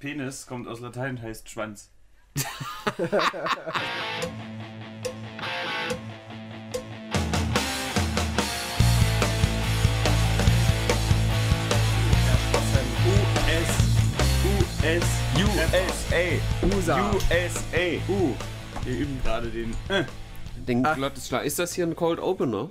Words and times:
Penis 0.00 0.46
kommt 0.46 0.66
aus 0.66 0.80
Latein 0.80 1.16
und 1.16 1.22
heißt 1.22 1.50
Schwanz. 1.50 1.90
US, 2.34 2.46
US, 14.56 15.04
USA. 15.36 16.16
USA, 16.62 17.10
USA. 17.10 17.68
Uh, 18.08 18.34
wir 18.84 18.98
üben 18.98 19.20
gerade 19.22 19.48
den. 19.50 19.76
Äh. 19.90 20.04
Den 20.66 20.82
Glottisschlag. 20.82 21.44
Ist 21.44 21.58
das 21.58 21.74
hier 21.74 21.86
ein 21.86 21.94
Cold 21.94 22.20
Opener? 22.20 22.70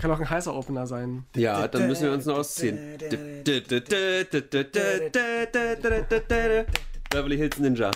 Kann 0.00 0.10
auch 0.12 0.20
ein 0.20 0.30
heißer 0.30 0.54
Opener 0.54 0.86
sein. 0.86 1.26
Ja, 1.36 1.68
dann 1.68 1.86
müssen 1.86 2.04
wir 2.04 2.12
uns 2.12 2.24
noch 2.24 2.38
ausziehen. 2.38 2.96
Beverly 7.10 7.36
Hills 7.36 7.58
Ninja. 7.58 7.90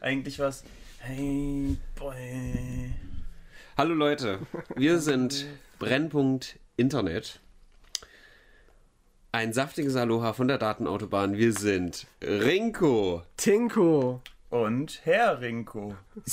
Eigentlich 0.00 0.38
was. 0.38 0.64
Hey, 1.00 1.76
boy. 1.94 2.94
Hallo 3.76 3.92
Leute, 3.92 4.38
wir 4.76 4.98
sind 4.98 5.44
Brennpunkt 5.78 6.58
Internet. 6.76 7.40
Ein 9.30 9.52
saftiges 9.52 9.96
Aloha 9.96 10.32
von 10.32 10.48
der 10.48 10.56
Datenautobahn. 10.56 11.36
Wir 11.36 11.52
sind 11.52 12.06
Rinko. 12.22 13.24
Tinko. 13.36 14.22
Und 14.54 15.00
Herr 15.02 15.40
Rinko. 15.40 15.96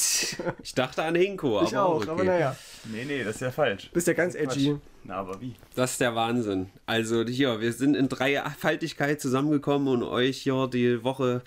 Ich 0.61 0.75
dachte 0.75 1.01
an 1.01 1.15
Hinko, 1.15 1.57
aber 1.57 1.67
Ich 1.67 1.75
auch, 1.75 1.95
okay. 1.95 2.09
aber 2.11 2.23
naja. 2.23 2.55
Nee, 2.83 3.03
nee, 3.03 3.23
das 3.23 3.35
ist 3.35 3.41
ja 3.41 3.49
falsch. 3.49 3.89
Bist 3.93 4.05
ja 4.05 4.13
ganz 4.13 4.35
edgy. 4.35 4.77
Na, 5.03 5.15
aber 5.15 5.41
wie? 5.41 5.55
Das 5.73 5.93
ist 5.93 6.01
der 6.01 6.13
Wahnsinn. 6.13 6.69
Also 6.85 7.25
hier, 7.25 7.61
wir 7.61 7.73
sind 7.73 7.95
in 7.95 8.09
Dreifaltigkeit 8.09 9.19
zusammengekommen, 9.19 10.03
um 10.03 10.07
euch 10.07 10.37
hier 10.37 10.69
die 10.71 11.03
Woche 11.03 11.41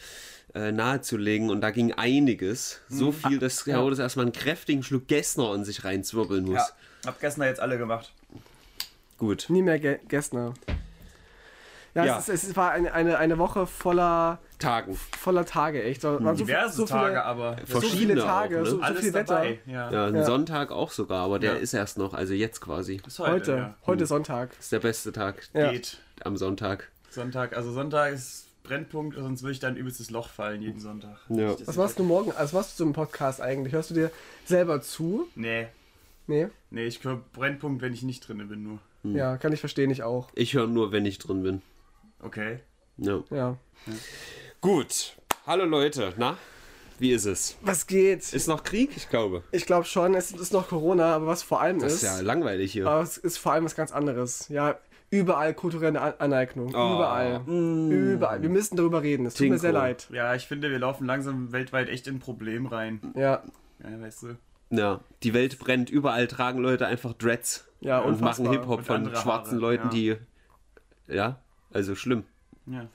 äh, 0.52 0.72
nahezulegen. 0.72 1.48
Und 1.48 1.60
da 1.60 1.70
ging 1.70 1.92
einiges. 1.92 2.80
So 2.88 3.12
viel, 3.12 3.38
dass 3.38 3.64
Herr 3.66 3.78
Rodes 3.78 4.00
erstmal 4.00 4.24
einen 4.24 4.32
kräftigen 4.32 4.82
Schluck 4.82 5.06
Gessner 5.06 5.54
in 5.54 5.64
sich 5.64 5.84
reinzwirbeln 5.84 6.44
muss. 6.44 6.56
Ja, 6.56 6.68
hab 7.06 7.20
gestern 7.20 7.44
jetzt 7.44 7.60
alle 7.60 7.78
gemacht. 7.78 8.12
Gut. 9.18 9.46
Nie 9.48 9.62
mehr 9.62 9.78
Ge 9.78 10.00
Gessner. 10.08 10.54
Ja, 11.94 12.04
Ja. 12.04 12.18
Es, 12.18 12.28
ist, 12.28 12.44
es 12.44 12.56
war 12.56 12.72
eine, 12.72 12.92
eine, 12.92 13.18
eine 13.18 13.38
Woche 13.38 13.66
voller, 13.66 14.38
Tagen. 14.58 14.96
voller 15.18 15.44
Tage, 15.44 15.82
echt. 15.82 16.02
Da 16.02 16.22
waren 16.24 16.36
so, 16.36 16.44
Diverse 16.44 16.76
so 16.76 16.86
viele, 16.86 16.98
Tage, 17.00 17.24
aber 17.24 17.56
so 17.66 17.80
viele 17.80 17.80
Verschiedene 17.80 18.20
Tage, 18.20 18.56
auch, 18.56 18.64
ne? 18.64 18.70
so, 18.70 18.76
so 18.78 18.82
alles 18.82 19.00
viel 19.00 19.14
Wetter. 19.14 19.34
dabei. 19.34 19.58
Ja. 19.66 19.90
Ja, 19.92 20.06
ein 20.06 20.14
Ja. 20.16 20.24
Sonntag 20.24 20.70
auch 20.72 20.90
sogar, 20.90 21.24
aber 21.24 21.38
der 21.38 21.54
Ja. 21.54 21.58
ist 21.58 21.72
erst 21.72 21.98
noch, 21.98 22.12
also 22.14 22.34
jetzt 22.34 22.60
quasi. 22.60 22.96
Bis 23.04 23.18
Heute, 23.18 23.52
ja. 23.52 23.74
heute 23.86 24.06
Sonntag. 24.06 24.50
ist 24.58 24.72
der 24.72 24.80
beste 24.80 25.12
Tag 25.12 25.48
Ja. 25.54 25.70
Geht. 25.70 25.98
am 26.24 26.36
Sonntag. 26.36 26.90
Sonntag, 27.10 27.56
also 27.56 27.70
Sonntag 27.72 28.12
ist 28.12 28.48
Brennpunkt, 28.64 29.16
sonst 29.16 29.42
würde 29.42 29.52
ich 29.52 29.60
da 29.60 29.68
ein 29.68 29.76
übelstes 29.76 30.10
Loch 30.10 30.28
fallen 30.30 30.62
jeden 30.62 30.80
Sonntag. 30.80 31.18
Ja. 31.28 31.54
Was 31.66 31.76
machst 31.76 31.98
du 31.98 32.02
morgen? 32.02 32.30
Also 32.32 32.38
was 32.44 32.52
machst 32.54 32.80
du 32.80 32.84
zum 32.84 32.92
Podcast 32.94 33.40
eigentlich? 33.40 33.72
Hörst 33.74 33.90
du 33.90 33.94
dir 33.94 34.10
selber 34.46 34.80
zu? 34.80 35.28
Nee, 35.36 35.68
Nee? 36.26 36.48
nee, 36.70 36.86
ich 36.86 37.04
höre 37.04 37.20
Brennpunkt, 37.34 37.82
wenn 37.82 37.92
ich 37.92 38.02
nicht 38.02 38.26
drin 38.26 38.48
bin, 38.48 38.62
nur. 38.62 38.78
Hm. 39.02 39.14
Ja, 39.14 39.36
kann 39.36 39.52
ich 39.52 39.60
verstehen, 39.60 39.90
ich 39.90 40.02
auch. 40.02 40.28
Ich 40.34 40.54
höre 40.54 40.66
nur, 40.66 40.90
wenn 40.90 41.04
ich 41.04 41.18
drin 41.18 41.42
bin. 41.42 41.60
Okay. 42.24 42.60
Ja. 42.96 43.22
Ja. 43.30 43.56
Gut. 44.62 45.14
Hallo 45.46 45.66
Leute, 45.66 46.14
na? 46.16 46.38
Wie 46.98 47.12
ist 47.12 47.26
es? 47.26 47.58
Was 47.60 47.86
geht? 47.86 48.32
Ist 48.32 48.48
noch 48.48 48.62
Krieg? 48.64 48.96
Ich 48.96 49.10
glaube. 49.10 49.42
Ich 49.52 49.66
glaube 49.66 49.84
schon, 49.84 50.14
es 50.14 50.30
ist 50.30 50.52
noch 50.54 50.68
Corona, 50.68 51.14
aber 51.16 51.26
was 51.26 51.42
vor 51.42 51.60
allem 51.60 51.80
Das 51.80 51.92
ist, 51.92 52.02
ist 52.02 52.16
ja 52.18 52.20
langweilig 52.22 52.72
hier. 52.72 52.86
aber 52.88 53.02
es 53.02 53.18
ist 53.18 53.36
vor 53.36 53.52
allem 53.52 53.64
was 53.66 53.76
ganz 53.76 53.92
anderes. 53.92 54.48
Ja, 54.48 54.78
überall 55.10 55.52
kulturelle 55.52 56.00
An 56.00 56.14
Aneignung. 56.18 56.68
Oh. 56.68 56.94
Überall. 56.94 57.42
Überall. 57.46 58.40
Wir 58.40 58.48
müssen 58.48 58.76
darüber 58.76 59.02
reden. 59.02 59.26
Es 59.26 59.34
tut 59.34 59.50
mir 59.50 59.58
sehr 59.58 59.72
leid. 59.72 60.08
Ja, 60.10 60.34
ich 60.34 60.46
finde, 60.46 60.70
wir 60.70 60.78
laufen 60.78 61.06
langsam 61.06 61.52
weltweit 61.52 61.90
echt 61.90 62.06
in 62.06 62.16
ein 62.16 62.20
Problem 62.20 62.64
rein. 62.64 63.00
Ja. 63.16 63.42
Ja, 63.82 64.00
weißt 64.00 64.22
du. 64.22 64.36
Ja, 64.70 65.00
die 65.22 65.34
Welt 65.34 65.58
brennt. 65.58 65.90
Überall 65.90 66.26
tragen 66.26 66.60
Leute 66.60 66.86
einfach 66.86 67.12
Dreads. 67.12 67.66
Ja, 67.80 67.98
und 67.98 68.20
machen 68.22 68.46
unfassbar. 68.46 68.52
Hip-Hop 68.52 68.78
Und 68.78 68.84
von 68.86 69.14
schwarzen 69.14 69.60
Haare, 69.60 69.60
Leuten, 69.60 69.84
ja. 69.84 69.90
die. 69.90 70.16
Ja, 71.06 71.43
also 71.74 71.94
schlimm. 71.94 72.24
Ja. 72.66 72.86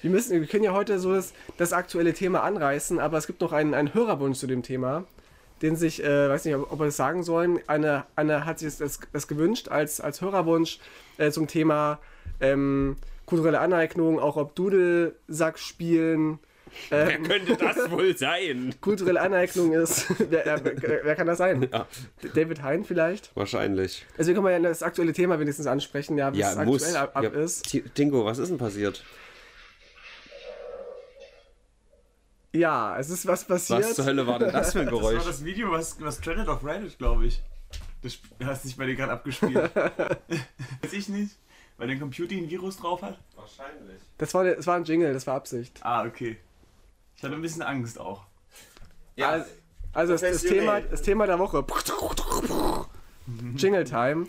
Wir, 0.00 0.10
müssen, 0.10 0.40
wir 0.40 0.46
können 0.46 0.64
ja 0.64 0.72
heute 0.72 0.98
so 0.98 1.12
das, 1.12 1.34
das 1.56 1.72
aktuelle 1.72 2.14
Thema 2.14 2.42
anreißen, 2.42 2.98
aber 2.98 3.18
es 3.18 3.26
gibt 3.26 3.40
noch 3.40 3.52
einen, 3.52 3.74
einen 3.74 3.92
Hörerwunsch 3.92 4.38
zu 4.38 4.46
dem 4.46 4.62
Thema, 4.62 5.04
den 5.60 5.76
sich, 5.76 6.02
äh, 6.02 6.28
weiß 6.28 6.44
nicht, 6.44 6.54
ob, 6.54 6.72
ob 6.72 6.78
wir 6.78 6.86
das 6.86 6.96
sagen 6.96 7.22
sollen, 7.24 7.58
eine, 7.66 8.04
eine 8.14 8.46
hat 8.46 8.60
sich 8.60 8.76
das, 8.76 9.00
das 9.12 9.26
gewünscht 9.28 9.68
als, 9.68 10.00
als 10.00 10.20
Hörerwunsch 10.20 10.78
äh, 11.18 11.30
zum 11.30 11.48
Thema 11.48 11.98
ähm, 12.40 12.96
kulturelle 13.26 13.60
Aneignung, 13.60 14.18
auch 14.20 14.36
ob 14.36 14.54
Dudelsack 14.54 15.58
spielen. 15.58 16.38
Wer 16.90 17.10
Ähm, 17.16 17.22
könnte 17.24 17.56
das 17.56 17.76
wohl 17.90 18.16
sein? 18.16 18.74
kulturelle 18.80 19.20
Aneignung 19.20 19.72
ist. 19.72 20.06
wer, 20.30 20.46
äh, 20.46 21.00
wer, 21.04 21.14
kann 21.16 21.26
das 21.26 21.38
sein? 21.38 21.68
Ja. 21.72 21.86
David 22.34 22.62
Hein 22.62 22.84
vielleicht? 22.84 23.34
Wahrscheinlich. 23.36 24.06
Also, 24.16 24.28
wir 24.34 24.34
können 24.40 24.62
ja 24.64 24.68
das 24.68 24.82
aktuelle 24.82 25.12
Thema 25.12 25.38
wenigstens 25.40 25.66
ansprechen, 25.66 26.16
ja, 26.18 26.32
wie 26.32 26.38
Ja, 26.38 26.50
es 26.52 26.56
muss. 26.66 26.82
aktuell 26.82 27.02
ab, 27.02 27.10
ab 27.16 27.24
ja. 27.24 27.30
ist. 27.30 27.76
Tinko, 27.94 28.24
was 28.24 28.38
ist 28.38 28.48
denn 28.50 28.58
passiert? 28.58 29.04
Ja, 32.54 32.98
es 32.98 33.10
ist 33.10 33.26
was 33.26 33.44
passiert. 33.44 33.80
Was 33.80 33.94
zur 33.94 34.06
Hölle 34.06 34.26
war 34.26 34.38
denn 34.38 34.52
das 34.52 34.72
für 34.72 34.80
ein 34.80 34.86
Das 34.90 34.94
war 34.94 35.00
Geräusch? 35.00 35.24
das 35.24 35.44
Video, 35.44 35.70
was, 35.70 36.00
was 36.00 36.20
trendet 36.20 36.48
auf 36.48 36.64
Reddit, 36.64 36.96
glaube 36.98 37.26
ich. 37.26 37.42
Das 38.02 38.18
hast 38.44 38.64
dich 38.64 38.76
bei 38.76 38.86
dir 38.86 38.94
gerade 38.96 39.12
abgespielt. 39.12 39.70
Weiß 39.74 40.92
ich 40.92 41.08
nicht. 41.08 41.36
Weil 41.76 41.88
dein 41.88 42.00
Computer 42.00 42.34
ein 42.34 42.48
Virus 42.48 42.76
drauf 42.78 43.02
hat? 43.02 43.18
Wahrscheinlich. 43.36 44.00
Das 44.18 44.34
war, 44.34 44.44
das 44.44 44.66
war 44.66 44.76
ein 44.76 44.84
Jingle, 44.84 45.12
das 45.12 45.26
war 45.26 45.34
Absicht. 45.36 45.78
Ah, 45.82 46.04
okay. 46.04 46.36
Ich 47.18 47.24
hatte 47.24 47.34
ein 47.34 47.42
bisschen 47.42 47.62
Angst 47.62 47.98
auch. 47.98 48.22
Ja, 49.16 49.44
Also 49.92 50.12
das, 50.12 50.20
das, 50.20 50.30
Professionell. 50.30 50.60
Thema, 50.60 50.80
das 50.82 51.02
Thema 51.02 51.26
der 51.26 51.38
Woche. 51.40 51.64
Jingle 53.56 53.84
Time. 53.84 54.26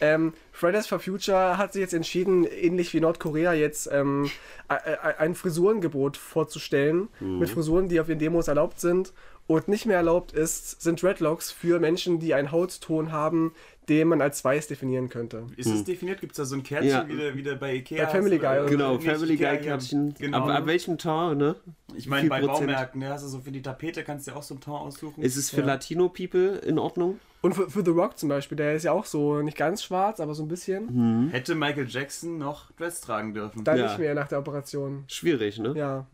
Ähm, 0.00 0.32
Fridays 0.50 0.86
for 0.86 0.98
Future 0.98 1.58
hat 1.58 1.74
sich 1.74 1.80
jetzt 1.80 1.92
entschieden, 1.92 2.44
ähnlich 2.44 2.94
wie 2.94 3.00
Nordkorea 3.00 3.52
jetzt 3.52 3.90
ähm, 3.92 4.30
ein 4.68 5.34
Frisurengebot 5.34 6.16
vorzustellen. 6.16 7.08
Mit 7.38 7.50
Frisuren, 7.50 7.88
die 7.90 8.00
auf 8.00 8.06
den 8.06 8.18
Demos 8.18 8.48
erlaubt 8.48 8.80
sind. 8.80 9.12
Und 9.50 9.66
nicht 9.66 9.84
mehr 9.84 9.96
erlaubt 9.96 10.30
ist, 10.30 10.80
sind 10.80 11.02
Dreadlocks 11.02 11.50
für 11.50 11.80
Menschen, 11.80 12.20
die 12.20 12.34
einen 12.34 12.52
Hautton 12.52 13.10
haben, 13.10 13.52
den 13.88 14.06
man 14.06 14.20
als 14.22 14.44
weiß 14.44 14.68
definieren 14.68 15.08
könnte. 15.08 15.44
Ist 15.56 15.66
es 15.66 15.82
definiert? 15.82 16.20
Gibt 16.20 16.32
es 16.32 16.36
da 16.36 16.44
so 16.44 16.54
ein 16.54 16.62
Kärtchen, 16.62 16.88
Ja. 16.90 17.08
wie, 17.08 17.16
der, 17.16 17.34
wie 17.34 17.42
der 17.42 17.56
bei 17.56 17.74
Ikea? 17.74 18.04
Bei 18.04 18.10
Family 18.12 18.38
Guy. 18.38 18.66
genau, 18.68 18.92
Nicht 18.94 19.06
Family 19.10 19.36
Guy 19.36 19.58
Kärtchen. 19.58 20.14
Genau. 20.16 20.38
Aber 20.38 20.54
ab 20.54 20.66
welchem 20.66 20.98
Tor, 20.98 21.34
ne? 21.34 21.56
ich 21.96 22.06
meine, 22.06 22.28
bei 22.28 22.38
Prozent? 22.38 22.68
Baumärkten, 22.68 23.00
da 23.00 23.08
hast 23.08 23.24
du 23.24 23.28
so 23.28 23.40
für 23.40 23.50
die 23.50 23.60
Tapete, 23.60 24.04
kannst 24.04 24.28
du 24.28 24.30
ja 24.30 24.36
auch 24.36 24.44
so 24.44 24.54
einen 24.54 24.60
Ton 24.60 24.74
aussuchen. 24.76 25.20
Ist 25.20 25.36
es 25.36 25.50
für 25.50 25.62
Latino 25.62 26.08
People 26.08 26.58
in 26.58 26.78
Ordnung? 26.78 27.18
Und 27.40 27.54
für, 27.54 27.68
für 27.68 27.84
The 27.84 27.90
Rock 27.90 28.18
zum 28.18 28.28
Beispiel, 28.28 28.56
der 28.56 28.76
ist 28.76 28.84
ja 28.84 28.92
auch 28.92 29.04
so 29.06 29.42
nicht 29.42 29.56
ganz 29.56 29.82
schwarz, 29.82 30.20
aber 30.20 30.34
so 30.36 30.44
ein 30.44 30.48
bisschen. 30.48 31.28
Hätte 31.32 31.56
Michael 31.56 31.88
Jackson 31.88 32.38
noch 32.38 32.70
Dress 32.72 33.00
tragen 33.00 33.34
dürfen. 33.34 33.64
Dann 33.64 33.78
Ja. 33.78 33.88
nicht 33.88 33.98
mehr 33.98 34.14
nach 34.14 34.28
der 34.28 34.38
Operation. 34.38 35.02
Schwierig, 35.08 35.58
ne? 35.58 35.72
Ja. 35.76 36.06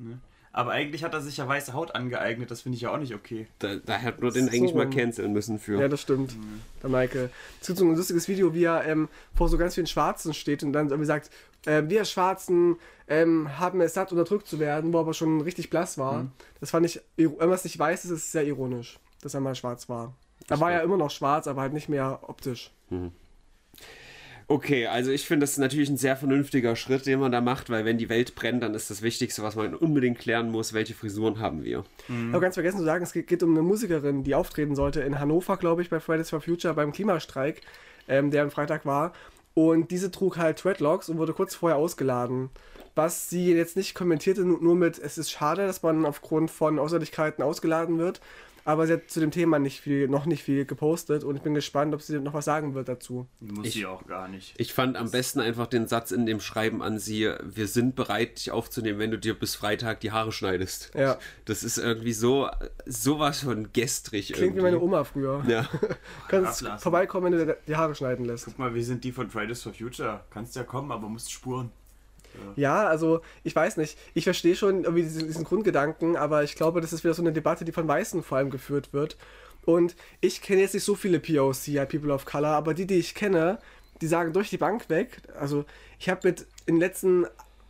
Aber 0.57 0.71
eigentlich 0.71 1.05
hat 1.05 1.13
er 1.13 1.21
sich 1.21 1.37
ja 1.37 1.47
weiße 1.47 1.75
Haut 1.75 1.95
angeeignet, 1.95 2.51
das 2.51 2.63
finde 2.63 2.77
ich 2.77 2.83
ja 2.83 2.91
auch 2.91 2.97
nicht 2.97 3.15
okay. 3.15 3.47
Da, 3.59 3.77
da 3.77 3.99
hätte 3.99 4.25
man 4.25 4.33
den 4.33 4.47
So 4.47 4.53
eigentlich 4.53 4.73
mal 4.73 4.85
rum. 4.87 4.91
canceln 4.91 5.35
müssen 5.35 5.59
für. 5.59 5.79
Ja, 5.79 5.87
das 5.87 6.01
stimmt. 6.01 6.35
Der 6.83 6.89
Michael. 6.89 7.29
Es 7.61 7.67
gibt 7.67 7.79
so 7.79 7.85
ein 7.85 7.95
lustiges 7.95 8.27
Video, 8.27 8.55
wie 8.55 8.65
er 8.65 8.87
ähm, 8.87 9.11
vor 9.35 9.51
so 9.51 9.59
ganz 9.59 9.75
vielen 9.75 9.87
Schwarzen 9.87 10.33
steht 10.33 10.63
und 10.63 10.73
dann 10.73 10.87
irgendwie 10.89 11.05
sagt, 11.05 11.29
äh, 11.67 11.83
wir 11.89 12.07
Schwarzen 12.07 12.77
ähm, 13.07 13.59
haben 13.59 13.83
es 13.83 13.93
satt, 13.93 14.13
unterdrückt 14.13 14.47
zu 14.47 14.59
werden, 14.59 14.95
wo 14.95 14.97
er 14.97 15.01
aber 15.01 15.13
schon 15.13 15.43
richtig 15.43 15.69
blass 15.69 15.99
war. 15.99 16.27
Das 16.61 16.71
fand 16.71 16.87
ich, 16.87 17.03
wenn 17.17 17.37
man 17.37 17.51
es 17.51 17.65
nicht 17.65 17.79
weiß, 17.79 18.07
ist 18.07 18.11
es 18.11 18.33
sehr 18.33 18.47
ironisch, 18.47 18.99
dass 19.21 19.35
er 19.35 19.41
mal 19.41 19.55
schwarz 19.55 19.91
war. 19.91 20.15
Er 20.49 20.59
war 20.59 20.73
ja 20.73 20.79
immer 20.81 20.97
noch 20.97 21.11
schwarz, 21.11 21.49
aber 21.49 21.61
halt 21.61 21.75
nicht 21.75 21.91
mehr 21.91 22.21
optisch. 22.23 22.71
Okay, 24.49 24.87
also 24.87 25.11
ich 25.11 25.27
finde, 25.27 25.43
das 25.43 25.53
ist 25.53 25.59
natürlich 25.59 25.89
ein 25.89 25.97
sehr 25.97 26.17
vernünftiger 26.17 26.77
Schritt, 26.77 27.05
den 27.07 27.19
man 27.19 27.33
da 27.33 27.41
macht, 27.41 27.69
weil 27.69 27.85
wenn 27.85 27.99
die 27.99 28.09
Welt 28.09 28.37
brennt, 28.37 28.63
dann 28.63 28.75
ist 28.75 28.91
das 28.91 29.03
Wichtigste, 29.03 29.43
was 29.43 29.57
man 29.57 29.75
unbedingt 29.75 30.21
klären 30.21 30.53
muss, 30.53 30.73
welche 30.73 30.95
Frisuren 30.95 31.41
haben 31.41 31.65
wir. 31.65 31.83
Ich 32.09 32.15
habe 32.33 32.41
ganz 32.41 32.55
vergessen 32.55 32.79
zu 32.79 32.85
sagen, 32.85 33.03
es 33.03 33.13
geht, 33.13 33.43
um 33.43 33.51
eine 33.51 33.63
Musikerin, 33.63 34.23
die 34.23 34.37
auftreten 34.37 34.77
sollte 34.77 35.01
in 35.01 35.19
Hannover, 35.19 35.57
glaube 35.57 35.83
ich, 35.83 35.91
bei 35.91 35.99
Fridays 35.99 36.31
for 36.31 36.41
Future 36.41 36.75
beim 36.75 36.93
Klimastreik, 36.93 37.63
ähm, 38.07 38.31
der 38.31 38.45
am 38.45 38.53
Freitag 38.53 38.87
war. 38.87 39.13
Und 39.55 39.91
diese 39.91 40.13
trug 40.13 40.37
halt 40.37 40.63
Dreadlocks 40.63 41.09
und 41.09 41.19
wurde 41.19 41.33
kurz 41.33 41.57
vorher 41.57 41.79
ausgeladen. 41.79 42.51
Was 42.95 43.29
sie 43.29 43.53
jetzt 43.53 43.77
nicht 43.77 43.95
kommentierte, 43.95 44.45
nu- 44.45 44.59
nur 44.63 44.77
mit, 44.77 44.99
es 44.99 45.19
ist 45.19 45.31
schade, 45.31 45.67
dass 45.67 45.83
man 45.83 46.07
aufgrund 46.07 46.53
von 46.53 46.79
Außerlichkeiten 46.79 47.43
ausgeladen 47.43 47.99
wird. 47.99 48.21
Aber 48.67 48.87
sie 48.89 48.95
hat 48.95 49.09
zu 49.09 49.21
dem 49.21 49.31
Thema 49.31 49.61
nicht 49.61 49.81
viel, 49.81 50.09
noch 50.09 50.27
nicht 50.27 50.43
viel 50.43 50.65
gepostet 50.65 51.23
und 51.23 51.37
ich 51.37 51.43
bin 51.43 51.55
gespannt, 51.55 51.95
ob 51.95 52.03
sie 52.03 52.19
noch 52.19 52.35
was 52.35 52.45
sagen 52.45 52.75
wird 52.75 52.89
dazu. 52.89 53.29
Muss 53.39 53.69
Ich- 53.69 53.75
sie 53.75 53.87
auch 53.87 54.05
gar 54.07 54.27
nicht. 54.27 54.55
Ich 54.59 54.75
fand 54.75 54.97
am 54.97 55.11
besten 55.13 55.39
einfach 55.41 55.69
den 55.69 55.87
Satz 55.87 56.11
in 56.11 56.27
dem 56.27 56.41
Schreiben 56.41 56.83
an 56.83 56.99
sie, 56.99 57.31
wir 57.45 57.69
sind 57.69 57.95
bereit, 57.95 58.39
dich 58.39 58.51
aufzunehmen, 58.51 58.99
wenn 58.99 59.13
du 59.13 59.19
dir 59.19 59.39
bis 59.39 59.55
Freitag 59.55 60.01
die 60.01 60.11
Haare 60.11 60.33
schneidest. 60.33 60.91
Ja. 60.95 61.17
Das 61.45 61.63
ist 61.63 61.79
irgendwie 61.79 62.13
so, 62.13 62.49
sowas 62.87 63.41
von 63.41 63.73
gestrig 63.73 64.27
Klingt 64.33 64.41
wie 64.41 64.45
irgendwie. 64.47 64.63
meine 64.63 64.81
Oma 64.81 65.05
früher. 65.05 65.45
Ja. 65.47 65.69
Kannst 66.29 66.63
Ablassen. 66.65 66.83
vorbeikommen, 66.83 67.33
wenn 67.39 67.47
du 67.47 67.57
die 67.69 67.77
Haare 67.77 67.95
schneiden 67.95 68.25
lässt. 68.25 68.47
Guck 68.47 68.59
mal, 68.59 68.75
wir 68.75 68.85
sind 68.85 69.05
die 69.05 69.13
von 69.13 69.31
Fridays 69.31 69.63
for 69.63 69.73
Future. 69.73 70.25
Kannst 70.31 70.57
ja 70.57 70.65
kommen, 70.65 70.91
aber 70.91 71.09
musst 71.09 71.31
spuren. 71.31 71.71
Ja, 72.57 72.87
also 72.87 73.21
ich 73.45 73.55
weiß 73.55 73.77
nicht. 73.77 73.99
Ich 74.15 74.25
verstehe 74.25 74.57
schon 74.57 74.85
irgendwie 74.85 75.03
diesen, 75.03 75.27
diesen 75.27 75.45
Grundgedanken, 75.45 76.17
aber 76.17 76.43
ich 76.43 76.55
glaube, 76.55 76.81
das 76.81 76.93
ist 76.93 77.05
wieder 77.05 77.15
so 77.15 77.23
eine 77.23 77.33
Debatte, 77.33 77.65
die 77.65 77.73
von 77.73 77.87
Weißen 77.89 78.23
vor 78.23 78.39
allem 78.39 78.51
geführt 78.51 78.93
wird. 78.93 79.17
Und 79.65 79.97
ich 80.21 80.43
kenne 80.43 80.61
jetzt 80.61 80.75
nicht 80.75 80.85
so 80.85 80.95
viele 80.95 81.19
POC, 81.19 81.69
ja, 81.69 81.85
People 81.85 82.13
of 82.13 82.25
Color, 82.25 82.51
aber 82.51 82.73
die, 82.73 82.87
die 82.87 82.99
ich 82.99 83.15
kenne, 83.15 83.59
die 84.01 84.07
sagen 84.07 84.33
durch 84.33 84.51
die 84.51 84.59
Bank 84.59 84.89
weg. 84.89 85.21
Also 85.39 85.65
ich 85.99 86.09
habe 86.09 86.21
mit 86.29 86.47
in 86.67 86.77
den 86.77 86.81
letzten 86.81 87.27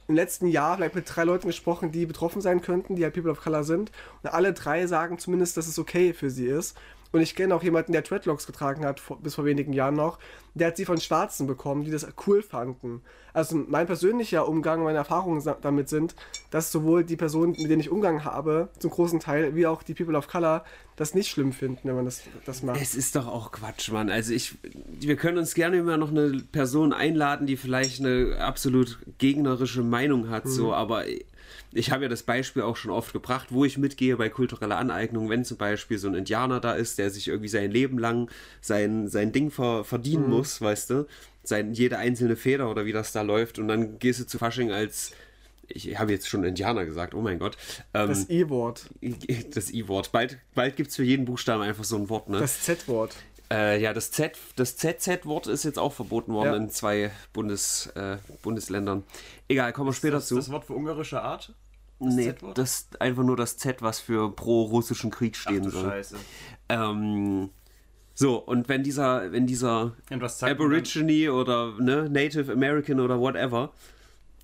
im 0.08 0.14
letzten 0.14 0.46
Jahr 0.46 0.76
vielleicht 0.76 0.94
mit 0.94 1.04
drei 1.08 1.24
Leuten 1.24 1.48
gesprochen, 1.48 1.90
die 1.90 2.06
betroffen 2.06 2.40
sein 2.40 2.60
könnten, 2.60 2.96
die 2.96 3.02
halt 3.02 3.14
People 3.14 3.30
of 3.30 3.40
Color 3.40 3.64
sind. 3.64 3.90
Und 4.22 4.32
alle 4.32 4.52
drei 4.52 4.86
sagen 4.86 5.18
zumindest, 5.18 5.56
dass 5.56 5.66
es 5.66 5.78
okay 5.78 6.12
für 6.12 6.30
sie 6.30 6.46
ist. 6.46 6.76
Und 7.12 7.20
ich 7.20 7.34
kenne 7.34 7.54
auch 7.54 7.62
jemanden, 7.62 7.92
der 7.92 8.02
Dreadlocks 8.02 8.46
getragen 8.46 8.84
hat, 8.84 9.00
vor, 9.00 9.20
bis 9.20 9.34
vor 9.34 9.44
wenigen 9.44 9.72
Jahren 9.72 9.94
noch. 9.94 10.18
Der 10.54 10.68
hat 10.68 10.76
sie 10.76 10.84
von 10.84 11.00
Schwarzen 11.00 11.46
bekommen, 11.46 11.84
die 11.84 11.90
das 11.90 12.06
cool 12.26 12.42
fanden. 12.42 13.02
Also 13.32 13.56
mein 13.56 13.86
persönlicher 13.86 14.48
Umgang, 14.48 14.82
meine 14.82 14.96
Erfahrungen 14.96 15.42
damit 15.60 15.90
sind, 15.90 16.14
dass 16.50 16.72
sowohl 16.72 17.04
die 17.04 17.16
Personen, 17.16 17.52
mit 17.52 17.68
denen 17.70 17.80
ich 17.80 17.90
Umgang 17.90 18.24
habe, 18.24 18.70
zum 18.78 18.90
großen 18.90 19.20
Teil, 19.20 19.54
wie 19.54 19.66
auch 19.66 19.82
die 19.82 19.92
People 19.92 20.16
of 20.16 20.26
Color, 20.26 20.64
das 20.96 21.14
nicht 21.14 21.28
schlimm 21.28 21.52
finden, 21.52 21.80
wenn 21.84 21.96
man 21.96 22.06
das, 22.06 22.22
das 22.46 22.62
macht. 22.62 22.80
Es 22.80 22.94
ist 22.94 23.14
doch 23.14 23.26
auch 23.26 23.52
Quatsch, 23.52 23.90
Mann. 23.92 24.08
Also 24.08 24.32
ich, 24.32 24.56
wir 24.88 25.16
können 25.16 25.36
uns 25.36 25.54
gerne 25.54 25.76
immer 25.76 25.98
noch 25.98 26.10
eine 26.10 26.42
Person 26.50 26.94
einladen, 26.94 27.46
die 27.46 27.58
vielleicht 27.58 28.00
eine 28.00 28.38
absolut 28.38 28.98
gegnerische 29.18 29.82
Meinung 29.82 30.30
hat, 30.30 30.46
mhm. 30.46 30.50
so, 30.50 30.72
aber 30.72 31.04
ich 31.72 31.90
habe 31.90 32.04
ja 32.04 32.08
das 32.08 32.22
Beispiel 32.22 32.62
auch 32.62 32.76
schon 32.76 32.90
oft 32.90 33.12
gebracht, 33.12 33.48
wo 33.50 33.64
ich 33.64 33.78
mitgehe 33.78 34.16
bei 34.16 34.28
kultureller 34.28 34.78
Aneignung, 34.78 35.28
wenn 35.28 35.44
zum 35.44 35.56
Beispiel 35.56 35.98
so 35.98 36.08
ein 36.08 36.14
Indianer 36.14 36.60
da 36.60 36.72
ist, 36.72 36.98
der 36.98 37.10
sich 37.10 37.28
irgendwie 37.28 37.48
sein 37.48 37.70
Leben 37.70 37.98
lang 37.98 38.30
sein, 38.60 39.08
sein 39.08 39.32
Ding 39.32 39.50
ver, 39.50 39.84
verdienen 39.84 40.24
mhm. 40.24 40.30
muss, 40.30 40.60
weißt 40.60 40.90
du, 40.90 41.06
sein, 41.42 41.74
jede 41.74 41.98
einzelne 41.98 42.36
Feder 42.36 42.70
oder 42.70 42.86
wie 42.86 42.92
das 42.92 43.12
da 43.12 43.22
läuft 43.22 43.58
und 43.58 43.68
dann 43.68 43.98
gehst 43.98 44.20
du 44.20 44.26
zu 44.26 44.38
Fasching 44.38 44.70
als 44.70 45.12
ich 45.68 45.98
habe 45.98 46.12
jetzt 46.12 46.28
schon 46.28 46.44
Indianer 46.44 46.84
gesagt, 46.84 47.12
oh 47.12 47.20
mein 47.20 47.40
Gott. 47.40 47.56
Ähm, 47.92 48.08
das 48.08 48.30
I-Wort. 48.30 48.88
Das 49.52 49.72
I-Wort. 49.72 50.12
Bald, 50.12 50.38
bald 50.54 50.76
gibt 50.76 50.90
es 50.90 50.96
für 50.96 51.02
jeden 51.02 51.24
Buchstaben 51.24 51.62
einfach 51.62 51.82
so 51.82 51.96
ein 51.96 52.08
Wort, 52.08 52.28
ne? 52.28 52.38
Das 52.38 52.62
Z-Wort. 52.62 53.16
Äh, 53.50 53.80
ja, 53.80 53.92
das 53.92 54.10
Z, 54.10 54.36
das 54.56 54.76
ZZ-Wort 54.76 55.46
ist 55.46 55.64
jetzt 55.64 55.78
auch 55.78 55.92
verboten 55.92 56.32
worden 56.32 56.52
ja. 56.52 56.56
in 56.56 56.70
zwei 56.70 57.10
Bundes, 57.32 57.86
äh, 57.94 58.16
Bundesländern. 58.42 59.04
Egal, 59.48 59.72
kommen 59.72 59.88
wir 59.88 59.94
später 59.94 60.16
das, 60.16 60.26
zu. 60.26 60.36
Das 60.36 60.50
Wort 60.50 60.64
für 60.64 60.74
ungarische 60.74 61.22
Art? 61.22 61.54
Das 61.98 62.14
nee, 62.14 62.34
das 62.54 62.74
ist 62.74 63.00
einfach 63.00 63.22
nur 63.22 63.36
das 63.36 63.56
Z, 63.56 63.80
was 63.82 64.00
für 64.00 64.30
pro-russischen 64.30 65.10
Krieg 65.10 65.36
stehen 65.36 65.64
Ach, 65.68 65.72
soll. 65.72 65.90
Scheiße. 65.90 66.16
Ähm, 66.68 67.50
so, 68.14 68.36
und 68.36 68.68
wenn 68.68 68.82
dieser, 68.82 69.30
wenn 69.32 69.46
dieser 69.46 69.94
Aborigine 70.40 71.32
oder 71.32 71.74
ne, 71.78 72.08
Native 72.10 72.52
American 72.52 73.00
oder 73.00 73.20
whatever 73.20 73.72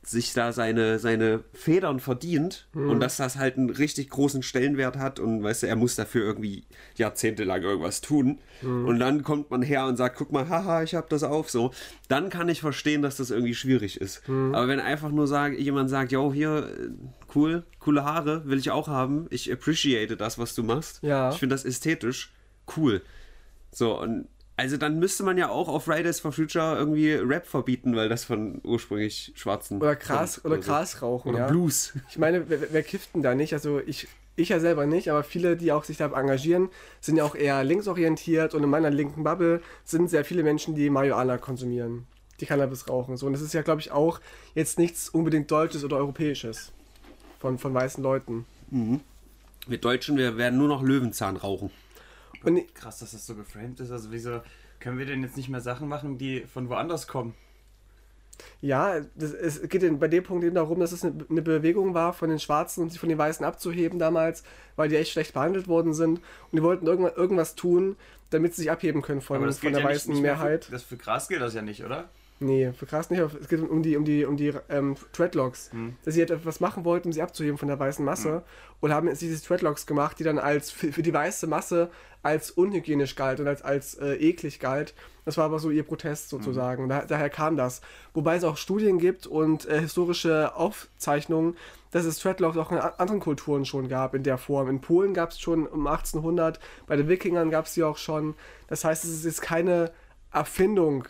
sich 0.04 0.32
da 0.32 0.52
seine, 0.52 0.98
seine 0.98 1.44
Federn 1.52 2.00
verdient 2.00 2.66
mhm. 2.74 2.90
und 2.90 3.00
dass 3.00 3.18
das 3.18 3.36
halt 3.36 3.56
einen 3.56 3.70
richtig 3.70 4.10
großen 4.10 4.42
Stellenwert 4.42 4.98
hat 4.98 5.20
und 5.20 5.44
weißt 5.44 5.62
du, 5.62 5.68
er 5.68 5.76
muss 5.76 5.94
dafür 5.94 6.24
irgendwie 6.24 6.64
jahrzehntelang 6.96 7.62
irgendwas 7.62 8.00
tun 8.00 8.40
mhm. 8.62 8.86
und 8.86 8.98
dann 8.98 9.22
kommt 9.22 9.50
man 9.52 9.62
her 9.62 9.86
und 9.86 9.96
sagt, 9.96 10.16
guck 10.16 10.32
mal, 10.32 10.48
haha, 10.48 10.82
ich 10.82 10.96
hab 10.96 11.08
das 11.08 11.22
auf, 11.22 11.50
so, 11.50 11.70
dann 12.08 12.30
kann 12.30 12.48
ich 12.48 12.60
verstehen, 12.60 13.00
dass 13.00 13.16
das 13.16 13.30
irgendwie 13.30 13.54
schwierig 13.54 14.00
ist. 14.00 14.28
Mhm. 14.28 14.54
Aber 14.54 14.66
wenn 14.66 14.80
einfach 14.80 15.10
nur 15.10 15.28
sag, 15.28 15.56
jemand 15.56 15.88
sagt, 15.88 16.10
yo, 16.10 16.32
hier, 16.32 16.68
cool, 17.34 17.64
coole 17.78 18.04
Haare, 18.04 18.42
will 18.46 18.58
ich 18.58 18.72
auch 18.72 18.88
haben, 18.88 19.26
ich 19.30 19.52
appreciate 19.52 20.16
das, 20.16 20.36
was 20.36 20.56
du 20.56 20.64
machst, 20.64 21.00
ja. 21.02 21.30
ich 21.30 21.38
finde 21.38 21.54
das 21.54 21.64
ästhetisch, 21.64 22.34
cool. 22.76 23.02
So, 23.70 23.98
und 24.00 24.26
also 24.56 24.76
dann 24.76 24.98
müsste 24.98 25.22
man 25.22 25.38
ja 25.38 25.48
auch 25.48 25.68
auf 25.68 25.84
Fridays 25.84 26.20
for 26.20 26.32
Future 26.32 26.76
irgendwie 26.76 27.12
Rap 27.12 27.46
verbieten, 27.46 27.96
weil 27.96 28.08
das 28.08 28.24
von 28.24 28.60
ursprünglich 28.64 29.32
Schwarzen. 29.34 29.78
Oder 29.78 29.96
Gras, 29.96 30.44
oder, 30.44 30.54
oder 30.54 30.62
Gras 30.62 31.02
rauchen. 31.02 31.30
Oder 31.30 31.38
ja. 31.38 31.46
Blues. 31.46 31.94
Ich 32.10 32.18
meine, 32.18 32.48
wer, 32.48 32.72
wer 32.72 32.82
kifft 32.82 33.14
denn 33.14 33.22
da 33.22 33.34
nicht? 33.34 33.54
Also 33.54 33.80
ich, 33.80 34.08
ich 34.36 34.50
ja 34.50 34.60
selber 34.60 34.86
nicht, 34.86 35.10
aber 35.10 35.24
viele, 35.24 35.56
die 35.56 35.72
auch 35.72 35.84
sich 35.84 35.96
da 35.96 36.06
engagieren, 36.06 36.68
sind 37.00 37.16
ja 37.16 37.24
auch 37.24 37.34
eher 37.34 37.64
linksorientiert 37.64 38.54
und 38.54 38.62
in 38.62 38.70
meiner 38.70 38.90
linken 38.90 39.24
Bubble 39.24 39.62
sind 39.84 40.10
sehr 40.10 40.24
viele 40.24 40.42
Menschen, 40.42 40.74
die 40.74 40.90
Marihuana 40.90 41.38
konsumieren, 41.38 42.06
die 42.40 42.46
Cannabis 42.46 42.88
rauchen. 42.88 43.16
So. 43.16 43.26
Und 43.26 43.32
das 43.32 43.42
ist 43.42 43.54
ja, 43.54 43.62
glaube 43.62 43.80
ich, 43.80 43.90
auch 43.90 44.20
jetzt 44.54 44.78
nichts 44.78 45.08
unbedingt 45.08 45.50
Deutsches 45.50 45.82
oder 45.82 45.96
Europäisches 45.96 46.72
von, 47.40 47.58
von 47.58 47.72
weißen 47.72 48.02
Leuten. 48.02 48.44
Mhm. 48.70 49.00
Wir 49.66 49.78
Deutschen, 49.78 50.16
wir 50.16 50.36
werden 50.36 50.58
nur 50.58 50.68
noch 50.68 50.82
Löwenzahn 50.82 51.36
rauchen. 51.36 51.70
Und 52.44 52.74
Krass, 52.74 52.98
dass 52.98 53.12
das 53.12 53.26
so 53.26 53.34
geframed 53.34 53.80
ist. 53.80 53.90
Also 53.90 54.10
wieso 54.12 54.40
können 54.80 54.98
wir 54.98 55.06
denn 55.06 55.22
jetzt 55.22 55.36
nicht 55.36 55.48
mehr 55.48 55.60
Sachen 55.60 55.88
machen, 55.88 56.18
die 56.18 56.40
von 56.40 56.68
woanders 56.68 57.06
kommen? 57.06 57.34
Ja, 58.60 59.00
das, 59.14 59.32
es 59.32 59.68
geht 59.68 60.00
bei 60.00 60.08
dem 60.08 60.24
Punkt 60.24 60.44
eben 60.44 60.54
darum, 60.54 60.80
dass 60.80 60.92
es 60.92 61.04
eine, 61.04 61.42
Bewegung 61.42 61.94
war 61.94 62.12
von 62.12 62.28
den 62.28 62.38
Schwarzen 62.38 62.82
und 62.82 62.90
sich 62.90 63.00
von 63.00 63.08
den 63.08 63.18
Weißen 63.18 63.44
abzuheben 63.44 63.98
damals, 63.98 64.42
weil 64.76 64.88
die 64.88 64.96
echt 64.96 65.12
schlecht 65.12 65.34
behandelt 65.34 65.68
worden 65.68 65.94
sind. 65.94 66.18
Und 66.18 66.56
die 66.56 66.62
wollten 66.62 66.86
irgendwas, 66.86 67.16
irgendwas 67.16 67.54
tun, 67.54 67.96
damit 68.30 68.54
sie 68.54 68.62
sich 68.62 68.70
abheben 68.70 69.02
können 69.02 69.20
von, 69.20 69.52
von 69.52 69.72
der 69.72 69.82
ja 69.82 69.88
weißen 69.88 70.10
nicht, 70.10 70.22
nicht 70.22 70.22
Mehrheit. 70.22 70.64
Für, 70.64 70.72
das 70.72 70.82
für 70.82 70.96
Gras 70.96 71.28
gilt 71.28 71.42
das 71.42 71.54
ja 71.54 71.62
nicht, 71.62 71.84
oder? 71.84 72.08
Nee, 72.40 72.72
für 72.72 72.86
Gras 72.86 73.10
nicht, 73.10 73.20
aber 73.20 73.32
es 73.40 73.48
geht 73.48 73.60
um 73.60 73.82
die, 73.82 73.96
um 73.96 74.04
die, 74.04 74.24
um 74.24 74.36
die 74.36 74.52
ähm, 74.68 74.96
Dreadlocks. 75.12 75.70
Hm. 75.72 75.96
Dass 76.04 76.14
sie 76.14 76.22
etwas 76.22 76.60
machen 76.60 76.84
wollten, 76.84 77.08
um 77.08 77.12
sie 77.12 77.22
abzuheben 77.22 77.58
von 77.58 77.68
der 77.68 77.78
weißen 77.78 78.04
Masse. 78.04 78.36
Hm. 78.36 78.42
Und 78.80 78.92
haben 78.92 79.08
jetzt 79.08 79.22
diese 79.22 79.44
Dreadlocks 79.44 79.86
gemacht, 79.86 80.18
die 80.18 80.24
dann 80.24 80.38
als 80.38 80.70
für, 80.70 80.92
für 80.92 81.02
die 81.02 81.14
weiße 81.14 81.46
Masse 81.46 81.90
als 82.22 82.50
unhygienisch 82.50 83.16
galt 83.16 83.40
und 83.40 83.48
als, 83.48 83.62
als 83.62 83.94
äh, 83.94 84.14
eklig 84.14 84.60
galt. 84.60 84.94
Das 85.24 85.36
war 85.36 85.44
aber 85.44 85.58
so 85.58 85.70
ihr 85.70 85.82
Protest 85.84 86.28
sozusagen. 86.28 86.84
Mhm. 86.84 86.88
Da, 86.88 87.04
daher 87.04 87.30
kam 87.30 87.56
das. 87.56 87.80
Wobei 88.14 88.36
es 88.36 88.44
auch 88.44 88.56
Studien 88.56 88.98
gibt 88.98 89.26
und 89.26 89.66
äh, 89.66 89.80
historische 89.80 90.54
Aufzeichnungen, 90.56 91.56
dass 91.90 92.04
es 92.04 92.18
Dreadlocks 92.18 92.56
auch 92.56 92.72
in 92.72 92.78
anderen 92.78 93.20
Kulturen 93.20 93.64
schon 93.64 93.88
gab 93.88 94.14
in 94.14 94.22
der 94.22 94.38
Form. 94.38 94.68
In 94.68 94.80
Polen 94.80 95.14
gab 95.14 95.30
es 95.30 95.40
schon 95.40 95.66
um 95.66 95.86
1800, 95.86 96.58
bei 96.86 96.96
den 96.96 97.08
Wikingern 97.08 97.50
gab 97.50 97.66
es 97.66 97.74
sie 97.74 97.84
auch 97.84 97.98
schon. 97.98 98.34
Das 98.68 98.84
heißt, 98.84 99.04
es 99.04 99.10
ist 99.10 99.24
jetzt 99.24 99.42
keine 99.42 99.92
Erfindung 100.32 101.06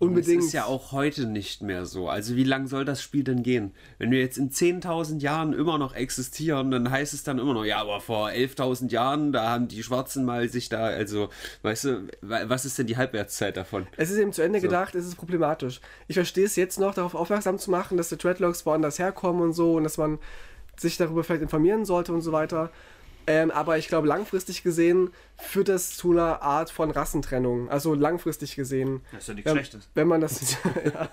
Unbedingt. 0.00 0.38
Das 0.38 0.46
ist 0.46 0.52
ja 0.54 0.64
auch 0.64 0.92
heute 0.92 1.26
nicht 1.26 1.60
mehr 1.60 1.84
so. 1.84 2.08
Also 2.08 2.34
wie 2.34 2.44
lang 2.44 2.66
soll 2.66 2.86
das 2.86 3.02
Spiel 3.02 3.22
denn 3.22 3.42
gehen? 3.42 3.72
Wenn 3.98 4.10
wir 4.10 4.18
jetzt 4.18 4.38
in 4.38 4.50
10.000 4.50 5.20
Jahren 5.20 5.52
immer 5.52 5.76
noch 5.76 5.94
existieren, 5.94 6.70
dann 6.70 6.90
heißt 6.90 7.12
es 7.12 7.22
dann 7.22 7.38
immer 7.38 7.52
noch, 7.52 7.66
ja, 7.66 7.82
aber 7.82 8.00
vor 8.00 8.30
11.000 8.30 8.90
Jahren, 8.90 9.30
da 9.30 9.50
haben 9.50 9.68
die 9.68 9.82
Schwarzen 9.82 10.24
mal 10.24 10.48
sich 10.48 10.70
da, 10.70 10.84
also, 10.84 11.28
weißt 11.62 11.84
du, 11.84 12.08
was 12.22 12.64
ist 12.64 12.78
denn 12.78 12.86
die 12.86 12.96
Halbwertszeit 12.96 13.58
davon? 13.58 13.86
Es 13.98 14.10
ist 14.10 14.16
eben 14.16 14.32
zu 14.32 14.40
Ende 14.40 14.60
so. 14.60 14.68
gedacht, 14.68 14.94
es 14.94 15.06
ist 15.06 15.16
problematisch. 15.16 15.82
Ich 16.08 16.14
verstehe 16.14 16.46
es 16.46 16.56
jetzt 16.56 16.80
noch, 16.80 16.94
darauf 16.94 17.14
aufmerksam 17.14 17.58
zu 17.58 17.70
machen, 17.70 17.98
dass 17.98 18.08
die 18.08 18.16
Dreadlocks 18.16 18.64
woanders 18.64 18.98
herkommen 18.98 19.42
und 19.42 19.52
so 19.52 19.74
und 19.74 19.84
dass 19.84 19.98
man 19.98 20.18
sich 20.78 20.96
darüber 20.96 21.24
vielleicht 21.24 21.42
informieren 21.42 21.84
sollte 21.84 22.14
und 22.14 22.22
so 22.22 22.32
weiter. 22.32 22.70
Ähm, 23.30 23.52
aber 23.52 23.78
ich 23.78 23.86
glaube, 23.86 24.08
langfristig 24.08 24.64
gesehen 24.64 25.10
führt 25.36 25.68
das 25.68 25.96
zu 25.96 26.10
einer 26.10 26.42
Art 26.42 26.68
von 26.68 26.90
Rassentrennung. 26.90 27.70
Also 27.70 27.94
langfristig 27.94 28.56
gesehen. 28.56 29.02
Das 29.12 29.22
ist 29.22 29.28
ja 29.28 29.34
nichts 29.34 29.50
ähm, 29.50 29.56
Schlechtes. 29.56 29.88
Wenn 29.94 30.08
man 30.08 30.20
das, 30.20 30.52
ja, 30.84 31.08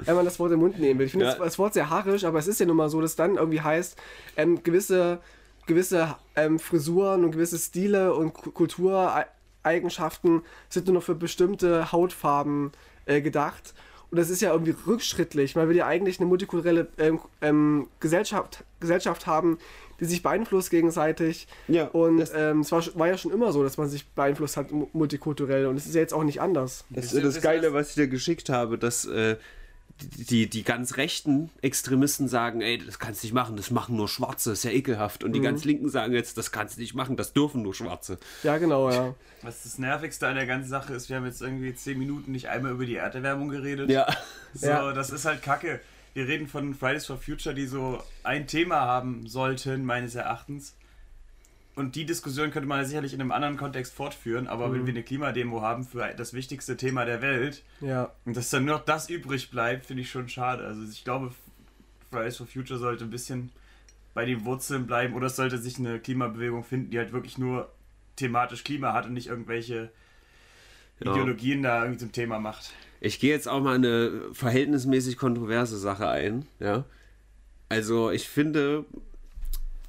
wenn 0.00 0.14
man 0.14 0.26
das 0.26 0.38
Wort 0.38 0.52
im 0.52 0.60
Mund 0.60 0.78
nehmen 0.78 0.98
will. 0.98 1.06
Ich 1.06 1.12
finde 1.12 1.24
ja. 1.24 1.32
das, 1.32 1.40
das, 1.40 1.58
Wort 1.58 1.72
sehr 1.72 1.88
haarisch, 1.88 2.24
aber 2.24 2.38
es 2.38 2.48
ist 2.48 2.60
ja 2.60 2.66
nun 2.66 2.76
mal 2.76 2.90
so, 2.90 3.00
dass 3.00 3.16
dann 3.16 3.36
irgendwie 3.36 3.62
heißt, 3.62 3.96
ähm, 4.36 4.62
gewisse, 4.62 5.20
gewisse 5.66 6.16
ähm, 6.36 6.58
Frisuren 6.58 7.24
und 7.24 7.30
gewisse 7.30 7.56
Stile 7.56 8.12
und 8.12 8.34
Kultureigenschaften 8.34 10.42
sind 10.68 10.86
nur 10.86 10.96
noch 10.96 11.02
für 11.02 11.14
bestimmte 11.14 11.92
Hautfarben 11.92 12.72
äh, 13.06 13.22
gedacht. 13.22 13.72
Und 14.10 14.18
das 14.18 14.28
ist 14.28 14.42
ja 14.42 14.52
irgendwie 14.52 14.74
rückschrittlich. 14.86 15.56
Man 15.56 15.70
will 15.70 15.76
ja 15.76 15.86
eigentlich 15.86 16.20
eine 16.20 16.28
multikulturelle 16.28 16.88
ähm, 16.98 17.20
ähm, 17.40 17.88
Gesellschaft, 18.00 18.64
Gesellschaft 18.80 19.26
haben, 19.26 19.58
die 20.00 20.04
sich 20.04 20.22
beeinflusst 20.22 20.70
gegenseitig. 20.70 21.48
Ja, 21.66 21.86
und 21.88 22.30
ähm, 22.34 22.60
es 22.60 22.72
war, 22.72 22.84
war, 22.94 23.08
ja 23.08 23.18
schon 23.18 23.32
immer 23.32 23.52
so, 23.52 23.62
dass 23.62 23.76
man 23.76 23.88
sich 23.88 24.06
beeinflusst 24.06 24.56
hat 24.56 24.68
multikulturell. 24.92 25.66
Und 25.66 25.76
es 25.76 25.86
ist 25.86 25.94
ja 25.94 26.00
jetzt 26.00 26.14
auch 26.14 26.24
nicht 26.24 26.40
anders. 26.40 26.84
Das 26.90 27.12
ist 27.12 27.24
das 27.24 27.40
Geile, 27.40 27.72
was 27.72 27.90
ich 27.90 27.94
dir 27.96 28.08
geschickt 28.08 28.48
habe, 28.48 28.78
dass 28.78 29.04
äh, 29.06 29.36
die, 30.00 30.48
die 30.48 30.62
ganz 30.62 30.96
rechten 30.96 31.50
Extremisten 31.60 32.28
sagen, 32.28 32.60
ey, 32.60 32.78
das 32.78 32.98
kannst 32.98 33.22
du 33.22 33.26
nicht 33.26 33.34
machen, 33.34 33.56
das 33.56 33.70
machen 33.70 33.96
nur 33.96 34.08
Schwarze, 34.08 34.52
ist 34.52 34.64
ja 34.64 34.70
ekelhaft. 34.70 35.24
Und 35.24 35.32
die 35.32 35.40
mhm. 35.40 35.44
ganz 35.44 35.64
Linken 35.64 35.88
sagen 35.88 36.12
jetzt, 36.12 36.38
das 36.38 36.52
kannst 36.52 36.76
du 36.76 36.80
nicht 36.80 36.94
machen, 36.94 37.16
das 37.16 37.32
dürfen 37.32 37.62
nur 37.62 37.74
Schwarze. 37.74 38.18
Ja, 38.42 38.58
genau, 38.58 38.90
ja. 38.90 39.14
Was 39.42 39.64
das 39.64 39.78
Nervigste 39.78 40.26
an 40.28 40.36
der 40.36 40.46
ganzen 40.46 40.68
Sache 40.68 40.94
ist, 40.94 41.08
wir 41.08 41.16
haben 41.16 41.26
jetzt 41.26 41.42
irgendwie 41.42 41.74
zehn 41.74 41.98
Minuten 41.98 42.32
nicht 42.32 42.48
einmal 42.48 42.72
über 42.72 42.86
die 42.86 42.96
Erderwärmung 42.96 43.48
geredet. 43.48 43.90
Ja. 43.90 44.06
So, 44.54 44.68
ja. 44.68 44.92
das 44.92 45.10
ist 45.10 45.24
halt 45.24 45.42
Kacke 45.42 45.80
wir 46.14 46.26
reden 46.28 46.46
von 46.48 46.74
Fridays 46.74 47.06
for 47.06 47.18
Future, 47.18 47.54
die 47.54 47.66
so 47.66 48.02
ein 48.24 48.46
Thema 48.46 48.80
haben 48.80 49.26
sollten, 49.26 49.84
meines 49.84 50.14
Erachtens. 50.14 50.74
Und 51.78 51.94
die 51.94 52.04
Diskussion 52.04 52.50
könnte 52.50 52.66
man 52.66 52.80
ja 52.80 52.84
sicherlich 52.84 53.14
in 53.14 53.20
einem 53.20 53.30
anderen 53.30 53.56
Kontext 53.56 53.94
fortführen, 53.94 54.48
aber 54.48 54.66
mhm. 54.66 54.72
wenn 54.72 54.86
wir 54.86 54.92
eine 54.94 55.02
Klimademo 55.04 55.62
haben 55.62 55.84
für 55.84 56.12
das 56.12 56.32
wichtigste 56.32 56.76
Thema 56.76 57.04
der 57.04 57.22
Welt 57.22 57.62
ja. 57.80 58.10
und 58.24 58.36
dass 58.36 58.50
dann 58.50 58.64
nur 58.64 58.78
noch 58.78 58.84
das 58.84 59.08
übrig 59.08 59.50
bleibt, 59.52 59.86
finde 59.86 60.02
ich 60.02 60.10
schon 60.10 60.28
schade. 60.28 60.66
Also 60.66 60.82
ich 60.82 61.04
glaube, 61.04 61.32
Fridays 62.10 62.36
for 62.36 62.48
Future 62.48 62.80
sollte 62.80 63.04
ein 63.04 63.10
bisschen 63.10 63.52
bei 64.12 64.24
den 64.24 64.44
Wurzeln 64.44 64.88
bleiben 64.88 65.14
oder 65.14 65.28
es 65.28 65.36
sollte 65.36 65.58
sich 65.58 65.78
eine 65.78 66.00
Klimabewegung 66.00 66.64
finden, 66.64 66.90
die 66.90 66.98
halt 66.98 67.12
wirklich 67.12 67.38
nur 67.38 67.70
thematisch 68.16 68.64
Klima 68.64 68.92
hat 68.92 69.06
und 69.06 69.12
nicht 69.12 69.28
irgendwelche 69.28 69.90
Ja. 70.98 71.12
Ideologien 71.12 71.62
da 71.62 71.82
irgendwie 71.82 72.00
zum 72.00 72.10
Thema 72.10 72.40
macht. 72.40 72.72
Ich 73.00 73.20
gehe 73.20 73.30
jetzt 73.30 73.48
auch 73.48 73.60
mal 73.62 73.76
eine 73.76 74.22
verhältnismäßig 74.32 75.16
kontroverse 75.16 75.78
Sache 75.78 76.08
ein, 76.08 76.46
ja. 76.60 76.84
Also 77.68 78.10
ich 78.10 78.28
finde, 78.28 78.86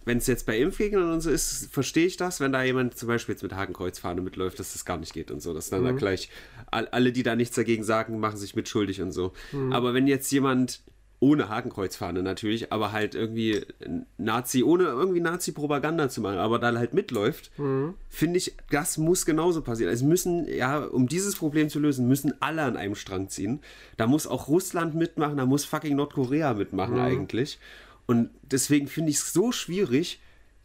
wenn 0.06 0.18
es 0.18 0.28
jetzt 0.28 0.46
bei 0.46 0.58
Impfgegnern 0.60 1.12
und 1.12 1.22
so 1.22 1.30
ist, 1.30 1.72
verstehe 1.72 2.06
ich 2.06 2.18
das, 2.18 2.40
wenn 2.40 2.52
da 2.52 2.64
jemand 2.64 2.98
zum 2.98 3.08
Beispiel 3.08 3.34
jetzt 3.34 3.44
mit 3.44 3.54
Hakenkreuzfahne 3.54 4.22
mitläuft, 4.22 4.60
dass 4.60 4.74
das 4.74 4.84
gar 4.84 4.98
nicht 4.98 5.14
geht 5.14 5.32
und 5.32 5.42
so, 5.42 5.54
dass 5.54 5.70
dann 5.70 5.84
da 5.84 5.92
gleich 5.92 6.30
all, 6.72 6.88
alle, 6.88 7.12
die 7.12 7.24
da 7.24 7.36
nichts 7.36 7.56
dagegen 7.56 7.84
sagen, 7.84 8.20
machen 8.20 8.38
sich 8.38 8.56
mitschuldig 8.56 9.02
und 9.02 9.12
so. 9.12 9.34
Aber 9.72 9.94
wenn 9.94 10.08
jetzt 10.08 10.32
jemand 10.32 10.82
ohne 11.22 11.50
Hakenkreuzfahne 11.50 12.24
natürlich, 12.24 12.72
aber 12.72 12.94
halt 12.94 13.14
irgendwie 13.14 13.66
Nazi, 14.18 14.64
ohne 14.64 14.86
irgendwie 14.86 15.20
Nazi-Propaganda 15.20 16.08
zu 16.08 16.22
machen, 16.22 16.38
aber 16.38 16.60
da 16.60 16.74
halt 16.78 16.94
mitläuft, 16.94 17.52
finde 18.10 18.38
ich, 18.38 18.56
das 18.70 18.98
muss 18.98 19.26
genauso 19.26 19.62
passieren. 19.62 19.92
Es 19.94 20.02
müssen, 20.02 20.48
ja, 20.48 20.80
um 20.80 21.08
dieses 21.08 21.36
Problem 21.36 21.68
zu 21.68 21.80
lösen, 21.80 22.08
müssen 22.08 22.34
alle 22.40 22.62
an 22.62 22.78
einem 22.78 22.96
Strang 22.96 23.28
ziehen. 23.28 23.60
Da 23.98 24.08
muss 24.08 24.28
auch 24.28 24.48
Russland 24.48 24.96
mitmachen, 24.96 25.36
da 25.36 25.46
muss 25.46 25.66
fucking 25.66 25.96
Nordkorea 25.96 26.54
mitmachen 26.54 26.98
eigentlich. 27.00 27.60
Und 28.06 28.30
deswegen 28.42 28.88
finde 28.88 29.12
ich 29.12 29.18
es 29.18 29.34
so 29.34 29.52
schwierig, 29.52 30.22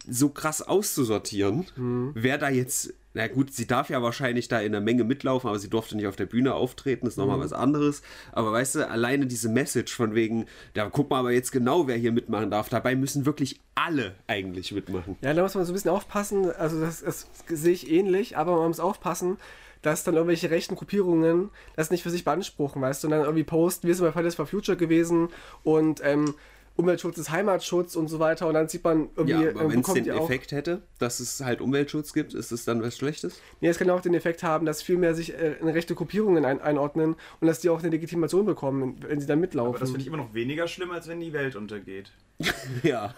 so 0.08 0.28
krass 0.28 0.62
auszusortieren, 0.62 1.66
wer 2.14 2.38
da 2.38 2.49
jetzt, 2.49 2.94
na 3.14 3.28
gut, 3.28 3.52
sie 3.52 3.66
darf 3.66 3.90
ja 3.90 4.02
wahrscheinlich 4.02 4.49
da 4.49 4.61
in 4.61 4.73
der 4.73 4.80
Menge 4.80 5.04
mitlaufen, 5.04 5.49
aber 5.49 5.59
sie 5.61 5.71
durfte 5.71 5.97
nicht 5.97 6.09
auf 6.09 6.16
der 6.16 6.26
Bühne 6.26 6.52
auftreten, 6.54 7.06
ist 7.06 7.16
nochmal 7.16 7.38
was 7.38 7.52
anderes. 7.52 8.02
Aber 8.33 8.50
weißt 8.52 8.75
du, 8.75 8.88
alleine 8.88 9.26
diese 9.26 9.49
Message 9.49 9.94
von 9.94 10.16
wegen, 10.16 10.47
da 10.75 10.88
guck 10.90 11.11
mal 11.11 11.21
aber 11.21 11.30
jetzt 11.30 11.52
genau, 11.52 11.87
wer 11.87 11.97
hier 11.97 12.11
mitmachen 12.11 12.50
darf, 12.50 12.68
dabei 12.68 12.97
müssen 12.97 13.25
wirklich 13.25 13.61
alle 13.76 14.16
eigentlich 14.26 14.73
mitmachen. 14.73 15.16
Ja, 15.23 15.33
da 15.33 15.42
muss 15.42 15.54
man 15.54 15.64
so 15.64 15.73
ein 15.73 15.75
bisschen 15.75 15.92
aufpassen. 15.92 16.50
Also, 16.50 16.80
das, 16.80 17.02
das 17.02 17.28
sehe 17.49 17.73
ich 17.73 17.88
ähnlich, 17.88 18.37
aber 18.37 18.56
man 18.56 18.68
muss 18.68 18.80
aufpassen, 18.80 19.38
dass 19.83 20.02
dann 20.02 20.14
irgendwelche 20.14 20.50
rechten 20.50 20.75
Gruppierungen 20.75 21.50
das 21.76 21.90
nicht 21.90 22.02
für 22.02 22.11
sich 22.11 22.25
beanspruchen, 22.25 22.83
weißt 22.83 23.04
du, 23.04 23.09
und 23.09 23.12
dann 23.12 23.21
irgendwie 23.21 23.44
posten, 23.44 23.87
wir 23.87 23.94
sind 23.94 24.06
bei 24.06 24.12
Fridays 24.12 24.35
for 24.35 24.47
Future 24.47 24.76
gewesen 24.76 25.28
und 25.62 26.00
ähm, 26.02 26.35
Umweltschutz 26.76 27.19
ist 27.19 27.31
Heimatschutz 27.31 27.95
und 27.95 28.09
so 28.09 28.19
weiter 28.19 28.49
und 28.49 28.54
dann 28.54 28.69
sieht 28.69 28.83
man 28.83 29.09
irgendwie, 29.14 29.45
Ja, 29.45 29.50
aber 29.50 29.62
ähm, 29.62 29.71
wenn 29.71 29.81
es 29.81 29.93
den 29.93 30.09
Effekt 30.09 30.50
hätte, 30.50 30.83
dass 30.99 31.21
es 31.21 31.40
halt 31.40 31.61
Umweltschutz 31.61 32.12
gibt, 32.12 32.35
ist 32.35 32.50
es 32.50 32.64
dann 32.64 32.83
was 32.83 32.97
Schlechtes? 32.97 33.40
Nee, 33.61 33.69
es 33.69 33.78
kann 33.78 33.88
auch 33.90 34.00
den 34.00 34.14
Effekt 34.14 34.43
haben, 34.43 34.66
dass 34.66 34.83
viel 34.83 34.97
mehr 34.97 35.14
sich 35.14 35.35
äh, 35.35 35.52
in 35.61 35.69
rechte 35.69 35.95
Gruppierungen 35.95 36.45
ein, 36.45 36.61
einordnen 36.61 37.14
und 37.40 37.47
dass 37.47 37.61
die 37.61 37.71
auch 37.71 37.81
eine 37.81 37.90
Legitimation 37.90 38.45
bekommen, 38.45 38.97
wenn 39.07 39.21
sie 39.21 39.26
dann 39.26 39.38
mitlaufen. 39.40 39.71
Aber 39.71 39.78
das 39.78 39.90
finde 39.90 40.02
ich 40.02 40.09
immer 40.09 40.16
noch 40.16 40.35
weniger 40.35 40.66
schlimm, 40.66 40.90
als 40.90 41.07
wenn 41.07 41.21
die 41.21 41.33
Welt 41.33 41.57
untergeht. 41.57 42.12
Ja. 42.83 43.14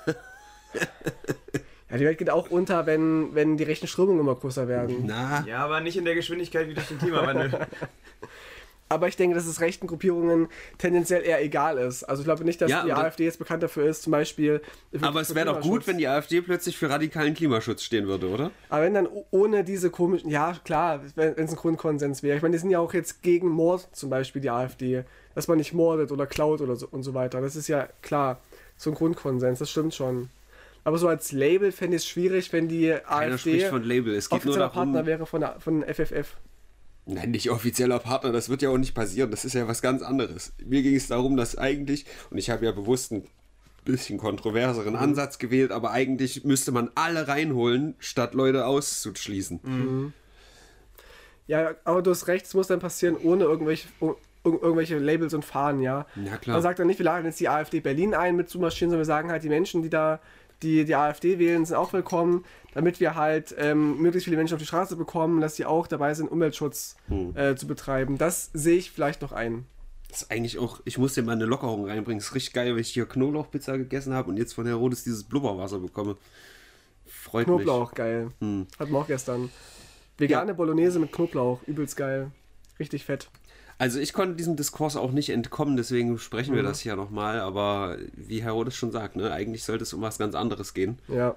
ja, 1.91 1.97
die 1.97 2.05
Welt 2.05 2.19
geht 2.19 2.29
auch 2.29 2.51
unter, 2.51 2.85
wenn, 2.85 3.35
wenn 3.35 3.57
die 3.57 3.65
rechten 3.65 3.87
Strömungen 3.87 4.21
immer 4.21 4.35
größer 4.35 4.69
werden. 4.69 5.05
Na, 5.07 5.45
Ja, 5.47 5.65
aber 5.65 5.81
nicht 5.81 5.97
in 5.97 6.05
der 6.05 6.15
Geschwindigkeit 6.15 6.69
wie 6.69 6.75
durch 6.75 6.89
den 6.89 6.99
Klimawandel. 6.99 7.67
Aber 8.89 9.09
ich 9.09 9.17
denke, 9.17 9.35
dass 9.35 9.47
es 9.47 9.61
rechten 9.61 9.89
Gruppierungen 9.89 10.49
tendenziell 10.79 11.25
eher 11.25 11.43
egal 11.43 11.77
ist. 11.77 12.05
Also 12.05 12.23
ich 12.23 12.25
glaube 12.27 12.45
nicht, 12.45 12.61
dass 12.61 12.71
Ja, 12.71 12.85
die 12.85 12.93
AfD 12.93 13.25
jetzt 13.25 13.39
bekannt 13.39 13.63
dafür 13.63 13.85
ist, 13.87 14.03
zum 14.03 14.13
Beispiel. 14.13 14.63
aber 15.01 15.21
es 15.21 15.35
wäre 15.35 15.47
doch 15.47 15.61
gut, 15.61 15.87
wenn 15.89 15.99
die 15.99 16.07
AfD 16.07 16.41
plötzlich 16.41 16.77
für 16.79 16.89
radikalen 16.89 17.35
Klimaschutz 17.35 17.83
stehen 17.83 18.07
würde, 18.07 18.29
oder? 18.29 18.53
Aber 18.69 18.85
wenn 18.85 18.95
dann 18.95 19.09
ohne 19.31 19.65
diese 19.65 19.91
komischen, 19.91 20.31
ja 20.31 20.55
klar, 20.65 21.01
wenn 21.17 21.35
es 21.37 21.51
ein 21.51 21.57
Grundkonsens 21.57 22.23
wäre. 22.23 22.37
Ich 22.37 22.43
meine, 22.43 22.53
die 22.53 22.61
sind 22.61 22.71
ja 22.71 22.79
auch 22.79 22.95
jetzt 22.95 23.23
gegen 23.23 23.49
Mord 23.49 23.89
zum 23.93 24.09
Beispiel, 24.11 24.41
die 24.41 24.51
AfD. 24.51 25.05
Dass 25.35 25.49
man 25.49 25.59
nicht 25.59 25.75
mordet 25.75 26.13
oder 26.13 26.27
klaut 26.27 26.61
oder 26.61 26.77
so 26.77 26.89
und 26.91 27.03
so 27.03 27.13
weiter. 27.13 27.41
Das 27.43 27.57
ist 27.57 27.69
ja 27.69 27.89
klar, 28.03 28.41
so 28.77 28.91
ein 28.91 28.95
Grundkonsens, 28.95 29.59
das 29.59 29.71
stimmt 29.71 29.95
schon. 29.95 30.31
Aber 30.85 30.99
so 30.99 31.09
als 31.09 31.33
Label 31.33 31.73
fände 31.73 31.97
ich 31.97 32.03
es 32.05 32.09
schwierig, 32.09 32.53
wenn 32.53 32.69
die 32.69 32.97
Keiner 33.05 33.35
AfD 33.35 33.51
spricht 33.51 33.67
von 33.67 33.83
Label. 33.83 34.15
Es 34.15 34.31
geht 34.31 34.45
nur 34.45 34.57
darum. 34.57 34.73
Partner 34.73 35.05
wäre 35.05 35.27
von, 35.27 35.41
der, 35.41 35.57
von 35.59 35.83
FFF. 35.83 36.37
Nein, 37.07 37.31
nicht 37.31 37.51
offizieller 37.51 38.01
Partner, 38.01 38.33
das 38.33 38.49
wird 38.49 38.63
ja 38.63 38.71
auch 38.71 38.79
nicht 38.79 38.95
passieren. 38.95 39.31
Das 39.31 39.45
ist 39.45 39.55
ja 39.55 39.69
was 39.69 39.81
ganz 39.81 40.03
anderes. 40.03 40.53
Mir 40.65 40.83
ging 40.83 40.97
es 40.97 41.07
darum, 41.07 41.37
dass 41.37 41.57
eigentlich, 41.57 42.05
und 42.31 42.39
ich 42.39 42.51
habe 42.51 42.65
ja 42.65 42.73
bewusst 42.73 43.13
einen 43.13 43.25
bisschen 43.85 44.19
kontroverseren 44.19 44.95
Mhm. 44.95 44.99
Ansatz 45.01 45.39
gewählt, 45.39 45.71
aber 45.71 45.93
eigentlich 45.93 46.45
müsste 46.45 46.73
man 46.73 46.91
alle 46.97 47.29
reinholen, 47.29 47.95
statt 48.01 48.35
Leute 48.35 48.67
auszuschließen. 48.67 49.61
Mhm. 49.63 50.13
Ja, 51.47 51.75
aber 51.85 52.03
du 52.03 52.11
hast 52.11 52.27
recht, 52.27 52.47
es 52.47 52.55
muss 52.55 52.67
dann 52.67 52.81
passieren, 52.81 53.17
ohne 53.17 53.45
irgendwelche, 53.45 53.87
ir- 54.01 54.17
irgendwelche 54.45 54.99
Labels 54.99 55.33
und 55.35 55.45
Fahnen, 55.45 55.81
ja. 55.83 56.07
Ja, 56.25 56.37
klar. 56.39 56.57
Man 56.57 56.63
sagt 56.63 56.81
dann 56.81 56.89
nicht, 56.89 56.99
wir 56.99 57.05
laden 57.05 57.25
jetzt 57.27 57.39
die 57.39 57.49
AfD 57.49 57.79
Berlin 57.81 58.15
ein 58.15 58.35
mit 58.35 58.49
zu 58.49 58.59
marschieren, 58.59 58.91
sondern 58.91 59.03
wir 59.03 59.07
sagen 59.07 59.31
halt, 59.31 59.45
die 59.45 59.49
Menschen, 59.49 59.83
die 59.83 59.91
da 59.91 60.21
die, 60.63 60.85
die 60.87 60.95
AfD 60.97 61.39
wählen, 61.39 61.65
sind 61.67 61.77
auch 61.77 61.93
willkommen, 61.93 62.45
damit 62.77 63.01
wir 63.01 63.15
halt 63.17 63.55
ähm, 63.59 64.01
möglichst 64.01 64.25
viele 64.27 64.37
Menschen 64.37 64.55
auf 64.55 64.61
die 64.61 64.67
Straße 64.67 64.95
bekommen, 64.97 65.41
dass 65.41 65.55
die 65.55 65.65
auch 65.67 65.87
dabei 65.87 66.15
sind, 66.15 66.31
Umweltschutz 66.31 66.95
Hm. 67.09 67.37
äh, 67.37 67.57
zu 67.57 67.67
betreiben. 67.67 68.19
Das 68.19 68.51
sehe 68.53 68.77
ich 68.77 68.91
vielleicht 68.93 69.23
noch 69.23 69.33
ein. 69.33 69.67
Das 70.09 70.23
ist 70.23 70.31
eigentlich 70.31 70.59
auch, 70.59 70.81
ich 70.85 70.99
muss 70.99 71.15
dir 71.15 71.23
mal 71.23 71.33
eine 71.33 71.47
Lockerung 71.47 71.87
reinbringen. 71.87 72.19
Das 72.21 72.29
ist 72.29 72.35
richtig 72.35 72.53
geil, 72.55 72.73
weil 72.75 72.81
ich 72.81 72.91
hier 72.91 73.07
Knoblauchpizza 73.07 73.77
gegessen 73.77 74.15
habe 74.15 74.29
und 74.31 74.37
jetzt 74.37 74.53
von 74.55 74.65
Herodes 74.67 75.03
dieses 75.05 75.25
Blubberwasser 75.25 75.79
bekomme. 75.81 76.17
Freut 77.07 77.47
Knoblauch, 77.47 77.93
geil. 77.95 78.31
Hm. 78.41 78.67
Hatten 78.79 78.93
wir 78.93 78.99
auch 78.99 79.07
gestern. 79.07 79.51
Vegane 80.19 80.55
Bolognese 80.55 80.99
mit 80.99 81.13
Knoblauch, 81.13 81.61
übelst 81.67 81.97
geil. 81.97 82.31
Richtig 82.79 83.05
fett. 83.05 83.29
mich. 83.33 83.41
Also 83.79 83.99
ich 84.01 84.13
konnte 84.15 84.37
diesem 84.37 84.57
Diskurs 84.57 84.97
auch 84.97 85.13
nicht 85.13 85.29
entkommen, 85.29 85.77
deswegen 85.77 86.19
sprechen 86.19 86.55
wir 86.55 86.63
Mhm. 86.63 86.67
das 86.67 86.81
hier 86.81 86.97
nochmal. 86.97 87.41
Aber 87.41 87.99
wie 88.15 88.43
Herodes 88.43 88.75
schon 88.75 88.91
sagt, 88.93 89.17
ne, 89.17 89.31
eigentlich 89.33 89.65
sollte 89.65 89.83
es 89.83 89.93
um 89.93 90.01
was 90.01 90.17
ganz 90.19 90.35
anderes 90.35 90.73
gehen. 90.73 90.99
Ja. 91.09 91.37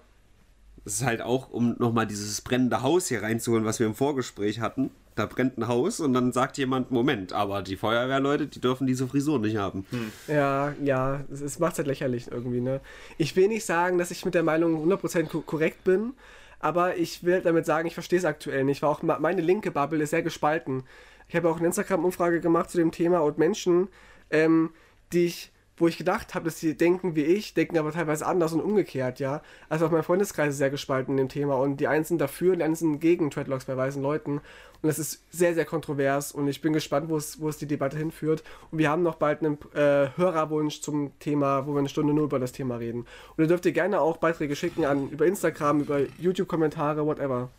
Es 0.90 1.02
ist 1.02 1.06
halt 1.06 1.22
auch, 1.22 1.52
um 1.52 1.76
nochmal 1.78 2.08
dieses 2.08 2.42
brennende 2.42 2.82
Haus 2.82 3.10
hier 3.10 3.22
reinzuholen, 3.22 3.64
was 3.64 3.80
wir 3.80 3.86
im 3.86 3.94
Vorgespräch 3.94 4.60
hatten. 4.60 4.90
Da 5.14 5.28
brennt 5.28 5.56
ein 5.60 5.68
Haus 5.68 6.00
und 6.00 6.14
dann 6.14 6.32
sagt 6.32 6.58
jemand, 6.58 6.90
Moment, 6.90 7.32
aber 7.32 7.62
die 7.62 7.76
Feuerwehrleute, 7.76 8.48
die 8.48 8.60
dürfen 8.60 8.88
diese 8.88 9.08
Frisur 9.08 9.38
nicht 9.38 9.56
haben. 9.56 9.86
Ja, 10.28 10.74
ja, 10.84 11.24
es, 11.32 11.42
es 11.42 11.60
macht 11.60 11.78
halt 11.78 11.86
lächerlich 11.86 12.32
irgendwie, 12.32 12.60
ne? 12.60 12.82
Ich 13.20 13.36
will 13.36 13.50
nicht 13.50 13.66
sagen, 13.66 14.00
dass 14.00 14.10
ich 14.10 14.26
mit 14.26 14.34
der 14.34 14.42
Meinung 14.42 14.84
100% 14.92 15.28
ko 15.28 15.42
korrekt 15.42 15.84
bin, 15.84 16.14
aber 16.60 16.98
ich 16.98 17.24
will 17.24 17.42
damit 17.42 17.68
sagen, 17.68 17.88
ich 17.88 17.94
verstehe 17.94 18.18
es 18.18 18.26
aktuell 18.26 18.64
nicht, 18.64 18.82
weil 18.82 18.90
auch 18.90 19.04
meine 19.04 19.42
linke 19.42 19.70
Bubble 19.70 20.02
ist 20.02 20.10
sehr 20.10 20.24
gespalten. 20.24 20.82
Ich 21.28 21.36
habe 21.36 21.50
auch 21.52 21.58
eine 21.58 21.68
Instagram-Umfrage 21.68 22.42
gemacht 22.42 22.72
zu 22.72 22.80
dem 22.80 22.92
Thema 22.92 23.20
und 23.20 23.38
Menschen, 23.38 23.90
ähm, 24.32 24.72
die 25.14 25.26
ich, 25.26 25.52
wo 25.80 25.88
ich 25.88 25.98
gedacht 25.98 26.36
habe, 26.36 26.46
dass 26.46 26.60
sie 26.60 26.76
denken 26.76 27.16
wie 27.16 27.24
ich, 27.24 27.54
denken 27.54 27.78
aber 27.78 27.92
teilweise 27.92 28.26
anders 28.26 28.54
und 28.54 28.62
umgekehrt, 28.62 29.20
ja. 29.20 29.42
Also 29.70 29.88
auch 29.88 29.92
mein 29.92 30.04
Freundeskreis 30.04 30.50
ist 30.50 30.58
sehr 30.58 30.70
gespalten 30.70 31.14
in 31.14 31.18
dem 31.18 31.30
Thema 31.30 31.56
und 31.56 31.78
die 31.78 31.88
einen 31.88 32.04
sind 32.04 32.20
dafür, 32.20 32.56
die 32.56 32.64
anderen 32.64 32.76
sind 32.76 33.00
gegen 33.00 33.32
Treadlocks 33.32 33.66
bei 33.66 33.76
weißen 33.76 34.02
Leuten 34.02 34.42
und 34.82 34.88
das 34.88 34.98
ist 34.98 35.24
sehr, 35.30 35.54
sehr 35.54 35.66
kontrovers 35.66 36.32
und 36.32 36.48
ich 36.48 36.62
bin 36.62 36.72
gespannt, 36.72 37.10
wo 37.10 37.18
es, 37.18 37.42
wo 37.42 37.50
es 37.50 37.58
die 37.58 37.66
Debatte 37.66 37.98
hinführt. 37.98 38.44
Und 38.72 38.78
wir 38.78 38.90
haben 38.90 39.04
noch 39.04 39.16
bald 39.16 39.44
einen 39.44 39.58
äh, 39.74 40.10
Hörerwunsch 40.16 40.82
zum 40.82 41.12
Thema, 41.20 41.68
wo 41.68 41.74
wir 41.74 41.80
eine 41.80 41.90
Stunde 41.90 42.14
nur 42.14 42.26
über 42.26 42.40
das 42.40 42.54
Thema 42.54 42.78
reden. 42.78 43.06
Und 43.36 43.44
ihr 43.44 43.48
dürft 43.48 43.66
ihr 43.66 43.74
gerne 43.74 44.00
auch 44.00 44.18
Beiträge 44.18 44.56
schicken 44.56 44.86
an 44.86 45.10
über 45.10 45.26
Instagram, 45.26 45.82
über 45.82 46.00
YouTube-Kommentare, 46.18 47.06
whatever. 47.06 47.50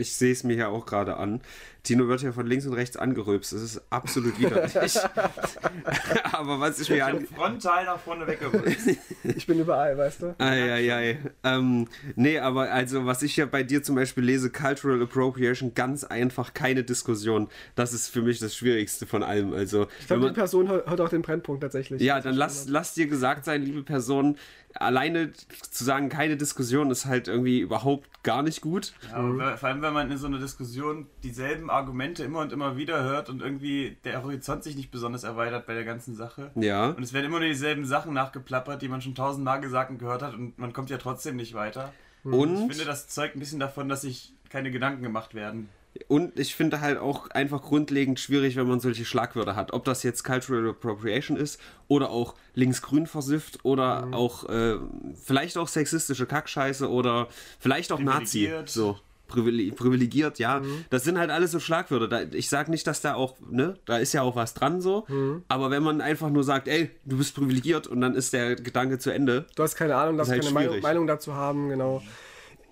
Ich 0.00 0.14
sehe 0.16 0.32
es 0.32 0.44
mir 0.44 0.56
ja 0.56 0.68
auch 0.68 0.86
gerade 0.86 1.16
an. 1.16 1.40
Tino 1.82 2.08
wird 2.08 2.20
hier 2.20 2.32
von 2.34 2.46
links 2.46 2.66
und 2.66 2.74
rechts 2.74 2.96
angerülpst. 2.96 3.54
Das 3.54 3.62
ist 3.62 3.80
absolut 3.88 4.38
widerlich. 4.38 4.98
aber 6.32 6.60
was 6.60 6.78
ich 6.80 6.90
mir 6.90 7.06
an... 7.06 7.26
Frontal 7.26 7.84
nach 7.84 7.98
vorne 7.98 8.26
weggerückt. 8.26 8.76
Ich 9.22 9.46
bin 9.46 9.60
überall, 9.60 9.96
weißt 9.96 10.22
du? 10.22 10.34
Eieiei. 10.38 11.18
Ähm, 11.44 11.88
nee, 12.16 12.38
aber 12.38 12.70
also, 12.72 13.06
was 13.06 13.22
ich 13.22 13.36
ja 13.36 13.46
bei 13.46 13.62
dir 13.62 13.82
zum 13.82 13.94
Beispiel 13.94 14.24
lese, 14.24 14.50
Cultural 14.50 15.00
Appropriation, 15.02 15.74
ganz 15.74 16.04
einfach 16.04 16.52
keine 16.52 16.82
Diskussion. 16.84 17.48
Das 17.74 17.92
ist 17.92 18.08
für 18.08 18.22
mich 18.22 18.38
das 18.38 18.54
Schwierigste 18.54 19.06
von 19.06 19.22
allem. 19.22 19.52
Also, 19.52 19.84
Ich 20.00 20.10
wenn 20.10 20.18
glaube, 20.18 20.20
die 20.20 20.26
man, 20.26 20.34
Person 20.34 20.68
hört 20.68 20.88
hört 20.88 21.00
auch 21.00 21.08
den 21.08 21.22
Brennpunkt 21.22 21.62
tatsächlich. 21.62 22.02
ja, 22.02 22.20
dann 22.20 22.34
lass, 22.34 22.66
lass 22.68 22.94
dir 22.94 23.06
gesagt 23.06 23.44
sein, 23.44 23.62
liebe 23.62 23.82
Person, 23.82 24.36
alleine 24.74 25.32
zu 25.32 25.84
sagen, 25.84 26.08
keine 26.08 26.36
Diskussion 26.36 26.90
ist 26.90 27.06
halt 27.06 27.28
irgendwie 27.28 27.60
überhaupt 27.60 28.22
gar 28.22 28.42
nicht 28.42 28.60
gut. 28.60 28.92
Ja, 29.10 29.56
vor 29.56 29.68
allem, 29.68 29.82
wenn 29.82 29.92
man 29.92 30.10
in 30.10 30.18
so 30.18 30.26
einer 30.26 30.38
Diskussion 30.38 31.06
dieselben 31.22 31.70
Argumente 31.70 32.22
immer 32.22 32.40
und 32.40 32.52
immer 32.52 32.76
wieder 32.76 33.02
hört 33.02 33.30
und 33.30 33.42
irgendwie 33.42 33.96
der 34.04 34.22
Horizont 34.22 34.62
sich 34.62 34.76
nicht 34.76 34.90
besonders 34.90 35.24
erweitert 35.24 35.66
bei 35.66 35.74
der 35.74 35.84
ganzen 35.84 36.14
Sache. 36.14 36.50
Ja. 36.54 36.90
Und 36.90 37.02
es 37.02 37.12
werden 37.12 37.26
immer 37.26 37.40
nur 37.40 37.48
dieselben 37.48 37.84
Sachen 37.84 38.12
nachgeplappert, 38.12 38.82
die 38.82 38.88
man 38.88 39.02
schon 39.02 39.14
tausendmal 39.14 39.60
gesagt 39.60 39.90
und 39.90 39.98
gehört 39.98 40.22
hat 40.22 40.34
und 40.34 40.58
man 40.58 40.72
kommt 40.72 40.90
ja 40.90 40.98
trotzdem 40.98 41.36
nicht 41.36 41.54
weiter. 41.54 41.92
Ich 42.22 42.30
Und, 42.30 42.68
finde, 42.68 42.84
das 42.84 43.08
zeugt 43.08 43.36
ein 43.36 43.40
bisschen 43.40 43.60
davon, 43.60 43.88
dass 43.88 44.02
sich 44.02 44.34
keine 44.50 44.70
Gedanken 44.70 45.02
gemacht 45.02 45.34
werden. 45.34 45.68
Und 46.08 46.38
ich 46.38 46.54
finde 46.54 46.80
halt 46.80 46.98
auch 46.98 47.28
einfach 47.30 47.62
grundlegend 47.62 48.20
schwierig, 48.20 48.56
wenn 48.56 48.66
man 48.68 48.80
solche 48.80 49.04
Schlagwörter 49.04 49.56
hat. 49.56 49.72
Ob 49.72 49.84
das 49.84 50.02
jetzt 50.02 50.22
Cultural 50.22 50.70
Appropriation 50.70 51.36
ist 51.36 51.60
oder 51.88 52.10
auch 52.10 52.34
linksgrün 52.54 53.06
versifft 53.06 53.64
oder 53.64 54.08
auch 54.12 54.48
äh, 54.48 54.76
vielleicht 55.22 55.58
auch 55.58 55.68
sexistische 55.68 56.26
Kackscheiße 56.26 56.88
oder 56.88 57.28
vielleicht 57.58 57.90
auch 57.92 57.98
Nazi. 58.00 58.40
Privilegiert. 58.44 58.68
So. 58.70 58.98
Privile- 59.28 59.72
Privilegiert, 59.72 60.40
ja. 60.40 60.60
Das 60.90 61.04
sind 61.04 61.16
halt 61.16 61.30
alles 61.30 61.52
so 61.52 61.60
Schlagwörter. 61.60 62.08
Da, 62.08 62.22
ich 62.32 62.48
sag 62.48 62.68
nicht, 62.68 62.84
dass 62.88 63.00
da 63.00 63.14
auch, 63.14 63.36
ne, 63.48 63.76
da 63.84 63.98
ist 63.98 64.12
ja 64.12 64.22
auch 64.22 64.34
was 64.34 64.54
dran 64.54 64.80
so. 64.80 65.06
Aber 65.46 65.70
wenn 65.70 65.84
man 65.84 66.00
einfach 66.00 66.30
nur 66.30 66.42
sagt, 66.42 66.66
ey, 66.66 66.90
du 67.04 67.16
bist 67.18 67.34
privilegiert 67.36 67.86
und 67.86 68.00
dann 68.00 68.16
ist 68.16 68.32
der 68.32 68.56
Gedanke 68.56 68.98
zu 68.98 69.10
Ende. 69.10 69.46
Du 69.54 69.62
hast 69.62 69.76
keine 69.76 69.94
Ahnung, 69.94 70.16
darfst 70.16 70.32
halt 70.32 70.42
keine 70.44 70.58
schwierig. 70.66 70.82
Meinung 70.82 71.06
dazu 71.06 71.34
haben, 71.34 71.68
genau. 71.68 72.02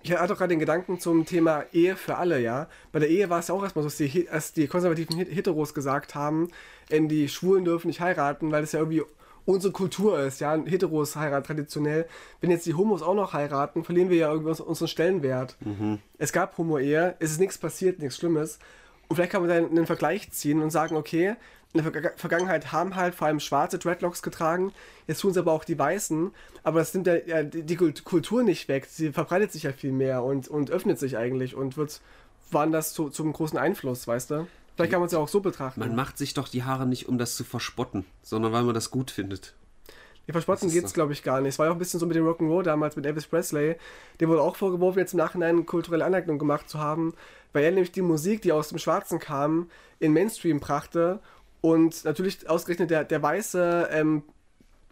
Ich 0.01 0.11
hatte 0.11 0.33
auch 0.33 0.37
gerade 0.37 0.49
den 0.49 0.59
Gedanken 0.59 0.99
zum 0.99 1.25
Thema 1.25 1.65
Ehe 1.73 1.95
für 1.95 2.17
alle, 2.17 2.39
ja. 2.39 2.67
Bei 2.91 2.99
der 2.99 3.09
Ehe 3.09 3.29
war 3.29 3.39
es 3.39 3.49
ja 3.49 3.55
auch 3.55 3.63
erstmal 3.63 3.83
so, 3.83 3.89
dass 3.89 3.97
die, 3.97 4.29
als 4.29 4.53
die 4.53 4.67
konservativen 4.67 5.17
Heteros 5.17 5.73
gesagt 5.73 6.15
haben, 6.15 6.49
die 6.89 7.27
Schwulen 7.27 7.65
dürfen 7.65 7.87
nicht 7.87 7.99
heiraten, 7.99 8.51
weil 8.51 8.63
es 8.63 8.71
ja 8.71 8.79
irgendwie 8.79 9.03
unsere 9.45 9.73
Kultur 9.73 10.19
ist, 10.19 10.39
ja. 10.41 10.55
Heteros 10.55 11.15
heiraten 11.15 11.45
traditionell. 11.45 12.07
Wenn 12.39 12.51
jetzt 12.51 12.65
die 12.65 12.75
Homos 12.75 13.01
auch 13.01 13.15
noch 13.15 13.33
heiraten, 13.33 13.83
verlieren 13.83 14.09
wir 14.09 14.17
ja 14.17 14.31
irgendwie 14.31 14.61
unseren 14.61 14.87
Stellenwert. 14.87 15.57
Mhm. 15.61 15.99
Es 16.17 16.31
gab 16.31 16.57
Homo-Ehe, 16.57 17.15
es 17.19 17.31
ist 17.31 17.39
nichts 17.39 17.57
passiert, 17.57 17.99
nichts 17.99 18.17
Schlimmes. 18.17 18.59
Und 19.07 19.15
vielleicht 19.15 19.31
kann 19.31 19.41
man 19.41 19.49
dann 19.49 19.69
einen 19.69 19.87
Vergleich 19.87 20.31
ziehen 20.31 20.61
und 20.61 20.69
sagen, 20.69 20.95
okay, 20.95 21.35
in 21.73 21.83
der 21.83 22.13
Vergangenheit 22.15 22.71
haben 22.71 22.95
halt 22.95 23.13
vor 23.13 23.27
allem 23.27 23.39
schwarze 23.39 23.77
Dreadlocks 23.77 24.23
getragen, 24.23 24.73
jetzt 25.07 25.21
tun 25.21 25.33
sie 25.33 25.39
aber 25.39 25.51
auch 25.51 25.63
die 25.63 25.77
weißen, 25.77 26.31
aber 26.63 26.79
das 26.79 26.93
nimmt 26.93 27.07
ja 27.07 27.43
die 27.43 27.75
Kultur 27.75 28.43
nicht 28.43 28.67
weg, 28.67 28.87
sie 28.89 29.11
verbreitet 29.11 29.51
sich 29.51 29.63
ja 29.63 29.71
viel 29.71 29.91
mehr 29.91 30.23
und, 30.23 30.47
und 30.47 30.71
öffnet 30.71 30.97
sich 30.97 31.17
eigentlich 31.17 31.55
und 31.55 31.77
wird 31.77 32.01
woanders 32.51 32.93
zu, 32.93 33.09
zum 33.09 33.31
großen 33.31 33.59
Einfluss, 33.59 34.07
weißt 34.07 34.31
du? 34.31 34.47
Vielleicht 34.75 34.91
kann 34.91 35.01
man 35.01 35.07
es 35.07 35.13
ja 35.13 35.19
auch 35.19 35.27
so 35.27 35.41
betrachten. 35.41 35.81
Man 35.81 35.95
macht 35.95 36.17
sich 36.17 36.33
doch 36.33 36.47
die 36.47 36.63
Haare 36.63 36.87
nicht, 36.87 37.07
um 37.07 37.17
das 37.17 37.35
zu 37.35 37.43
verspotten, 37.43 38.05
sondern 38.23 38.53
weil 38.53 38.63
man 38.63 38.73
das 38.73 38.89
gut 38.89 39.11
findet. 39.11 39.53
Ja, 40.25 40.31
verspotten 40.31 40.69
geht 40.71 40.85
es, 40.85 40.93
glaube 40.93 41.11
ich, 41.11 41.21
gar 41.21 41.41
nicht. 41.41 41.49
Es 41.49 41.59
war 41.59 41.65
ja 41.65 41.71
auch 41.71 41.75
ein 41.75 41.79
bisschen 41.79 41.99
so 41.99 42.05
mit 42.05 42.15
dem 42.15 42.25
Rock'n'Roll 42.25 42.63
damals 42.63 42.95
mit 42.95 43.05
Elvis 43.05 43.25
Presley. 43.27 43.75
Dem 44.21 44.29
wurde 44.29 44.41
auch 44.41 44.55
vorgeworfen, 44.55 44.99
jetzt 44.99 45.13
im 45.13 45.17
Nachhinein 45.17 45.65
kulturelle 45.65 46.05
Aneignung 46.05 46.39
gemacht 46.39 46.69
zu 46.69 46.79
haben, 46.79 47.13
weil 47.51 47.63
er 47.63 47.71
nämlich 47.71 47.91
die 47.91 48.01
Musik, 48.01 48.41
die 48.43 48.51
aus 48.51 48.69
dem 48.69 48.77
Schwarzen 48.77 49.19
kam, 49.19 49.69
in 49.99 50.13
Mainstream 50.13 50.59
brachte 50.59 51.19
und 51.61 52.05
natürlich 52.05 52.49
ausgerechnet 52.49 52.89
der, 52.89 53.03
der 53.03 53.21
weiße, 53.21 53.89
ähm, 53.91 54.23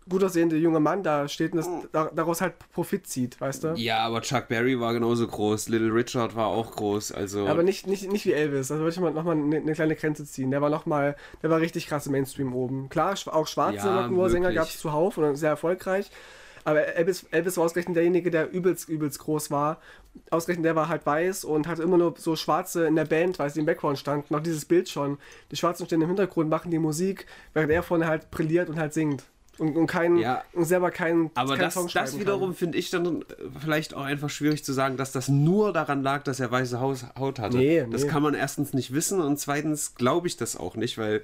gut 0.10 0.24
aussehende 0.24 0.56
junge 0.56 0.80
Mann 0.80 1.04
da 1.04 1.28
steht 1.28 1.52
und 1.52 1.58
das, 1.58 1.70
da, 1.92 2.10
daraus 2.14 2.42
halt 2.42 2.54
Profit 2.72 3.06
zieht, 3.08 3.40
weißt 3.42 3.64
du? 3.64 3.74
Ja, 3.76 4.00
aber 4.00 4.22
Chuck 4.22 4.48
Berry 4.48 4.80
war 4.80 4.94
genauso 4.94 5.28
groß, 5.28 5.70
Little 5.70 5.94
Richard 5.94 6.36
war 6.36 6.48
auch 6.48 6.76
groß, 6.76 7.12
also... 7.12 7.46
Aber 7.48 7.64
nicht, 7.64 7.88
nicht, 7.88 8.10
nicht 8.12 8.26
wie 8.26 8.34
Elvis, 8.34 8.72
also 8.72 8.84
würde 8.84 8.92
ich 8.92 9.00
mal 9.00 9.12
nochmal 9.12 9.36
eine, 9.36 9.58
eine 9.58 9.74
kleine 9.74 9.96
Grenze 9.96 10.26
ziehen. 10.26 10.52
Der 10.52 10.62
war 10.62 10.70
nochmal, 10.70 11.16
der 11.42 11.50
war 11.50 11.60
richtig 11.60 11.88
krass 11.88 12.06
im 12.06 12.14
Mainstream 12.14 12.54
oben. 12.54 12.90
Klar, 12.90 13.16
auch 13.26 13.48
schwarze 13.48 13.88
ja, 13.88 14.06
Rock'n'Roll-Sänger 14.06 14.54
gab 14.54 14.68
es 14.68 14.80
zuhauf 14.80 15.18
und 15.18 15.36
sehr 15.36 15.50
erfolgreich, 15.50 16.10
aber 16.68 16.86
Elvis, 16.98 17.26
Elvis 17.32 17.56
war 17.56 17.64
ausgerechnet 17.64 17.96
derjenige, 17.96 18.30
der 18.30 18.52
übelst, 18.52 18.90
übelst 18.90 19.20
groß 19.20 19.52
war. 19.52 19.80
Ausgerechnet 20.32 20.66
der 20.66 20.76
war 20.76 20.90
halt 20.90 21.06
weiß 21.06 21.46
und 21.46 21.66
hatte 21.66 21.82
immer 21.82 21.98
nur 21.98 22.16
so 22.18 22.36
Schwarze 22.36 22.88
in 22.88 22.98
der 22.98 23.06
Band, 23.06 23.40
weil 23.40 23.50
sie 23.50 23.62
im 23.62 23.66
Background 23.66 23.98
standen. 23.98 24.36
Auch 24.36 24.42
dieses 24.42 24.66
Bild 24.66 24.90
schon. 24.90 25.18
Die 25.50 25.56
Schwarzen 25.56 25.86
stehen 25.86 26.02
im 26.02 26.08
Hintergrund, 26.08 26.50
machen 26.50 26.70
die 26.70 26.78
Musik, 26.78 27.26
während 27.54 27.72
er 27.72 27.84
vorne 27.84 28.08
halt 28.08 28.32
brilliert 28.32 28.68
und 28.68 28.78
halt 28.78 28.94
singt. 28.94 29.24
Und, 29.58 29.78
und, 29.78 29.88
kein, 29.88 30.18
ja, 30.18 30.44
und 30.52 30.66
selber 30.66 30.92
kein 30.92 31.32
Aber 31.36 31.56
kein 31.56 31.72
das, 31.72 31.94
das 31.94 32.20
wiederum 32.20 32.54
finde 32.54 32.78
ich 32.78 32.90
dann 32.90 33.24
vielleicht 33.62 33.94
auch 33.94 34.04
einfach 34.04 34.30
schwierig 34.30 34.66
zu 34.66 34.74
sagen, 34.74 34.98
dass 34.98 35.14
das 35.14 35.30
nur 35.30 35.72
daran 35.72 36.04
lag, 36.04 36.24
dass 36.24 36.42
er 36.42 36.52
weiße 36.52 36.82
Haut 36.82 37.40
hatte. 37.40 37.56
Nee, 37.56 37.88
das 37.90 38.04
nee. 38.04 38.10
kann 38.10 38.22
man 38.22 38.34
erstens 38.34 38.74
nicht 38.74 38.94
wissen 38.94 39.22
und 39.22 39.40
zweitens 39.40 39.96
glaube 39.96 40.28
ich 40.28 40.36
das 40.36 40.58
auch 40.58 40.76
nicht, 40.76 40.98
weil 40.98 41.22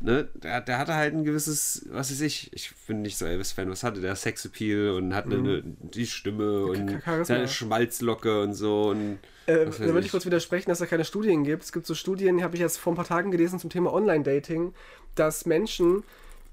ne, 0.00 0.28
der, 0.34 0.60
der 0.60 0.78
hatte 0.78 0.94
halt 0.94 1.14
ein 1.14 1.24
gewisses, 1.24 1.86
was 1.90 2.10
weiß 2.10 2.20
ich, 2.22 2.52
ich 2.52 2.72
bin 2.86 3.02
nicht 3.02 3.16
so 3.16 3.26
Elvis-Fan, 3.26 3.70
was 3.70 3.82
hatte 3.82 4.00
der? 4.00 4.16
Sexappeal 4.16 4.90
und 4.90 5.14
hatte 5.14 5.36
mhm. 5.36 5.44
eine, 5.44 5.62
die 5.64 6.06
Stimme 6.06 6.64
und 6.64 7.02
seine 7.22 7.48
Schmalzlocke 7.48 8.42
und 8.42 8.54
so. 8.54 8.90
Und 8.90 9.18
äh, 9.46 9.66
da 9.66 9.78
würde 9.78 10.00
ich 10.00 10.10
kurz 10.10 10.26
widersprechen, 10.26 10.70
dass 10.70 10.80
es 10.80 10.86
da 10.86 10.90
keine 10.90 11.04
Studien 11.04 11.44
gibt. 11.44 11.62
Es 11.62 11.72
gibt 11.72 11.86
so 11.86 11.94
Studien, 11.94 12.38
die 12.38 12.44
habe 12.44 12.54
ich 12.54 12.60
jetzt 12.60 12.78
vor 12.78 12.92
ein 12.92 12.96
paar 12.96 13.04
Tagen 13.04 13.30
gelesen 13.30 13.58
zum 13.58 13.70
Thema 13.70 13.92
Online-Dating, 13.92 14.74
dass 15.14 15.46
Menschen, 15.46 16.02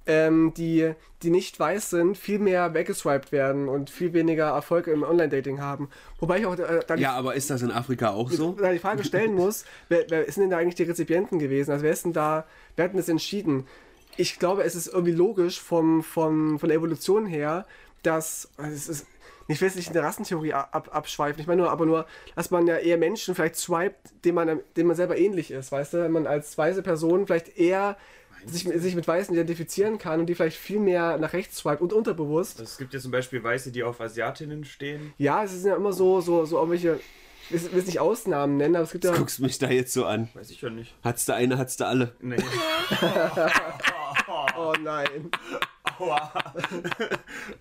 ähm, 0.07 0.53
die, 0.55 0.93
die 1.21 1.29
nicht 1.29 1.59
weiß 1.59 1.89
sind, 1.89 2.17
viel 2.17 2.39
mehr 2.39 2.73
weggeswiped 2.73 3.31
werden 3.31 3.67
und 3.67 3.89
viel 3.89 4.13
weniger 4.13 4.45
Erfolg 4.45 4.87
im 4.87 5.03
Online-Dating 5.03 5.59
haben. 5.59 5.89
Wobei 6.19 6.39
ich 6.39 6.45
auch. 6.45 6.57
Äh, 6.57 6.81
ja, 6.97 7.11
aber 7.11 7.35
ist 7.35 7.49
das 7.49 7.61
in 7.61 7.71
Afrika 7.71 8.11
auch 8.11 8.31
so? 8.31 8.53
Da 8.53 8.71
die 8.71 8.79
Frage 8.79 9.03
stellen 9.03 9.33
muss, 9.35 9.65
wer, 9.89 10.05
wer 10.09 10.23
sind 10.31 10.43
denn 10.43 10.49
da 10.49 10.57
eigentlich 10.57 10.75
die 10.75 10.83
Rezipienten 10.83 11.39
gewesen? 11.39 11.71
Also 11.71 11.83
wer 11.83 11.91
ist 11.91 12.05
denn 12.05 12.13
da, 12.13 12.45
wer 12.75 12.85
hat 12.85 12.93
denn 12.93 12.99
das 12.99 13.09
entschieden? 13.09 13.67
Ich 14.15 14.39
glaube, 14.39 14.63
es 14.63 14.75
ist 14.75 14.87
irgendwie 14.87 15.11
logisch 15.11 15.61
vom, 15.61 16.01
vom, 16.01 16.57
von 16.57 16.69
der 16.69 16.77
Evolution 16.77 17.25
her, 17.25 17.65
dass. 18.01 18.49
Also 18.57 18.73
es 18.73 18.87
ist, 18.87 19.07
ich 19.49 19.61
will 19.61 19.67
jetzt 19.67 19.77
nicht 19.77 19.87
in 19.87 19.93
der 19.93 20.03
Rassentheorie 20.03 20.53
ab, 20.53 20.89
abschweifen, 20.91 21.39
ich 21.39 21.47
meine 21.47 21.61
nur, 21.61 21.71
aber 21.71 21.85
nur, 21.85 22.05
dass 22.35 22.51
man 22.51 22.67
ja 22.67 22.75
eher 22.75 22.97
Menschen 22.97 23.33
vielleicht 23.33 23.55
swiped, 23.55 24.25
dem 24.25 24.35
man, 24.35 24.59
dem 24.75 24.87
man 24.87 24.95
selber 24.95 25.17
ähnlich 25.17 25.51
ist, 25.51 25.71
weißt 25.71 25.93
du? 25.93 26.03
Wenn 26.03 26.11
man 26.11 26.27
als 26.27 26.57
weise 26.57 26.81
Person 26.81 27.25
vielleicht 27.25 27.57
eher 27.57 27.95
sich, 28.47 28.63
sich 28.63 28.95
mit 28.95 29.07
Weißen 29.07 29.33
identifizieren 29.33 29.97
kann 29.97 30.19
und 30.19 30.27
die 30.27 30.35
vielleicht 30.35 30.57
viel 30.57 30.79
mehr 30.79 31.17
nach 31.17 31.33
rechts 31.33 31.57
swipe 31.57 31.83
und 31.83 31.93
unterbewusst. 31.93 32.59
Es 32.59 32.77
gibt 32.77 32.93
ja 32.93 32.99
zum 32.99 33.11
Beispiel 33.11 33.43
Weiße, 33.43 33.71
die 33.71 33.83
auf 33.83 34.01
Asiatinnen 34.01 34.63
stehen. 34.63 35.13
Ja, 35.17 35.43
es 35.43 35.51
sind 35.51 35.69
ja 35.69 35.75
immer 35.75 35.93
so, 35.93 36.21
so, 36.21 36.45
so 36.45 36.57
irgendwelche, 36.57 36.99
ich 37.49 37.71
will 37.71 37.79
es 37.79 37.85
nicht 37.85 37.99
Ausnahmen 37.99 38.57
nennen, 38.57 38.75
aber 38.75 38.83
es 38.83 38.91
gibt 38.91 39.03
ja. 39.03 39.11
Du 39.11 39.19
guckst 39.19 39.39
mich 39.39 39.57
da 39.57 39.69
jetzt 39.69 39.93
so 39.93 40.05
an. 40.05 40.29
Weiß 40.33 40.49
ich 40.49 40.61
ja 40.61 40.69
nicht. 40.69 40.95
Hat's 41.03 41.25
da 41.25 41.35
eine, 41.35 41.57
hat's 41.57 41.77
da 41.77 41.87
alle. 41.87 42.15
Nee. 42.21 42.37
oh 44.57 44.73
nein. 44.81 45.29
Aua. 45.99 46.31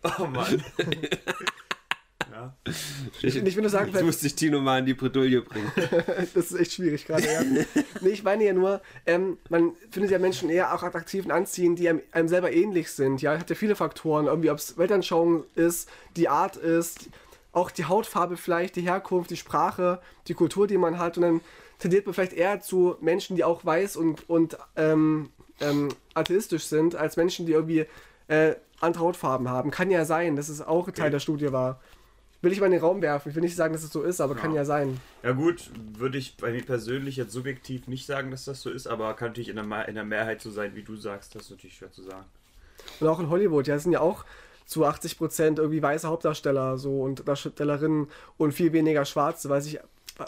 Oh 0.18 0.26
Mann. 0.26 0.62
Ja. 2.36 2.54
Ich, 3.22 3.36
ich 3.36 3.56
will 3.56 3.62
nur 3.62 3.70
sagen, 3.70 3.90
Jetzt 3.92 4.04
musste 4.04 4.26
ich 4.26 4.34
Tino 4.34 4.60
mal 4.60 4.80
in 4.80 4.86
die 4.86 4.92
Bredouille 4.92 5.40
bringen. 5.40 5.72
das 6.34 6.50
ist 6.50 6.60
echt 6.60 6.72
schwierig 6.72 7.06
gerade, 7.06 7.24
ja. 7.24 7.42
nee, 7.42 8.10
ich 8.10 8.22
meine 8.22 8.44
ja 8.44 8.52
nur, 8.52 8.82
ähm, 9.06 9.38
man 9.48 9.72
findet 9.90 10.10
ja 10.10 10.18
Menschen 10.18 10.50
eher 10.50 10.74
auch 10.74 10.82
attraktiv 10.82 11.24
und 11.24 11.30
anziehend, 11.30 11.78
die 11.78 11.88
einem, 11.88 12.02
einem 12.12 12.28
selber 12.28 12.52
ähnlich 12.52 12.90
sind. 12.90 13.22
Ja, 13.22 13.38
hat 13.38 13.48
ja 13.48 13.56
viele 13.56 13.74
Faktoren, 13.74 14.26
irgendwie, 14.26 14.50
ob 14.50 14.58
es 14.58 14.76
Weltanschauung 14.76 15.44
ist, 15.54 15.88
die 16.16 16.28
Art 16.28 16.56
ist, 16.56 17.08
auch 17.52 17.70
die 17.70 17.86
Hautfarbe 17.86 18.36
vielleicht, 18.36 18.76
die 18.76 18.82
Herkunft, 18.82 19.30
die 19.30 19.38
Sprache, 19.38 20.00
die 20.28 20.34
Kultur, 20.34 20.66
die 20.66 20.76
man 20.76 20.98
hat. 20.98 21.16
Und 21.16 21.22
dann 21.22 21.40
tendiert 21.78 22.04
man 22.04 22.14
vielleicht 22.14 22.34
eher 22.34 22.60
zu 22.60 22.96
Menschen, 23.00 23.36
die 23.36 23.44
auch 23.44 23.64
weiß 23.64 23.96
und, 23.96 24.28
und 24.28 24.58
ähm, 24.76 25.30
ähm, 25.62 25.88
atheistisch 26.12 26.64
sind, 26.64 26.96
als 26.96 27.16
Menschen, 27.16 27.46
die 27.46 27.52
irgendwie 27.52 27.86
äh, 28.28 28.56
andere 28.80 29.04
Hautfarben 29.04 29.48
haben. 29.48 29.70
Kann 29.70 29.90
ja 29.90 30.04
sein, 30.04 30.36
dass 30.36 30.50
es 30.50 30.60
auch 30.60 30.90
Teil 30.90 31.10
der 31.10 31.20
Studie 31.20 31.50
war 31.50 31.80
will 32.42 32.52
ich 32.52 32.60
mal 32.60 32.66
in 32.66 32.72
den 32.72 32.80
Raum 32.80 33.02
werfen. 33.02 33.30
Ich 33.30 33.34
will 33.34 33.42
nicht 33.42 33.56
sagen, 33.56 33.72
dass 33.72 33.82
es 33.82 33.90
so 33.90 34.02
ist, 34.02 34.20
aber 34.20 34.34
ja. 34.34 34.40
kann 34.40 34.54
ja 34.54 34.64
sein. 34.64 35.00
Ja 35.22 35.32
gut, 35.32 35.70
würde 35.98 36.18
ich 36.18 36.36
bei 36.36 36.52
mir 36.52 36.62
persönlich 36.62 37.16
jetzt 37.16 37.32
subjektiv 37.32 37.88
nicht 37.88 38.06
sagen, 38.06 38.30
dass 38.30 38.44
das 38.44 38.62
so 38.62 38.70
ist, 38.70 38.86
aber 38.86 39.14
kann 39.14 39.28
natürlich 39.28 39.48
in 39.48 39.56
der, 39.56 39.88
in 39.88 39.94
der 39.94 40.04
Mehrheit 40.04 40.40
so 40.40 40.50
sein, 40.50 40.74
wie 40.74 40.82
du 40.82 40.96
sagst. 40.96 41.34
Das 41.34 41.42
ist 41.42 41.50
natürlich 41.50 41.76
schwer 41.76 41.92
zu 41.92 42.02
sagen. 42.02 42.24
Und 43.00 43.08
auch 43.08 43.20
in 43.20 43.30
Hollywood, 43.30 43.66
ja, 43.66 43.74
es 43.74 43.82
sind 43.82 43.92
ja 43.92 44.00
auch 44.00 44.24
zu 44.66 44.84
80 44.84 45.18
Prozent 45.18 45.58
irgendwie 45.58 45.82
weiße 45.82 46.08
Hauptdarsteller 46.08 46.76
so 46.76 47.02
und 47.02 47.26
Darstellerinnen 47.26 48.08
und 48.36 48.52
viel 48.52 48.72
weniger 48.72 49.04
schwarze, 49.04 49.48
weiß 49.48 49.66
ich. 49.66 49.80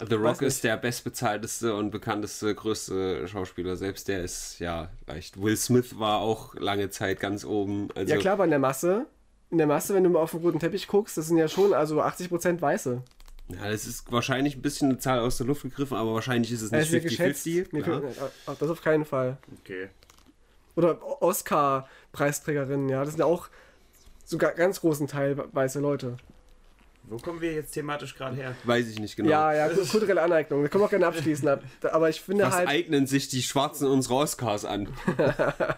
The 0.07 0.15
Rock 0.15 0.43
ist 0.43 0.63
der 0.63 0.77
bestbezahlteste 0.77 1.73
und 1.73 1.89
bekannteste, 1.89 2.53
größte 2.53 3.27
Schauspieler. 3.27 3.75
Selbst 3.75 4.07
der 4.07 4.23
ist 4.23 4.59
ja 4.59 4.89
leicht. 5.07 5.41
Will 5.41 5.57
Smith 5.57 5.97
war 5.97 6.19
auch 6.19 6.53
lange 6.55 6.91
Zeit 6.91 7.19
ganz 7.19 7.43
oben. 7.43 7.89
Also 7.95 8.13
ja 8.13 8.19
klar, 8.19 8.33
aber 8.33 8.43
in 8.43 8.51
der 8.51 8.59
Masse 8.59 9.07
in 9.51 9.57
der 9.57 9.67
Masse, 9.67 9.93
wenn 9.93 10.03
du 10.03 10.09
mal 10.09 10.19
auf 10.19 10.31
den 10.31 10.41
roten 10.41 10.59
Teppich 10.59 10.87
guckst, 10.87 11.17
das 11.17 11.27
sind 11.27 11.37
ja 11.37 11.47
schon 11.47 11.73
also 11.73 12.01
80% 12.01 12.61
Weiße. 12.61 13.01
Ja, 13.49 13.69
das 13.69 13.87
ist 13.87 14.11
wahrscheinlich 14.11 14.55
ein 14.55 14.61
bisschen 14.61 14.89
eine 14.89 14.99
Zahl 14.99 15.19
aus 15.19 15.37
der 15.37 15.47
Luft 15.47 15.63
gegriffen, 15.63 15.97
aber 15.97 16.13
wahrscheinlich 16.13 16.51
ist 16.51 16.61
es 16.61 16.71
nicht 16.71 16.91
50-50. 16.91 17.69
Nee, 17.71 17.79
ja. 17.81 18.01
Das 18.59 18.69
auf 18.69 18.81
keinen 18.81 19.05
Fall. 19.05 19.37
Okay. 19.61 19.89
Oder 20.75 20.99
Oscar-Preisträgerinnen, 21.21 22.89
ja, 22.89 22.99
das 22.99 23.13
sind 23.13 23.19
ja 23.19 23.25
auch 23.25 23.49
sogar 24.23 24.51
ganz 24.51 24.81
großen 24.81 25.07
Teil 25.07 25.43
weiße 25.51 25.79
Leute. 25.79 26.17
Wo 27.09 27.17
kommen 27.17 27.41
wir 27.41 27.53
jetzt 27.53 27.71
thematisch 27.71 28.15
gerade 28.15 28.35
her? 28.35 28.55
Weiß 28.65 28.87
ich 28.87 28.99
nicht 28.99 29.15
genau. 29.15 29.29
Ja, 29.29 29.51
ja, 29.51 29.67
kulturelle 29.69 30.21
Aneignung. 30.21 30.61
Wir 30.61 30.69
können 30.69 30.83
auch 30.83 30.89
gerne 30.91 31.07
abschließen. 31.07 31.49
Aber 31.81 32.09
ich 32.09 32.21
finde 32.21 32.45
Was 32.45 32.55
halt. 32.55 32.67
eignen 32.67 33.07
sich 33.07 33.29
die 33.29 33.41
Schwarzen 33.41 33.87
unserer 33.87 34.17
Oscars 34.17 34.63
an? 34.63 34.89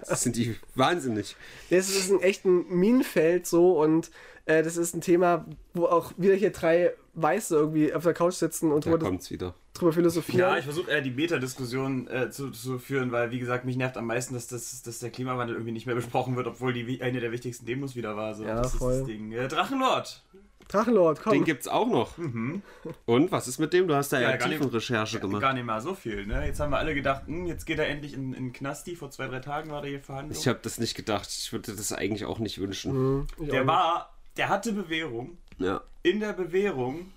das 0.08 0.24
sind 0.24 0.36
die 0.36 0.58
wahnsinnig. 0.76 1.38
Das 1.70 1.89
ist 1.89 2.12
ein 2.12 2.22
echt 2.22 2.44
ein 2.44 2.67
Minenfeld 2.67 3.48
so 3.48 3.82
und 3.82 4.12
äh, 4.46 4.62
das 4.62 4.76
ist 4.76 4.94
ein 4.94 5.02
Thema, 5.02 5.46
wo 5.74 5.86
auch 5.86 6.12
wieder 6.17 6.36
hier 6.36 6.52
drei 6.52 6.94
Weiße 7.13 7.56
irgendwie 7.56 7.94
auf 7.94 8.04
der 8.04 8.13
Couch 8.13 8.34
sitzen 8.34 8.72
und 8.72 8.86
da 8.86 8.91
drüber, 8.91 9.06
kommt's 9.06 9.32
wieder. 9.32 9.54
drüber 9.74 9.94
philosophieren. 9.94 10.39
Ja, 10.39 10.58
ich 10.58 10.65
versuche 10.65 10.91
eher 10.91 11.02
die 11.02 11.12
Meta-Diskussion 11.12 12.08
äh, 12.08 12.30
zu, 12.30 12.52
zu, 12.52 12.78
führen, 12.78 13.12
weil 13.12 13.32
wie 13.32 13.39
gesagt, 13.39 13.63
mich 13.65 13.78
nervt 13.78 13.98
am 13.98 14.08
meisten, 14.08 14.34
dass, 14.34 14.48
das, 14.48 14.82
dass 14.82 15.00
der 15.00 15.12
Klimawandel 15.12 15.56
irgendwie 15.56 15.74
nicht 15.74 15.86
mehr 15.86 15.96
besprochen 15.96 16.36
wird, 16.36 16.48
obwohl 16.48 16.74
die 16.74 17.02
eine 17.02 17.20
der 17.20 17.32
wichtigsten 17.32 17.65
Demos 17.65 17.96
wieder 17.96 18.15
war. 18.15 18.34
So. 18.34 18.44
Ja, 18.44 18.62
das 18.62 18.76
voll. 18.76 18.94
ist 18.94 19.00
das 19.00 19.08
Ding. 19.08 19.32
Äh, 19.32 19.48
Drachenlord! 19.48 20.24
Drachenlord, 20.72 21.22
komm. 21.22 21.34
Den 21.34 21.44
gibt's 21.44 21.68
auch 21.68 21.88
noch. 21.88 22.18
Mhm. 22.18 22.62
Und 23.06 23.32
was 23.32 23.48
ist 23.48 23.60
mit 23.60 23.74
dem? 23.74 23.88
Du 23.88 23.96
hast 23.96 24.14
da 24.14 24.22
ja, 24.22 24.36
ja 24.36 24.46
Recherche 24.46 25.20
gemacht. 25.20 25.42
Gar 25.42 25.54
nicht 25.54 25.66
mal 25.66 25.82
so 25.82 25.94
viel, 25.94 26.26
ne? 26.26 26.46
Jetzt 26.46 26.60
haben 26.60 26.72
wir 26.72 26.78
alle 26.78 26.96
gedacht, 26.96 27.28
mh, 27.28 27.38
hm, 27.38 27.46
jetzt 27.48 27.66
geht 27.66 27.80
er 27.80 27.90
endlich 27.90 28.14
in, 28.14 28.34
in 28.34 28.54
Knasti. 28.54 28.96
Vor 28.96 29.12
zwei, 29.12 29.28
drei 29.28 29.40
Tagen 29.40 29.70
war 29.70 29.82
der 29.82 29.92
hier 29.92 30.00
verhandelt. 30.00 30.40
Ich 30.40 30.48
habe 30.48 30.60
das 30.62 30.78
nicht 30.80 30.96
gedacht. 30.96 31.28
Ich 31.30 31.52
würde 31.52 31.76
das 31.76 31.92
eigentlich 31.92 32.26
auch 32.26 32.40
nicht 32.40 32.60
wünschen. 32.60 33.18
Mhm, 33.18 33.28
der 33.40 33.68
war, 33.68 34.14
der 34.38 34.48
hatte 34.48 34.72
Bewährung. 34.72 35.38
Ja. 35.58 35.82
In 36.04 36.22
der 36.22 36.34
Bewährung 36.34 37.12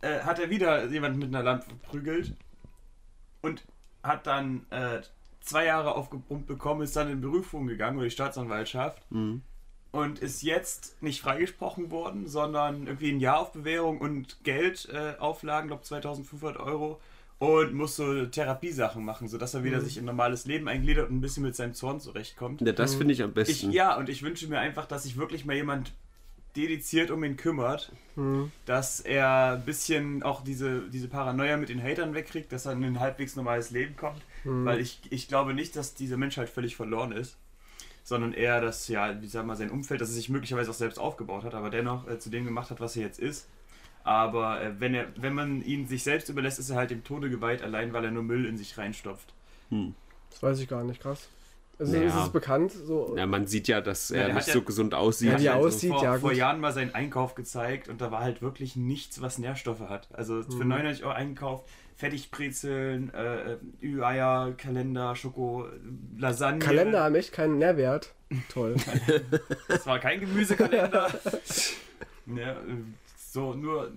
äh, 0.00 0.20
hat 0.20 0.40
er 0.40 0.50
wieder 0.50 0.86
jemanden 0.86 1.20
mit 1.20 1.28
einer 1.28 1.44
Lampe 1.44 1.66
verprügelt 1.66 2.34
und 3.40 3.64
hat 4.02 4.26
dann 4.26 4.66
äh, 4.70 5.00
zwei 5.40 5.64
Jahre 5.66 5.94
aufgepumpt 5.94 6.46
bekommen, 6.46 6.82
ist 6.82 6.96
dann 6.96 7.08
in 7.08 7.20
Berufung 7.20 7.68
gegangen, 7.68 7.98
oder 7.98 8.06
die 8.06 8.10
Staatsanwaltschaft. 8.10 9.00
Mhm 9.10 9.42
und 9.90 10.18
ist 10.18 10.42
jetzt 10.42 11.00
nicht 11.02 11.20
freigesprochen 11.20 11.90
worden, 11.90 12.26
sondern 12.26 12.86
irgendwie 12.86 13.10
ein 13.10 13.20
Jahr 13.20 13.40
auf 13.40 13.52
Bewährung 13.52 13.98
und 14.00 14.44
Geldauflagen, 14.44 15.66
äh, 15.66 15.68
glaube 15.68 15.82
2500 15.82 16.58
Euro 16.58 17.00
und 17.38 17.72
muss 17.72 17.96
so 17.96 18.26
Therapiesachen 18.26 19.04
machen, 19.04 19.28
sodass 19.28 19.54
er 19.54 19.64
wieder 19.64 19.78
mhm. 19.78 19.84
sich 19.84 19.96
in 19.96 20.04
normales 20.04 20.44
Leben 20.44 20.68
eingliedert 20.68 21.08
und 21.08 21.16
ein 21.16 21.20
bisschen 21.20 21.44
mit 21.44 21.54
seinem 21.54 21.72
Zorn 21.72 22.00
zurechtkommt. 22.00 22.60
Ja, 22.60 22.72
das 22.72 22.96
finde 22.96 23.14
ich 23.14 23.22
am 23.22 23.32
besten. 23.32 23.70
Ich, 23.70 23.74
ja, 23.74 23.96
und 23.96 24.08
ich 24.08 24.22
wünsche 24.22 24.48
mir 24.48 24.58
einfach, 24.58 24.86
dass 24.86 25.04
sich 25.04 25.16
wirklich 25.16 25.44
mal 25.44 25.54
jemand 25.54 25.92
dediziert 26.56 27.10
um 27.10 27.22
ihn 27.22 27.36
kümmert, 27.36 27.92
mhm. 28.16 28.50
dass 28.66 29.00
er 29.00 29.52
ein 29.52 29.64
bisschen 29.64 30.24
auch 30.24 30.42
diese, 30.42 30.82
diese 30.88 31.06
Paranoia 31.06 31.56
mit 31.56 31.68
den 31.68 31.80
Hatern 31.80 32.14
wegkriegt, 32.14 32.50
dass 32.50 32.66
er 32.66 32.72
in 32.72 32.84
ein 32.84 32.98
halbwegs 32.98 33.36
normales 33.36 33.70
Leben 33.70 33.96
kommt, 33.96 34.20
mhm. 34.44 34.64
weil 34.64 34.80
ich, 34.80 35.00
ich 35.10 35.28
glaube 35.28 35.54
nicht, 35.54 35.76
dass 35.76 35.94
diese 35.94 36.16
Menschheit 36.16 36.48
völlig 36.48 36.74
verloren 36.74 37.12
ist, 37.12 37.36
sondern 38.08 38.32
eher, 38.32 38.62
dass 38.62 38.88
ja, 38.88 39.20
wie 39.20 39.26
sag 39.26 39.44
mal, 39.44 39.54
sein 39.54 39.70
Umfeld, 39.70 40.00
dass 40.00 40.08
er 40.08 40.14
sich 40.14 40.30
möglicherweise 40.30 40.70
auch 40.70 40.74
selbst 40.74 40.98
aufgebaut 40.98 41.44
hat, 41.44 41.54
aber 41.54 41.68
dennoch 41.68 42.08
äh, 42.08 42.18
zu 42.18 42.30
dem 42.30 42.46
gemacht 42.46 42.70
hat, 42.70 42.80
was 42.80 42.96
er 42.96 43.02
jetzt 43.02 43.20
ist. 43.20 43.46
Aber 44.02 44.62
äh, 44.62 44.80
wenn, 44.80 44.94
er, 44.94 45.08
wenn 45.16 45.34
man 45.34 45.62
ihn 45.62 45.86
sich 45.86 46.04
selbst 46.04 46.30
überlässt, 46.30 46.58
ist 46.58 46.70
er 46.70 46.76
halt 46.76 46.90
dem 46.90 47.04
Tode 47.04 47.28
geweiht, 47.28 47.62
allein 47.62 47.92
weil 47.92 48.06
er 48.06 48.10
nur 48.10 48.22
Müll 48.22 48.46
in 48.46 48.56
sich 48.56 48.78
reinstopft. 48.78 49.34
Hm. 49.68 49.94
Das 50.30 50.42
weiß 50.42 50.58
ich 50.60 50.68
gar 50.68 50.84
nicht, 50.84 51.02
krass. 51.02 51.28
Also 51.78 51.92
naja. 51.92 52.08
ist 52.08 52.24
es 52.24 52.30
bekannt? 52.30 52.72
So? 52.72 53.14
Ja, 53.14 53.26
man 53.26 53.46
sieht 53.46 53.68
ja, 53.68 53.82
dass 53.82 54.10
er 54.10 54.28
ja, 54.28 54.34
nicht 54.34 54.48
so 54.48 54.62
gesund 54.62 54.94
aussieht. 54.94 55.32
Ja, 55.32 55.40
wie 55.40 55.50
halt 55.50 55.64
aussieht, 55.64 55.90
vor, 55.90 56.02
ja. 56.02 56.12
Gut. 56.12 56.20
Vor 56.22 56.32
Jahren 56.32 56.60
mal 56.60 56.72
seinen 56.72 56.94
Einkauf 56.94 57.34
gezeigt 57.34 57.88
und 57.88 58.00
da 58.00 58.10
war 58.10 58.20
halt 58.20 58.40
wirklich 58.40 58.74
nichts, 58.74 59.20
was 59.20 59.36
Nährstoffe 59.36 59.80
hat. 59.80 60.08
Also 60.14 60.42
für 60.42 60.64
mhm. 60.64 60.70
99 60.70 61.04
Euro 61.04 61.12
eingekauft, 61.12 61.68
Fertigbrezeln, 61.98 63.12
äh, 63.12 63.56
Ü-Eier, 63.82 64.54
Kalender, 64.56 65.16
Schoko, 65.16 65.66
Lasagne. 66.16 66.60
Kalender 66.60 67.02
haben 67.02 67.16
echt 67.16 67.32
keinen 67.32 67.58
Nährwert. 67.58 68.14
Toll. 68.48 68.76
das 69.68 69.84
war 69.84 69.98
kein 69.98 70.20
Gemüsekalender. 70.20 71.10
ja, 72.26 72.56
so, 73.16 73.54
nur 73.54 73.90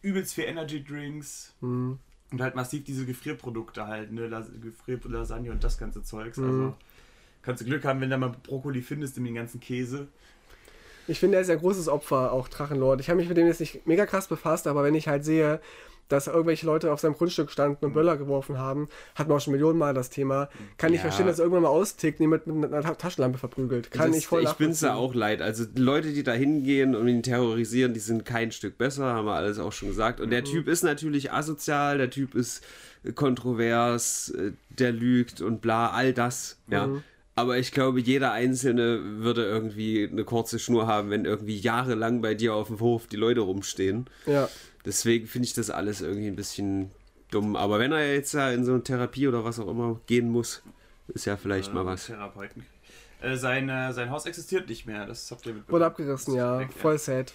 übelst 0.00 0.34
viel 0.34 0.44
Energy 0.44 0.84
Drinks. 0.84 1.54
Mhm. 1.60 1.98
Und 2.30 2.40
halt 2.40 2.54
massiv 2.54 2.84
diese 2.84 3.04
Gefrierprodukte 3.04 3.84
halt, 3.84 4.12
ne? 4.12 4.30
Gefrierlasagne 4.62 5.50
und 5.50 5.64
das 5.64 5.76
ganze 5.76 6.04
Zeugs. 6.04 6.38
Mhm. 6.38 6.44
Also 6.44 6.76
kannst 7.42 7.62
du 7.62 7.64
Glück 7.64 7.84
haben, 7.84 8.00
wenn 8.00 8.10
du 8.10 8.18
mal 8.18 8.32
Brokkoli 8.44 8.80
findest 8.80 9.18
in 9.18 9.24
den 9.24 9.34
ganzen 9.34 9.58
Käse. 9.58 10.06
Ich 11.08 11.18
finde, 11.18 11.38
er 11.38 11.40
ist 11.40 11.50
ein 11.50 11.58
großes 11.58 11.88
Opfer, 11.88 12.32
auch 12.32 12.46
Drachenlord. 12.46 13.00
Ich 13.00 13.08
habe 13.08 13.16
mich 13.16 13.28
mit 13.28 13.38
dem 13.38 13.46
jetzt 13.48 13.60
nicht 13.60 13.86
mega 13.88 14.06
krass 14.06 14.28
befasst, 14.28 14.68
aber 14.68 14.84
wenn 14.84 14.94
ich 14.94 15.08
halt 15.08 15.24
sehe, 15.24 15.60
dass 16.08 16.26
irgendwelche 16.26 16.66
Leute 16.66 16.92
auf 16.92 17.00
seinem 17.00 17.14
Grundstück 17.14 17.50
standen 17.50 17.84
und 17.84 17.92
Böller 17.92 18.16
geworfen 18.16 18.58
haben, 18.58 18.88
hat 19.14 19.28
man 19.28 19.36
auch 19.36 19.40
schon 19.40 19.52
Millionen 19.52 19.78
Mal 19.78 19.94
das 19.94 20.10
Thema. 20.10 20.48
Kann 20.76 20.90
ja. 20.90 20.96
ich 20.96 21.00
verstehen, 21.02 21.26
dass 21.26 21.38
irgendwann 21.38 21.62
mal 21.62 21.68
austickt, 21.68 22.20
jemand 22.20 22.46
mit 22.46 22.72
einer 22.72 22.98
Taschenlampe 22.98 23.38
verprügelt. 23.38 23.90
Kann 23.90 24.12
das, 24.12 24.18
ich 24.18 24.26
voll 24.26 24.42
Ich 24.42 24.52
bin 24.54 24.70
es 24.70 24.80
ja 24.80 24.94
auch 24.94 25.14
leid. 25.14 25.42
Also 25.42 25.64
Leute, 25.76 26.12
die 26.12 26.22
da 26.22 26.32
hingehen 26.32 26.94
und 26.94 27.08
ihn 27.08 27.22
terrorisieren, 27.22 27.94
die 27.94 28.00
sind 28.00 28.24
kein 28.24 28.52
Stück 28.52 28.78
besser, 28.78 29.04
haben 29.04 29.26
wir 29.26 29.34
alles 29.34 29.58
auch 29.58 29.72
schon 29.72 29.88
gesagt. 29.88 30.20
Und 30.20 30.26
mhm. 30.26 30.32
der 30.32 30.44
Typ 30.44 30.68
ist 30.68 30.82
natürlich 30.82 31.32
asozial, 31.32 31.98
der 31.98 32.10
Typ 32.10 32.34
ist 32.34 32.64
kontrovers, 33.14 34.30
äh, 34.30 34.52
der 34.70 34.92
lügt 34.92 35.40
und 35.40 35.60
bla, 35.60 35.90
all 35.90 36.12
das. 36.12 36.58
Ja. 36.68 36.86
Mhm. 36.86 37.02
Aber 37.34 37.56
ich 37.56 37.70
glaube, 37.70 38.00
jeder 38.00 38.32
Einzelne 38.32 39.00
würde 39.20 39.44
irgendwie 39.44 40.08
eine 40.10 40.24
kurze 40.24 40.58
Schnur 40.58 40.88
haben, 40.88 41.10
wenn 41.10 41.24
irgendwie 41.24 41.56
jahrelang 41.56 42.20
bei 42.20 42.34
dir 42.34 42.52
auf 42.52 42.66
dem 42.66 42.80
Hof 42.80 43.06
die 43.06 43.16
Leute 43.16 43.42
rumstehen. 43.42 44.06
Ja. 44.26 44.48
Deswegen 44.88 45.26
finde 45.26 45.44
ich 45.44 45.52
das 45.52 45.68
alles 45.68 46.00
irgendwie 46.00 46.28
ein 46.28 46.34
bisschen 46.34 46.90
dumm. 47.30 47.56
Aber 47.56 47.78
wenn 47.78 47.92
er 47.92 48.14
jetzt 48.14 48.32
ja 48.32 48.50
in 48.50 48.64
so 48.64 48.72
eine 48.72 48.82
Therapie 48.82 49.28
oder 49.28 49.44
was 49.44 49.60
auch 49.60 49.68
immer 49.68 50.00
gehen 50.06 50.30
muss, 50.30 50.62
ist 51.08 51.26
ja 51.26 51.36
vielleicht 51.36 51.72
äh, 51.72 51.74
mal 51.74 51.84
was. 51.84 52.06
Therapeuten. 52.06 52.64
Äh, 53.20 53.36
sein, 53.36 53.68
äh, 53.68 53.92
sein 53.92 54.10
Haus 54.10 54.24
existiert 54.24 54.66
nicht 54.66 54.86
mehr. 54.86 55.04
Das 55.04 55.30
habt 55.30 55.44
ihr 55.44 55.52
mitbekommen. 55.52 55.74
Wurde 55.74 55.86
abgerissen, 55.86 56.34
ja. 56.34 56.60
Weg, 56.60 56.72
Voll 56.72 56.94
ja. 56.94 56.98
sad. 56.98 57.34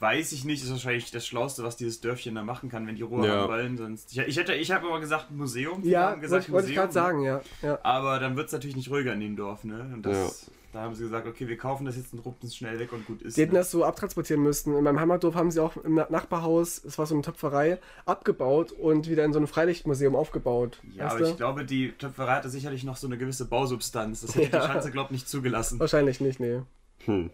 Weiß 0.00 0.32
ich 0.32 0.44
nicht, 0.44 0.62
ist 0.62 0.70
wahrscheinlich 0.70 1.10
das 1.10 1.26
Schlauste, 1.26 1.64
was 1.64 1.78
dieses 1.78 2.02
Dörfchen 2.02 2.34
da 2.34 2.42
machen 2.42 2.68
kann, 2.68 2.86
wenn 2.86 2.96
die 2.96 3.02
Ruhe 3.02 3.26
ja. 3.26 3.36
haben 3.36 3.48
wollen. 3.48 3.78
Sonst, 3.78 4.12
ich, 4.12 4.18
ich, 4.18 4.36
hätte, 4.36 4.52
ich 4.52 4.70
habe 4.70 4.86
aber 4.86 5.00
gesagt 5.00 5.30
Museum. 5.30 5.82
Ja, 5.84 6.16
gesagt, 6.16 6.52
wollte 6.52 6.68
ich 6.68 6.74
gerade 6.74 6.92
sagen, 6.92 7.22
ja. 7.22 7.40
ja. 7.62 7.78
Aber 7.84 8.18
dann 8.18 8.36
wird 8.36 8.48
es 8.48 8.52
natürlich 8.52 8.76
nicht 8.76 8.90
ruhiger 8.90 9.14
in 9.14 9.20
dem 9.20 9.36
Dorf, 9.36 9.64
ne? 9.64 9.90
Und 9.94 10.02
das, 10.02 10.46
ja. 10.46 10.52
Da 10.72 10.80
haben 10.80 10.94
sie 10.94 11.02
gesagt, 11.02 11.26
okay, 11.26 11.46
wir 11.48 11.58
kaufen 11.58 11.84
das 11.84 11.96
jetzt 11.96 12.14
und 12.14 12.20
ruppen 12.20 12.46
es 12.46 12.56
schnell 12.56 12.78
weg 12.78 12.94
und 12.94 13.06
gut 13.06 13.20
ist. 13.20 13.36
Die 13.36 13.42
hätten 13.42 13.52
ne? 13.52 13.58
das 13.58 13.70
so 13.70 13.84
abtransportieren 13.84 14.42
müssen. 14.42 14.74
In 14.74 14.82
meinem 14.82 14.98
Heimatdorf 14.98 15.34
haben 15.34 15.50
sie 15.50 15.60
auch 15.60 15.76
im 15.76 15.96
Nachbarhaus, 15.96 16.82
es 16.82 16.96
war 16.96 17.04
so 17.04 17.14
eine 17.14 17.22
Töpferei, 17.22 17.78
abgebaut 18.06 18.72
und 18.72 19.06
wieder 19.06 19.22
in 19.24 19.34
so 19.34 19.38
ein 19.38 19.46
Freilichtmuseum 19.46 20.16
aufgebaut. 20.16 20.80
Ja, 20.96 21.08
aber 21.08 21.18
du? 21.18 21.24
ich 21.26 21.36
glaube, 21.36 21.66
die 21.66 21.92
Töpferei 21.92 22.36
hatte 22.36 22.48
sicherlich 22.48 22.84
noch 22.84 22.96
so 22.96 23.06
eine 23.06 23.18
gewisse 23.18 23.44
Bausubstanz. 23.44 24.22
Das 24.22 24.34
hätte 24.34 24.50
ja. 24.56 24.60
die 24.60 24.72
Schanze, 24.72 24.90
glaube 24.90 25.08
ich, 25.08 25.12
nicht 25.12 25.28
zugelassen. 25.28 25.78
Wahrscheinlich 25.78 26.22
nicht, 26.22 26.40
nee. 26.40 26.62
Hm. 27.04 27.28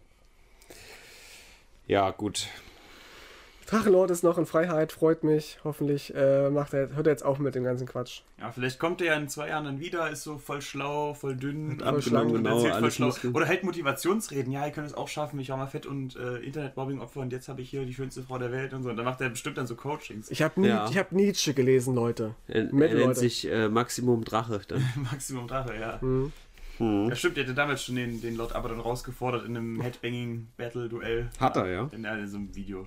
Ja, 1.86 2.10
gut. 2.10 2.48
Drachenlord 3.68 4.10
ist 4.10 4.24
noch 4.24 4.38
in 4.38 4.46
Freiheit, 4.46 4.92
freut 4.92 5.24
mich. 5.24 5.58
Hoffentlich 5.62 6.14
äh, 6.14 6.48
macht 6.48 6.72
er, 6.72 6.94
hört 6.96 7.06
er 7.06 7.12
jetzt 7.12 7.22
auf 7.22 7.38
mit 7.38 7.54
dem 7.54 7.64
ganzen 7.64 7.86
Quatsch. 7.86 8.22
Ja, 8.40 8.50
vielleicht 8.50 8.78
kommt 8.78 9.02
er 9.02 9.08
ja 9.08 9.14
in 9.16 9.28
zwei 9.28 9.48
Jahren 9.48 9.66
dann 9.66 9.78
wieder, 9.78 10.08
ist 10.08 10.22
so 10.22 10.38
voll 10.38 10.62
schlau, 10.62 11.12
voll 11.12 11.36
dünn, 11.36 11.78
voll 11.78 12.00
schlank, 12.00 12.32
genau, 12.32 12.60
voll 12.60 12.90
schlau. 12.90 13.12
Oder 13.34 13.44
hält 13.44 13.64
Motivationsreden. 13.64 14.50
Ja, 14.52 14.64
ihr 14.64 14.72
könnt 14.72 14.86
es 14.86 14.94
auch 14.94 15.08
schaffen, 15.08 15.38
ich 15.38 15.50
war 15.50 15.58
mal 15.58 15.66
fett 15.66 15.84
und 15.84 16.16
äh, 16.16 16.38
Internetmobbing-Opfer 16.38 17.20
und 17.20 17.30
jetzt 17.30 17.48
habe 17.48 17.60
ich 17.60 17.68
hier 17.68 17.84
die 17.84 17.92
schönste 17.92 18.22
Frau 18.22 18.38
der 18.38 18.52
Welt 18.52 18.72
und 18.72 18.84
so. 18.84 18.88
Und 18.88 18.96
dann 18.96 19.04
macht 19.04 19.20
er 19.20 19.28
bestimmt 19.28 19.58
dann 19.58 19.66
so 19.66 19.76
Coachings. 19.76 20.30
Ich 20.30 20.40
habe 20.40 20.66
ja. 20.66 20.90
hab 20.94 21.12
Nietzsche 21.12 21.52
gelesen, 21.52 21.94
Leute. 21.94 22.34
Er, 22.46 22.62
er 22.62 22.72
nennt 22.72 22.94
Leute. 22.94 23.20
sich 23.20 23.50
äh, 23.50 23.68
Maximum 23.68 24.24
Drache. 24.24 24.62
Maximum 24.96 25.46
Drache, 25.46 25.78
ja. 25.78 25.98
Mhm. 26.00 26.32
Hm. 26.78 27.08
Ja, 27.10 27.16
stimmt, 27.16 27.36
der 27.36 27.44
hatte 27.44 27.54
damals 27.54 27.84
schon 27.84 27.96
den, 27.96 28.22
den 28.22 28.36
Lord 28.36 28.54
aber 28.54 28.70
dann 28.70 28.80
rausgefordert 28.80 29.44
in 29.44 29.56
einem 29.56 29.80
Headbanging-Battle-Duell. 29.82 31.28
Hat 31.38 31.56
er, 31.56 31.68
ja? 31.68 31.90
In, 31.92 32.04
in 32.04 32.28
so 32.28 32.38
einem 32.38 32.54
Video. 32.54 32.86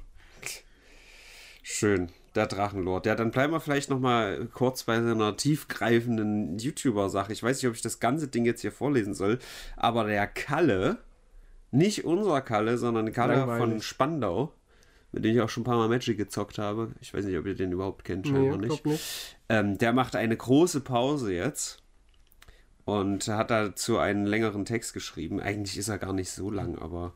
Schön, 1.62 2.10
der 2.36 2.47
Drachenlord. 2.47 3.06
Ja, 3.06 3.15
dann 3.15 3.32
bleiben 3.32 3.54
wir 3.54 3.60
vielleicht 3.60 3.89
noch 3.89 4.00
mal 4.00 4.47
kurz 4.54 4.84
bei 4.84 4.95
einer 4.95 5.38
tiefgreifenden 5.38 6.58
YouTuber-Sache. 6.58 7.34
Ich 7.34 7.43
weiß 7.43 7.58
nicht, 7.58 7.69
ob 7.69 7.76
ich 7.76 7.82
das 7.82 8.00
ganze 8.00 8.28
Ding 8.28 8.45
jetzt 8.45 8.62
hier 8.62 8.71
vorlesen 8.71 9.13
soll, 9.13 9.39
aber 9.78 10.06
der 10.06 10.28
Kalle, 10.28 10.97
nicht 11.71 12.04
unser 12.06 12.41
Kalle, 12.41 12.78
sondern 12.78 13.12
Kalle 13.13 13.36
Langweilig. 13.36 13.60
von 13.60 13.82
Spandau, 13.82 14.54
mit 15.12 15.24
dem 15.24 15.36
ich 15.36 15.41
auch 15.41 15.50
schon 15.50 15.62
ein 15.62 15.65
paar 15.65 15.78
Mal 15.78 15.89
Magic 15.89 16.17
gezockt 16.17 16.58
habe. 16.58 16.91
Ich 17.00 17.13
weiß 17.13 17.26
nicht, 17.26 17.38
ob 17.38 17.45
ihr 17.45 17.56
den 17.56 17.71
überhaupt 17.71 18.06
kennt, 18.06 18.28
scheinbar 18.28 18.58
nee, 18.58 18.67
nicht. 18.67 18.86
nicht. 18.86 19.38
Ähm, 19.50 19.78
der 19.78 19.93
macht 19.93 20.15
eine 20.15 20.36
große 20.36 20.82
Pause 20.82 21.34
jetzt 21.34 21.80
und 22.99 23.27
hat 23.27 23.51
dazu 23.51 23.97
einen 23.97 24.25
längeren 24.25 24.65
Text 24.65 24.93
geschrieben. 24.93 25.39
Eigentlich 25.39 25.77
ist 25.77 25.88
er 25.88 25.97
gar 25.97 26.13
nicht 26.13 26.32
so 26.32 26.51
lang, 26.51 26.77
aber 26.77 27.13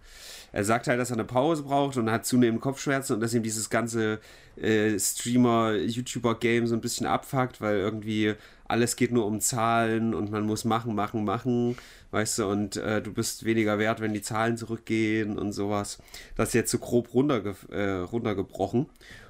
er 0.52 0.64
sagt 0.64 0.88
halt, 0.88 1.00
dass 1.00 1.10
er 1.10 1.18
eine 1.18 1.26
Pause 1.26 1.64
braucht 1.64 1.98
und 1.98 2.10
hat 2.10 2.26
zunehmend 2.26 2.62
Kopfschmerzen 2.62 3.14
und 3.14 3.20
dass 3.20 3.34
ihm 3.34 3.44
dieses 3.44 3.70
ganze 3.70 4.20
äh, 4.56 4.98
Streamer-YouTuber-Game 4.98 6.68
so 6.68 6.76
ein 6.76 6.82
bisschen 6.82 7.08
abfuckt, 7.08 7.62
weil 7.62 7.78
irgendwie 7.78 8.36
alles 8.68 8.96
geht 8.96 9.12
nur 9.12 9.26
um 9.26 9.42
Zahlen 9.42 10.14
und 10.14 10.32
man 10.32 10.46
muss 10.46 10.66
machen, 10.66 10.96
machen, 10.96 11.24
machen, 11.24 11.78
weißt 12.12 12.40
du, 12.40 12.48
und 12.48 12.78
äh, 12.78 13.02
du 13.02 13.14
bist 13.14 13.46
weniger 13.46 13.78
wert, 13.78 14.02
wenn 14.02 14.14
die 14.14 14.22
Zahlen 14.22 14.58
zurückgehen 14.58 15.38
und 15.38 15.52
sowas. 15.52 16.00
Das 16.36 16.50
ist 16.50 16.54
jetzt 16.54 16.72
so 16.72 16.80
grob 16.80 17.14
runterge 17.14 17.56
äh, 17.72 18.00
runtergebrochen. 18.00 18.88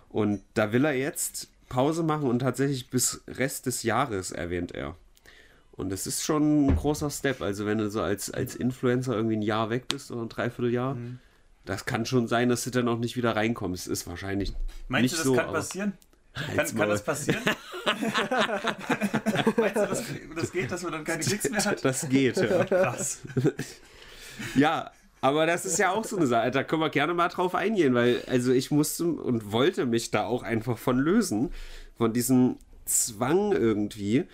Und 0.09 0.41
da 0.53 0.71
will 0.71 0.85
er 0.85 0.93
jetzt 0.93 1.49
Pause 1.67 2.03
machen 2.03 2.29
und 2.29 2.39
tatsächlich 2.39 2.89
bis 2.89 3.21
Rest 3.27 3.65
des 3.65 3.83
Jahres, 3.83 4.31
erwähnt 4.31 4.73
er. 4.73 4.95
Und 5.77 5.89
das 5.89 6.07
ist 6.07 6.23
schon 6.23 6.67
ein 6.67 6.75
großer 6.75 7.09
Step. 7.09 7.41
Also 7.41 7.65
wenn 7.65 7.77
du 7.77 7.89
so 7.89 8.01
als, 8.01 8.31
als 8.31 8.55
Influencer 8.55 9.13
irgendwie 9.15 9.35
ein 9.35 9.41
Jahr 9.41 9.69
weg 9.69 9.87
bist 9.87 10.11
oder 10.11 10.21
ein 10.21 10.29
Dreivierteljahr, 10.29 10.95
mhm. 10.95 11.19
das 11.65 11.85
kann 11.85 12.05
schon 12.05 12.27
sein, 12.27 12.49
dass 12.49 12.63
du 12.63 12.69
dann 12.69 12.87
auch 12.87 12.99
nicht 12.99 13.17
wieder 13.17 13.35
reinkommst. 13.35 13.87
Ist 13.87 14.07
wahrscheinlich 14.07 14.53
Meinst 14.87 15.13
du, 15.13 15.17
das 15.17 15.25
so, 15.25 15.33
kann 15.33 15.51
passieren? 15.51 15.93
Kann, 16.33 16.75
kann, 16.75 16.89
das 16.89 17.03
passieren? 17.03 17.41
Meinst 19.57 19.75
du, 19.75 19.87
das, 19.87 20.03
das, 20.35 20.51
geht, 20.51 20.71
dass 20.71 20.83
man 20.83 20.93
dann 20.93 21.03
keine 21.03 21.23
Klicks 21.23 21.49
mehr 21.49 21.63
hat? 21.63 21.83
Das 21.83 22.07
geht, 22.07 22.37
ja. 22.37 22.63
Krass. 22.65 23.19
ja, 24.55 24.91
aber 25.19 25.45
das 25.45 25.65
ist 25.65 25.77
ja 25.79 25.91
auch 25.91 26.05
so 26.05 26.17
eine 26.17 26.27
Sache. 26.27 26.51
Da 26.51 26.63
können 26.63 26.81
wir 26.81 26.89
gerne 26.89 27.13
mal 27.13 27.29
drauf 27.29 27.55
eingehen, 27.55 27.93
weil 27.95 28.21
also 28.27 28.53
ich 28.53 28.71
musste 28.71 29.05
und 29.07 29.51
wollte 29.51 29.85
mich 29.85 30.11
da 30.11 30.25
auch 30.25 30.43
einfach 30.43 30.77
von 30.77 30.99
lösen, 30.99 31.51
von 31.97 32.13
diesem 32.13 32.57
Zwang 32.85 33.51
irgendwie 33.51 34.25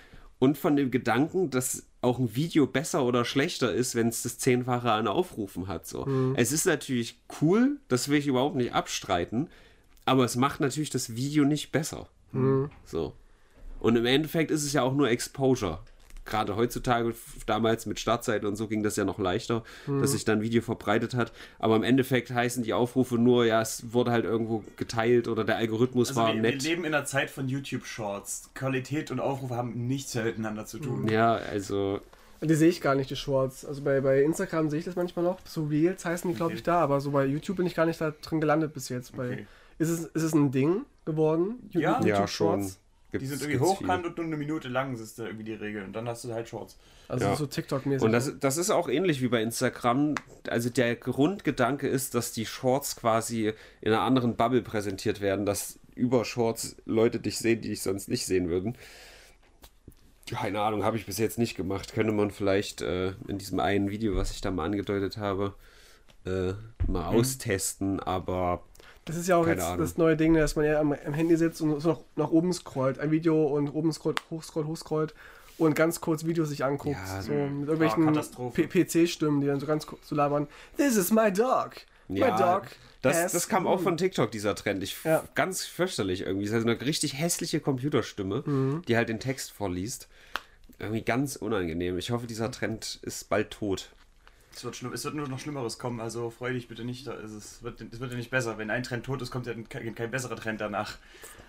und 0.42 0.58
von 0.58 0.76
dem 0.76 0.90
Gedanken, 0.90 1.52
dass 1.52 1.86
auch 2.02 2.18
ein 2.18 2.36
Video 2.36 2.66
besser 2.66 3.06
oder 3.06 3.26
schlechter 3.26 3.72
ist, 3.72 3.94
wenn 3.94 4.08
es 4.08 4.24
das 4.24 4.40
Zehnfache 4.40 4.92
an 4.92 5.08
Aufrufen 5.08 5.68
hat. 5.68 5.86
So. 5.86 6.04
Mhm. 6.04 6.34
Es 6.36 6.52
ist 6.52 6.66
natürlich 6.66 7.22
cool, 7.42 7.80
das 7.90 8.10
will 8.10 8.18
ich 8.18 8.26
überhaupt 8.26 8.56
nicht 8.56 8.74
abstreiten, 8.74 9.50
aber 10.04 10.26
es 10.26 10.36
macht 10.36 10.60
natürlich 10.60 10.90
das 10.90 11.16
Video 11.16 11.46
nicht 11.46 11.72
besser. 11.72 12.08
Mhm. 12.32 12.72
So. 12.86 13.14
Und 13.80 13.96
im 13.98 14.08
Endeffekt 14.08 14.50
ist 14.50 14.64
es 14.64 14.74
ja 14.74 14.82
auch 14.82 14.96
nur 14.96 15.12
Exposure 15.12 15.84
gerade 16.32 16.56
heutzutage, 16.56 17.14
damals 17.46 17.86
mit 17.86 18.00
Startzeit 18.00 18.44
und 18.46 18.56
so 18.56 18.68
ging 18.68 18.82
das 18.82 18.96
ja 18.96 19.06
noch 19.06 19.20
leichter, 19.20 19.64
mhm. 19.86 20.02
dass 20.02 20.14
sich 20.14 20.26
dann 20.26 20.40
ein 20.40 20.42
Video 20.42 20.64
verbreitet 20.64 21.14
hat. 21.14 21.32
Aber 21.60 21.76
im 21.76 21.84
Endeffekt 21.84 22.32
heißen 22.32 22.64
die 22.64 22.74
Aufrufe 22.74 23.16
nur, 23.20 23.46
ja, 23.46 23.62
es 23.62 23.94
wurde 23.94 24.10
halt 24.12 24.26
irgendwo 24.26 24.64
geteilt 24.78 25.28
oder 25.28 25.44
der 25.44 25.58
Algorithmus 25.58 26.10
also 26.10 26.22
war 26.22 26.34
wir, 26.34 26.42
nett. 26.42 26.64
Wir 26.64 26.72
leben 26.72 26.86
in 26.86 26.96
einer 26.96 27.06
Zeit 27.06 27.30
von 27.30 27.48
YouTube 27.48 27.86
Shorts. 27.86 28.50
Qualität 28.56 29.12
und 29.12 29.20
Aufrufe 29.20 29.56
haben 29.56 29.88
nichts 29.88 30.16
miteinander 30.16 30.66
zu 30.66 30.80
tun. 30.80 31.08
Ja, 31.08 31.36
also 31.36 32.00
Die 32.42 32.56
sehe 32.56 32.70
ich 32.70 32.82
gar 32.82 32.96
nicht, 32.96 33.10
die 33.10 33.16
Shorts. 33.16 33.66
Also 33.66 33.84
bei, 33.84 34.02
bei 34.02 34.24
Instagram 34.24 34.70
sehe 34.70 34.80
ich 34.80 34.86
das 34.86 34.96
manchmal 34.96 35.26
noch. 35.26 35.38
So 35.46 35.66
Reels 35.66 36.06
heißen 36.06 36.32
die, 36.32 36.36
glaube 36.36 36.52
Okay. 36.54 36.58
ich, 36.58 36.64
da. 36.64 36.80
Aber 36.80 37.00
so 37.02 37.12
bei 37.12 37.26
YouTube 37.26 37.58
bin 37.58 37.68
ich 37.68 37.76
gar 37.76 37.86
nicht 37.86 38.02
da 38.02 38.12
drin 38.12 38.42
gelandet 38.42 38.74
bis 38.74 38.90
jetzt. 38.90 39.16
Bei, 39.16 39.28
Okay. 39.28 39.48
ist, 39.78 39.90
es, 39.90 40.06
ist 40.06 40.24
es 40.24 40.34
ein 40.34 40.52
Ding 40.52 40.86
geworden? 41.06 41.70
Ja. 41.72 41.98
YouTube 41.98 42.08
Ja, 42.08 42.28
schon. 42.28 42.72
Shorts? 43.12 43.24
Die 43.24 43.28
Gibt's- 43.28 43.30
sind 43.30 43.42
irgendwie 43.52 43.66
gibt's 43.66 43.82
hochkant 43.82 44.06
und 44.06 44.18
nur 44.18 44.26
eine 44.26 44.38
Minute 44.38 44.68
lang, 44.70 44.94
ist 44.94 45.20
da 45.20 45.26
irgendwie 45.26 45.44
die 45.44 45.54
Regel. 45.54 45.84
Und 45.84 45.94
dann 45.94 46.08
hast 46.08 46.24
du 46.24 46.34
halt 46.34 46.48
Shorts. 46.50 46.78
Also 47.08 47.26
Ja. 47.26 47.36
so 47.36 47.46
TikTok-mäßig. 47.46 48.04
Und 48.06 48.12
das, 48.14 48.32
das 48.40 48.58
ist 48.58 48.70
auch 48.70 48.88
ähnlich 48.88 49.22
wie 49.22 49.28
bei 49.28 49.42
Instagram. 49.42 50.16
Also 50.48 50.70
der 50.70 50.96
Grundgedanke 50.96 51.88
ist, 51.88 52.16
dass 52.16 52.32
die 52.32 52.46
Shorts 52.46 52.96
quasi 52.96 53.54
in 53.82 53.92
einer 53.92 54.02
anderen 54.02 54.36
Bubble 54.36 54.62
präsentiert 54.62 55.20
werden, 55.22 55.46
dass 55.46 55.78
über 55.96 56.24
Shorts 56.24 56.78
Leute 56.86 57.20
dich 57.20 57.38
sehen, 57.38 57.62
die 57.62 57.70
dich 57.70 57.82
sonst 57.82 58.08
nicht 58.08 58.26
sehen 58.26 58.48
würden. 58.50 58.78
Keine 60.30 60.62
Ahnung, 60.62 60.84
habe 60.86 60.96
ich 60.96 61.06
bis 61.06 61.18
jetzt 61.18 61.38
nicht 61.38 61.56
gemacht. 61.58 61.94
Könnte 61.94 62.14
man 62.14 62.32
vielleicht 62.32 62.82
äh, 62.82 63.10
in 63.28 63.38
diesem 63.38 63.60
einen 63.60 63.90
Video, 63.90 64.16
was 64.16 64.32
ich 64.32 64.40
da 64.40 64.50
mal 64.52 64.64
angedeutet 64.66 65.18
habe, 65.18 65.54
äh, 66.26 66.54
mal 66.88 67.08
austesten, 67.08 68.00
aber 68.00 68.64
Das 69.06 69.16
ist 69.16 69.28
ja 69.28 69.36
auch 69.36 69.44
Keine 69.46 69.56
jetzt 69.58 69.66
Ahnung. 69.66 69.80
das 69.80 69.98
neue 69.98 70.16
Ding, 70.16 70.34
dass 70.36 70.56
man 70.56 70.66
ja 70.66 70.80
am, 70.80 70.94
am 70.94 71.14
Handy 71.14 71.36
sitzt 71.36 71.62
und 71.62 71.80
so 71.80 71.90
nach, 71.90 72.00
nach 72.16 72.32
oben 72.32 72.54
scrollt. 72.54 73.00
Ein 73.00 73.12
Video 73.12 73.48
und 73.48 73.70
oben 73.70 73.92
scrollt, 73.92 74.22
hochscrollt, 74.30 74.68
hochscrollt 74.68 75.14
und 75.58 75.74
ganz 75.76 76.02
kurz 76.02 76.26
Videos 76.26 76.50
sich 76.50 76.64
anguckt. 76.64 76.98
Ja, 77.08 77.22
so 77.22 77.32
mit 77.32 77.40
Ah, 77.40 77.72
irgendwelchen 77.72 78.06
Katastrophe. 78.06 78.68
PC-Stimmen, 78.68 79.42
die 79.42 79.48
dann 79.48 79.60
so 79.60 79.66
ganz 79.66 79.88
kurz 79.88 80.08
so 80.08 80.16
labern. 80.16 80.48
This 80.78 80.98
is 80.98 81.12
my 81.12 81.32
dog. 81.34 81.72
my 82.08 82.20
dog. 82.20 82.64
das, 83.02 83.32
das 83.32 83.48
kam 83.50 83.66
auch 83.66 83.80
von 83.80 83.98
TikTok, 83.98 84.30
dieser 84.32 84.54
Trend. 84.56 84.84
Ich, 84.84 84.96
Ja. 85.04 85.24
Ganz 85.34 85.66
fürchterlich 85.66 86.22
irgendwie. 86.22 86.46
Das 86.48 86.56
ist 86.60 86.68
eine 86.68 86.80
richtig 86.82 87.18
hässliche 87.20 87.60
Computerstimme, 87.60 88.44
Mhm. 88.46 88.84
die 88.88 88.96
halt 88.98 89.10
den 89.10 89.20
Text 89.20 89.52
vorliest. 89.52 90.08
Irgendwie 90.78 91.02
ganz 91.04 91.36
unangenehm. 91.36 91.98
Ich 91.98 92.12
hoffe, 92.12 92.28
dieser 92.28 92.50
Trend 92.52 93.00
ist 93.04 93.30
bald 93.30 93.52
tot. 93.52 93.90
Es 94.54 94.64
wird, 94.66 94.76
schlimm, 94.76 94.92
es 94.94 95.06
wird 95.06 95.16
nur 95.16 95.28
noch 95.28 95.40
Schlimmeres 95.40 95.80
kommen, 95.80 96.02
also 96.02 96.30
freu 96.30 96.52
dich 96.54 96.68
bitte 96.68 96.84
nicht. 96.84 97.08
Es 97.08 97.64
wird, 97.64 97.82
es 97.82 98.00
wird 98.00 98.12
ja 98.12 98.18
nicht 98.18 98.32
besser. 98.32 98.58
Wenn 98.58 98.70
ein 98.70 98.84
Trend 98.84 99.06
tot 99.06 99.22
ist, 99.22 99.32
kommt 99.32 99.48
ja 99.48 99.54
kein, 99.70 99.96
kein 99.96 100.12
besserer 100.12 100.36
Trend 100.36 100.60
danach. 100.60 100.98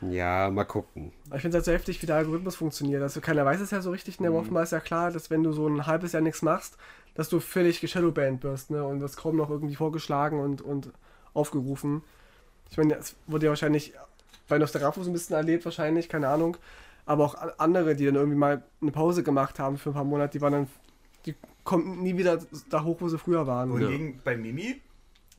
Ja, 0.00 0.50
mal 0.50 0.64
gucken. 0.64 1.12
Ich 1.34 1.42
finde 1.42 1.48
es 1.48 1.54
halt 1.54 1.64
so 1.64 1.72
heftig, 1.72 2.00
wie 2.02 2.06
der 2.06 2.16
Algorithmus 2.16 2.56
funktioniert. 2.56 3.02
Also 3.02 3.20
keiner 3.20 3.44
weiß 3.44 3.60
es 3.60 3.72
ja 3.72 3.80
so 3.82 3.90
richtig. 3.90 4.20
Ne? 4.20 4.30
Mhm. 4.30 4.36
Offenbar 4.36 4.62
ist 4.62 4.72
ja 4.72 4.80
klar, 4.80 5.10
dass 5.10 5.30
wenn 5.30 5.42
du 5.42 5.52
so 5.52 5.66
ein 5.66 5.86
halbes 5.86 6.12
Jahr 6.12 6.22
nichts 6.22 6.42
machst, 6.42 6.76
dass 7.14 7.28
du 7.28 7.40
völlig 7.40 7.80
geshadowbanned 7.80 8.42
wirst. 8.44 8.70
Ne? 8.70 8.84
Und 8.84 9.00
das 9.00 9.16
kaum 9.16 9.36
noch 9.36 9.50
irgendwie 9.50 9.74
vorgeschlagen 9.74 10.38
und, 10.40 10.62
und 10.62 10.90
aufgerufen. 11.34 12.02
Ich 12.70 12.76
meine, 12.76 12.94
es 12.94 13.16
wurde 13.26 13.46
ja 13.46 13.50
wahrscheinlich 13.50 13.94
bei 14.48 14.58
Nostrafus 14.58 15.06
ein 15.06 15.12
bisschen 15.12 15.36
erlebt, 15.36 15.64
wahrscheinlich, 15.64 16.08
keine 16.08 16.28
Ahnung. 16.28 16.56
Aber 17.04 17.24
auch 17.24 17.36
andere, 17.58 17.96
die 17.96 18.06
dann 18.06 18.14
irgendwie 18.14 18.38
mal 18.38 18.62
eine 18.80 18.92
Pause 18.92 19.22
gemacht 19.22 19.58
haben 19.58 19.76
für 19.76 19.90
ein 19.90 19.94
paar 19.94 20.04
Monate, 20.04 20.38
die 20.38 20.40
waren 20.40 20.52
dann, 20.52 20.66
kommen 21.64 22.02
nie 22.02 22.16
wieder 22.16 22.38
da 22.70 22.82
hoch, 22.84 22.96
wo 23.00 23.08
sie 23.08 23.18
früher 23.18 23.46
waren. 23.46 23.70
Wohingegen 23.70 24.20
bei 24.24 24.36
Mimi, 24.36 24.80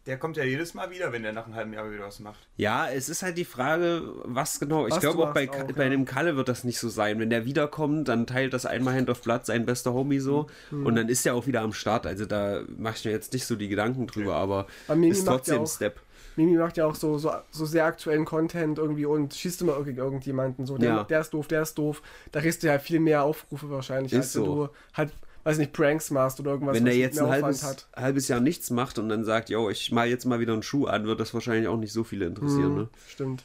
der 0.06 0.18
kommt 0.18 0.36
ja 0.38 0.44
jedes 0.44 0.74
Mal 0.74 0.92
wieder, 0.92 1.12
wenn 1.14 1.24
der 1.24 1.32
nach 1.32 1.46
einem 1.46 1.56
halben 1.56 1.74
Jahr 1.74 1.90
wieder 1.92 2.06
was 2.06 2.20
macht. 2.20 2.40
Ja, 2.58 2.90
es 2.90 3.08
ist 3.08 3.24
halt 3.24 3.38
die 3.38 3.46
Frage, 3.46 4.02
was 4.26 4.60
genau. 4.60 4.86
Ich 4.88 4.94
Was 4.94 5.00
glaube 5.00 5.18
du 5.18 5.24
auch 5.24 5.34
bei, 5.34 5.50
auch, 5.50 5.64
bei 5.74 5.84
ja. 5.84 5.90
dem 5.90 6.04
Kalle 6.06 6.36
wird 6.36 6.50
das 6.50 6.64
nicht 6.66 6.78
so 6.80 6.90
sein. 6.90 7.20
Wenn 7.20 7.30
der 7.30 7.46
wiederkommt, 7.46 8.08
dann 8.10 8.28
teilt 8.28 8.54
das 8.54 8.66
einmal 8.66 8.96
Hand 8.96 9.10
auf 9.10 9.22
Blatt 9.22 9.46
sein 9.46 9.66
bester 9.66 9.94
Homie 9.94 10.20
so. 10.20 10.48
Mhm. 10.72 10.86
Und 10.86 10.96
dann 10.96 11.08
ist 11.10 11.26
er 11.26 11.36
auch 11.36 11.48
wieder 11.48 11.62
am 11.62 11.72
Start. 11.74 12.06
Also 12.06 12.26
da 12.26 12.62
mache 12.78 12.96
ich 12.98 13.06
mir 13.06 13.12
jetzt 13.12 13.32
nicht 13.34 13.46
so 13.46 13.56
die 13.56 13.70
Gedanken 13.70 14.08
drüber, 14.08 14.36
aber 14.36 14.68
Aber 14.88 14.96
Mimi 14.98 15.12
ist 15.12 15.26
macht 15.26 15.36
trotzdem 15.38 15.56
ja 15.56 15.62
auch- 15.62 15.68
Step. 15.68 16.00
Mimi 16.36 16.58
macht 16.58 16.78
ja 16.78 16.88
auch 16.88 16.96
so, 16.96 17.18
so, 17.20 17.32
so 17.52 17.64
sehr 17.66 17.86
aktuellen 17.86 18.26
Content 18.26 18.80
irgendwie 18.80 19.06
und 19.06 19.36
schießt 19.36 19.62
immer 19.62 19.82
gegen 19.84 20.00
irgendjemanden. 20.00 20.66
So, 20.66 20.80
der, 20.80 20.90
Ja. 20.90 21.04
der 21.04 21.22
ist 21.22 21.30
doof, 21.34 21.48
der 21.48 21.62
ist 21.62 21.78
doof. 21.78 22.02
Da 22.32 22.42
kriegst 22.42 22.64
du 22.64 22.68
ja 22.68 22.80
viel 22.80 23.00
mehr 23.00 23.22
Aufrufe 23.24 23.70
wahrscheinlich, 23.70 24.12
Ist 24.14 24.18
als 24.20 24.36
wenn 24.38 24.46
so. 24.46 24.66
du 24.68 24.74
halt, 24.96 25.12
weiß 25.44 25.58
nicht, 25.58 25.74
Pranks 25.74 26.12
machst 26.12 26.40
oder 26.40 26.52
irgendwas, 26.52 26.76
Wenn 26.76 26.86
der 26.86 26.96
jetzt 26.96 27.20
ein 27.20 27.30
halbes, 27.30 27.88
halbes 27.96 28.28
Jahr 28.28 28.40
nichts 28.40 28.70
macht 28.70 28.98
und 29.00 29.10
dann 29.10 29.24
sagt, 29.26 29.50
yo, 29.50 29.70
ich 29.70 29.92
mal 29.92 30.08
jetzt 30.08 30.26
mal 30.26 30.40
wieder 30.40 30.54
einen 30.54 30.64
Schuh 30.64 30.86
an, 30.86 31.06
wird 31.06 31.20
das 31.20 31.34
wahrscheinlich 31.34 31.68
auch 31.68 31.78
nicht 31.78 31.94
so 31.94 32.04
viele 32.04 32.26
interessieren. 32.26 32.72
Mhm, 32.72 32.78
Ne? 32.78 32.90
Stimmt. 33.08 33.44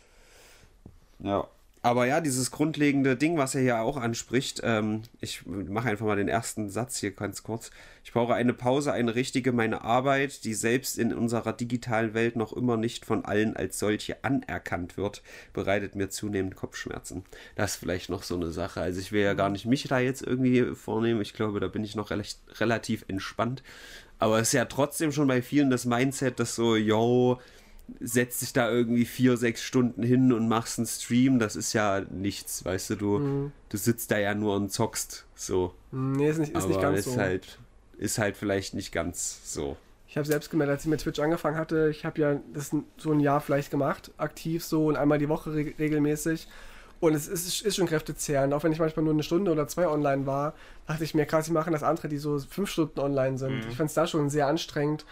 Ja. 1.20 1.46
Aber 1.80 2.06
ja, 2.06 2.20
dieses 2.20 2.50
grundlegende 2.50 3.16
Ding, 3.16 3.38
was 3.38 3.54
er 3.54 3.60
hier 3.60 3.80
auch 3.80 3.96
anspricht, 3.96 4.60
ähm, 4.64 5.02
ich 5.20 5.46
mache 5.46 5.88
einfach 5.88 6.06
mal 6.06 6.16
den 6.16 6.28
ersten 6.28 6.70
Satz 6.70 6.98
hier 6.98 7.12
ganz 7.12 7.44
kurz. 7.44 7.70
Ich 8.02 8.12
brauche 8.12 8.34
eine 8.34 8.52
Pause, 8.52 8.92
eine 8.92 9.14
richtige, 9.14 9.52
meine 9.52 9.82
Arbeit, 9.82 10.44
die 10.44 10.54
selbst 10.54 10.98
in 10.98 11.14
unserer 11.14 11.52
digitalen 11.52 12.14
Welt 12.14 12.34
noch 12.34 12.52
immer 12.52 12.76
nicht 12.76 13.04
von 13.04 13.24
allen 13.24 13.54
als 13.54 13.78
solche 13.78 14.24
anerkannt 14.24 14.96
wird, 14.96 15.22
bereitet 15.52 15.94
mir 15.94 16.08
zunehmend 16.10 16.56
Kopfschmerzen. 16.56 17.24
Das 17.54 17.74
ist 17.74 17.76
vielleicht 17.76 18.10
noch 18.10 18.24
so 18.24 18.34
eine 18.34 18.50
Sache. 18.50 18.80
Also 18.80 18.98
ich 19.00 19.12
will 19.12 19.22
ja 19.22 19.34
gar 19.34 19.48
nicht 19.48 19.66
mich 19.66 19.84
da 19.84 20.00
jetzt 20.00 20.22
irgendwie 20.22 20.74
vornehmen. 20.74 21.22
Ich 21.22 21.32
glaube, 21.32 21.60
da 21.60 21.68
bin 21.68 21.84
ich 21.84 21.94
noch 21.94 22.10
rel- 22.10 22.24
relativ 22.58 23.04
entspannt. 23.08 23.62
Aber 24.18 24.40
es 24.40 24.48
ist 24.48 24.54
ja 24.54 24.64
trotzdem 24.64 25.12
schon 25.12 25.28
bei 25.28 25.42
vielen 25.42 25.70
das 25.70 25.84
Mindset, 25.84 26.40
dass 26.40 26.56
so, 26.56 26.74
yo, 26.74 27.38
setzt 28.00 28.42
dich 28.42 28.52
da 28.52 28.70
irgendwie 28.70 29.04
vier, 29.04 29.36
sechs 29.36 29.62
Stunden 29.62 30.02
hin 30.02 30.32
und 30.32 30.48
machst 30.48 30.78
einen 30.78 30.86
Stream, 30.86 31.38
das 31.38 31.56
ist 31.56 31.72
ja 31.72 32.02
nichts, 32.10 32.64
weißt 32.64 32.90
du, 32.90 32.96
du, 32.96 33.50
du 33.68 33.76
sitzt 33.76 34.10
da 34.10 34.18
ja 34.18 34.34
nur 34.34 34.56
und 34.56 34.70
zockst, 34.72 35.24
so. 35.34 35.74
Hm, 35.90 36.12
Nee, 36.12 36.30
ist 36.30 36.38
nicht, 36.38 36.50
ist 36.52 36.56
Aber 36.56 36.68
nicht 36.68 36.80
ganz 36.80 36.98
ist 37.00 37.14
so. 37.14 37.16
halt, 37.16 37.58
ist 37.98 38.18
halt 38.18 38.36
vielleicht 38.36 38.74
nicht 38.74 38.92
ganz 38.92 39.40
so. 39.52 39.76
Ich 40.06 40.16
habe 40.16 40.26
selbst 40.26 40.50
gemerkt, 40.50 40.70
als 40.70 40.84
ich 40.84 40.88
mit 40.88 41.00
Twitch 41.00 41.20
angefangen 41.20 41.56
hatte, 41.56 41.88
ich 41.90 42.04
habe 42.04 42.20
ja 42.20 42.40
das 42.54 42.70
so 42.96 43.12
ein 43.12 43.20
Jahr 43.20 43.40
vielleicht 43.40 43.70
gemacht, 43.70 44.10
aktiv 44.16 44.64
so 44.64 44.86
und 44.86 44.96
einmal 44.96 45.18
die 45.18 45.28
Woche 45.28 45.52
re 45.54 45.72
regelmäßig. 45.78 46.48
Und 47.00 47.14
es 47.14 47.28
ist, 47.28 47.62
ist 47.62 47.76
schon 47.76 47.86
kräftezehrend, 47.86 48.52
auch 48.52 48.64
wenn 48.64 48.72
ich 48.72 48.80
manchmal 48.80 49.04
nur 49.04 49.12
eine 49.12 49.22
Stunde 49.22 49.52
oder 49.52 49.68
zwei 49.68 49.86
online 49.86 50.26
war, 50.26 50.54
dachte 50.88 51.04
ich 51.04 51.14
mir, 51.14 51.26
krass, 51.26 51.46
ich 51.46 51.52
machen 51.52 51.72
das 51.72 51.84
andere, 51.84 52.08
die 52.08 52.16
so 52.18 52.38
fünf 52.40 52.70
Stunden 52.70 52.98
online 52.98 53.38
sind. 53.38 53.66
Ich 53.70 53.76
fand 53.76 53.90
es 53.90 53.94
da 53.94 54.06
schon 54.06 54.30
sehr 54.30 54.48
anstrengend. 54.48 55.04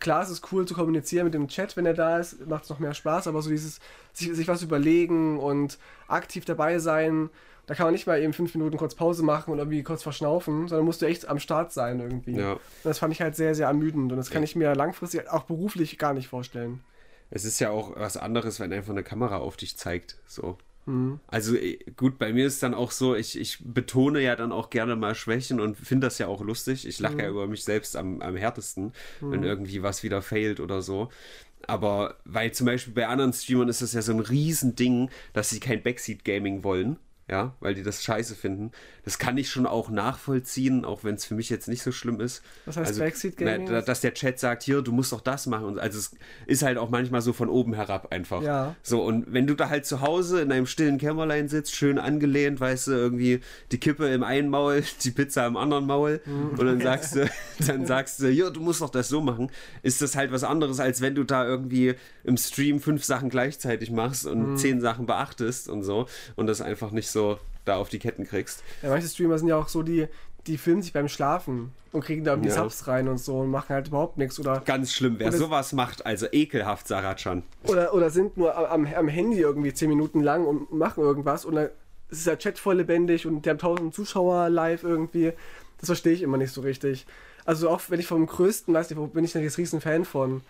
Klar, 0.00 0.22
es 0.22 0.30
ist 0.30 0.52
cool 0.52 0.66
zu 0.66 0.74
kommunizieren 0.74 1.24
mit 1.24 1.34
dem 1.34 1.48
Chat, 1.48 1.76
wenn 1.76 1.86
er 1.86 1.94
da 1.94 2.18
ist, 2.18 2.46
macht 2.46 2.64
es 2.64 2.70
noch 2.70 2.78
mehr 2.80 2.94
Spaß, 2.94 3.26
aber 3.28 3.40
so 3.42 3.50
dieses, 3.50 3.78
sich, 4.12 4.34
sich 4.34 4.48
was 4.48 4.62
überlegen 4.62 5.38
und 5.38 5.78
aktiv 6.08 6.44
dabei 6.44 6.78
sein, 6.78 7.30
da 7.66 7.74
kann 7.74 7.86
man 7.86 7.94
nicht 7.94 8.06
mal 8.06 8.20
eben 8.20 8.32
fünf 8.32 8.54
Minuten 8.54 8.76
kurz 8.76 8.94
Pause 8.94 9.22
machen 9.22 9.52
und 9.52 9.58
irgendwie 9.58 9.82
kurz 9.82 10.02
verschnaufen, 10.02 10.68
sondern 10.68 10.84
musst 10.84 11.00
du 11.00 11.06
echt 11.06 11.26
am 11.28 11.38
Start 11.38 11.72
sein 11.72 12.00
irgendwie. 12.00 12.36
Ja. 12.36 12.52
Und 12.54 12.60
das 12.82 12.98
fand 12.98 13.12
ich 13.14 13.22
halt 13.22 13.36
sehr, 13.36 13.54
sehr 13.54 13.68
ermüdend 13.68 14.10
und 14.12 14.18
das 14.18 14.30
kann 14.30 14.42
Ja. 14.42 14.44
ich 14.44 14.56
mir 14.56 14.74
langfristig 14.74 15.30
auch 15.30 15.44
beruflich 15.44 15.96
gar 15.98 16.12
nicht 16.12 16.28
vorstellen. 16.28 16.84
Es 17.30 17.44
ist 17.44 17.58
ja 17.60 17.70
auch 17.70 17.96
was 17.96 18.16
anderes, 18.16 18.60
wenn 18.60 18.72
einfach 18.72 18.90
eine 18.92 19.02
Kamera 19.02 19.38
auf 19.38 19.56
dich 19.56 19.76
zeigt, 19.78 20.18
so. 20.26 20.58
Mhm. 20.86 21.20
Also 21.26 21.56
eh, 21.56 21.78
gut, 21.96 22.18
bei 22.18 22.32
mir 22.32 22.46
ist 22.46 22.62
dann 22.62 22.74
auch 22.74 22.90
so, 22.90 23.14
ich, 23.14 23.38
ich 23.38 23.58
betone 23.64 24.20
ja 24.20 24.36
dann 24.36 24.52
auch 24.52 24.70
gerne 24.70 24.96
mal 24.96 25.14
Schwächen 25.14 25.60
und 25.60 25.76
finde 25.76 26.06
das 26.06 26.18
ja 26.18 26.26
auch 26.26 26.42
lustig. 26.42 26.86
Ich 26.86 26.98
lache 27.00 27.18
ja 27.18 27.28
über 27.28 27.46
mich 27.46 27.64
selbst 27.64 27.96
am, 27.96 28.20
am 28.20 28.36
härtesten, 28.36 28.92
wenn 29.20 29.42
irgendwie 29.42 29.82
was 29.82 30.02
wieder 30.02 30.22
failt 30.22 30.60
oder 30.60 30.82
so. 30.82 31.08
Aber 31.66 32.16
weil 32.24 32.52
zum 32.52 32.66
Beispiel 32.66 32.92
bei 32.92 33.06
anderen 33.06 33.32
Streamern 33.32 33.68
ist 33.68 33.82
das 33.82 33.94
ja 33.94 34.02
so 34.02 34.12
ein 34.12 34.20
Riesending, 34.20 35.10
dass 35.32 35.50
sie 35.50 35.60
kein 35.60 35.82
Backseat-Gaming 35.82 36.62
wollen. 36.62 36.98
Ja, 37.30 37.54
weil 37.60 37.74
die 37.74 37.82
das 37.82 38.02
scheiße 38.04 38.34
finden. 38.34 38.70
Das 39.04 39.18
kann 39.18 39.38
ich 39.38 39.48
schon 39.50 39.66
auch 39.66 39.88
nachvollziehen, 39.88 40.84
auch 40.84 41.04
wenn 41.04 41.14
es 41.14 41.24
für 41.24 41.34
mich 41.34 41.48
jetzt 41.50 41.68
nicht 41.68 41.82
so 41.82 41.90
schlimm 41.92 42.20
ist. 42.20 42.42
Was 42.66 42.76
heißt 42.76 42.88
also, 42.88 43.00
Backseat 43.00 43.36
Gaming? 43.38 43.64
na, 43.64 43.72
da- 43.72 43.82
Dass 43.82 44.00
der 44.02 44.14
Chat 44.14 44.38
sagt, 44.38 44.62
hier, 44.62 44.82
du 44.82 44.92
musst 44.92 45.12
doch 45.12 45.20
das 45.20 45.46
machen. 45.46 45.64
Und 45.64 45.78
also 45.78 45.98
es 45.98 46.12
ist 46.46 46.62
halt 46.62 46.76
auch 46.78 46.90
manchmal 46.90 47.22
so 47.22 47.32
von 47.32 47.48
oben 47.48 47.74
herab 47.74 48.12
einfach. 48.12 48.42
Ja. 48.42 48.76
So, 48.82 49.02
und 49.02 49.32
wenn 49.32 49.46
du 49.46 49.54
da 49.54 49.68
halt 49.70 49.86
zu 49.86 50.00
Hause 50.00 50.40
in 50.42 50.52
einem 50.52 50.66
stillen 50.66 50.98
Kämmerlein 50.98 51.48
sitzt, 51.48 51.74
schön 51.74 51.98
angelehnt, 51.98 52.60
weißt 52.60 52.88
du, 52.88 52.92
irgendwie 52.92 53.40
die 53.72 53.78
Kippe 53.78 54.06
im 54.08 54.22
einen 54.22 54.48
Maul, 54.50 54.82
die 55.04 55.10
Pizza 55.10 55.46
im 55.46 55.56
anderen 55.56 55.86
Maul, 55.86 56.20
Mhm. 56.26 56.50
und 56.58 56.66
dann 56.66 56.80
sagst 56.80 57.16
du, 57.16 57.30
dann 57.66 57.86
sagst 57.86 58.20
du, 58.20 58.30
ja, 58.30 58.50
du 58.50 58.60
musst 58.60 58.80
doch 58.80 58.90
das 58.90 59.08
so 59.08 59.20
machen, 59.20 59.50
ist 59.82 60.00
das 60.02 60.14
halt 60.16 60.30
was 60.32 60.44
anderes, 60.44 60.78
als 60.80 61.00
wenn 61.00 61.14
du 61.14 61.24
da 61.24 61.46
irgendwie 61.46 61.94
im 62.22 62.36
Stream 62.36 62.80
fünf 62.80 63.04
Sachen 63.04 63.30
gleichzeitig 63.30 63.90
machst 63.90 64.26
und 64.26 64.52
Mhm. 64.52 64.56
zehn 64.56 64.80
Sachen 64.80 65.06
beachtest 65.06 65.68
und 65.68 65.82
so 65.82 66.06
und 66.36 66.46
das 66.46 66.60
einfach 66.60 66.90
nicht 66.90 67.08
so 67.14 67.38
da 67.64 67.76
auf 67.76 67.88
die 67.88 67.98
Ketten 67.98 68.26
kriegst. 68.26 68.62
Ja, 68.82 68.90
manche 68.90 69.08
Streamer 69.08 69.38
sind 69.38 69.48
ja 69.48 69.56
auch 69.56 69.68
so, 69.68 69.82
die, 69.82 70.06
die 70.46 70.58
filmen 70.58 70.82
sich 70.82 70.92
beim 70.92 71.08
Schlafen 71.08 71.72
und 71.92 72.04
kriegen 72.04 72.24
da 72.24 72.32
irgendwie 72.32 72.50
Ja. 72.50 72.56
Subs 72.56 72.86
rein 72.86 73.08
und 73.08 73.16
so 73.18 73.38
und 73.38 73.50
machen 73.50 73.70
halt 73.70 73.88
überhaupt 73.88 74.18
nichts 74.18 74.38
oder, 74.38 74.60
Ganz 74.66 74.92
schlimm, 74.92 75.14
wer 75.18 75.32
sowas 75.32 75.72
macht, 75.72 76.04
also 76.04 76.26
ekelhaft, 76.30 76.86
Saratschan. 76.88 77.42
oder, 77.66 77.94
oder 77.94 78.10
sind 78.10 78.36
nur 78.36 78.54
am, 78.70 78.86
am 78.86 79.08
Handy 79.08 79.38
irgendwie 79.40 79.72
zehn 79.72 79.88
Minuten 79.88 80.20
lang 80.20 80.44
und 80.44 80.70
machen 80.72 81.02
irgendwas 81.02 81.46
und 81.46 81.54
dann 81.54 81.70
ist 82.10 82.26
der 82.26 82.38
Chat 82.38 82.58
voll 82.58 82.76
lebendig 82.76 83.26
und 83.26 83.46
die 83.46 83.50
haben 83.50 83.58
tausend 83.58 83.94
Zuschauer 83.94 84.50
live 84.50 84.82
irgendwie. 84.82 85.32
Das 85.78 85.86
verstehe 85.86 86.12
ich 86.12 86.20
immer 86.22 86.36
nicht 86.36 86.52
so 86.52 86.60
richtig. 86.60 87.06
Also 87.46 87.70
auch 87.70 87.80
wenn 87.88 87.98
ich 88.00 88.06
vom 88.06 88.26
größten, 88.26 88.74
weiß 88.74 88.90
nicht, 88.90 88.98
wo 88.98 89.06
bin 89.06 89.24
ich 89.24 89.32
denn 89.32 89.42
jetzt 89.42 89.56
riesen 89.58 89.80
Fan 89.80 90.04
von. 90.04 90.42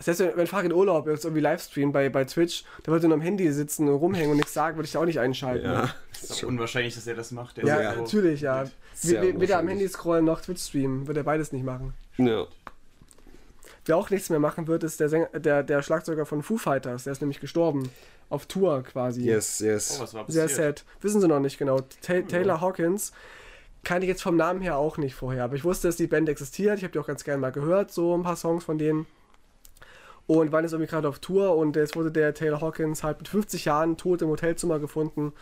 Das 0.00 0.08
heißt, 0.08 0.20
wenn 0.20 0.36
wenn 0.36 0.46
Fahrrad 0.46 0.64
in 0.66 0.72
Urlaub 0.72 1.06
jetzt 1.06 1.24
irgendwie 1.24 1.42
Livestream 1.42 1.92
bei, 1.92 2.08
bei 2.08 2.24
Twitch, 2.24 2.64
da 2.82 2.90
würde 2.92 3.06
er 3.06 3.08
nur 3.10 3.16
am 3.18 3.22
Handy 3.22 3.52
sitzen 3.52 3.86
und 3.88 3.94
rumhängen 3.96 4.30
und 4.32 4.38
nichts 4.38 4.52
sagen, 4.54 4.76
würde 4.76 4.86
ich 4.86 4.92
da 4.92 5.00
auch 5.00 5.04
nicht 5.04 5.20
einschalten. 5.20 5.64
Ja, 5.66 5.94
Ist 6.12 6.42
doch 6.42 6.48
unwahrscheinlich, 6.48 6.94
dass 6.94 7.06
er 7.06 7.14
das 7.14 7.30
macht. 7.32 7.58
Der 7.58 7.64
Ja, 7.66 7.76
ist 7.90 7.94
so- 7.96 8.00
natürlich, 8.02 8.40
ja. 8.40 8.64
Sehr 8.94 9.22
Weder 9.40 9.58
am. 9.58 9.68
Handy 9.68 9.86
scrollen 9.88 10.24
noch 10.24 10.40
Twitch 10.40 10.62
streamen, 10.62 11.06
wird 11.06 11.16
er 11.18 11.22
beides 11.22 11.52
nicht 11.52 11.64
machen. 11.64 11.94
ja. 12.16 12.46
Wer 13.86 13.96
auch 13.96 14.10
nichts 14.10 14.28
mehr 14.28 14.38
machen 14.38 14.66
wird, 14.66 14.84
ist 14.84 15.00
der, 15.00 15.08
Sänger, 15.08 15.26
der, 15.28 15.62
der 15.62 15.82
Schlagzeuger 15.82 16.26
von 16.26 16.42
Foo 16.42 16.58
Fighters. 16.58 17.04
Der 17.04 17.12
ist 17.12 17.22
nämlich 17.22 17.40
gestorben. 17.40 17.90
Auf 18.28 18.44
Tour 18.46 18.82
quasi. 18.82 19.22
Yes, 19.22 19.58
yes. 19.60 19.96
Oh, 19.98 20.02
was 20.02 20.14
war 20.14 20.24
Sehr 20.28 20.44
passiert? 20.44 20.78
sad. 20.80 20.84
Wissen 21.00 21.20
sie 21.20 21.26
noch 21.26 21.40
nicht 21.40 21.58
genau. 21.58 21.80
Ta 22.02 22.20
Taylor 22.20 22.60
Hawkins. 22.60 23.12
kannte 23.82 24.04
ich 24.04 24.08
jetzt 24.10 24.22
vom 24.22 24.36
Namen 24.36 24.60
her 24.60 24.76
auch 24.76 24.98
nicht 24.98 25.14
vorher. 25.14 25.44
Aber 25.44 25.56
ich 25.56 25.64
wusste, 25.64 25.88
dass 25.88 25.96
die 25.96 26.06
Band 26.06 26.28
existiert. 26.28 26.76
Ich 26.78 26.84
habe 26.84 26.92
die 26.92 26.98
auch 26.98 27.06
ganz 27.06 27.24
gerne 27.24 27.40
mal 27.40 27.50
gehört, 27.52 27.90
so 27.90 28.14
ein 28.16 28.22
paar 28.22 28.36
Songs 28.36 28.62
von 28.64 28.76
denen. 28.78 29.06
Und 30.32 30.52
waren 30.52 30.62
jetzt 30.62 30.72
irgendwie 30.72 30.88
gerade 30.88 31.08
auf 31.08 31.18
Tour 31.18 31.56
und 31.56 31.74
jetzt 31.74 31.96
wurde 31.96 32.12
der 32.12 32.32
Taylor 32.34 32.60
Hawkins 32.60 33.02
halt 33.02 33.18
mit 33.18 33.26
50 33.26 33.64
Jahren 33.64 33.96
tot 33.96 34.22
im 34.22 34.28
Hotelzimmer 34.28 34.78
gefunden. 34.78 35.32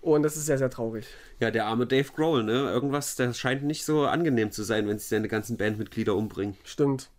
Und 0.00 0.22
das 0.22 0.38
ist 0.38 0.46
sehr, 0.46 0.56
sehr 0.56 0.70
traurig. 0.70 1.06
Ja, 1.38 1.50
der 1.50 1.66
arme 1.66 1.86
Dave 1.86 2.08
Grohl, 2.16 2.44
ne? 2.44 2.70
Irgendwas, 2.70 3.14
das 3.16 3.38
scheint 3.38 3.62
nicht 3.64 3.84
so 3.84 4.06
angenehm 4.06 4.50
zu 4.50 4.62
sein, 4.62 4.88
wenn 4.88 4.98
sich 4.98 5.08
seine 5.08 5.28
ganzen 5.28 5.58
Bandmitglieder 5.58 6.14
umbringen. 6.14 6.56
Stimmt. 6.64 7.10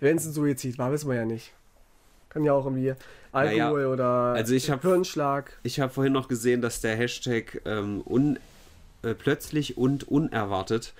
Wenn 0.00 0.16
es 0.16 0.24
ein 0.24 0.32
Suizid 0.32 0.78
war, 0.78 0.90
wissen 0.90 1.10
wir 1.10 1.16
ja 1.16 1.26
nicht. 1.26 1.52
Kann 2.30 2.42
ja 2.44 2.54
auch 2.54 2.64
irgendwie 2.64 2.94
Alkohol 3.32 3.80
Naja, 3.82 3.92
oder 3.92 4.04
also 4.34 4.54
ich 4.54 4.70
hab- 4.70 4.80
Hirnschlag. 4.80 5.58
Ich 5.64 5.80
habe 5.80 5.92
vorhin 5.92 6.14
noch 6.14 6.28
gesehen, 6.28 6.62
dass 6.62 6.80
der 6.80 6.96
Hashtag 6.96 7.60
ähm, 7.66 8.02
un, 8.06 8.38
äh, 9.02 9.12
plötzlich 9.12 9.76
und 9.76 10.08
unerwartet 10.08 10.94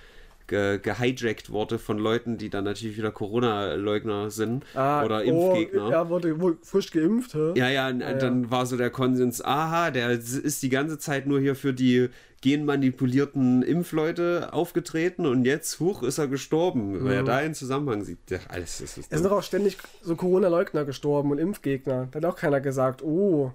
ge 0.49 0.79
gehijackt 0.79 1.51
wurde 1.51 1.79
von 1.79 1.97
Leuten, 1.97 2.37
die 2.37 2.49
dann 2.49 2.65
natürlich 2.65 2.97
wieder 2.97 3.11
Corona-Leugner 3.11 4.29
sind 4.31 4.65
oder 4.73 5.23
Impfgegner. 5.23 5.87
Oh, 5.87 5.91
er 5.91 6.09
wurde 6.09 6.35
frisch 6.63 6.91
geimpft, 6.91 7.33
hä? 7.35 7.53
Ja, 7.55 7.69
ja, 7.69 7.87
und 7.87 8.01
Ja, 8.01 8.09
ja. 8.11 8.17
dann 8.17 8.51
war 8.51 8.65
so 8.65 8.75
der 8.75 8.89
Konsens, 8.89 9.43
aha, 9.43 9.91
der 9.91 10.09
ist 10.09 10.61
die 10.61 10.69
ganze 10.69 10.97
Zeit 10.97 11.27
nur 11.27 11.39
hier 11.39 11.55
für 11.55 11.73
die 11.73 12.09
genmanipulierten 12.41 13.63
Impfleute 13.63 14.53
aufgetreten 14.53 15.25
und 15.25 15.45
jetzt, 15.45 15.79
huch, 15.79 16.03
ist 16.03 16.17
er 16.17 16.27
gestorben. 16.27 17.05
Wer 17.05 17.23
da 17.23 17.37
einen 17.37 17.53
Zusammenhang 17.53 18.03
sieht, 18.03 18.19
ja, 18.29 18.39
alles 18.47 18.81
ist, 18.81 18.97
ist 18.97 19.11
Es 19.11 19.19
sind 19.19 19.29
doch 19.29 19.37
auch 19.37 19.43
ständig 19.43 19.77
so 20.01 20.15
Corona-Leugner 20.15 20.85
gestorben 20.85 21.31
und 21.31 21.37
Impfgegner. 21.37 22.07
Da 22.11 22.17
hat 22.17 22.25
auch 22.25 22.37
keiner 22.37 22.61
gesagt, 22.61 23.03
oh. 23.03 23.51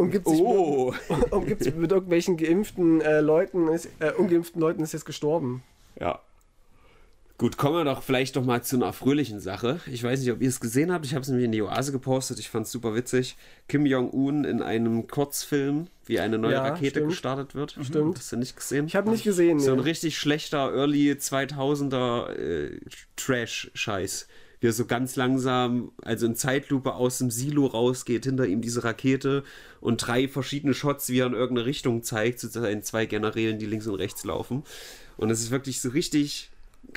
Und 0.00 0.10
gibt 0.10 0.26
es 0.26 0.32
Oh, 0.32 0.94
und 1.30 1.46
gibt's 1.46 1.66
mit 1.74 1.92
irgendwelchen 1.92 2.36
geimpften 2.36 3.00
äh, 3.02 3.20
Leuten, 3.20 3.68
ist, 3.68 3.88
äh, 3.98 4.12
ungeimpften 4.12 4.60
Leuten 4.60 4.82
ist 4.82 4.92
jetzt 4.92 5.04
gestorben. 5.04 5.62
ja. 5.98 6.20
Gut, 7.36 7.56
kommen 7.56 7.76
wir 7.76 7.84
doch 7.84 8.02
vielleicht 8.02 8.36
doch 8.36 8.44
mal 8.44 8.62
zu 8.62 8.76
einer 8.76 8.92
fröhlichen 8.92 9.40
Sache. 9.40 9.80
Ich 9.90 10.04
weiß 10.04 10.20
nicht, 10.20 10.30
ob 10.30 10.42
ihr 10.42 10.48
es 10.50 10.60
gesehen 10.60 10.92
habt. 10.92 11.06
Ich 11.06 11.14
habe 11.14 11.22
es 11.22 11.28
nämlich 11.28 11.46
in 11.46 11.52
die 11.52 11.62
Oase 11.62 11.90
gepostet. 11.90 12.38
Ich 12.38 12.50
fand 12.50 12.66
es 12.66 12.72
super 12.72 12.94
witzig. 12.94 13.34
Kim 13.66 13.86
Jong-un 13.86 14.44
in 14.44 14.60
einem 14.60 15.06
Kurzfilm, 15.06 15.86
wie 16.04 16.20
eine 16.20 16.36
neue 16.36 16.52
Ja, 16.52 16.64
Rakete 16.64 16.90
stimmt. 16.90 17.08
gestartet 17.08 17.54
wird. 17.54 17.78
Stimmt. 17.82 18.18
Hast 18.18 18.32
du 18.32 18.36
nicht 18.36 18.56
gesehen? 18.56 18.88
Ich 18.88 18.94
habe 18.94 19.10
nicht 19.10 19.24
gesehen. 19.24 19.58
So 19.58 19.70
ein 19.72 19.78
nee. 19.78 19.84
richtig 19.84 20.18
schlechter 20.18 20.70
Early 20.70 21.12
2000er 21.12 22.28
äh, 22.34 22.80
Trash-Scheiß. 23.16 24.28
Wie 24.60 24.68
er 24.68 24.72
so 24.72 24.84
ganz 24.84 25.16
langsam, 25.16 25.92
also 26.02 26.26
in 26.26 26.36
Zeitlupe 26.36 26.94
aus 26.94 27.18
dem 27.18 27.30
Silo 27.30 27.66
rausgeht, 27.66 28.24
hinter 28.24 28.46
ihm 28.46 28.60
diese 28.60 28.84
Rakete 28.84 29.42
und 29.80 29.96
drei 29.96 30.28
verschiedene 30.28 30.74
Shots, 30.74 31.08
wie 31.08 31.20
er 31.20 31.26
in 31.26 31.32
irgendeine 31.32 31.66
Richtung 31.66 32.02
zeigt, 32.02 32.40
zu 32.40 32.48
seinen 32.48 32.82
zwei 32.82 33.06
Generälen, 33.06 33.58
die 33.58 33.66
links 33.66 33.86
und 33.86 33.94
rechts 33.94 34.24
laufen. 34.24 34.62
Und 35.16 35.30
es 35.30 35.40
ist 35.40 35.50
wirklich 35.50 35.80
so 35.80 35.90
richtig, 35.90 36.50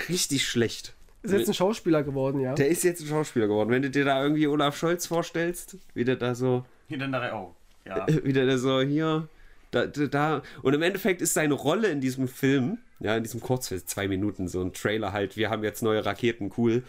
richtig 0.09 0.45
schlecht. 0.45 0.93
Ist 1.23 1.31
jetzt 1.31 1.47
ein 1.47 1.53
Schauspieler 1.53 2.03
geworden, 2.03 2.41
ja. 2.41 2.53
Der 2.53 2.67
ist 2.67 2.83
jetzt 2.83 3.01
ein 3.01 3.07
Schauspieler 3.07 3.47
geworden. 3.47 3.69
Wenn 3.69 3.81
du 3.81 3.89
dir 3.89 4.03
da 4.03 4.21
irgendwie 4.21 4.45
Olaf 4.47 4.75
Scholz 4.75 5.07
vorstellst, 5.07 5.77
wie 5.93 6.03
der 6.03 6.17
da 6.17 6.35
so 6.35 6.65
Hier 6.89 6.97
dann 6.97 7.13
da, 7.13 7.33
oh. 7.33 7.55
Ja. 7.85 8.05
wieder 8.25 8.45
der 8.45 8.57
so 8.57 8.81
hier, 8.81 9.29
da, 9.73 10.07
da. 10.07 10.41
Und 10.61 10.73
im 10.73 10.81
Endeffekt 10.81 11.21
ist 11.21 11.33
seine 11.33 11.53
Rolle 11.53 11.89
in 11.89 12.01
diesem 12.01 12.27
Film, 12.27 12.77
ja, 12.99 13.15
in 13.17 13.23
diesem 13.23 13.41
Kurzfilm, 13.41 13.81
zwei 13.85 14.07
Minuten, 14.07 14.47
so 14.47 14.61
ein 14.61 14.73
Trailer 14.73 15.11
halt, 15.11 15.35
wir 15.37 15.49
haben 15.49 15.63
jetzt 15.63 15.81
neue 15.83 16.05
Raketen, 16.05 16.51
cool. 16.57 16.83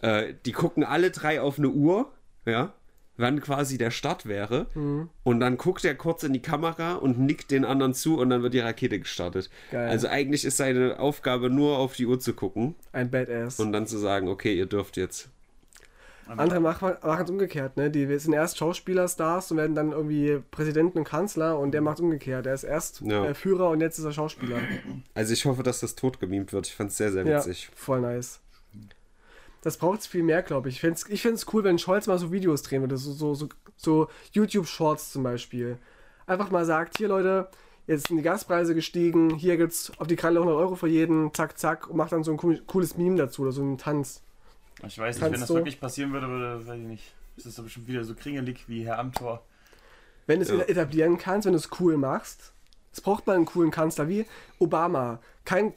Äh, 0.00 0.34
die 0.46 0.52
gucken 0.52 0.84
alle 0.84 1.10
drei 1.10 1.40
auf 1.40 1.58
eine 1.58 1.68
Uhr, 1.68 2.10
ja, 2.46 2.72
wann 3.16 3.40
quasi 3.40 3.78
der 3.78 3.90
Start 3.90 4.26
wäre. 4.26 4.66
Und 5.22 5.40
dann 5.40 5.56
guckt 5.58 5.84
er 5.84 5.94
kurz 5.94 6.22
in 6.24 6.32
die 6.32 6.42
Kamera 6.42 6.94
und 6.94 7.18
nickt 7.20 7.50
den 7.50 7.64
anderen 7.64 7.94
zu 7.94 8.18
und 8.18 8.30
dann 8.30 8.42
wird 8.42 8.54
die 8.54 8.60
Rakete 8.60 8.98
gestartet. 8.98 9.50
Geil. 9.70 9.88
Also 9.90 10.08
eigentlich 10.08 10.44
ist 10.44 10.56
seine 10.56 10.98
Aufgabe 10.98 11.50
nur 11.50 11.78
auf 11.78 11.94
die 11.94 12.06
Uhr 12.06 12.18
zu 12.18 12.32
gucken 12.32 12.74
Ein 12.92 13.10
Badass. 13.10 13.60
und 13.60 13.72
dann 13.72 13.86
zu 13.86 13.98
sagen, 13.98 14.28
okay, 14.28 14.54
ihr 14.56 14.66
dürft 14.66 14.96
jetzt. 14.96 15.28
Andere 16.38 16.60
machen 16.60 16.92
es 17.02 17.30
umgekehrt, 17.30 17.76
ne? 17.76 17.90
Die 17.90 18.18
sind 18.18 18.32
erst 18.32 18.58
Schauspielerstars 18.58 19.50
und 19.50 19.56
werden 19.58 19.74
dann 19.74 19.92
irgendwie 19.92 20.40
Präsidenten 20.50 20.98
und 20.98 21.04
Kanzler 21.04 21.58
und 21.58 21.72
der 21.72 21.80
macht 21.80 22.00
umgekehrt. 22.00 22.46
Er 22.46 22.54
ist 22.54 22.64
erst 22.64 23.00
Ja. 23.02 23.24
äh, 23.26 23.34
Führer 23.34 23.70
und 23.70 23.80
jetzt 23.80 23.98
ist 23.98 24.04
er 24.04 24.12
Schauspieler. 24.12 24.58
Also 25.14 25.32
ich 25.32 25.44
hoffe, 25.44 25.62
dass 25.62 25.80
das 25.80 25.94
tot 25.94 26.20
gemimt 26.20 26.52
wird. 26.52 26.66
Ich 26.66 26.74
fand 26.74 26.90
es 26.90 26.96
sehr, 26.96 27.12
sehr 27.12 27.26
ja, 27.26 27.38
witzig. 27.38 27.70
voll 27.74 28.00
nice. 28.00 28.40
Das 29.62 29.76
braucht 29.76 30.00
es 30.00 30.06
viel 30.08 30.22
mehr, 30.24 30.42
glaube 30.42 30.68
ich. 30.68 30.76
Ich 30.76 30.80
fände 30.80 30.96
es 30.96 31.08
ich 31.08 31.22
find's 31.22 31.46
cool, 31.52 31.62
wenn 31.64 31.78
Scholz 31.78 32.06
mal 32.08 32.18
so 32.18 32.32
Videos 32.32 32.62
drehen 32.62 32.82
würde. 32.82 32.96
So, 32.96 33.12
so, 33.12 33.34
so, 33.34 33.48
so 33.76 34.08
YouTube-Shorts 34.32 35.12
zum 35.12 35.22
Beispiel. 35.22 35.78
Einfach 36.26 36.50
mal 36.50 36.64
sagt, 36.64 36.98
hier 36.98 37.06
Leute, 37.08 37.48
jetzt 37.86 38.08
sind 38.08 38.16
die 38.16 38.22
Gaspreise 38.24 38.74
gestiegen, 38.74 39.34
hier 39.36 39.56
gibt's 39.56 39.92
auf 39.98 40.06
die 40.08 40.16
Kralle 40.16 40.40
100 40.40 40.56
Euro 40.58 40.74
für 40.74 40.88
jeden, 40.88 41.32
zack, 41.34 41.58
zack, 41.58 41.88
und 41.88 41.96
macht 41.96 42.10
dann 42.12 42.24
so 42.24 42.32
ein 42.32 42.38
cool- 42.42 42.62
cooles 42.66 42.96
Meme 42.96 43.16
dazu 43.16 43.42
oder 43.42 43.52
so 43.52 43.62
einen 43.62 43.78
Tanz. 43.78 44.22
Ich 44.86 44.98
weiß 44.98 45.16
nicht, 45.16 45.32
wenn 45.32 45.40
das 45.40 45.48
wirklich 45.48 45.80
passieren 45.80 46.12
würde, 46.12 46.28
würde, 46.28 46.66
weiß 46.66 46.78
ich 46.80 46.86
nicht. 46.86 47.14
Ist 47.36 47.46
das 47.46 47.54
doch 47.54 47.64
bestimmt 47.64 47.86
wieder 47.88 48.04
so 48.04 48.14
kringelig 48.14 48.68
wie 48.68 48.84
Herr 48.84 48.98
Amthor. 48.98 49.42
Wenn 50.26 50.40
du 50.40 50.44
es 50.44 50.50
Ja. 50.50 50.60
etablieren 50.64 51.18
kannst, 51.18 51.46
wenn 51.46 51.52
du 51.52 51.58
es 51.58 51.68
cool 51.80 51.96
machst, 51.96 52.52
es 52.92 53.00
braucht 53.00 53.26
mal 53.26 53.36
einen 53.36 53.46
coolen 53.46 53.70
Kanzler 53.70 54.08
wie 54.08 54.26
Obama. 54.58 55.18
Kein 55.44 55.72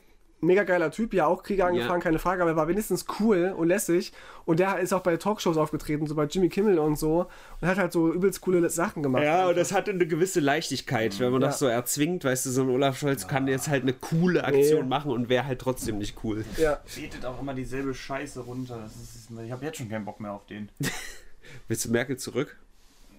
mega 0.45 0.63
geiler 0.63 0.91
Typ, 0.91 1.13
ja 1.13 1.25
auch 1.27 1.43
Kriege 1.43 1.65
angefangen, 1.65 2.01
keine 2.01 2.19
Frage, 2.19 2.41
aber 2.41 2.51
er 2.51 2.55
war 2.57 2.67
wenigstens 2.67 3.05
cool 3.19 3.53
und 3.57 3.67
lässig 3.67 4.13
und 4.45 4.59
der 4.59 4.79
ist 4.79 4.93
auch 4.93 5.01
bei 5.01 5.17
Talkshows 5.17 5.57
aufgetreten, 5.57 6.07
so 6.07 6.15
bei 6.15 6.25
Jimmy 6.25 6.49
Kimmel 6.49 6.79
und 6.79 6.97
so 6.97 7.27
und 7.61 7.67
hat 7.67 7.77
halt 7.77 7.91
so 7.91 8.11
übelst 8.13 8.41
coole 8.41 8.69
Sachen 8.69 9.03
gemacht. 9.03 9.23
Ja, 9.23 9.47
und 9.49 9.57
das 9.57 9.71
hat 9.73 9.89
eine 9.89 10.05
gewisse 10.07 10.39
Leichtigkeit, 10.39 11.19
wenn 11.19 11.31
man 11.31 11.41
Ja. 11.41 11.47
das 11.47 11.59
so 11.59 11.67
erzwingt, 11.67 12.23
weißt 12.23 12.45
du, 12.45 12.49
so 12.51 12.61
ein 12.61 12.69
Olaf 12.69 12.97
Scholz 12.97 13.27
kann 13.27 13.47
jetzt 13.47 13.67
halt 13.67 13.83
eine 13.83 13.93
coole 13.93 14.43
Aktion 14.43 14.81
Nee. 14.83 14.87
machen 14.89 15.11
und 15.11 15.29
wäre 15.29 15.45
halt 15.45 15.59
trotzdem 15.59 15.97
nicht 15.97 16.17
cool. 16.23 16.45
Ja. 16.57 16.79
Betet 16.95 17.25
auch 17.25 17.41
immer 17.41 17.53
dieselbe 17.53 17.93
Scheiße 17.93 18.41
runter. 18.41 18.79
Das 18.83 18.95
ist, 18.95 19.29
ich 19.43 19.51
habe 19.51 19.65
jetzt 19.65 19.77
schon 19.77 19.89
keinen 19.89 20.05
Bock 20.05 20.19
mehr 20.19 20.31
auf 20.31 20.45
den. 20.45 20.69
Willst 21.67 21.85
du 21.85 21.89
Merkel 21.91 22.17
zurück? 22.17 22.57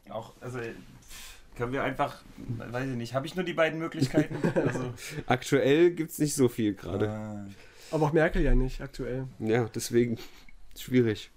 Auch, 0.08 0.32
also 0.40 0.58
können 1.56 1.72
wir 1.72 1.82
einfach, 1.82 2.22
weiß 2.58 2.88
ich 2.90 2.96
nicht, 2.96 3.14
habe 3.14 3.26
ich 3.26 3.34
nur 3.34 3.44
die 3.44 3.54
beiden 3.54 3.78
Möglichkeiten? 3.78 4.36
Also, 4.54 4.92
Aktuell 5.26 5.90
gibt 5.90 6.10
es 6.12 6.18
nicht 6.18 6.34
so 6.34 6.48
viel 6.48 6.74
gerade. 6.74 7.06
äh, 7.06 7.94
Aber 7.94 8.06
auch 8.06 8.12
Merkel 8.12 8.42
ja 8.42 8.54
nicht 8.54 8.80
aktuell. 8.80 9.26
Ja, 9.38 9.68
deswegen 9.74 10.18
schwierig. 10.78 11.30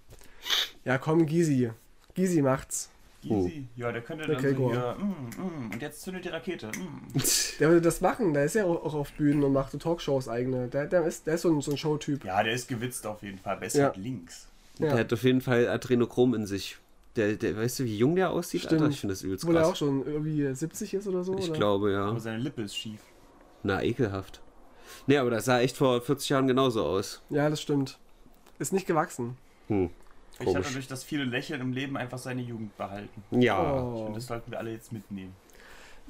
Ja, 0.85 0.97
komm, 0.97 1.25
Gysi. 1.25 1.71
Gysi 2.15 2.41
macht's. 2.41 2.89
easy. 3.23 3.65
Ja, 3.75 3.91
der 3.91 4.01
könnte 4.01 4.25
Der 4.25 4.35
dann 4.35 4.43
so 4.43 4.49
Gregor. 4.49 4.71
hier, 4.71 4.95
mm, 4.97 5.67
mm, 5.67 5.71
und 5.73 5.81
jetzt 5.81 6.01
zündet 6.01 6.23
die 6.25 6.29
Rakete. 6.29 6.67
Mm. 6.67 7.17
Der 7.59 7.67
würde 7.67 7.81
das 7.81 7.99
machen, 7.99 8.33
der 8.33 8.45
ist 8.45 8.55
ja 8.55 8.63
auch 8.63 8.81
auch 8.85 8.93
auf 8.93 9.11
Bühnen 9.11 9.43
und 9.43 9.51
macht 9.51 9.73
so 9.73 9.77
Talkshows 9.77 10.29
eigene. 10.29 10.69
Der, 10.69 10.85
der, 10.87 11.03
ist, 11.05 11.27
der 11.27 11.35
ist 11.35 11.41
so 11.41 11.51
ein, 11.53 11.59
so 11.61 11.71
ein 11.71 11.77
Showtyp. 11.77 12.23
Ja, 12.23 12.41
der 12.41 12.53
ist 12.53 12.69
gewitzt 12.69 13.05
auf 13.05 13.21
jeden 13.21 13.37
Fall. 13.37 13.57
Besser 13.57 13.79
Ja. 13.79 13.85
halt 13.87 13.97
links. 13.97 14.47
Ja. 14.79 14.87
Der 14.91 14.99
hat 14.99 15.11
auf 15.11 15.23
jeden 15.23 15.41
Fall 15.41 15.67
Adrenochrom 15.67 16.33
in 16.33 16.45
sich. 16.47 16.77
Der, 17.19 17.33
der, 17.35 17.57
weißt 17.57 17.79
du, 17.79 17.83
wie 17.83 17.97
jung 17.97 18.15
der 18.15 18.29
aussieht? 18.31 18.61
Stimmt. 18.61 18.81
Alter, 18.81 18.93
ich 18.93 18.99
finde 19.01 19.13
das 19.13 19.21
übelst 19.23 19.43
Obwohl 19.43 19.57
er 19.57 19.63
auch 19.65 19.69
krass. 19.69 19.79
schon 19.79 20.05
irgendwie 20.05 20.53
70 20.55 20.93
ist 20.93 21.07
oder 21.07 21.23
so. 21.23 21.37
Ich 21.37 21.49
oder? 21.49 21.57
glaube, 21.57 21.91
ja. 21.91 22.05
Aber 22.05 22.19
seine 22.19 22.37
Lippe 22.37 22.61
ist 22.61 22.75
schief. 22.75 23.01
Na, 23.63 23.83
ekelhaft. 23.83 24.41
Nee, 25.05 25.17
aber 25.17 25.29
das 25.29 25.45
sah 25.45 25.59
echt 25.59 25.75
vor 25.77 26.01
40 26.01 26.29
Jahren 26.29 26.47
genauso 26.47 26.83
aus. 26.85 27.21
Ja, 27.29 27.49
das 27.49 27.61
stimmt. 27.61 27.99
Ist 28.57 28.73
nicht 28.73 28.87
gewachsen. 28.87 29.37
Hm. 29.67 29.89
Ich 30.33 30.39
hatte 30.39 30.53
Komisch. 30.53 30.73
durch 30.73 30.87
das 30.87 31.03
viele 31.03 31.25
Lächeln 31.25 31.59
im 31.59 31.73
Leben 31.73 31.97
einfach 31.97 32.17
seine 32.17 32.41
Jugend 32.41 32.75
behalten. 32.77 33.21
Ja, 33.31 33.81
Oh. 33.83 34.05
Und 34.05 34.15
das 34.15 34.27
sollten 34.27 34.49
wir 34.51 34.57
alle 34.59 34.71
jetzt 34.71 34.93
mitnehmen. 34.93 35.35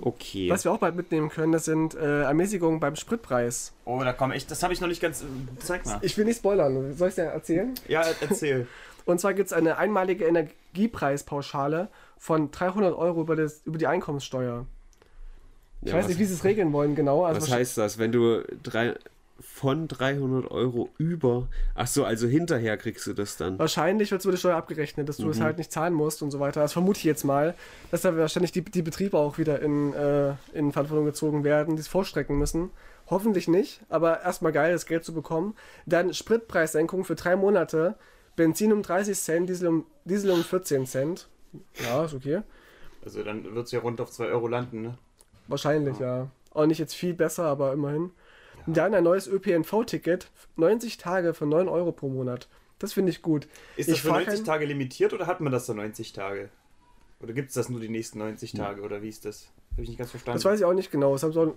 okay. 0.02 0.50
Was 0.52 0.64
wir 0.66 0.72
auch 0.72 0.78
bald 0.78 0.96
mitnehmen 0.96 1.30
können, 1.30 1.52
das 1.52 1.66
sind 1.66 1.96
äh, 1.96 2.22
Ermäßigungen 2.22 2.80
beim 2.80 2.96
Spritpreis. 2.96 3.74
Oh, 3.86 4.00
da 4.04 4.14
komm 4.14 4.32
echt, 4.32 4.50
das 4.52 4.62
habe 4.64 4.72
ich 4.74 4.82
noch 4.82 4.88
nicht 4.88 5.02
ganz. 5.02 5.24
äh, 5.24 5.26
Zeig 5.60 5.86
mal. 5.88 5.98
Ich 6.04 6.16
will 6.18 6.26
nicht 6.26 6.38
spoilern, 6.38 6.94
soll 6.96 7.08
ich 7.08 7.12
es 7.14 7.16
dir 7.16 7.24
erzählen? 7.24 7.74
Ja, 7.88 8.04
erzähl. 8.22 8.68
Und 9.10 9.20
zwar 9.20 9.34
gibt 9.34 9.48
es 9.48 9.54
eine 9.54 9.78
einmalige 9.78 10.26
Energiepreispauschale 10.26 11.90
von 12.18 12.52
300 12.52 12.96
Euro 12.96 13.22
über, 13.22 13.36
das, 13.36 13.62
über 13.66 13.78
die 13.78 13.88
Einkommenssteuer. 13.88 14.66
Ich 15.82 15.92
Ja, 15.92 15.98
weiß 15.98 16.08
nicht, 16.10 16.20
wie 16.20 16.26
sie 16.26 16.34
es 16.34 16.44
regeln 16.44 16.74
wollen, 16.74 16.96
genau. 16.96 17.24
Also 17.26 17.42
Was 17.42 17.52
heißt 17.52 17.78
das, 17.78 17.98
wenn 17.98 18.12
du 18.12 18.44
drei, 18.64 18.96
von 19.40 19.88
300 19.88 20.52
Euro 20.52 20.90
über. 20.98 21.48
Ach 21.74 21.88
so, 21.88 22.04
also 22.04 22.28
hinterher 22.28 22.78
kriegst 22.78 23.08
du 23.08 23.14
das 23.14 23.38
dann. 23.38 23.58
Wahrscheinlich 23.58 24.12
wird 24.12 24.20
es 24.20 24.26
über 24.26 24.34
die 24.34 24.38
Steuer 24.38 24.58
abgerechnet, 24.58 25.08
dass 25.08 25.18
du 25.18 25.26
Mhm. 25.26 25.32
es 25.32 25.42
halt 25.42 25.58
nicht 25.58 25.72
zahlen 25.72 25.94
musst 25.94 26.22
und 26.22 26.30
so 26.32 26.40
weiter. 26.42 26.62
Das 26.62 26.74
vermute 26.74 26.98
ich 27.00 27.06
jetzt 27.06 27.24
mal, 27.24 27.56
dass 27.90 28.02
da 28.02 28.16
wahrscheinlich 28.18 28.52
die, 28.52 28.62
die 28.62 28.82
Betriebe 28.82 29.18
auch 29.18 29.38
wieder 29.38 29.62
in, 29.62 29.94
äh, 29.94 30.34
in 30.54 30.72
Verantwortung 30.74 31.06
gezogen 31.06 31.44
werden, 31.44 31.76
die 31.78 31.82
es 31.82 31.88
vorstrecken 31.88 32.38
müssen. 32.38 32.70
Hoffentlich 33.10 33.48
nicht, 33.48 33.82
aber 33.90 34.22
erstmal 34.22 34.52
geil, 34.52 34.74
das 34.74 34.86
Geld 34.86 35.04
zu 35.06 35.14
bekommen. 35.14 35.56
Dann 35.86 36.14
Spritpreissenkung 36.14 37.06
für 37.06 37.16
drei 37.16 37.36
Monate. 37.36 37.96
Benzin 38.40 38.72
um 38.72 38.82
30 38.84 39.18
Cent, 39.20 39.50
Diesel 39.50 39.68
um, 39.68 39.86
Diesel 40.06 40.32
um 40.32 40.42
14 40.44 40.86
Cent. 40.86 41.28
Ja, 41.84 42.06
ist 42.06 42.14
okay. 42.14 42.42
Also 43.04 43.22
dann 43.22 43.44
wird 43.54 43.66
es 43.66 43.72
ja 43.74 43.82
rund 43.82 44.00
auf 44.00 44.12
2 44.12 44.28
Euro 44.28 44.48
landen, 44.48 44.82
ne? 44.82 44.98
Wahrscheinlich, 45.50 46.00
ja. 46.00 46.30
Auch 46.54 46.66
nicht 46.66 46.78
jetzt 46.80 46.96
viel 46.96 47.14
besser, 47.14 47.44
aber 47.44 47.74
immerhin. 47.74 48.12
Dann 48.66 48.94
ein 48.94 49.04
neues 49.04 49.28
ÖPNV-Ticket, 49.28 50.30
90 50.56 50.98
Tage 50.98 51.34
für 51.34 51.46
9 51.46 51.68
Euro 51.68 51.92
pro 51.92 52.08
Monat. 52.08 52.48
Das 52.78 52.94
finde 52.94 53.10
ich 53.12 53.22
gut. 53.22 53.48
Ist 53.76 53.90
das 53.90 53.96
Ich 53.98 54.02
für 54.04 54.08
fahr 54.10 54.20
90 54.20 54.36
kein- 54.36 54.46
Tage 54.46 54.66
limitiert 54.66 55.12
oder 55.14 55.28
hat 55.28 55.42
man 55.42 55.52
das 55.52 55.66
so 55.66 55.74
90 55.74 56.14
Tage? 56.14 56.50
Oder 57.22 57.34
gibt 57.34 57.50
es 57.50 57.56
das 57.56 57.68
nur 57.68 57.82
die 57.82 57.90
nächsten 57.90 58.20
90 58.20 58.54
Tage 58.54 58.82
oder 58.84 59.02
wie 59.02 59.10
ist 59.10 59.26
das? 59.26 59.50
Habe 59.74 59.84
ich 59.84 59.90
nicht 59.90 59.98
ganz 59.98 60.12
verstanden. 60.12 60.38
Das 60.38 60.46
weiß 60.46 60.60
ich 60.60 60.66
auch 60.66 60.74
nicht 60.74 60.92
genau. 60.92 61.16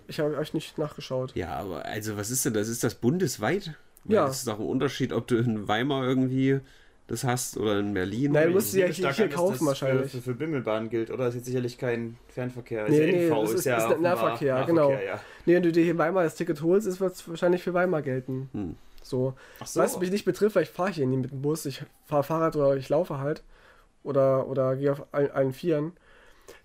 Ich 0.09 0.19
habe 0.19 0.37
euch 0.37 0.55
nicht 0.55 0.79
nachgeschaut. 0.79 1.33
Ja, 1.37 1.51
aber 1.55 1.85
also 1.85 2.17
was 2.17 2.31
ist 2.31 2.45
denn 2.45 2.55
das? 2.55 2.67
Ist 2.69 2.83
das 2.83 2.97
bundesweit? 2.97 3.77
Ja. 4.05 4.27
Das 4.27 4.39
ist 4.39 4.49
doch 4.49 4.59
ein 4.59 4.67
Unterschied, 4.67 5.13
ob 5.13 5.27
du 5.27 5.37
in 5.37 5.69
Weimar 5.69 6.05
irgendwie 6.05 6.61
das 7.07 7.25
hast 7.25 7.57
oder 7.57 7.79
in 7.79 7.93
Berlin. 7.95 8.33
Nein, 8.33 8.49
du 8.49 8.55
musst 8.55 8.73
sie 8.73 8.81
ja 8.81 8.87
hier, 8.87 9.13
hier 9.13 9.29
kaufen 9.29 9.59
das 9.59 9.67
wahrscheinlich. 9.67 10.11
Für, 10.11 10.19
für, 10.19 10.23
für 10.23 10.35
Bimmelbahn 10.35 10.89
gilt, 10.89 11.11
oder? 11.11 11.29
ist 11.29 11.35
jetzt 11.35 11.47
sicherlich 11.47 11.77
kein 11.79 12.17
Fernverkehr. 12.29 12.89
Nee, 12.89 12.95
ist 12.95 13.01
ja 13.01 13.07
nee, 13.07 13.27
NV, 13.29 13.41
das 13.43 13.53
ist- 13.55 13.65
ja 13.65 13.77
ist 13.77 13.85
offenbar 13.85 14.15
Nahverkehr, 14.15 14.65
genau. 14.67 14.91
Ja. 14.93 15.21
Nee, 15.45 15.55
wenn 15.57 15.63
du 15.63 15.73
dir 15.73 15.83
hier 15.83 15.93
in 15.93 15.99
Weimar 15.99 16.25
das 16.25 16.37
Ticket 16.37 16.63
holst, 16.63 17.01
wird 17.01 17.13
es 17.15 17.29
wahrscheinlich 17.29 17.63
für 17.63 17.75
Weimar 17.75 18.03
gelten. 18.03 18.49
Hm. 18.53 18.77
So. 19.03 19.35
So. 19.65 19.81
Was 19.81 19.99
mich 19.99 20.11
nicht 20.11 20.25
betrifft, 20.25 20.57
weil 20.57 20.63
ich 20.63 20.71
fahre 20.71 20.91
hier 20.91 21.07
nie 21.07 21.17
mit 21.17 21.31
dem 21.33 21.43
Bus. 21.43 21.67
Ich 21.67 21.83
fahre 22.07 22.23
Fahrrad 22.23 22.57
oder 22.57 22.77
ich 22.77 22.89
laufe 22.89 23.19
halt. 23.19 23.43
Oder, 24.05 24.49
oder 24.49 24.77
gehe 24.77 24.93
auf 24.93 25.07
allen, 25.13 25.31
allen 25.33 25.53
Vieren. 25.53 25.93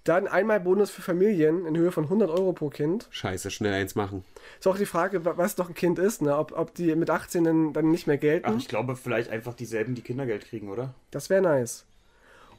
Dann 0.08 0.28
einmal 0.28 0.60
Bonus 0.62 0.90
für 0.90 1.02
Familien 1.02 1.66
in 1.66 1.76
Höhe 1.76 1.92
von 1.92 2.06
100 2.06 2.30
Euro 2.30 2.54
pro 2.54 2.70
Kind. 2.70 3.08
Scheiße, 3.12 3.52
schnell 3.52 3.74
eins 3.74 3.96
machen. 3.96 4.24
Ist 4.58 4.66
auch 4.68 4.78
die 4.78 4.86
Frage, 4.86 5.26
wa- 5.26 5.34
was 5.36 5.56
doch 5.56 5.68
ein 5.68 5.76
Kind 5.76 6.00
ist, 6.00 6.22
ne? 6.22 6.38
ob, 6.38 6.58
ob 6.58 6.74
die 6.76 6.96
mit 6.96 7.10
18 7.10 7.74
dann, 7.74 7.92
nicht 7.92 8.08
mehr 8.08 8.18
gelten. 8.18 8.48
Ach, 8.50 8.58
ich 8.58 8.68
glaube 8.70 8.96
vielleicht 8.96 9.30
einfach 9.30 9.54
dieselben, 9.54 9.96
die 9.96 10.02
Kindergeld 10.02 10.46
kriegen, 10.46 10.70
oder? 10.70 10.94
Das 11.12 11.30
wäre 11.30 11.42
nice. 11.42 11.84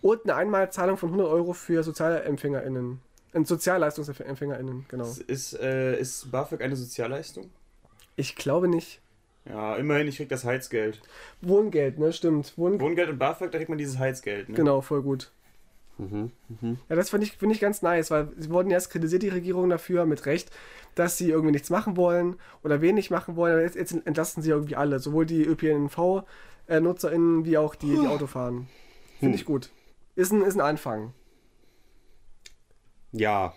Und 0.03 0.24
eine 0.24 0.34
Einmalzahlung 0.34 0.99
von 0.99 1.09
100 1.09 1.26
Euro 1.28 1.55
für 1.55 1.82
SozialempfängerInnen. 1.82 3.01
Äh, 3.32 3.44
SozialleistungsempfängerInnen, 3.44 4.84
genau. 4.88 5.11
Ist, 5.26 5.55
äh, 5.59 5.99
ist 5.99 6.30
BAföG 6.30 6.61
eine 6.62 6.76
Sozialleistung? 6.76 7.51
Ich 8.16 8.36
glaube 8.36 8.68
nicht. 8.68 9.01
Ja, 9.49 9.76
immerhin, 9.76 10.07
ich 10.09 10.18
krieg 10.18 10.28
das 10.28 10.44
Heizgeld. 10.44 11.01
Wohngeld, 11.40 11.99
ne? 11.99 12.12
Stimmt. 12.12 12.53
Wohn 12.59 12.78
Wohngeld 12.80 13.09
und 13.09 13.18
BAföG, 13.18 13.51
da 13.51 13.57
kriegt 13.59 13.70
man 13.70 13.78
dieses 13.78 13.99
Heizgeld, 13.99 14.51
ne? 14.51 14.55
Genau, 14.55 14.82
voll 14.82 15.01
gut. 15.03 15.30
Mhm. 15.99 16.30
Ja, 16.88 16.96
das 16.96 17.11
finde 17.11 17.26
ich, 17.26 17.36
find 17.36 17.53
ich 17.53 17.61
ganz 17.61 17.82
nice, 17.82 18.11
weil 18.11 18.28
sie 18.36 18.51
wurden 18.51 18.70
erst 18.70 18.90
kritisiert, 18.90 19.22
die 19.22 19.28
Regierung 19.28 19.68
dafür, 19.68 20.07
mit 20.07 20.26
Recht, 20.26 20.51
dass 20.94 21.18
sie 21.18 21.30
irgendwie 21.30 21.53
nichts 21.53 21.70
machen 21.70 21.96
wollen 21.96 22.36
oder 22.62 22.80
wenig 22.80 23.11
machen 23.11 23.36
wollen. 23.36 23.55
Aber 23.55 23.62
jetzt, 23.62 23.76
jetzt 23.76 23.94
entlasten 24.07 24.42
sie 24.42 24.51
irgendwie 24.51 24.76
alle, 24.76 25.01
sowohl 25.01 25.26
die 25.26 25.42
ÖPNV-NutzerInnen 25.42 27.44
wie 27.44 27.59
auch 27.59 27.74
die, 27.74 27.99
die 28.01 28.07
Auto 28.07 28.26
fahren. 28.26 28.68
Finde 29.18 29.36
ich 29.36 29.44
gut. 29.44 29.70
Ist 30.14 30.32
ein, 30.32 30.42
ist 30.42 30.55
ein 30.55 30.61
Anfang. 30.61 31.12
Ja, 33.12 33.55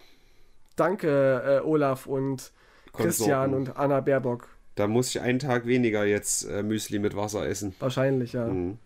Danke, 0.75 1.61
äh, 1.61 1.65
Olaf 1.65 2.07
und 2.07 2.51
Christian 2.93 3.51
Konsorten. 3.51 3.53
und 3.53 3.77
Anna 3.77 4.01
Baerbock. 4.01 4.47
Da 4.75 4.87
muss 4.87 5.09
ich 5.09 5.21
einen 5.21 5.39
Tag 5.39 5.67
weniger 5.67 6.05
jetzt 6.05 6.43
äh, 6.43 6.63
Müsli 6.63 6.99
mit 6.99 7.15
Wasser 7.15 7.47
essen. 7.47 7.75
Wahrscheinlich, 7.79 8.33
ja. 8.33 8.47
Mhm. 8.47 8.77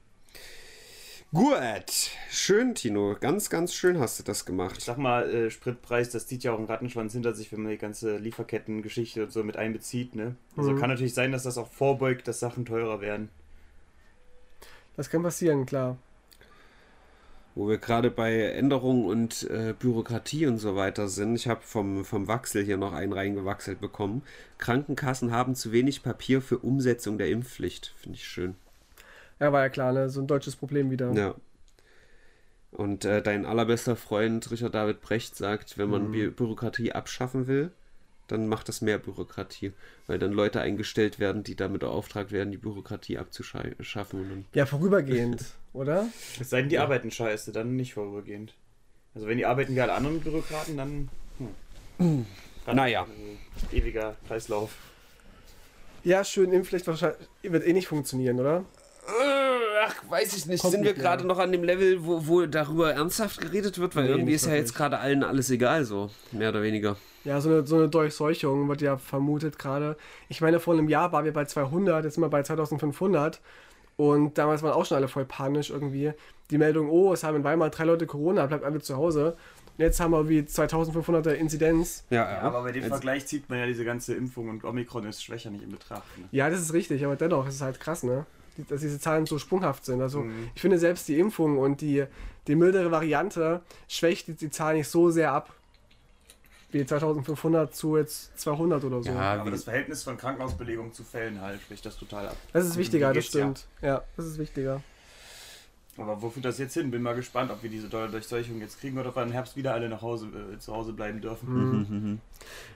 Gut, 1.34 2.12
schön, 2.32 2.76
Tino. 2.76 3.16
Ganz, 3.20 3.50
ganz 3.50 3.74
schön 3.74 4.00
hast 4.00 4.20
du 4.20 4.24
das 4.24 4.44
Ich 4.44 4.46
gemacht. 4.46 4.82
sag 4.84 4.98
mal, 4.98 5.30
äh, 5.30 5.52
Spritpreis, 5.52 6.10
das 6.10 6.28
zieht 6.28 6.44
ja 6.44 6.54
auch 6.54 6.58
einen 6.58 6.68
Rattenschwanz 6.68 7.14
hinter 7.14 7.34
sich, 7.34 7.52
wenn 7.52 7.62
man 7.64 7.72
die 7.72 7.78
ganze 7.78 8.18
Lieferkettengeschichte 8.18 9.24
und 9.24 9.32
so 9.32 9.44
mit 9.44 9.58
einbezieht, 9.58 10.16
ne? 10.16 10.36
Also 10.56 10.72
Mhm. 10.72 10.80
kann 10.80 10.90
natürlich 10.90 11.14
sein, 11.14 11.32
dass 11.34 11.44
das 11.44 11.58
auch 11.58 11.70
vorbeugt, 11.72 12.28
dass 12.28 12.40
Sachen 12.40 12.66
teurer 12.66 13.02
werden. 13.02 13.30
Das 14.98 15.10
kann 15.10 15.24
passieren, 15.24 15.66
klar. 15.66 15.98
Wo 17.56 17.68
wir 17.70 17.78
gerade 17.80 18.12
bei 18.12 18.38
Änderungen 18.52 19.06
und 19.06 19.44
äh, 19.50 19.74
Bürokratie 19.78 20.46
und 20.46 20.58
so 20.58 20.76
weiter 20.76 21.08
sind. 21.08 21.36
Ich 21.36 21.48
habe 21.48 21.62
vom, 21.64 22.04
vom 22.06 22.28
Wachsel 22.28 22.64
hier 22.64 22.78
noch 22.78 22.92
einen 22.94 23.14
reingewachselt 23.14 23.80
bekommen. 23.82 24.24
Krankenkassen 24.58 25.32
haben 25.32 25.56
zu 25.56 25.72
wenig 25.72 26.04
Papier 26.04 26.42
für 26.42 26.60
Umsetzung 26.60 27.18
der 27.18 27.30
Impfpflicht. 27.30 27.94
Finde 27.98 28.18
ich 28.18 28.28
schön. 28.28 28.56
Ja, 29.40 29.52
war 29.52 29.62
ja 29.62 29.70
klar, 29.70 29.92
ne? 29.94 30.10
So 30.10 30.22
ein 30.22 30.28
deutsches 30.28 30.56
Problem 30.56 30.92
wieder. 30.92 31.12
Ja. 31.14 31.36
Und 32.72 33.06
äh, 33.06 33.22
dein 33.22 33.46
allerbester 33.46 33.96
Freund 33.96 34.52
Richard 34.52 34.76
David 34.76 35.02
Brecht 35.02 35.36
sagt, 35.36 35.78
wenn 35.78 35.90
man 35.90 36.12
Bü 36.12 36.32
Bürokratie 36.32 36.92
abschaffen 36.92 37.48
will, 37.48 37.72
dann 38.28 38.48
macht 38.48 38.68
das 38.68 38.82
mehr 38.82 38.98
Bürokratie, 38.98 39.72
weil 40.08 40.20
dann 40.20 40.32
Leute 40.32 40.60
eingestellt 40.60 41.20
werden, 41.20 41.44
die 41.44 41.56
damit 41.56 41.82
beauftragt 41.82 42.32
werden, 42.32 42.52
die 42.52 42.58
Bürokratie 42.58 43.18
abzuschaffen. 43.18 44.46
Ja, 44.54 44.66
vorübergehend, 44.66 45.46
oder? 45.74 46.08
Es 46.40 46.50
sei 46.50 46.62
denn, 46.62 46.70
die 46.70 46.80
arbeiten 46.80 47.12
scheiße, 47.12 47.52
dann 47.52 47.76
nicht 47.76 47.94
vorübergehend. 47.94 48.54
Also 49.14 49.28
wenn 49.28 49.38
die 49.38 49.46
arbeiten 49.46 49.76
wie 49.76 49.82
alle 49.82 49.94
anderen 49.94 50.20
Bürokraten, 50.20 50.76
dann. 50.76 51.10
Hm. 51.98 52.26
Dann 52.66 52.76
Naja. 52.76 53.08
ewiger 53.72 54.16
Kreislauf. 54.28 54.76
Ja, 56.04 56.24
schön, 56.24 56.52
wahrscheinlich 56.52 57.18
wird 57.44 57.66
eh 57.66 57.74
nicht 57.74 57.88
funktionieren, 57.88 58.40
oder? 58.40 58.66
Ach, 59.84 59.96
weiß 60.10 60.38
ich 60.38 60.46
nicht. 60.46 60.62
Kommt 60.62 60.74
Sind 60.74 60.84
wir 60.84 60.94
gerade 60.94 61.26
noch 61.26 61.40
an 61.40 61.52
dem 61.52 61.64
Level, 61.64 62.06
wo, 62.06 62.28
wo 62.28 62.46
darüber 62.46 62.94
ernsthaft 62.94 63.42
geredet 63.42 63.78
wird? 63.80 63.96
Weil 63.96 64.06
Nee, 64.06 64.10
irgendwie 64.12 64.34
ist 64.34 64.46
ja 64.46 64.54
jetzt 64.56 64.74
gerade 64.76 65.00
allen 65.00 65.24
alles 65.24 65.50
egal, 65.50 65.84
so. 65.86 66.10
Mehr 66.32 66.50
oder 66.50 66.62
weniger. 66.62 66.96
Ja, 67.24 67.42
so 67.42 67.50
eine, 67.50 67.66
so 67.66 67.76
eine 67.78 67.90
Durchseuchung 67.90 68.68
wird 68.70 68.82
ja 68.82 68.98
vermutet 68.98 69.58
gerade. 69.58 69.98
Ich 70.30 70.42
meine, 70.42 70.60
vor 70.60 70.74
einem 70.76 70.88
Jahr 70.90 71.12
waren 71.12 71.26
wir 71.26 71.34
bei 71.34 71.46
200, 71.46 72.06
jetzt 72.06 72.14
sind 72.16 72.24
wir 72.24 72.30
bei 72.30 72.44
2500. 72.44 73.42
Und 73.98 74.38
damals 74.38 74.62
waren 74.62 74.74
auch 74.74 74.86
schon 74.86 74.98
alle 74.98 75.08
voll 75.08 75.26
panisch 75.26 75.70
irgendwie. 75.70 76.12
Die 76.52 76.58
Meldung, 76.58 76.90
oh, 76.90 77.14
es 77.14 77.24
haben 77.24 77.38
in 77.38 77.44
Weimar 77.44 77.70
drei 77.70 77.86
Leute 77.86 78.06
Corona, 78.06 78.46
bleibt 78.46 78.64
alle 78.64 78.82
zu 78.82 78.96
Hause. 78.98 79.36
Und 79.78 79.84
jetzt 79.84 80.00
haben 80.00 80.12
wir 80.12 80.30
wie 80.30 80.42
2500er 80.42 81.32
Inzidenz. 81.32 82.04
Ja, 82.10 82.30
Ja, 82.30 82.40
aber 82.42 82.64
bei 82.64 82.72
dem 82.72 82.84
Jetzt- 82.84 82.92
Vergleich 82.92 83.26
zieht 83.26 83.50
man 83.50 83.60
ja 83.60 83.66
diese 83.66 83.84
ganze 83.86 84.14
Impfung 84.14 84.50
und 84.50 84.64
Omikron 84.64 85.06
ist 85.08 85.24
schwächer 85.24 85.50
nicht 85.50 85.64
in 85.64 85.72
Betracht. 85.72 86.04
Ne? 86.18 86.26
Ja, 86.32 86.50
das 86.50 86.62
ist 86.62 86.74
richtig, 86.74 87.04
aber 87.06 87.16
dennoch 87.16 87.48
ist 87.48 87.56
es 87.56 87.62
halt 87.62 87.80
krass, 87.80 88.04
ne? 88.04 88.26
Dass 88.70 88.82
diese 88.82 89.00
Zahlen 89.00 89.26
so 89.26 89.38
sprunghaft 89.40 89.86
sind. 89.86 90.02
Also 90.02 90.20
Mhm. 90.22 90.50
ich 90.56 90.62
finde 90.62 90.80
selbst 90.80 91.08
die 91.08 91.20
Impfung 91.20 91.58
und 91.58 91.82
die, 91.82 92.06
die 92.48 92.56
mildere 92.56 92.92
Variante 92.92 93.62
schwächt 93.88 94.28
die, 94.28 94.34
die 94.34 94.50
Zahl 94.50 94.76
nicht 94.76 94.88
so 94.88 95.10
sehr 95.10 95.32
ab. 95.34 95.54
Wie 96.72 96.86
2500 96.86 97.74
zu 97.74 97.96
jetzt 97.96 98.38
200 98.40 98.84
oder 98.84 99.02
so. 99.02 99.10
Ja, 99.10 99.40
Aber 99.40 99.52
das 99.52 99.64
Verhältnis 99.64 100.04
von 100.04 100.18
Krankenhausbelegung 100.18 100.92
zu 100.94 101.04
Fällen 101.04 101.40
halt 101.40 101.62
schwächt 101.62 101.86
das 101.86 101.98
total 101.98 102.28
ab. 102.28 102.36
Das 102.54 102.66
ist 102.66 102.78
wichtiger, 102.78 103.14
das 103.14 103.24
geht's 103.26 103.34
ja? 103.34 103.40
stimmt. 103.42 103.66
Ja, 103.82 104.04
das 104.18 104.26
ist 104.26 104.38
wichtiger. 104.38 104.82
Aber 105.98 106.22
wo 106.22 106.30
führt 106.30 106.44
das 106.44 106.58
jetzt 106.58 106.74
hin? 106.74 106.92
Bin 106.92 107.02
mal 107.02 107.16
gespannt, 107.16 107.50
ob 107.52 107.64
wir 107.64 107.70
diese 107.70 107.88
dolle 107.88 108.10
Durchseuchung 108.10 108.60
jetzt 108.60 108.82
kriegen 108.82 108.98
oder 108.98 109.10
ob 109.10 109.16
wir 109.16 109.24
im 109.24 109.32
Herbst 109.32 109.56
wieder 109.56 109.74
alle 109.74 109.88
nach 109.88 110.02
Hause 110.02 110.28
äh, 110.54 110.60
zu 110.60 110.76
Hause 110.76 110.92
bleiben 110.92 111.22
dürfen. 111.22 111.48
Mhm. 112.10 112.20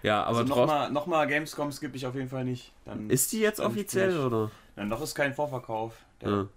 ja, 0.03 0.23
aber 0.23 0.37
also 0.39 0.55
nochmal 0.55 0.89
noch 0.91 1.05
mal 1.05 1.27
Gamescom 1.27 1.69
skippe 1.73 1.97
ich 1.97 2.05
auf 2.05 2.15
jeden 2.15 2.29
Fall 2.29 2.45
nicht. 2.45 2.71
Dann, 2.85 3.09
Ist 3.09 3.33
die 3.33 3.41
jetzt 3.41 3.59
Dann 3.59 3.65
offiziell 3.67 4.17
oder? 4.17 4.49
Dann 4.79 4.87
noch 4.89 5.01
ist 5.01 5.13
kein 5.15 5.33
Vorverkauf. 5.33 5.93
Ja. 6.23 6.47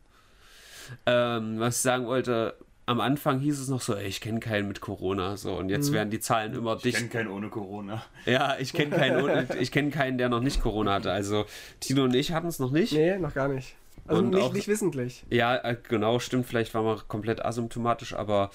Ähm, 1.07 1.59
was 1.61 1.77
ich 1.77 1.83
sagen 1.83 2.07
wollte, 2.07 2.55
am 2.87 3.01
Anfang 3.01 3.39
hieß 3.39 3.61
es 3.61 3.69
noch 3.69 3.81
so, 3.81 3.95
ey, 3.95 4.07
ich 4.09 4.21
kenne 4.21 4.41
keinen 4.41 4.67
mit 4.69 4.81
Corona, 4.81 5.37
so 5.37 5.55
und 5.55 5.69
jetzt 5.69 5.91
Mhm. 5.91 5.95
werden 5.95 6.11
die 6.11 6.21
Zahlen 6.21 6.53
immer 6.55 6.77
Ich 6.77 6.83
dicht. 6.83 6.97
kenne 6.97 7.09
keinen 7.09 7.29
ohne 7.29 7.49
Corona. 7.49 8.03
Ja, 8.27 8.57
ich 8.59 8.73
kenne 8.73 8.97
keinen, 8.97 9.23
ohne- 9.23 9.47
ich 9.61 9.71
kenne 9.71 9.91
keinen, 9.91 10.19
der 10.19 10.29
noch 10.29 10.41
nicht 10.41 10.61
Corona 10.61 10.95
hatte. 10.95 11.13
Also 11.13 11.47
Tino 11.81 12.05
und 12.05 12.15
ich 12.15 12.33
hatten 12.33 12.49
es 12.49 12.59
noch 12.59 12.73
nicht. 12.73 12.93
Nee, 12.93 13.19
noch 13.19 13.35
gar 13.35 13.49
nicht. 13.49 13.77
Also 14.07 14.21
Und 14.23 14.31
nicht, 14.31 14.43
auch- 14.43 14.53
nicht 14.53 14.67
wissentlich. 14.67 15.25
Ja, 15.31 15.57
äh, 15.57 15.77
genau, 15.89 16.19
stimmt. 16.19 16.47
Vielleicht 16.47 16.75
waren 16.75 16.85
wir 16.85 16.97
komplett 17.07 17.45
asymptomatisch, 17.45 18.15
aber 18.15 18.51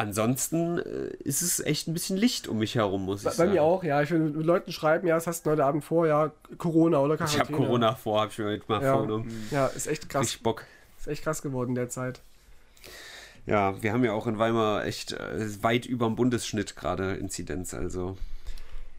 ansonsten 0.00 0.78
äh, 0.78 1.10
ist 1.22 1.42
es 1.42 1.60
echt 1.60 1.86
ein 1.88 1.92
bisschen 1.94 2.16
Licht 2.16 2.48
um 2.48 2.58
mich 2.58 2.74
herum, 2.74 3.04
muss 3.04 3.20
ich 3.20 3.24
Bei, 3.24 3.30
bei 3.30 3.36
sagen. 3.36 3.52
mir 3.52 3.62
auch, 3.62 3.84
ja. 3.84 4.02
Ich 4.02 4.10
will 4.10 4.18
mit 4.18 4.44
Leuten 4.46 4.72
schreiben, 4.72 5.06
ja, 5.06 5.16
was 5.16 5.26
hast 5.26 5.46
du 5.46 5.50
heute 5.50 5.64
Abend 5.64 5.84
vor? 5.84 6.06
Ja, 6.06 6.32
Corona 6.58 6.98
oder 6.98 7.14
Ich 7.14 7.18
Quarantäne. 7.20 7.44
habe 7.44 7.52
Corona 7.52 7.94
vor, 7.94 8.20
habe 8.22 8.30
ich 8.32 8.38
mir 8.38 8.46
heute 8.46 8.64
mal 8.68 8.82
Ja. 8.82 8.92
vorgenommen. 8.94 9.48
Ja, 9.50 9.66
ist 9.66 9.86
echt 9.86 10.08
krass. 10.08 10.22
Richtig 10.22 10.42
Bock. 10.42 10.64
Ist 10.98 11.06
echt 11.08 11.22
krass 11.22 11.42
geworden 11.42 11.74
derzeit. 11.74 12.20
Ja, 13.46 13.80
wir 13.82 13.92
haben 13.92 14.04
ja 14.04 14.12
auch 14.12 14.26
in 14.26 14.38
Weimar 14.38 14.84
echt 14.84 15.12
äh, 15.12 15.62
weit 15.62 15.86
über 15.86 16.06
dem 16.06 16.16
Bundesschnitt 16.16 16.76
gerade 16.76 17.14
Inzidenz. 17.14 17.72
Also 17.74 18.16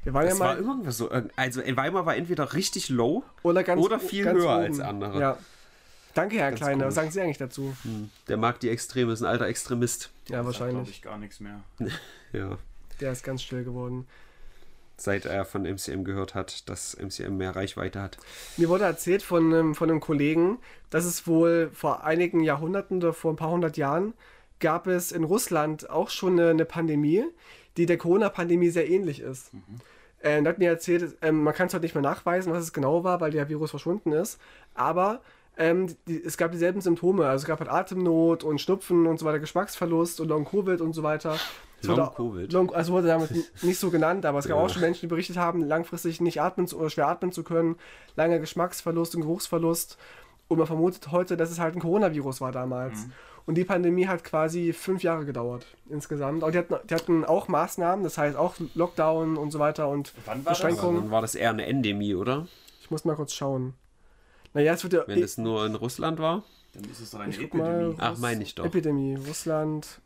Wir 0.04 0.14
waren 0.14 0.26
ja 0.26 0.34
es 0.34 0.40
war 0.40 0.56
mal 0.56 0.62
irgendwas 0.64 0.98
so. 0.98 1.12
irg- 1.12 1.30
Also 1.36 1.62
in 1.62 1.78
Weimar 1.78 2.06
war 2.06 2.16
entweder 2.16 2.54
richtig 2.54 2.90
low. 2.90 3.24
oder 3.44 3.64
ganz 3.64 3.82
oder 3.84 4.00
viel 4.00 4.26
höher 4.26 4.44
oben. 4.56 4.66
als 4.66 4.80
andere. 4.80 5.20
Ja. 5.20 5.38
Danke, 6.14 6.38
Herr 6.38 6.50
Ganz 6.50 6.60
Kleiner. 6.62 6.86
Was 6.88 6.96
komisch. 6.96 6.96
sagen 6.96 7.12
Sie 7.12 7.22
eigentlich 7.22 7.38
dazu? 7.38 7.74
Der 8.28 8.38
mag 8.38 8.60
die 8.60 8.70
Extreme, 8.70 9.14
ist 9.14 9.22
ein 9.22 9.28
alter 9.28 9.46
Extremist. 9.48 10.10
Ja, 10.28 10.42
glaube 10.42 10.46
wahrscheinlich. 10.48 10.90
ich 10.90 11.02
gar 11.02 11.18
nichts 11.18 11.40
mehr. 11.40 11.62
Ja. 12.34 12.58
Der 13.02 13.12
ist 13.12 13.24
ganz 13.26 13.42
still 13.44 13.66
geworden. 13.66 14.08
Seit 14.96 15.26
er 15.26 15.44
von 15.44 15.64
MCM 15.64 16.04
gehört 16.06 16.34
hat, 16.36 16.70
dass 16.70 16.96
MCM 16.98 17.36
mehr 17.36 17.56
Reichweite 17.56 18.02
hat. 18.02 18.18
Mir 18.56 18.70
wurde 18.70 18.86
erzählt 18.86 19.22
von, 19.24 19.54
einem- 19.54 19.76
von 19.76 19.90
einem 19.90 20.00
Kollegen, 20.00 20.60
dass 20.92 21.04
es 21.06 21.28
wohl 21.28 21.72
vor 21.74 22.04
einigen 22.06 22.40
Jahrhunderten 22.42 22.98
oder 22.98 23.12
vor 23.14 23.34
ein 23.34 23.36
paar 23.36 23.50
hundert 23.52 23.76
Jahren 23.78 24.14
gab 24.60 24.88
es 24.88 25.12
in 25.12 25.24
Russland 25.26 25.90
auch 25.90 26.10
schon 26.10 26.40
eine, 26.40 26.52
eine 26.52 26.66
Pandemie, 26.66 27.26
die 27.78 27.86
der 27.88 27.98
Corona-Pandemie 27.98 28.70
sehr 28.70 28.88
ähnlich 28.90 29.20
ist. 29.20 29.52
Äh, 30.20 30.38
und 30.38 30.46
er 30.46 30.50
hat 30.52 30.60
mir 30.60 30.70
erzählt, 30.70 31.18
ähm, 31.24 31.44
man 31.44 31.54
kann 31.56 31.68
es 31.68 31.74
heute 31.74 31.84
nicht 31.84 31.96
mehr 31.96 32.04
nachweisen, 32.04 32.54
was 32.54 32.64
es 32.64 32.72
genau 32.72 33.04
war, 33.04 33.20
weil 33.20 33.32
der 33.32 33.50
Virus 33.50 33.72
verschwunden 33.72 34.12
ist, 34.14 34.40
aber 34.76 35.22
ähm, 35.58 35.96
die, 36.08 36.24
es 36.24 36.38
gab 36.38 36.52
dieselben 36.52 36.82
Symptome. 36.82 37.28
Also 37.28 37.44
es 37.44 37.48
gab 37.48 37.60
halt 37.60 37.70
Atemnot 37.70 38.44
und 38.44 38.60
Schnupfen 38.62 39.06
und 39.08 39.20
so 39.20 39.26
weiter, 39.26 39.40
Geschmacksverlust 39.40 40.20
und 40.22 40.28
Long-Covid 40.30 40.82
und 40.82 40.94
so 40.94 41.04
weiter. 41.04 41.38
Long-Covid? 41.84 42.52
Long, 42.54 42.74
also 42.74 42.94
wurde 42.94 43.08
damit 43.08 43.32
n- 43.32 43.44
nicht 43.64 43.80
so 43.80 43.90
genannt, 43.90 44.26
aber 44.26 44.40
es 44.40 44.48
gab 44.48 44.58
Ja. 44.58 44.64
auch 44.64 44.70
schon 44.70 44.82
Menschen, 44.82 45.02
die 45.02 45.08
berichtet 45.08 45.38
haben, 45.38 45.62
langfristig 45.64 46.22
nicht 46.22 46.42
atmen 46.42 46.68
zu, 46.68 46.78
oder 46.80 46.90
schwer 46.90 47.08
atmen 47.08 47.32
zu 47.32 47.44
können, 47.44 47.76
langer 48.16 48.40
Geschmacksverlust 48.40 49.16
und 49.16 49.22
Geruchsverlust. 49.22 49.98
Und 50.48 50.58
man 50.58 50.68
vermutet 50.68 51.12
heute, 51.12 51.38
dass 51.38 51.50
es 51.50 51.60
halt 51.60 51.76
ein 51.76 51.82
Coronavirus 51.82 52.42
war 52.42 52.52
damals. 52.52 53.08
Und 53.48 53.56
die 53.56 53.64
Pandemie 53.64 54.06
hat 54.06 54.24
quasi 54.24 54.74
fünf 54.74 55.02
Jahre 55.02 55.26
gedauert 55.26 55.66
insgesamt. 55.90 56.44
Aber 56.44 56.52
die 56.52 56.60
hatten, 56.60 56.76
die 56.88 56.94
hatten 56.94 57.26
auch 57.26 57.48
Maßnahmen, 57.48 58.04
das 58.04 58.18
heißt 58.18 58.38
auch 58.38 58.56
Lockdown 58.76 59.38
und 59.38 59.52
so 59.52 59.58
weiter 59.60 59.88
und 59.88 60.14
Wann 60.26 60.46
war 60.46 60.52
das? 60.52 60.60
Beschränkungen. 60.62 61.02
Dann 61.04 61.12
war 61.12 61.22
das 61.22 61.34
eher 61.36 61.50
eine 61.50 61.66
Endemie, 61.66 62.14
oder? 62.14 62.48
Ich 62.82 62.92
muss 62.92 63.04
mal 63.06 63.16
kurz 63.16 63.34
schauen. 63.34 63.74
Naja, 64.54 64.74
es 64.74 64.84
wird 64.84 64.94
ja. 64.94 65.04
Wenn 65.08 65.22
es 65.24 65.38
nur 65.38 65.66
in 65.66 65.76
Russland 65.76 66.20
war. 66.20 66.44
Dann 66.74 66.84
ist 66.86 67.00
es 67.02 67.12
doch 67.12 67.20
eine 67.20 67.36
guck 67.36 67.54
mal. 67.54 67.70
Epidemie. 67.74 67.96
Ach, 68.00 68.18
meine 68.18 68.44
ich 68.44 68.56
doch. 68.56 68.66
Epidemie, 68.66 69.16
Russland. 69.28 70.00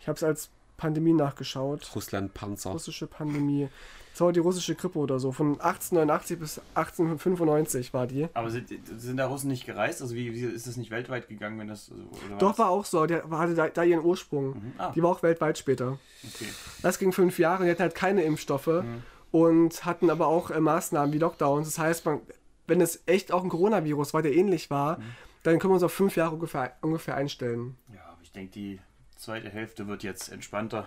Ich 0.00 0.08
habe 0.08 0.16
es 0.16 0.22
als 0.22 0.50
Pandemie 0.76 1.12
nachgeschaut. 1.12 1.90
Russland-Panzer. 1.94 2.70
Russische 2.70 3.06
Pandemie. 3.06 3.68
Das 4.12 4.20
war 4.20 4.32
die 4.32 4.40
russische 4.40 4.74
Grippe 4.76 4.98
oder 4.98 5.18
so. 5.18 5.32
Von 5.32 5.60
1889 5.60 6.38
bis 6.38 6.60
1895 6.74 7.92
war 7.94 8.06
die. 8.06 8.28
Aber 8.34 8.50
sind, 8.50 8.68
sind 8.96 9.16
da 9.16 9.26
Russen 9.26 9.48
nicht 9.48 9.66
gereist? 9.66 10.02
Also 10.02 10.14
wie, 10.14 10.32
wie 10.34 10.42
ist 10.44 10.66
das 10.66 10.76
nicht 10.76 10.90
weltweit 10.90 11.28
gegangen, 11.28 11.58
wenn 11.58 11.68
das... 11.68 11.90
also, 11.90 12.02
Oder 12.28 12.36
Doch, 12.38 12.50
was? 12.50 12.58
war 12.58 12.68
auch 12.70 12.84
so. 12.84 13.06
Die 13.06 13.14
hatte 13.16 13.54
da, 13.54 13.68
da 13.68 13.82
ihren 13.82 14.04
Ursprung. 14.04 14.50
Mhm. 14.50 14.72
Ah, 14.78 14.92
Die 14.92 15.02
war 15.02 15.10
auch 15.10 15.22
weltweit 15.22 15.58
später. 15.58 15.98
okay. 16.22 16.46
Das 16.82 16.98
ging 16.98 17.12
fünf 17.12 17.38
Jahre. 17.38 17.64
Die 17.64 17.70
hatten 17.70 17.82
halt 17.82 17.94
keine 17.94 18.22
Impfstoffe 18.22 18.66
Mhm. 18.68 19.02
und 19.32 19.84
hatten 19.84 20.10
aber 20.10 20.28
auch 20.28 20.50
äh, 20.50 20.60
Maßnahmen 20.60 21.12
wie 21.12 21.18
Lockdowns. 21.18 21.66
Das 21.68 21.78
heißt, 21.78 22.04
man, 22.06 22.20
wenn 22.66 22.80
es 22.80 23.02
echt 23.06 23.32
auch 23.32 23.42
ein 23.42 23.50
Coronavirus 23.50 24.14
war, 24.14 24.22
der 24.22 24.34
ähnlich 24.34 24.70
war, 24.70 24.98
Mhm. 24.98 25.02
dann 25.42 25.58
können 25.58 25.70
wir 25.72 25.74
uns 25.74 25.82
auf 25.82 25.92
fünf 25.92 26.16
Jahre 26.16 26.34
ungefähr, 26.34 26.76
ungefähr 26.80 27.14
einstellen. 27.16 27.76
Ja, 27.94 28.00
aber 28.06 28.18
ich 28.22 28.32
denke, 28.32 28.52
die 28.52 28.80
zweite 29.16 29.48
Hälfte 29.50 29.86
wird 29.88 30.02
jetzt 30.02 30.30
entspannter. 30.32 30.86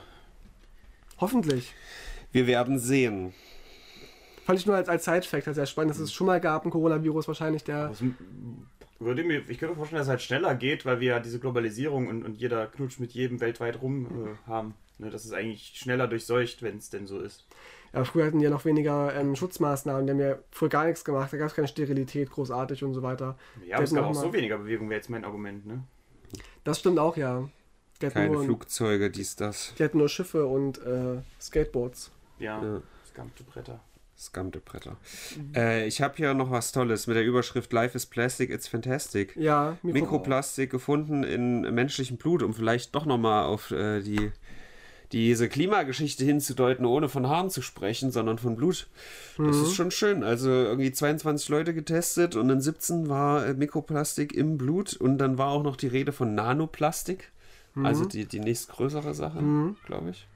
Hoffentlich. 1.19 1.73
Wir 2.31 2.47
werden 2.47 2.79
sehen. 2.79 3.33
Fand 4.45 4.59
ich 4.59 4.65
nur 4.65 4.75
als, 4.75 4.87
als 4.89 5.05
Side-Fact 5.05 5.53
sehr 5.55 5.65
spannend, 5.65 5.91
dass 5.91 5.99
es 5.99 6.13
schon 6.13 6.27
mal 6.27 6.39
gab, 6.39 6.65
ein 6.65 6.71
Coronavirus 6.71 7.27
wahrscheinlich, 7.27 7.63
der. 7.63 7.91
Würde 8.99 9.23
mir, 9.23 9.39
ich 9.47 9.59
könnte 9.59 9.67
mir 9.67 9.75
vorstellen, 9.75 9.99
dass 9.99 10.07
es 10.07 10.11
halt 10.11 10.21
schneller 10.21 10.55
geht, 10.55 10.85
weil 10.85 10.99
wir 10.99 11.07
ja 11.09 11.19
diese 11.19 11.39
Globalisierung 11.39 12.07
und, 12.07 12.23
und 12.23 12.35
jeder 12.37 12.65
knutscht 12.65 12.99
mit 12.99 13.11
jedem 13.11 13.39
weltweit 13.39 13.81
rum 13.81 14.05
äh, 14.45 14.49
haben. 14.49 14.73
Ne, 14.97 15.11
dass 15.11 15.25
es 15.25 15.33
eigentlich 15.33 15.73
schneller 15.77 16.07
durchseucht, 16.07 16.63
wenn 16.63 16.77
es 16.77 16.89
denn 16.89 17.05
so 17.05 17.19
ist. 17.19 17.45
Ja, 17.93 18.03
früher 18.03 18.25
hatten 18.25 18.39
die 18.39 18.43
ja 18.45 18.49
noch 18.51 18.65
weniger 18.65 19.15
ähm, 19.15 19.35
Schutzmaßnahmen, 19.35 20.05
die 20.07 20.11
haben 20.13 20.19
ja 20.19 20.35
früher 20.51 20.69
gar 20.69 20.85
nichts 20.85 21.03
gemacht, 21.05 21.31
da 21.31 21.37
gab 21.37 21.47
es 21.47 21.55
keine 21.55 21.67
Sterilität 21.67 22.29
großartig 22.29 22.83
und 22.83 22.93
so 22.93 23.01
weiter. 23.01 23.37
Ja, 23.65 23.75
aber 23.77 23.83
es 23.85 23.93
gab 23.93 24.03
auch 24.03 24.09
noch 24.09 24.15
so 24.21 24.27
mal- 24.27 24.33
weniger 24.33 24.57
Bewegung, 24.57 24.89
wäre 24.89 24.97
jetzt 24.99 25.09
mein 25.09 25.23
Argument, 25.25 25.65
ne? 25.65 25.83
Das 26.63 26.79
stimmt 26.79 26.99
auch, 26.99 27.15
ja. 27.17 27.47
Die 28.01 28.05
hatten, 28.05 28.13
Keine 28.13 28.33
nur, 28.33 28.43
Flugzeuge, 28.43 29.09
dies, 29.09 29.35
das. 29.37 29.73
die 29.79 29.83
hatten 29.83 29.97
nur 29.97 30.09
Schiffe 30.09 30.45
und 30.45 30.77
äh, 30.85 31.21
Skateboards. 31.41 32.11
Ja, 32.39 32.61
Ja. 32.61 32.81
die 33.39 33.43
Bretter. 33.43 33.79
Skamte 34.19 34.59
Bretter. 34.59 34.97
Mhm. 35.35 35.53
Äh, 35.55 35.85
ich 35.87 36.01
habe 36.01 36.15
hier 36.17 36.33
noch 36.33 36.49
was 36.51 36.71
Tolles 36.71 37.05
mit 37.07 37.15
der 37.15 37.23
Überschrift 37.23 37.71
Life 37.71 37.95
is 37.95 38.05
Plastic, 38.07 38.49
it's 38.49 38.67
fantastic. 38.67 39.35
Ja, 39.35 39.77
Mikro 39.83 39.99
Mikroplastik 40.01 40.71
gefunden 40.71 41.23
in 41.23 41.61
menschlichem 41.73 42.17
Blut, 42.17 42.41
um 42.43 42.53
vielleicht 42.53 42.93
doch 42.95 43.05
nochmal 43.05 43.45
auf 43.45 43.69
äh, 43.71 44.01
die, 44.01 44.31
diese 45.11 45.47
Klimageschichte 45.49 46.25
hinzudeuten, 46.25 46.85
ohne 46.85 47.07
von 47.09 47.27
Haaren 47.27 47.49
zu 47.49 47.61
sprechen, 47.61 48.11
sondern 48.11 48.37
von 48.37 48.55
Blut. 48.55 48.87
Das 49.37 49.57
Mhm. 49.57 49.63
ist 49.63 49.73
schon 49.73 49.91
schön. 49.91 50.23
Also 50.23 50.49
irgendwie 50.49 50.91
22 50.91 51.49
Leute 51.49 51.73
getestet 51.73 52.35
und 52.35 52.49
in 52.49 52.59
17 52.61 53.07
war 53.07 53.45
äh, 53.45 53.53
Mikroplastik 53.53 54.33
im 54.33 54.57
Blut 54.57 54.93
und 54.95 55.17
dann 55.17 55.37
war 55.37 55.49
auch 55.49 55.63
noch 55.63 55.75
die 55.77 55.87
Rede 55.87 56.11
von 56.11 56.35
Nanoplastik. 56.35 57.31
Also 57.83 58.03
Mhm. 58.05 58.09
die, 58.09 58.25
die 58.25 58.39
nächstgrößere 58.39 59.13
Sache, 59.13 59.39
glaube 59.85 60.09
ich. 60.09 60.27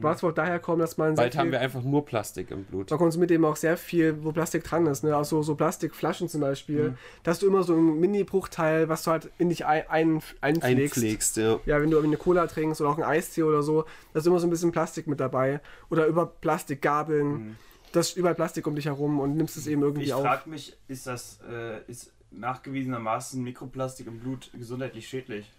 Was 0.00 0.22
wohl 0.22 0.32
daher 0.32 0.58
kommen, 0.58 0.80
dass 0.80 0.96
man 0.96 1.14
Bald 1.14 1.36
haben 1.36 1.46
viel, 1.46 1.52
wir 1.52 1.60
einfach 1.60 1.82
nur 1.82 2.04
Plastik 2.04 2.50
im 2.50 2.64
Blut. 2.64 2.90
man 2.90 2.98
konsumiert 2.98 3.30
eben 3.30 3.44
auch 3.44 3.56
sehr 3.56 3.76
viel, 3.76 4.24
wo 4.24 4.32
Plastik 4.32 4.64
dran 4.64 4.86
ist, 4.86 5.04
ne? 5.04 5.14
Also 5.16 5.42
so 5.42 5.54
Plastikflaschen 5.54 6.28
zum 6.28 6.40
Beispiel. 6.40 6.94
Da 7.22 7.30
hast 7.32 7.42
du 7.42 7.46
immer 7.46 7.62
so 7.62 7.74
ein 7.74 8.00
Mini-Bruchteil, 8.00 8.88
was 8.88 9.04
du 9.04 9.10
halt 9.10 9.30
in 9.38 9.48
dich 9.48 9.66
ein, 9.66 9.84
ein, 9.88 10.22
einpflegst. 10.40 10.96
Einpflegst, 10.96 11.36
ja. 11.36 11.60
Ja, 11.66 11.80
wenn 11.80 11.90
du 11.90 11.96
irgendwie 11.96 12.14
eine 12.14 12.22
Cola 12.22 12.46
trinkst 12.46 12.80
oder 12.80 12.90
auch 12.90 12.94
einen 12.98 13.04
Eistee 13.04 13.42
oder 13.42 13.62
so, 13.62 13.84
da 14.12 14.20
ist 14.20 14.26
immer 14.26 14.38
so 14.38 14.46
ein 14.46 14.50
bisschen 14.50 14.72
Plastik 14.72 15.06
mit 15.06 15.20
dabei. 15.20 15.60
Oder 15.90 16.06
über 16.06 16.26
Plastikgabeln. 16.26 17.56
Das 17.92 18.08
ist 18.08 18.16
überall 18.16 18.34
Plastik 18.34 18.66
um 18.66 18.74
dich 18.74 18.86
herum 18.86 19.20
und 19.20 19.36
nimmst 19.36 19.56
es 19.56 19.66
eben 19.66 19.82
irgendwie 19.82 20.04
Ich 20.04 20.14
auf. 20.14 20.22
frage 20.22 20.48
mich, 20.48 20.76
ist 20.88 21.06
das 21.06 21.40
äh, 21.50 21.82
ist 21.90 22.12
nachgewiesenermaßen 22.30 23.42
Mikroplastik 23.42 24.06
im 24.06 24.20
Blut 24.20 24.50
gesundheitlich 24.54 25.08
schädlich? 25.08 25.50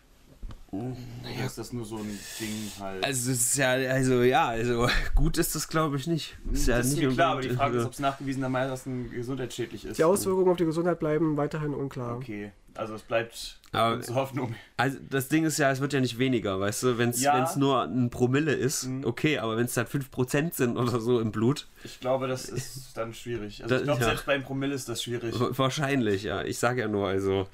Oder 0.73 1.45
ist 1.45 1.57
das 1.57 1.71
nur 1.71 1.85
so 1.85 1.97
ein 1.97 2.19
Ding 2.39 2.71
halt? 2.79 3.03
Also 3.03 3.31
es 3.31 3.41
ist 3.41 3.57
ja, 3.57 3.71
also 3.71 4.23
ja, 4.23 4.47
also 4.47 4.87
gut 5.15 5.37
ist 5.37 5.53
das 5.55 5.67
glaube 5.67 5.97
ich 5.97 6.07
nicht. 6.07 6.35
Ist 6.51 6.67
ja 6.67 6.77
das 6.77 6.87
ist 6.87 6.93
nicht 6.95 7.03
mir 7.07 7.13
klar, 7.13 7.33
aber 7.33 7.41
die 7.41 7.49
Frage 7.49 7.77
ist, 7.77 7.85
ob 7.85 7.93
es 7.93 7.99
nachgewiesenermaßen 7.99 9.11
gesundheitsschädlich 9.11 9.85
ist. 9.85 9.97
Die 9.99 10.03
Auswirkungen 10.03 10.49
auf 10.49 10.57
die 10.57 10.65
Gesundheit 10.65 10.99
bleiben 10.99 11.37
weiterhin 11.37 11.73
unklar. 11.73 12.15
Okay, 12.17 12.51
also 12.73 12.95
es 12.95 13.03
bleibt 13.03 13.59
Aber- 13.71 13.95
uns 13.97 14.09
Hoffnung. 14.13 14.55
Also 14.77 14.97
das 15.09 15.27
Ding 15.29 15.45
ist 15.45 15.59
ja, 15.59 15.71
es 15.71 15.79
wird 15.79 15.93
ja 15.93 15.99
nicht 16.01 16.17
weniger, 16.17 16.59
weißt 16.59 16.83
du, 16.83 16.97
wenn 16.97 17.09
es 17.11 17.21
Ja. 17.21 17.47
nur 17.55 17.83
ein 17.83 18.09
Promille 18.09 18.53
ist, 18.53 18.85
Mhm. 18.85 19.05
okay, 19.05 19.37
aber 19.37 19.57
wenn 19.57 19.65
es 19.65 19.73
dann 19.75 19.85
5% 19.85 20.55
sind 20.55 20.77
oder 20.77 20.99
so 20.99 21.19
im 21.19 21.31
Blut, 21.31 21.67
Ich 21.83 21.99
glaube, 21.99 22.27
das 22.27 22.45
ist 22.49 22.97
dann 22.97 23.13
schwierig. 23.13 23.61
Also 23.63 23.75
Da- 23.75 23.79
ich 23.79 23.83
glaube, 23.85 23.99
ja. 24.01 24.07
selbst 24.07 24.25
beim 24.25 24.41
Promille 24.43 24.73
ist 24.73 24.89
das 24.89 25.03
schwierig. 25.03 25.39
wa- 25.39 25.51
wahrscheinlich, 25.55 26.23
ja. 26.23 26.43
Ich 26.43 26.57
sage 26.57 26.81
ja 26.81 26.87
nur, 26.87 27.07
also 27.07 27.47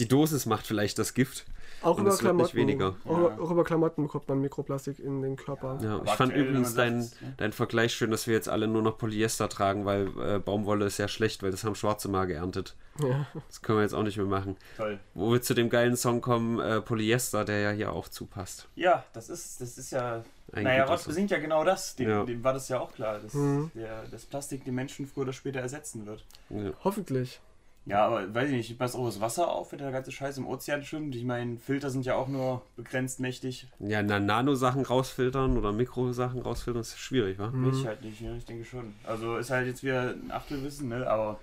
die 0.00 0.08
Dosis 0.08 0.44
macht 0.46 0.66
vielleicht 0.66 0.98
das 0.98 1.14
Gift. 1.14 1.44
Auch 1.84 1.96
Und 1.98 2.02
über 2.04 2.10
es 2.14 2.22
wird 2.22 2.34
nicht 2.36 2.50
Klamotten. 2.52 2.56
weniger. 2.56 2.96
Auch, 3.04 3.18
Ja. 3.18 3.38
auch 3.38 3.50
über 3.50 3.62
Klamotten 3.64 4.02
bekommt 4.04 4.28
man 4.28 4.40
Mikroplastik 4.40 4.98
in 4.98 5.22
den 5.22 5.36
Körper. 5.36 5.78
Ja, 5.82 6.00
ich 6.04 6.10
fand 6.12 6.32
übrigens 6.34 6.74
deinen 6.74 7.00
ne? 7.00 7.10
dein 7.36 7.52
Vergleich 7.52 7.94
schön, 7.94 8.10
dass 8.10 8.26
wir 8.26 8.34
jetzt 8.34 8.48
alle 8.48 8.66
nur 8.66 8.82
noch 8.82 8.98
Polyester 8.98 9.48
tragen, 9.48 9.84
weil 9.84 10.08
äh, 10.20 10.38
Baumwolle 10.38 10.86
ist 10.86 10.98
ja 10.98 11.08
schlecht, 11.08 11.42
weil 11.42 11.50
das 11.50 11.62
haben 11.64 11.74
Schwarze 11.74 12.08
mal 12.08 12.26
geerntet. 12.26 12.74
Ja. 13.02 13.26
Das 13.48 13.60
können 13.62 13.78
wir 13.78 13.82
jetzt 13.82 13.94
auch 13.94 14.02
nicht 14.04 14.16
mehr 14.16 14.26
machen. 14.26 14.56
Toll. 14.76 14.98
Wo 15.14 15.32
wir 15.32 15.42
zu 15.42 15.54
dem 15.54 15.68
geilen 15.68 15.96
Song 15.96 16.20
kommen, 16.20 16.58
äh, 16.60 16.80
Polyester, 16.80 17.44
der 17.44 17.58
ja 17.60 17.70
hier 17.70 17.92
auch 17.92 18.08
zupasst. 18.08 18.68
Ja, 18.76 19.04
das 19.12 19.28
ist, 19.28 19.60
das 19.60 19.76
ist 19.78 19.90
ja. 19.90 20.24
Ein 20.52 20.62
naja, 20.64 20.84
Ross 20.84 21.04
besingt 21.04 21.30
ja 21.32 21.38
genau 21.38 21.64
das. 21.64 21.96
Dem, 21.96 22.08
Ja. 22.08 22.24
dem 22.24 22.44
war 22.44 22.52
das 22.52 22.68
ja 22.68 22.78
auch 22.78 22.92
klar, 22.92 23.18
dass 23.18 23.34
Mhm. 23.34 23.70
der, 23.74 24.04
das 24.10 24.24
Plastik 24.24 24.64
den 24.64 24.74
Menschen 24.76 25.06
früher 25.06 25.24
oder 25.24 25.32
später 25.32 25.58
ersetzen 25.60 26.06
wird. 26.06 26.24
Ja. 26.50 26.70
Hoffentlich. 26.84 27.40
Ja, 27.86 28.06
aber 28.06 28.34
weiß 28.34 28.48
ich 28.48 28.54
nicht, 28.56 28.70
ich 28.70 28.78
passe 28.78 28.96
auch 28.96 29.04
das 29.04 29.20
Wasser 29.20 29.50
auf, 29.50 29.72
wenn 29.72 29.78
der 29.78 29.92
ganze 29.92 30.10
Scheiß 30.10 30.38
im 30.38 30.46
Ozean 30.46 30.82
schwimmt. 30.82 31.14
Ich 31.16 31.24
meine, 31.24 31.58
Filter 31.58 31.90
sind 31.90 32.06
ja 32.06 32.14
auch 32.14 32.28
nur 32.28 32.62
begrenzt 32.76 33.20
mächtig. 33.20 33.66
Ja, 33.78 34.02
na, 34.02 34.18
Nano-Sachen 34.20 34.84
rausfiltern 34.86 35.58
oder 35.58 35.70
Mikrosachen 35.72 36.40
rausfiltern 36.40 36.80
ist 36.80 36.98
schwierig, 36.98 37.38
wa? 37.38 37.48
Mhm. 37.48 37.72
Ich 37.74 37.86
halt 37.86 38.02
nicht, 38.02 38.20
ja, 38.22 38.34
ich 38.34 38.46
denke 38.46 38.64
schon. 38.64 38.94
Also 39.04 39.36
ist 39.36 39.50
halt 39.50 39.66
jetzt 39.66 39.82
wieder 39.82 40.10
ein 40.14 40.30
Achtelwissen, 40.30 40.88
ne? 40.88 41.06
Aber 41.06 41.38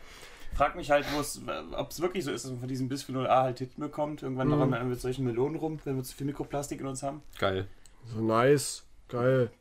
frag 0.55 0.75
mich 0.75 0.89
halt, 0.89 1.05
ob 1.15 1.89
es 1.91 2.01
wirklich 2.01 2.23
so 2.25 2.31
ist, 2.31 2.43
dass 2.45 2.51
man 2.51 2.59
von 2.61 2.69
diesem 2.69 2.89
Bisphenol 2.89 3.27
A 3.27 3.43
halt 3.43 3.57
Titten 3.57 3.79
bekommt. 3.81 4.23
Irgendwann 4.23 4.47
Mhm. 4.47 4.71
daran 4.71 4.89
mit 4.89 4.99
solchen 4.99 5.25
Melonen 5.25 5.57
rum, 5.59 5.79
wenn 5.83 5.95
wir 5.95 6.03
zu 6.03 6.15
viel 6.15 6.25
Mikroplastik 6.25 6.81
in 6.81 6.87
uns 6.87 7.03
haben. 7.03 7.21
Geil. 7.37 7.67
So 8.07 8.19
nice. 8.19 8.83
Geil. 9.09 9.51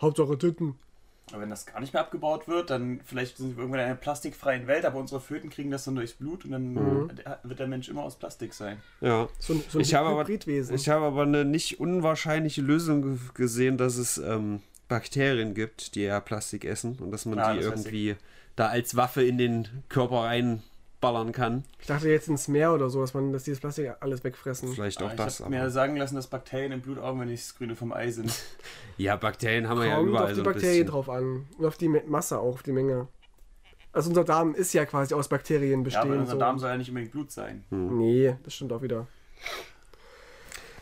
Hauptsache 0.00 0.36
Titten. 0.36 0.74
Aber 1.32 1.40
wenn 1.40 1.50
das 1.50 1.64
gar 1.66 1.80
nicht 1.80 1.92
mehr 1.94 2.02
abgebaut 2.02 2.46
wird, 2.48 2.68
dann 2.70 3.00
vielleicht 3.04 3.38
sind 3.38 3.56
wir 3.56 3.62
irgendwann 3.62 3.80
in 3.80 3.86
einer 3.86 3.94
plastikfreien 3.94 4.66
Welt, 4.66 4.84
aber 4.84 4.98
unsere 4.98 5.20
Föten 5.20 5.48
kriegen 5.50 5.70
das 5.70 5.84
dann 5.84 5.96
durchs 5.96 6.12
Blut 6.12 6.44
und 6.44 6.52
dann 6.52 6.74
Mhm. 6.74 7.10
wird 7.42 7.58
der 7.58 7.66
Mensch 7.66 7.88
immer 7.88 8.02
aus 8.02 8.16
Plastik 8.16 8.52
sein. 8.52 8.76
Ja. 9.00 9.28
So, 9.38 9.54
ein- 9.54 9.64
so 9.68 9.78
ein 9.78 9.82
Ich 9.82 9.94
habe 9.94 10.08
aber-. 10.08 10.28
Ich 10.28 10.88
habe 10.88 11.04
aber 11.06 11.22
eine 11.22 11.44
nicht 11.44 11.80
unwahrscheinliche 11.80 12.60
Lösung 12.60 13.02
ge- 13.02 13.18
gesehen, 13.32 13.78
dass 13.78 13.96
es 13.96 14.18
ähm, 14.18 14.60
Bakterien 14.88 15.54
gibt, 15.54 15.94
die 15.94 16.02
ja 16.02 16.20
Plastik 16.20 16.64
essen 16.66 16.98
und 17.00 17.10
dass 17.10 17.24
man 17.24 17.38
Ah, 17.38 17.52
die 17.54 17.60
das 17.60 17.66
irgendwie 17.68 18.16
da 18.54 18.68
als 18.68 18.94
Waffe 18.94 19.24
in 19.24 19.38
den 19.38 19.66
Körper 19.88 20.24
reinballern 21.04 21.32
kann. 21.32 21.64
Ich 21.80 21.86
dachte 21.86 22.08
jetzt 22.08 22.28
ins 22.28 22.48
Meer 22.48 22.72
oder 22.72 22.90
so, 22.90 23.00
dass 23.00 23.14
man, 23.14 23.32
dass 23.32 23.44
dieses 23.44 23.60
Plastik 23.60 23.92
alles 24.00 24.24
wegfressen. 24.24 24.72
Vielleicht 24.72 25.02
auch 25.02 25.10
ich 25.10 25.16
das. 25.16 25.40
habe 25.40 25.50
mir 25.50 25.70
sagen 25.70 25.96
lassen, 25.96 26.16
dass 26.16 26.26
Bakterien 26.26 26.72
im 26.72 26.80
Blut 26.80 26.98
auch 26.98 27.12
immer 27.12 27.24
nicht 27.24 27.42
das 27.42 27.56
Grüne 27.56 27.76
vom 27.76 27.92
Ei 27.92 28.10
sind. 28.10 28.32
Ja, 28.96 29.16
Bakterien 29.16 29.68
haben 29.68 29.80
wir 29.80 29.88
ja 29.88 29.96
Kommt 29.96 30.10
überall 30.10 30.30
auf 30.30 30.34
die 30.34 30.42
Bakterien 30.42 30.86
drauf 30.86 31.10
an. 31.10 31.46
Und 31.58 31.66
auf 31.66 31.76
die 31.76 31.88
Masse 31.88 32.38
auch, 32.38 32.54
auf 32.54 32.62
die 32.62 32.70
Menge. 32.70 33.08
Also 33.92 34.08
unser 34.10 34.22
Darm 34.22 34.54
ist 34.54 34.72
ja 34.72 34.86
quasi 34.86 35.14
aus 35.14 35.26
Bakterien 35.26 35.80
ja, 35.80 35.84
bestehen. 35.84 36.02
aber 36.02 36.20
unser 36.20 36.32
so. 36.32 36.38
Darm 36.38 36.60
soll 36.60 36.70
ja 36.70 36.76
nicht 36.76 36.90
unbedingt 36.90 37.10
Blut 37.10 37.32
sein. 37.32 37.64
Nee, 37.70 38.36
das 38.44 38.54
stimmt 38.54 38.72
auch 38.72 38.82
wieder. 38.82 39.08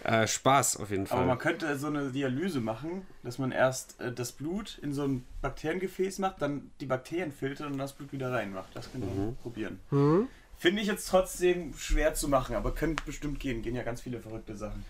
Äh, 0.05 0.27
Spaß 0.27 0.79
auf 0.79 0.91
jeden 0.91 1.07
Aber 1.07 1.19
Fall. 1.19 1.27
man 1.27 1.39
könnte 1.39 1.79
so 1.79 1.87
eine 1.87 2.11
Dialyse 2.11 2.61
machen, 2.61 3.07
dass 3.23 3.39
man 3.39 3.53
erst 3.53 4.01
äh, 4.01 4.11
das 4.13 4.33
Blut 4.33 4.79
in 4.83 4.93
so 4.93 5.05
ein 5.05 5.25
Bakteriengefäß 5.43 6.19
macht, 6.19 6.43
dann 6.43 6.73
die 6.81 6.87
Bakterien 6.87 7.31
filtert 7.31 7.69
und 7.71 7.79
das 7.79 7.93
Blut 7.93 8.13
wieder 8.13 8.33
reinmacht. 8.33 8.71
Das 8.75 8.91
können 8.91 9.05
wir 9.05 9.33
probieren. 9.43 9.79
Hm? 9.91 10.29
Finde 10.59 10.83
ich 10.83 10.89
jetzt 10.89 11.09
trotzdem 11.09 11.75
schwer 11.75 12.15
zu 12.15 12.29
machen, 12.29 12.57
aber 12.57 12.75
könnte 12.75 13.05
bestimmt 13.05 13.39
gehen. 13.41 13.63
Gehen 13.63 13.75
ja 13.77 13.83
ganz 13.83 14.01
viele 14.01 14.21
verrückte 14.21 14.57
Sachen. 14.57 14.85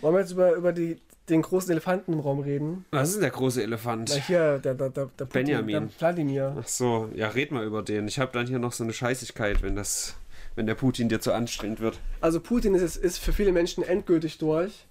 Wollen 0.00 0.14
wir 0.14 0.20
jetzt 0.20 0.32
über, 0.32 0.52
über 0.52 0.72
die, 0.72 1.00
den 1.28 1.42
großen 1.42 1.70
Elefanten 1.70 2.12
im 2.12 2.20
Raum 2.20 2.40
reden? 2.40 2.84
Was 2.90 3.08
ist 3.08 3.14
denn 3.16 3.22
der 3.22 3.30
große 3.30 3.62
Elefant? 3.62 4.10
Na 4.14 4.20
hier, 4.20 4.58
der, 4.58 4.74
der, 4.74 4.90
der, 4.90 5.06
der 5.06 5.24
Putin, 5.24 5.28
Benjamin. 5.44 5.88
Der 5.88 6.00
Wladimir. 6.00 6.56
Ach 6.60 6.68
so, 6.68 7.10
ja, 7.14 7.28
red 7.28 7.50
mal 7.50 7.64
über 7.64 7.82
den. 7.82 8.06
Ich 8.06 8.18
habe 8.18 8.30
dann 8.32 8.46
hier 8.46 8.58
noch 8.58 8.72
so 8.72 8.84
eine 8.84 8.92
Scheißigkeit, 8.92 9.62
wenn 9.62 9.74
das, 9.74 10.14
wenn 10.56 10.66
der 10.66 10.74
Putin 10.74 11.08
dir 11.08 11.20
zu 11.20 11.32
anstrengend 11.32 11.80
wird. 11.80 11.98
Also 12.20 12.40
Putin 12.40 12.74
ist, 12.74 12.96
ist 12.96 13.18
für 13.18 13.32
viele 13.32 13.52
Menschen 13.52 13.84
endgültig 13.84 14.38
durch, 14.38 14.86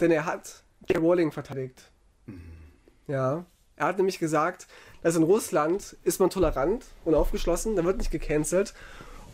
denn 0.00 0.10
er 0.10 0.24
hat 0.24 0.62
J. 0.88 0.98
Rowling 0.98 1.32
verteidigt. 1.32 1.90
Ja. 3.06 3.44
Er 3.76 3.86
hat 3.86 3.96
nämlich 3.96 4.18
gesagt, 4.18 4.66
dass 5.02 5.16
in 5.16 5.22
Russland 5.22 5.96
ist 6.04 6.20
man 6.20 6.30
tolerant 6.30 6.84
und 7.04 7.14
aufgeschlossen, 7.14 7.76
da 7.76 7.84
wird 7.84 7.98
nicht 7.98 8.10
gecancelt. 8.10 8.74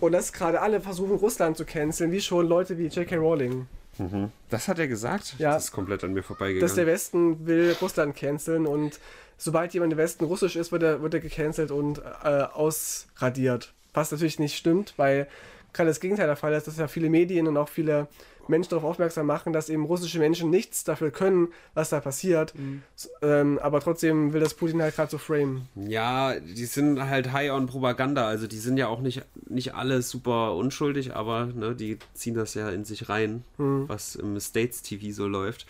Und 0.00 0.12
dass 0.12 0.32
gerade 0.32 0.60
alle 0.60 0.80
versuchen, 0.80 1.16
Russland 1.16 1.56
zu 1.56 1.64
canceln, 1.64 2.12
wie 2.12 2.20
schon 2.20 2.46
Leute 2.46 2.78
wie 2.78 2.86
J.K. 2.86 3.16
Rowling. 3.16 3.66
Mhm. 3.98 4.30
Das 4.48 4.68
hat 4.68 4.78
er 4.78 4.86
gesagt? 4.86 5.34
Ja. 5.38 5.54
Das 5.54 5.64
ist 5.64 5.72
komplett 5.72 6.04
an 6.04 6.12
mir 6.12 6.22
vorbeigegangen. 6.22 6.60
Dass 6.60 6.76
der 6.76 6.86
Westen 6.86 7.46
will 7.46 7.76
Russland 7.80 8.14
canceln 8.16 8.66
und 8.66 9.00
sobald 9.36 9.74
jemand 9.74 9.92
im 9.92 9.98
Westen 9.98 10.24
russisch 10.24 10.56
ist, 10.56 10.70
wird 10.70 10.84
er, 10.84 11.02
wird 11.02 11.14
er 11.14 11.20
gecancelt 11.20 11.72
und 11.72 11.98
äh, 11.98 12.28
ausradiert. 12.28 13.74
Was 13.92 14.12
natürlich 14.12 14.38
nicht 14.38 14.56
stimmt, 14.56 14.94
weil 14.96 15.26
gerade 15.72 15.88
das 15.90 16.00
Gegenteil 16.00 16.26
der 16.26 16.36
Fall 16.36 16.52
ist, 16.54 16.66
dass 16.66 16.76
ja 16.78 16.88
viele 16.88 17.10
Medien 17.10 17.46
und 17.46 17.56
auch 17.56 17.68
viele 17.68 18.08
Menschen 18.48 18.70
darauf 18.70 18.84
aufmerksam 18.84 19.26
machen, 19.26 19.52
dass 19.52 19.68
eben 19.68 19.84
russische 19.84 20.18
Menschen 20.18 20.48
nichts 20.48 20.82
dafür 20.82 21.10
können, 21.10 21.48
was 21.74 21.90
da 21.90 22.00
passiert. 22.00 22.54
S- 22.96 23.10
Ähm, 23.20 23.58
aber 23.58 23.80
trotzdem 23.80 24.32
will 24.32 24.40
das 24.40 24.54
Putin 24.54 24.80
halt 24.80 24.96
gerade 24.96 25.10
so 25.10 25.18
framen. 25.18 25.68
Ja, 25.76 26.40
die 26.40 26.64
sind 26.64 26.98
halt 27.10 27.32
high 27.32 27.50
on 27.52 27.66
Propaganda. 27.66 28.26
Also 28.26 28.46
die 28.46 28.56
sind 28.56 28.78
ja 28.78 28.88
auch 28.88 29.00
nicht, 29.00 29.22
nicht 29.48 29.74
alle 29.74 30.00
super 30.00 30.54
unschuldig, 30.54 31.14
aber 31.14 31.44
ne, 31.46 31.74
die 31.74 31.98
ziehen 32.14 32.34
das 32.34 32.54
ja 32.54 32.70
in 32.70 32.84
sich 32.86 33.10
rein, 33.10 33.44
was 33.58 34.16
im 34.16 34.40
States 34.40 34.80
TV 34.80 35.12
so 35.14 35.28
läuft. 35.28 35.66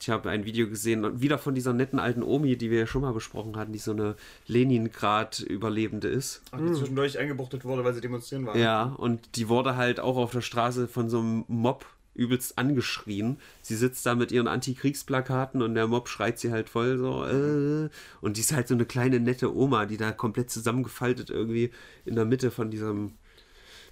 Ich 0.00 0.10
habe 0.10 0.30
ein 0.30 0.44
Video 0.44 0.68
gesehen, 0.68 1.20
wieder 1.20 1.38
von 1.38 1.54
dieser 1.54 1.72
netten 1.72 1.98
alten 1.98 2.22
Omi, 2.22 2.56
die 2.56 2.70
wir 2.70 2.80
ja 2.80 2.86
schon 2.86 3.02
mal 3.02 3.12
besprochen 3.12 3.56
hatten, 3.56 3.72
die 3.72 3.78
so 3.78 3.92
eine 3.92 4.16
Leningrad-Überlebende 4.46 6.08
ist. 6.08 6.42
Ach, 6.52 6.58
die 6.58 6.72
zwischendurch 6.72 7.18
eingebuchtet 7.18 7.64
wurde, 7.64 7.84
weil 7.84 7.94
sie 7.94 8.00
demonstrieren 8.00 8.46
waren. 8.46 8.58
Ja, 8.58 8.84
und 8.84 9.36
die 9.36 9.48
wurde 9.48 9.76
halt 9.76 10.00
auch 10.00 10.16
auf 10.16 10.30
der 10.30 10.40
Straße 10.40 10.86
von 10.86 11.08
so 11.08 11.18
einem 11.18 11.44
Mob 11.48 11.86
übelst 12.14 12.58
angeschrien. 12.58 13.38
Sie 13.62 13.76
sitzt 13.76 14.04
da 14.04 14.14
mit 14.14 14.32
ihren 14.32 14.48
Antikriegsplakaten 14.48 15.62
und 15.62 15.74
der 15.74 15.86
Mob 15.86 16.08
schreit 16.08 16.38
sie 16.38 16.50
halt 16.50 16.68
voll 16.68 16.98
so. 16.98 17.24
Äh, 17.24 17.88
und 18.20 18.36
die 18.36 18.40
ist 18.40 18.52
halt 18.52 18.68
so 18.68 18.74
eine 18.74 18.84
kleine 18.84 19.20
nette 19.20 19.54
Oma, 19.54 19.86
die 19.86 19.96
da 19.96 20.12
komplett 20.12 20.50
zusammengefaltet 20.50 21.30
irgendwie 21.30 21.70
in 22.04 22.16
der 22.16 22.24
Mitte 22.24 22.50
von 22.50 22.70
diesem, 22.70 23.12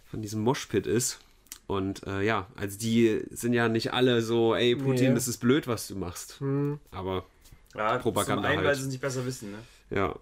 von 0.04 0.22
diesem 0.22 0.42
Moshpit 0.42 0.86
ist. 0.86 1.20
Und 1.66 2.06
äh, 2.06 2.22
ja, 2.22 2.46
also 2.56 2.78
die 2.78 3.24
sind 3.30 3.52
ja 3.52 3.68
nicht 3.68 3.92
alle 3.92 4.22
so, 4.22 4.54
ey 4.54 4.76
Putin, 4.76 5.08
Nee. 5.08 5.14
das 5.14 5.26
ist 5.28 5.38
blöd, 5.38 5.66
was 5.66 5.88
du 5.88 5.96
machst. 5.96 6.40
Aber 6.92 7.24
Ja, 7.74 7.98
Propaganda 7.98 8.42
Zum 8.42 8.46
einen, 8.50 8.58
halt. 8.58 8.68
weil 8.68 8.74
sie 8.76 8.82
es 8.82 8.88
nicht 8.88 9.00
besser 9.00 9.26
wissen, 9.26 9.50
ne? 9.52 9.58
ja, 9.90 10.14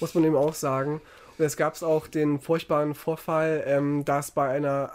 muss 0.00 0.14
man 0.14 0.24
eben 0.24 0.36
auch 0.36 0.54
sagen. 0.54 1.00
Und 1.36 1.44
es 1.44 1.56
gab 1.56 1.80
auch 1.82 2.06
den 2.06 2.38
furchtbaren 2.40 2.94
Vorfall, 2.94 3.62
ähm, 3.66 4.04
dass 4.04 4.30
bei 4.30 4.48
einer 4.48 4.92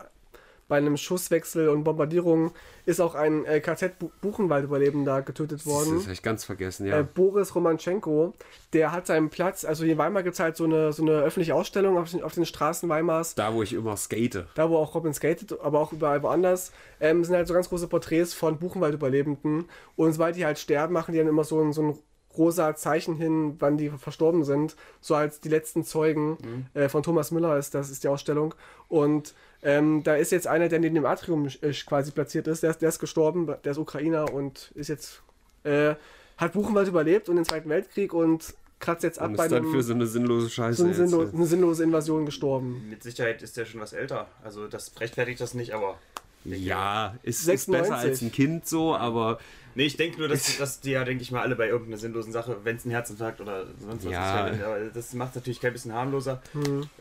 bei 0.68 0.78
einem 0.78 0.97
Schusswechsel 0.97 1.70
und 1.70 1.84
Bombardierung 1.84 2.51
ist 2.86 2.99
auch 2.99 3.13
ein 3.13 3.45
äh, 3.45 3.59
KZ-Buchenwald-Überlebender 3.59 5.22
getötet 5.22 5.59
das, 5.59 5.66
worden. 5.66 5.95
das 5.95 6.03
habe 6.03 6.13
ich 6.13 6.24
ganz 6.24 6.43
vergessen, 6.43 6.88
ja. 6.88 6.99
Äh, 6.99 7.03
Boris 7.03 7.53
Romanchenko, 7.53 8.34
der 8.74 8.91
hat 8.91 9.05
seinen 9.05 9.30
Platz, 9.30 9.63
also 9.63 9.84
hier 9.84 9.93
in 9.93 9.99
Weimar 9.99 10.24
gibt 10.24 10.34
es 10.34 10.39
halt 10.39 10.57
so 10.57 10.63
eine, 10.63 10.91
so 10.91 11.03
eine 11.03 11.22
öffentliche 11.22 11.53
Ausstellung 11.53 11.97
auf 11.97 12.09
den, 12.09 12.24
auf 12.24 12.34
den 12.34 12.45
Straßen 12.45 12.89
Weimars, 12.89 13.36
da, 13.36 13.53
wo 13.53 13.61
ich 13.61 13.74
immer 13.74 13.95
skate. 13.95 14.45
da 14.55 14.70
wo 14.70 14.78
auch 14.78 14.95
Robin 14.95 15.13
skatet, 15.13 15.59
aber 15.61 15.80
auch 15.80 15.93
überall 15.93 16.24
woanders, 16.24 16.72
ähm, 16.99 17.24
sind 17.24 17.36
halt 17.36 17.47
so 17.47 17.53
ganz 17.53 17.70
große 17.70 17.88
Porträts 17.88 18.34
von 18.34 18.57
Buchenwald-Überlebenden 18.57 19.66
und 19.95 20.13
sobald 20.13 20.36
die 20.36 20.45
halt 20.45 20.57
sterben, 20.57 20.93
machen 20.93 21.11
die 21.11 21.20
dann 21.20 21.28
immer 21.28 21.43
so 21.43 21.72
so 21.72 21.82
ein 21.82 21.97
rosa 22.38 22.76
Zeichen 22.76 23.16
hin, 23.16 23.56
wann 23.60 23.78
die 23.78 23.90
verstorben 23.90 24.44
sind, 24.44 24.76
so 25.02 25.16
als 25.16 25.40
die 25.40 25.50
letzten 25.50 25.84
Zeugen 25.84 26.38
äh, 26.74 26.90
von 26.90 27.04
Thomas 27.04 27.32
Müller 27.32 27.58
ist, 27.58 27.74
das 27.74 27.90
ist 27.90 28.04
die 28.04 28.08
Ausstellung 28.08 28.54
und 28.88 29.34
ähm, 29.66 30.04
da 30.04 30.16
ist 30.16 30.32
jetzt 30.32 30.48
einer, 30.48 30.70
der 30.70 30.80
neben 30.80 30.94
dem 30.94 31.06
Atrium 31.06 31.48
äh, 31.48 31.72
quasi 31.72 32.12
platziert 32.12 32.48
ist, 32.48 32.62
der, 32.62 32.70
ist, 32.70 32.82
der 32.84 32.90
ist 32.90 33.00
gestorben, 33.00 33.48
der 33.48 33.72
ist 33.72 33.80
Ukrainer 33.80 34.32
und 34.32 34.72
ist 34.76 34.90
jetzt, 34.90 35.24
äh, 35.64 35.96
hat 36.38 36.54
Buchenwald 36.54 36.88
überlebt 36.88 37.30
und 37.30 37.38
den 37.38 37.46
Zweiten 37.46 37.70
Weltkrieg 37.70 38.14
und 38.14 38.54
kratzt 38.80 39.04
jetzt 39.04 39.20
ab 39.20 39.32
Und 39.32 39.38
bei 39.38 39.46
ist 39.46 39.52
dann 39.52 39.72
für 39.72 39.82
so 39.82 39.94
eine 39.94 40.06
sinnlose 40.06 40.50
Scheiße. 40.50 40.78
so 40.78 40.84
eine, 40.84 40.94
sinnlo 40.94 41.24
äh. 41.24 41.30
eine 41.34 41.46
sinnlose 41.46 41.84
Invasion 41.84 42.26
gestorben. 42.26 42.88
Mit 42.90 43.02
Sicherheit 43.02 43.42
ist 43.42 43.58
der 43.58 43.66
schon 43.66 43.82
was 43.82 43.94
älter. 43.94 44.28
Also 44.44 44.68
das 44.68 44.92
rechtfertigt 45.00 45.42
das 45.42 45.56
nicht, 45.56 45.74
aber. 45.74 45.98
Ja, 46.46 47.16
ist, 47.24 47.39
ist 47.39 47.46
96. 47.46 47.82
besser 47.82 47.96
als 47.98 48.22
ein 48.22 48.32
Kind 48.32 48.68
so, 48.68 48.96
aber 48.96 49.39
Nee, 49.78 49.86
ich 49.88 49.98
denke 49.98 50.20
nur, 50.20 50.28
dass, 50.30 50.58
dass 50.60 50.80
die 50.80 50.91
ja, 50.91 51.04
denke 51.04 51.22
ich 51.22 51.32
mal, 51.32 51.41
alle 51.41 51.56
bei 51.56 51.68
irgendeiner 51.68 51.98
sinnlosen 51.98 52.32
Sache, 52.32 52.58
wenn 52.64 52.78
es 52.78 52.86
ein 52.86 52.91
Herzinfarkt 52.91 53.41
oder 53.41 53.66
sonst 53.80 54.06
was 54.06 54.12
Ja. 54.12 54.48
ist, 54.48 54.62
aber 54.64 54.80
das 54.93 55.14
macht 55.14 55.30
es 55.32 55.36
natürlich 55.36 55.60
kein 55.60 55.74
bisschen 55.74 55.93
harmloser. 55.93 56.41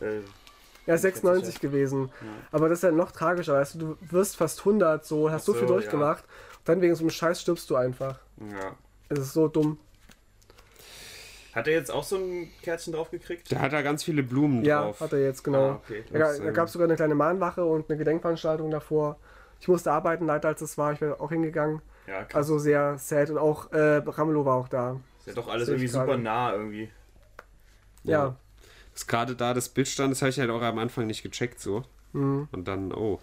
Äh, 0.01 0.19
Ja, 0.85 0.97
96 0.97 1.59
gewesen. 1.61 2.11
Aber 2.51 2.67
das 2.69 2.79
ist 2.79 2.83
ja 2.83 2.91
noch 2.91 3.11
tragischer, 3.11 3.53
weißt 3.53 3.75
du, 3.75 3.79
du 3.79 3.97
wirst 4.11 4.35
fast 4.35 4.59
100, 4.59 5.05
so, 5.05 5.31
hast 5.31 5.45
so, 5.45 5.53
Ach 5.53 5.57
viel 5.59 5.67
so, 5.67 5.73
durchgemacht, 5.73 6.23
und 6.59 6.69
dann 6.69 6.81
wegen 6.81 6.95
so 6.95 7.03
einem 7.03 7.11
Scheiß 7.11 7.41
stirbst 7.41 7.69
du 7.69 7.75
einfach. 7.75 8.19
ja. 8.39 8.75
Es 9.07 9.19
ist 9.19 9.33
so 9.33 9.47
dumm. 9.47 9.77
Hat 11.53 11.67
er 11.67 11.73
jetzt 11.75 11.91
auch 11.91 12.03
so 12.03 12.17
ein 12.17 12.51
Kärtchen 12.63 12.91
drauf 12.91 13.11
gekriegt? 13.11 13.49
da 13.51 13.59
hat 13.59 13.71
er 13.71 13.81
ganz 13.83 14.03
viele 14.03 14.23
Blumen 14.23 14.65
Ja, 14.65 14.81
drauf. 14.81 14.99
hat 14.99 15.13
er 15.13 15.19
jetzt, 15.23 15.43
genau. 15.43 15.69
Ah, 15.69 15.81
okay. 15.85 16.03
Da, 16.11 16.33
ähm, 16.35 16.53
gab 16.53 16.67
es 16.67 16.73
sogar 16.73 16.87
eine 16.87 16.95
kleine 16.97 17.15
Mahnwache 17.15 17.63
und 17.63 17.89
eine 17.89 17.97
Gedenkveranstaltung 17.97 18.71
davor. 18.71 19.17
Ich 19.59 19.67
musste 19.67 19.91
arbeiten, 19.91 20.25
leider 20.25 20.49
als 20.49 20.61
es 20.61 20.77
war, 20.77 20.93
ich 20.93 21.01
wäre 21.01 21.19
auch 21.19 21.29
hingegangen. 21.29 21.81
Ja, 22.07 22.23
krass. 22.23 22.35
Also 22.35 22.59
sehr 22.59 22.97
sad 22.97 23.29
und 23.31 23.37
auch 23.37 23.71
äh, 23.71 23.97
Ramelow 24.05 24.45
war 24.45 24.55
auch 24.57 24.67
da. 24.67 24.99
ist 25.19 25.27
ja 25.27 25.33
doch 25.33 25.47
alles 25.47 25.67
irgendwie 25.69 25.87
super 25.87 26.17
nah 26.17 26.53
irgendwie. 26.53 26.89
Ja. 28.03 28.35
Das 28.93 29.07
gerade 29.07 29.35
da 29.35 29.53
das 29.53 29.69
Bild 29.69 29.87
stand, 29.87 30.11
das 30.11 30.21
habe 30.21 30.29
ich 30.29 30.39
halt 30.39 30.49
auch 30.49 30.61
am 30.61 30.77
Anfang 30.77 31.07
nicht 31.07 31.23
gecheckt 31.23 31.59
so. 31.59 31.83
Mhm. 32.13 32.47
Und 32.51 32.67
dann, 32.67 32.93
oh. 32.93 33.19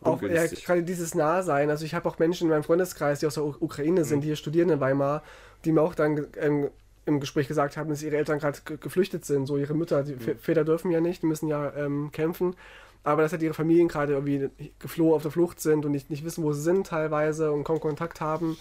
Auch 0.00 0.20
ja, 0.22 0.46
gerade 0.46 0.82
dieses 0.82 1.14
Nahsein. 1.14 1.70
Also 1.70 1.84
ich 1.84 1.94
habe 1.94 2.08
auch 2.08 2.18
Menschen 2.18 2.44
in 2.44 2.50
meinem 2.50 2.64
Freundeskreis, 2.64 3.20
die 3.20 3.26
aus 3.26 3.34
der 3.34 3.44
U 3.44 3.54
Ukraine 3.60 4.04
sind, 4.04 4.22
die 4.22 4.28
hier 4.28 4.36
studieren 4.36 4.70
in 4.70 4.80
Weimar, 4.80 5.22
die 5.64 5.70
mir 5.70 5.80
auch 5.82 5.94
dann 5.94 6.26
ähm, 6.40 6.70
im 7.06 7.20
Gespräch 7.20 7.46
gesagt 7.46 7.76
haben, 7.76 7.88
dass 7.88 8.02
ihre 8.02 8.16
Eltern 8.16 8.40
gerade 8.40 8.58
ge- 8.64 8.78
geflüchtet 8.78 9.24
sind. 9.24 9.46
So 9.46 9.56
ihre 9.58 9.74
Mütter, 9.74 10.02
die 10.02 10.16
V- 10.16 10.34
Väter 10.40 10.64
dürfen 10.64 10.90
ja 10.90 11.00
nicht, 11.00 11.22
die 11.22 11.26
müssen 11.26 11.46
ja 11.46 11.72
ähm, 11.76 12.10
kämpfen. 12.10 12.56
Aber 13.04 13.22
dass 13.22 13.32
halt 13.32 13.42
ihre 13.42 13.54
Familien 13.54 13.88
gerade 13.88 14.12
irgendwie 14.12 14.50
geflohen 14.78 15.14
auf 15.14 15.22
der 15.22 15.30
Flucht 15.32 15.60
sind 15.60 15.84
und 15.84 15.90
nicht, 15.92 16.08
nicht 16.10 16.24
wissen, 16.24 16.44
wo 16.44 16.52
sie 16.52 16.62
sind 16.62 16.86
teilweise 16.86 17.50
und 17.52 17.64
kaum 17.64 17.80
Kontakt 17.80 18.20
haben. 18.20 18.56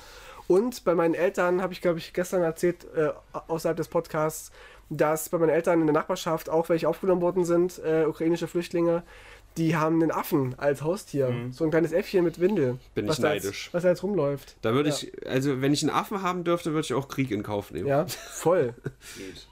Und 0.48 0.84
bei 0.84 0.96
meinen 0.96 1.14
Eltern 1.14 1.62
habe 1.62 1.74
ich, 1.74 1.82
glaube 1.82 2.00
ich, 2.00 2.14
gestern 2.14 2.42
erzählt, 2.42 2.86
äh, 2.96 3.10
außerhalb 3.48 3.78
des 3.78 3.88
Podcasts, 3.88 4.52
dass 4.90 5.30
bei 5.30 5.38
meinen 5.38 5.50
Eltern 5.52 5.80
in 5.80 5.88
der 5.88 5.94
Nachbarschaft 5.94 6.50
auch 6.50 6.68
welche 6.70 6.90
aufgenommen 6.90 7.22
worden 7.22 7.46
sind, 7.46 7.80
äh, 7.86 8.06
ukrainische 8.06 8.48
Flüchtlinge, 8.48 9.04
die 9.58 9.76
haben 9.76 10.02
einen 10.02 10.12
Affen 10.12 10.56
als 10.58 10.82
Haustier. 10.82 11.34
So 11.52 11.66
ein 11.66 11.72
kleines 11.72 11.92
Äffchen 11.92 12.24
mit 12.24 12.40
Windel. 12.40 12.78
Bin 12.96 13.08
ich 13.10 13.18
da 13.18 13.30
neidisch. 13.30 13.66
Jetzt, 13.66 13.74
was 13.74 13.84
da 13.84 13.90
jetzt 13.90 14.02
rumläuft. 14.04 14.56
Da 14.62 14.74
würde 14.74 14.90
Ja. 14.90 14.96
ich, 14.96 15.28
also 15.28 15.62
wenn 15.62 15.74
ich 15.74 15.84
einen 15.84 15.92
Affen 15.92 16.22
haben 16.22 16.44
dürfte, 16.46 16.72
würde 16.72 16.86
ich 16.86 16.94
auch 16.94 17.08
Krieg 17.10 17.32
in 17.32 17.44
Kauf 17.44 17.72
nehmen. 17.72 17.88
Ja, 17.88 18.06
voll. 18.08 18.74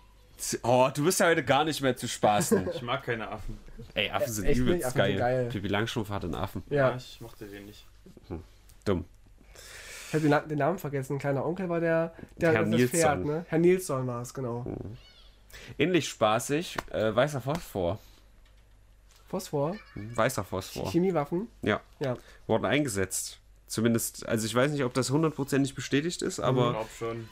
Oh, 0.63 0.89
du 0.93 1.03
bist 1.05 1.19
ja 1.19 1.27
heute 1.27 1.43
gar 1.43 1.65
nicht 1.65 1.81
mehr 1.81 1.95
zu 1.97 2.07
spaßen. 2.07 2.69
Ich 2.73 2.81
mag 2.81 3.03
keine 3.03 3.29
Affen. 3.29 3.57
Ey, 3.93 4.09
Affen 4.09 4.31
sind 4.31 4.45
Echt 4.45 4.57
nicht? 4.59 4.67
übelst 4.67 4.85
Affen 4.87 4.97
geil. 4.97 5.09
sind 5.11 5.19
geil. 5.19 5.49
Pippi 5.51 5.67
Langstrumpf 5.67 6.09
hat 6.09 6.23
einen 6.23 6.35
Affen. 6.35 6.63
Ja. 6.69 6.95
ich 6.95 7.19
mochte 7.21 7.45
den 7.45 7.65
nicht. 7.65 7.85
Dumm. 8.85 9.05
Ich 10.07 10.13
habe 10.13 10.21
den, 10.21 10.31
Na- 10.31 10.39
den 10.39 10.57
Namen 10.57 10.79
vergessen. 10.79 11.13
Ein 11.13 11.19
kleiner 11.19 11.45
Onkel 11.45 11.69
war 11.69 11.79
der, 11.79 12.13
der 12.37 12.53
Herr 12.53 12.61
das 12.61 12.69
Nilsson. 12.69 12.99
Pferd, 12.99 13.25
ne? 13.25 13.45
Herr 13.47 13.59
Nilsson 13.59 14.07
war 14.07 14.21
es, 14.21 14.33
genau. 14.33 14.65
Ähnlich 15.77 16.07
spaßig, 16.09 16.77
äh, 16.91 17.15
weißer 17.15 17.41
Phosphor. 17.41 17.99
Phosphor, 19.27 19.75
Hm, 19.93 20.17
Weißer 20.17 20.43
Phosphor. 20.43 20.89
Chemiewaffen. 20.91 21.47
Ja, 21.61 21.81
Ja. 21.99 22.17
wurden 22.47 22.65
eingesetzt. 22.65 23.39
Zumindest, 23.67 24.27
also 24.27 24.47
ich 24.47 24.55
weiß 24.55 24.71
nicht, 24.71 24.83
ob 24.83 24.95
das 24.95 25.11
hundertprozentig 25.11 25.75
bestätigt 25.75 26.23
ist, 26.23 26.39
Ich 26.39 26.43
aber 26.43 26.71
glaub 26.71 26.89
schon. 26.97 27.29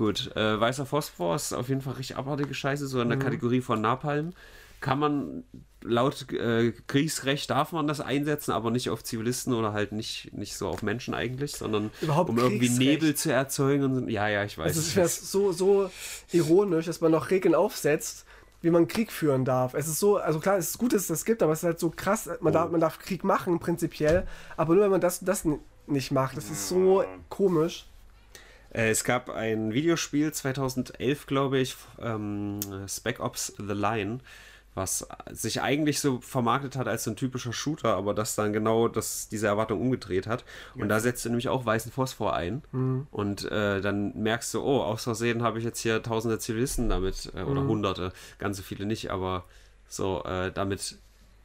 Gut. 0.00 0.34
Äh, 0.34 0.58
weißer 0.58 0.86
Phosphor 0.86 1.36
ist 1.36 1.52
auf 1.52 1.68
jeden 1.68 1.82
Fall 1.82 1.92
richtig 1.92 2.16
abartige 2.16 2.54
Scheiße, 2.54 2.86
so 2.86 3.02
in 3.02 3.10
der 3.10 3.18
Kategorie 3.18 3.60
von 3.60 3.82
Napalm. 3.82 4.32
Kann 4.80 4.98
man 4.98 5.44
laut 5.82 6.32
äh, 6.32 6.72
Kriegsrecht 6.86 7.50
darf 7.50 7.72
man 7.72 7.86
das 7.86 8.00
einsetzen, 8.00 8.52
aber 8.52 8.70
nicht 8.70 8.88
auf 8.88 9.04
Zivilisten 9.04 9.52
oder 9.52 9.74
halt 9.74 9.92
nicht, 9.92 10.32
nicht 10.32 10.56
so 10.56 10.68
auf 10.68 10.82
Menschen 10.82 11.12
eigentlich, 11.12 11.52
sondern 11.52 11.90
Überhaupt 12.00 12.30
um 12.30 12.38
irgendwie. 12.38 12.70
Nebel 12.70 13.14
zu 13.14 13.30
erzeugen. 13.30 13.84
Und. 13.84 14.08
Ja, 14.08 14.26
ja, 14.26 14.42
ich 14.42 14.56
weiß. 14.56 14.68
Also 14.68 14.80
finde 14.80 15.02
das 15.02 15.30
so, 15.30 15.52
so 15.52 15.90
ironisch, 16.32 16.86
dass 16.86 17.02
man 17.02 17.12
noch 17.12 17.28
Regeln 17.28 17.54
aufsetzt, 17.54 18.24
wie 18.62 18.70
man 18.70 18.88
Krieg 18.88 19.12
führen 19.12 19.44
darf. 19.44 19.74
Es 19.74 19.86
ist 19.86 20.00
so, 20.00 20.16
also 20.16 20.40
klar, 20.40 20.56
es 20.56 20.70
ist 20.70 20.78
gut, 20.78 20.94
dass 20.94 21.02
es 21.02 21.08
das 21.08 21.26
gibt, 21.26 21.42
aber 21.42 21.52
es 21.52 21.58
ist 21.58 21.64
halt 21.64 21.78
so 21.78 21.90
krass, 21.94 22.30
man, 22.40 22.54
darf, 22.54 22.70
man 22.70 22.80
darf 22.80 22.98
Krieg 22.98 23.22
machen 23.22 23.58
prinzipiell, 23.58 24.26
aber 24.56 24.74
nur 24.74 24.84
wenn 24.84 24.90
man 24.90 25.02
das 25.02 25.18
und 25.18 25.28
das 25.28 25.44
nicht 25.86 26.10
macht. 26.10 26.38
Das 26.38 26.48
ist 26.48 26.70
so 26.70 27.04
komisch. 27.28 27.89
Äh, 28.72 28.90
es 28.90 29.04
gab 29.04 29.30
ein 29.30 29.72
Videospiel 29.72 30.32
2011, 30.32 31.26
glaube 31.26 31.58
ich, 31.58 31.76
ähm, 32.00 32.60
Spec 32.88 33.20
Ops 33.20 33.54
The 33.58 33.74
Line, 33.74 34.18
was 34.74 35.06
sich 35.32 35.62
eigentlich 35.62 35.98
so 36.00 36.20
vermarktet 36.20 36.76
hat 36.76 36.86
als 36.86 37.04
so 37.04 37.10
ein 37.10 37.16
typischer 37.16 37.52
Shooter, 37.52 37.96
aber 37.96 38.14
das 38.14 38.36
dann 38.36 38.52
genau 38.52 38.86
das, 38.86 39.28
diese 39.28 39.48
Erwartung 39.48 39.80
umgedreht 39.80 40.26
hat. 40.28 40.44
Und 40.76 40.88
da 40.88 41.00
setzt 41.00 41.24
du 41.24 41.28
nämlich 41.28 41.48
auch 41.48 41.66
weißen 41.66 41.90
Phosphor 41.90 42.34
ein. 42.34 42.62
Und 43.10 43.50
äh, 43.50 43.80
dann 43.80 44.16
merkst 44.22 44.54
du, 44.54 44.62
oh, 44.62 44.80
aus 44.82 45.04
Versehen 45.04 45.42
habe 45.42 45.58
ich 45.58 45.64
jetzt 45.64 45.80
hier 45.80 46.02
tausende 46.02 46.38
Zivilisten 46.38 46.88
damit, 46.88 47.32
äh, 47.34 47.42
oder 47.42 47.62
hunderte, 47.62 48.12
ganz 48.38 48.58
so 48.58 48.62
viele 48.62 48.86
nicht, 48.86 49.10
aber 49.10 49.44
so 49.88 50.22
äh, 50.22 50.52
damit 50.52 50.98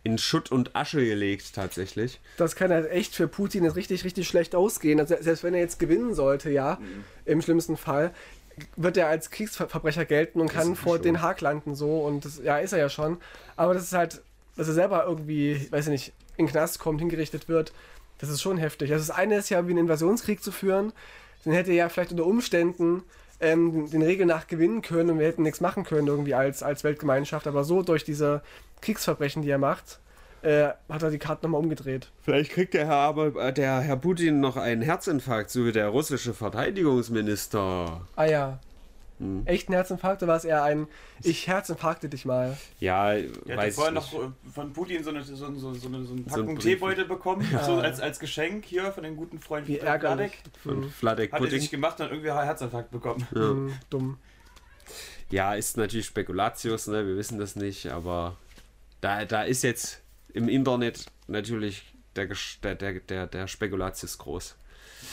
in 0.05 0.17
Schutt 0.17 0.51
und 0.51 0.75
Asche 0.75 1.03
gelegt 1.03 1.53
tatsächlich. 1.53 2.21
Das 2.37 2.55
kann 2.55 2.71
halt 2.71 2.89
echt 2.89 3.13
für 3.13 3.27
Putin 3.27 3.65
jetzt 3.65 3.75
richtig, 3.75 4.05
richtig 4.05 4.27
schlecht 4.27 4.55
ausgehen. 4.55 4.99
Also 5.01 5.15
selbst 5.19 5.43
wenn 5.43 5.53
er 5.53 5.59
jetzt 5.59 5.79
gewinnen 5.79 6.13
sollte, 6.13 6.49
ja, 6.49 6.79
im 7.25 7.41
schlimmsten 7.41 7.75
Fall, 7.75 8.13
wird 8.77 8.95
er 8.95 9.09
als 9.09 9.31
Kriegsverbrecher 9.31 10.05
gelten 10.05 10.39
und 10.39 10.49
kann 10.49 10.69
er 10.69 10.75
vor 10.75 10.99
den 10.99 11.21
Haag 11.21 11.41
landen 11.41 11.75
so 11.75 11.99
und 11.99 12.23
das, 12.23 12.39
ja, 12.41 12.57
ist 12.59 12.71
er 12.71 12.79
ja 12.79 12.89
schon. 12.89 13.17
Aber 13.57 13.73
das 13.73 13.83
ist 13.83 13.93
halt 13.93 14.21
dass 14.55 14.67
er 14.67 14.73
selber 14.73 15.05
irgendwie, 15.05 15.67
weiß 15.71 15.87
ich 15.87 15.91
nicht, 15.91 16.13
in 16.37 16.45
den 16.45 16.51
Knast 16.51 16.79
kommt, 16.79 16.99
hingerichtet 16.99 17.47
wird, 17.47 17.73
das 18.19 18.29
ist 18.29 18.41
schon 18.41 18.57
heftig. 18.57 18.91
Also 18.91 19.05
das 19.05 19.15
eine 19.15 19.37
ist 19.37 19.49
ja, 19.49 19.67
wie 19.67 19.71
einen 19.71 19.79
Invasionskrieg 19.79 20.41
zu 20.41 20.51
führen. 20.51 20.93
Den 21.43 21.53
hätte 21.53 21.71
er 21.71 21.75
ja 21.75 21.89
vielleicht 21.89 22.11
unter 22.11 22.25
Umständen 22.25 23.03
ähm, 23.41 23.73
den, 23.73 23.89
den 23.91 24.01
Regeln 24.01 24.29
nach 24.29 24.47
gewinnen 24.47 24.81
können 24.81 25.09
und 25.11 25.19
wir 25.19 25.27
hätten 25.27 25.43
nichts 25.43 25.61
machen 25.61 25.83
können 25.83 26.07
irgendwie 26.07 26.33
als, 26.33 26.63
als 26.63 26.83
Weltgemeinschaft. 26.83 27.47
Aber 27.47 27.63
so 27.63 27.81
durch 27.81 28.03
diese 28.03 28.41
Kriegsverbrechen, 28.81 29.41
die 29.41 29.49
er 29.49 29.57
macht, 29.57 29.99
äh, 30.41 30.69
hat 30.89 31.01
er 31.03 31.09
die 31.09 31.17
Karten 31.17 31.45
nochmal 31.47 31.61
umgedreht. 31.61 32.11
Vielleicht 32.21 32.51
kriegt 32.51 32.73
der 32.73 32.85
Herr, 32.87 32.95
aber, 32.95 33.35
äh, 33.35 33.51
der 33.53 33.79
Herr 33.81 33.97
Putin 33.97 34.39
noch 34.39 34.57
einen 34.57 34.81
Herzinfarkt, 34.81 35.49
so 35.49 35.65
wie 35.65 35.71
der 35.71 35.87
russische 35.89 36.33
Verteidigungsminister. 36.33 38.01
Ah 38.15 38.25
ja. 38.25 38.59
Echt 39.45 39.69
ein 39.69 39.73
Herzinfarkt 39.73 40.21
oder 40.23 40.31
war 40.31 40.37
es 40.37 40.43
eher 40.43 40.61
ein 40.65 40.87
Ich 41.23 41.47
herzinfarkte 41.47 42.09
dich 42.09 42.25
mal? 42.25 42.57
Ja, 42.81 43.11
hatte 43.11 43.29
weiß 43.47 43.69
ich 43.69 43.75
vorher 43.75 43.93
nicht. 43.93 44.11
noch 44.13 44.23
äh, 44.23 44.27
von 44.53 44.73
Putin 44.73 45.05
so 45.05 45.09
eine, 45.11 45.23
so, 45.23 45.35
so, 45.37 45.53
so 45.55 45.67
eine, 45.69 45.73
so 45.79 45.87
eine 45.87 46.03
So 46.05 46.15
Packung 46.25 46.49
ein 46.49 46.55
Brief. 46.55 46.63
Teebeutel 46.65 47.05
bekommen, 47.05 47.47
so 47.65 47.75
als, 47.77 48.01
als 48.01 48.19
Geschenk 48.19 48.65
hier 48.65 48.91
von 48.91 49.03
dem 49.05 49.15
guten 49.15 49.39
Freund 49.39 49.69
Wie 49.69 49.77
Vladek. 49.77 50.03
ärgerlich. 50.03 50.31
Von 50.61 50.89
Vladek 50.89 51.31
Hat 51.31 51.41
er 51.41 51.49
sich 51.49 51.71
gemacht 51.71 51.97
und 51.99 52.05
hat 52.07 52.11
irgendwie 52.11 52.29
einen 52.29 52.43
Herzinfarkt 52.43 52.91
bekommen. 52.91 53.25
Hm, 53.31 53.73
dumm. 53.89 54.17
Ja, 55.31 55.55
ist 55.55 55.77
natürlich 55.77 56.07
Spekulatius, 56.07 56.87
ne? 56.87 57.07
wir 57.07 57.15
wissen 57.15 57.39
das 57.39 57.55
nicht, 57.55 57.87
aber 57.87 58.35
da, 59.05 59.25
da 59.25 59.43
ist 59.43 59.61
jetzt 59.63 60.01
im 60.33 60.49
Internet 60.49 61.05
natürlich 61.27 61.93
der, 62.15 62.27
der, 62.63 62.75
der, 62.99 63.27
der, 63.27 63.47
Spekulatius 63.47 64.17
groß. 64.17 64.55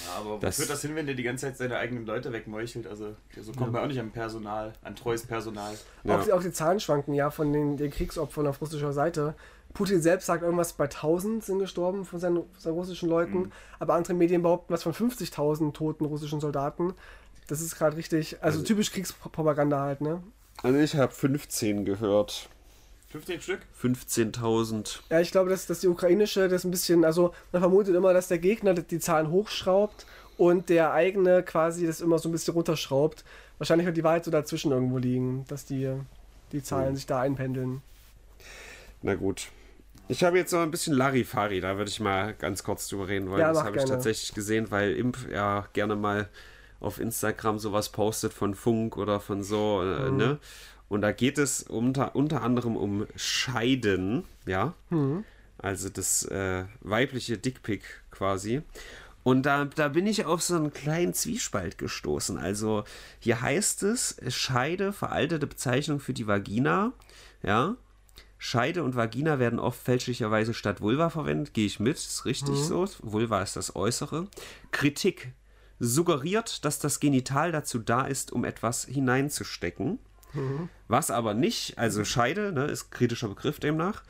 Ja, 0.06 0.20
aber 0.20 0.30
wo 0.30 0.38
Das- 0.38 0.56
führt 0.56 0.70
das 0.70 0.80
hin, 0.82 0.94
wenn 0.94 1.04
der 1.06 1.14
die 1.14 1.22
ganze 1.22 1.46
Zeit 1.46 1.56
seine 1.58 1.76
eigenen 1.76 2.06
Leute 2.06 2.32
wegmeuchelt? 2.32 2.86
Also 2.86 3.14
so 3.38 3.52
kommt 3.52 3.72
man 3.72 3.82
auch 3.82 3.86
nicht 3.88 4.00
am 4.00 4.10
Personal, 4.10 4.72
an 4.82 4.96
treues 4.96 5.26
Personal. 5.26 5.74
Ja. 6.04 6.18
Auch, 6.18 6.24
die, 6.24 6.32
auch 6.32 6.42
die 6.42 6.52
Zahlen 6.52 6.80
schwanken 6.80 7.12
ja 7.12 7.30
von 7.30 7.52
den, 7.52 7.76
den 7.76 7.90
Kriegsopfern 7.90 8.46
auf 8.46 8.60
russischer 8.62 8.92
Seite. 8.92 9.34
Putin 9.74 10.00
selbst 10.00 10.26
sagt 10.26 10.42
irgendwas 10.42 10.72
bei 10.74 10.84
1000 10.84 11.44
sind 11.44 11.58
gestorben 11.58 12.04
von 12.04 12.20
seinen, 12.20 12.42
seinen 12.58 12.74
russischen 12.74 13.08
Leuten, 13.08 13.38
Mhm. 13.38 13.52
aber 13.78 13.94
andere 13.94 14.14
Medien 14.14 14.42
behaupten 14.42 14.72
was 14.72 14.82
von 14.82 14.94
50.000 14.94 15.72
toten 15.74 16.04
russischen 16.06 16.40
Soldaten. 16.40 16.94
Das 17.48 17.60
ist 17.60 17.76
gerade 17.76 17.96
richtig, 17.96 18.42
also, 18.42 18.62
typisch 18.62 18.92
Kriegspropaganda 18.92 19.80
halt, 19.80 20.00
ne? 20.00 20.22
Also 20.62 20.78
ich 20.78 20.96
habe 20.96 21.12
15 21.12 21.84
gehört. 21.84 22.48
15 23.12 23.40
Stück? 23.42 23.60
15.000. 23.82 25.00
Ja, 25.10 25.20
ich 25.20 25.30
glaube, 25.30 25.50
dass, 25.50 25.66
dass 25.66 25.80
die 25.80 25.88
ukrainische 25.88 26.48
das 26.48 26.64
ein 26.64 26.70
bisschen, 26.70 27.04
also 27.04 27.34
man 27.52 27.60
vermutet 27.62 27.94
immer, 27.94 28.12
dass 28.14 28.28
der 28.28 28.38
Gegner 28.38 28.74
die 28.74 28.98
Zahlen 28.98 29.30
hochschraubt 29.30 30.06
und 30.38 30.68
der 30.68 30.92
eigene 30.92 31.42
quasi 31.42 31.86
das 31.86 32.00
immer 32.00 32.18
so 32.18 32.28
ein 32.28 32.32
bisschen 32.32 32.54
runterschraubt. 32.54 33.24
Wahrscheinlich 33.58 33.86
wird 33.86 33.96
die 33.96 34.04
Wahrheit 34.04 34.24
so 34.24 34.30
dazwischen 34.30 34.72
irgendwo 34.72 34.98
liegen, 34.98 35.44
dass 35.48 35.64
die, 35.66 35.92
die 36.52 36.62
Zahlen 36.62 36.92
Mhm. 36.92 36.96
sich 36.96 37.06
da 37.06 37.20
einpendeln. 37.20 37.82
Na 39.02 39.14
gut. 39.14 39.48
Ich 40.08 40.24
habe 40.24 40.36
jetzt 40.38 40.52
noch 40.52 40.60
ein 40.60 40.70
bisschen 40.70 40.94
Larifari, 40.94 41.60
da 41.60 41.76
würde 41.76 41.90
ich 41.90 42.00
mal 42.00 42.34
ganz 42.34 42.64
kurz 42.64 42.88
drüber 42.88 43.08
reden 43.08 43.30
wollen. 43.30 43.40
Ja, 43.40 43.52
das 43.52 43.62
habe 43.62 43.76
ich 43.78 43.84
tatsächlich 43.84 44.34
gesehen, 44.34 44.70
weil 44.70 44.92
Imp 44.96 45.16
ja 45.30 45.66
gerne 45.74 45.96
mal 45.96 46.28
auf 46.80 46.98
Instagram 46.98 47.58
sowas 47.60 47.90
postet 47.90 48.32
von 48.32 48.54
Funk 48.54 48.96
oder 48.96 49.20
von 49.20 49.42
so, 49.44 49.80
Mhm. 49.82 50.16
ne? 50.16 50.38
Und 50.92 51.00
da 51.00 51.10
geht 51.10 51.38
es 51.38 51.62
unter, 51.62 52.14
unter 52.14 52.42
anderem 52.42 52.76
um 52.76 53.06
Scheiden, 53.16 54.24
ja. 54.44 54.74
Mhm. 54.90 55.24
Also 55.56 55.88
das 55.88 56.22
äh, 56.26 56.64
weibliche 56.82 57.38
Dickpick 57.38 57.82
quasi. 58.10 58.60
Und 59.22 59.46
da, 59.46 59.64
da 59.64 59.88
bin 59.88 60.06
ich 60.06 60.26
auf 60.26 60.42
so 60.42 60.54
einen 60.54 60.70
kleinen 60.70 61.14
Zwiespalt 61.14 61.78
gestoßen. 61.78 62.36
Also 62.36 62.84
hier 63.20 63.40
heißt 63.40 63.84
es, 63.84 64.16
Scheide, 64.28 64.92
veraltete 64.92 65.46
Bezeichnung 65.46 65.98
für 65.98 66.12
die 66.12 66.26
Vagina, 66.26 66.92
ja. 67.42 67.76
Scheide 68.36 68.82
und 68.82 68.94
Vagina 68.94 69.38
werden 69.38 69.60
oft 69.60 69.80
fälschlicherweise 69.80 70.52
statt 70.52 70.82
Vulva 70.82 71.08
verwendet. 71.08 71.54
Gehe 71.54 71.64
ich 71.64 71.80
mit, 71.80 71.96
ist 71.96 72.26
richtig 72.26 72.56
so. 72.56 72.86
Vulva 73.00 73.40
ist 73.40 73.56
das 73.56 73.74
Äußere. 73.74 74.28
Kritik 74.72 75.32
suggeriert, 75.78 76.66
dass 76.66 76.80
das 76.80 77.00
Genital 77.00 77.50
dazu 77.50 77.78
da 77.78 78.04
ist, 78.04 78.30
um 78.30 78.44
etwas 78.44 78.84
hineinzustecken. 78.84 79.98
Was 80.88 81.10
aber 81.10 81.34
nicht, 81.34 81.78
also 81.78 82.04
Scheide, 82.04 82.52
ne, 82.52 82.64
ist 82.64 82.90
kritischer 82.90 83.28
Begriff 83.28 83.58
demnach. 83.60 84.02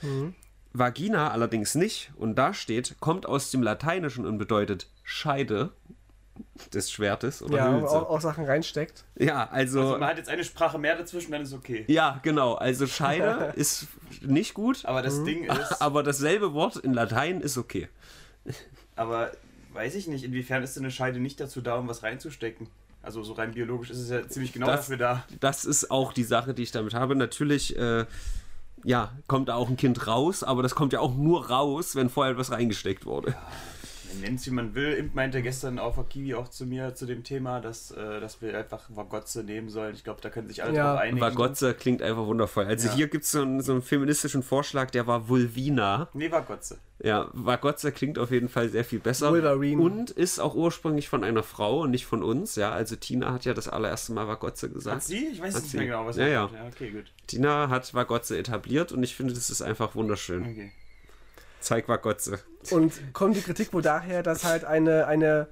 Vagina 0.72 1.30
allerdings 1.30 1.74
nicht. 1.74 2.12
Und 2.16 2.36
da 2.36 2.54
steht, 2.54 2.96
kommt 3.00 3.26
aus 3.26 3.50
dem 3.50 3.62
Lateinischen 3.62 4.24
und 4.26 4.38
bedeutet 4.38 4.88
Scheide 5.02 5.70
des 6.72 6.90
Schwertes 6.90 7.42
oder 7.42 7.56
Ja, 7.58 7.72
Hülse. 7.72 7.88
auch, 7.88 8.08
auch 8.08 8.20
Sachen 8.20 8.46
reinsteckt. 8.46 9.04
Ja, 9.18 9.48
also, 9.50 9.80
Also 9.80 9.98
man 9.98 10.08
hat 10.08 10.16
jetzt 10.16 10.30
eine 10.30 10.44
Sprache 10.44 10.78
mehr 10.78 10.96
dazwischen, 10.96 11.30
dann 11.32 11.42
ist 11.42 11.52
okay. 11.52 11.84
ja, 11.88 12.20
genau. 12.22 12.54
Also 12.54 12.86
Scheide 12.86 13.52
ist 13.56 13.86
nicht 14.22 14.54
gut, 14.54 14.84
Aber 14.86 15.02
das 15.02 15.22
Ding 15.24 15.44
ist, 15.44 15.82
aber 15.82 16.02
dasselbe 16.02 16.54
Wort 16.54 16.76
in 16.76 16.94
Latein 16.94 17.42
ist 17.42 17.58
okay. 17.58 17.88
aber 18.96 19.32
weiß 19.74 19.94
ich 19.94 20.06
nicht, 20.06 20.24
inwiefern 20.24 20.62
ist 20.62 20.76
denn 20.76 20.84
eine 20.84 20.90
Scheide 20.90 21.18
nicht 21.20 21.38
dazu 21.40 21.60
da, 21.60 21.76
um 21.76 21.88
was 21.88 22.02
reinzustecken? 22.02 22.66
Also 23.02 23.22
so 23.24 23.32
rein 23.32 23.52
biologisch 23.52 23.90
ist 23.90 23.98
es 23.98 24.10
ja 24.10 24.26
ziemlich 24.28 24.52
genau 24.52 24.66
Das- 24.66 24.80
dafür 24.82 24.96
da. 24.96 25.24
Das 25.40 25.64
ist 25.64 25.90
auch 25.90 26.12
die 26.12 26.22
Sache, 26.24 26.54
die 26.54 26.62
ich 26.62 26.70
damit 26.70 26.94
habe. 26.94 27.16
Natürlich, 27.16 27.76
äh, 27.76 28.06
ja, 28.84 29.10
kommt 29.26 29.48
da 29.48 29.54
auch 29.56 29.68
ein 29.68 29.76
Kind 29.76 30.06
raus, 30.06 30.42
aber 30.44 30.62
das 30.62 30.74
kommt 30.74 30.92
ja 30.92 31.00
auch 31.00 31.14
nur 31.14 31.48
raus, 31.50 31.96
wenn 31.96 32.08
vorher 32.10 32.32
etwas 32.32 32.50
reingesteckt 32.52 33.04
wurde. 33.06 33.30
Man 33.30 33.36
nennt 34.20 34.40
es 34.40 34.46
wie 34.46 34.50
man 34.50 34.74
will. 34.74 34.92
Imp 34.92 35.14
meinte 35.14 35.42
gestern 35.42 35.78
auf 35.78 35.98
Akivi 35.98 36.34
auch 36.34 36.48
zu 36.48 36.66
mir 36.66 36.94
zu 36.94 37.06
dem 37.06 37.24
Thema, 37.24 37.60
dass, 37.60 37.90
äh, 37.90 38.20
dass 38.20 38.42
wir 38.42 38.56
einfach 38.56 38.84
Vagotze 38.88 39.42
nehmen 39.44 39.68
sollen. 39.68 39.94
Ich 39.94 40.04
glaube, 40.04 40.20
da 40.20 40.30
können 40.30 40.48
sich 40.48 40.62
alle 40.62 40.74
Ja, 40.76 40.92
drauf 40.92 41.00
einigen. 41.02 41.20
Vagotze 41.20 41.74
klingt 41.74 42.02
einfach 42.02 42.26
wundervoll. 42.26 42.66
Also 42.66 42.88
Ja. 42.88 42.94
hier 42.94 43.08
gibt 43.08 43.24
es 43.24 43.30
so, 43.30 43.42
einen- 43.42 43.60
so 43.60 43.72
einen 43.72 43.82
feministischen 43.82 44.42
Vorschlag, 44.42 44.90
der 44.90 45.06
war 45.06 45.28
Vulvina. 45.28 46.08
Nee, 46.14 46.30
Vagotze. 46.30 46.78
Ja, 47.04 47.28
Vagotze 47.32 47.90
klingt 47.90 48.16
auf 48.18 48.30
jeden 48.30 48.48
Fall 48.48 48.68
sehr 48.68 48.84
viel 48.84 49.00
besser. 49.00 49.30
Wolverine. 49.32 49.82
Und 49.82 50.10
ist 50.10 50.38
auch 50.38 50.54
ursprünglich 50.54 51.08
von 51.08 51.24
einer 51.24 51.42
Frau 51.42 51.80
und 51.80 51.90
nicht 51.90 52.06
von 52.06 52.22
uns. 52.22 52.54
Ja, 52.54 52.70
also 52.70 52.94
Tina 52.94 53.32
hat 53.32 53.44
ja 53.44 53.54
das 53.54 53.68
allererste 53.68 54.12
Mal 54.12 54.28
Vagotze 54.28 54.70
gesagt. 54.70 54.96
Hat 54.96 55.02
sie? 55.02 55.26
Ich 55.32 55.40
weiß 55.40 55.54
Hat 55.56 55.62
nicht 55.62 55.70
sie. 55.72 55.76
mehr 55.78 55.86
genau, 55.86 56.06
was 56.06 56.16
Ja, 56.16 56.24
sie 56.26 56.30
ja. 56.30 56.42
hat. 56.44 56.52
ja. 56.52 56.66
Okay, 56.68 56.90
gut. 56.90 57.06
Tina 57.26 57.68
hat 57.70 57.92
Vagotze 57.92 58.38
etabliert 58.38 58.92
und 58.92 59.02
ich 59.02 59.16
finde, 59.16 59.34
das 59.34 59.50
ist 59.50 59.62
einfach 59.62 59.96
wunderschön. 59.96 60.42
Okay. 60.42 60.72
Zeig 61.62 61.88
Vagotze. 61.88 62.38
Und 62.70 62.92
kommt 63.12 63.36
die 63.36 63.42
Kritik 63.42 63.72
wohl 63.72 63.82
daher, 63.82 64.22
dass 64.22 64.44
halt 64.44 64.64
eine, 64.64 65.06
eine 65.06 65.48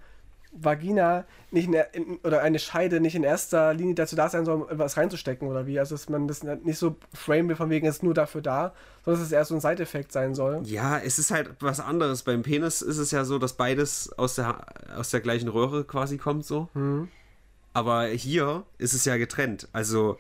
Vagina 0.53 1.25
nicht 1.51 1.69
in, 1.69 1.75
in, 1.93 2.17
oder 2.19 2.43
eine 2.43 2.59
Scheide 2.59 3.01
nicht 3.01 3.15
in 3.15 3.23
erster 3.23 3.73
Linie 3.73 3.95
dazu 3.95 4.17
da 4.17 4.29
sein 4.29 4.45
soll, 4.45 4.63
um 4.63 4.69
etwas 4.69 4.97
reinzustecken 4.97 5.49
oder 5.49 5.67
wie? 5.67 5.79
Also 5.79 5.95
dass 5.95 6.09
man 6.09 6.27
das 6.27 6.43
nicht 6.43 6.79
so 6.79 6.97
frame 7.15 7.49
will, 7.49 7.57
von 7.57 7.71
wegen 7.71 7.87
es 7.87 7.97
ist 7.97 8.03
nur 8.03 8.15
dafür 8.15 8.43
da, 8.43 8.75
sondern 9.05 9.21
dass 9.21 9.29
es 9.29 9.33
eher 9.33 9.45
so 9.45 9.55
ein 9.55 9.61
Side-Effekt 9.61 10.13
sein 10.13 10.35
soll. 10.35 10.63
Ja, 10.65 10.99
es 10.99 11.19
ist 11.19 11.31
halt 11.31 11.51
was 11.61 11.81
anderes. 11.81 12.23
Beim 12.23 12.43
Penis 12.43 12.83
ist 12.83 12.99
es 12.99 13.11
ja 13.11 13.25
so, 13.25 13.39
dass 13.39 13.53
beides 13.53 14.13
aus 14.19 14.35
der, 14.35 14.67
aus 14.97 15.11
der 15.11 15.21
gleichen 15.21 15.49
Röhre 15.49 15.85
quasi 15.85 16.19
kommt, 16.19 16.45
so. 16.45 16.69
Aber 17.73 18.07
hier 18.07 18.65
ist 18.79 18.95
es 18.95 19.05
ja 19.05 19.17
getrennt. 19.17 19.69
Also 19.73 20.19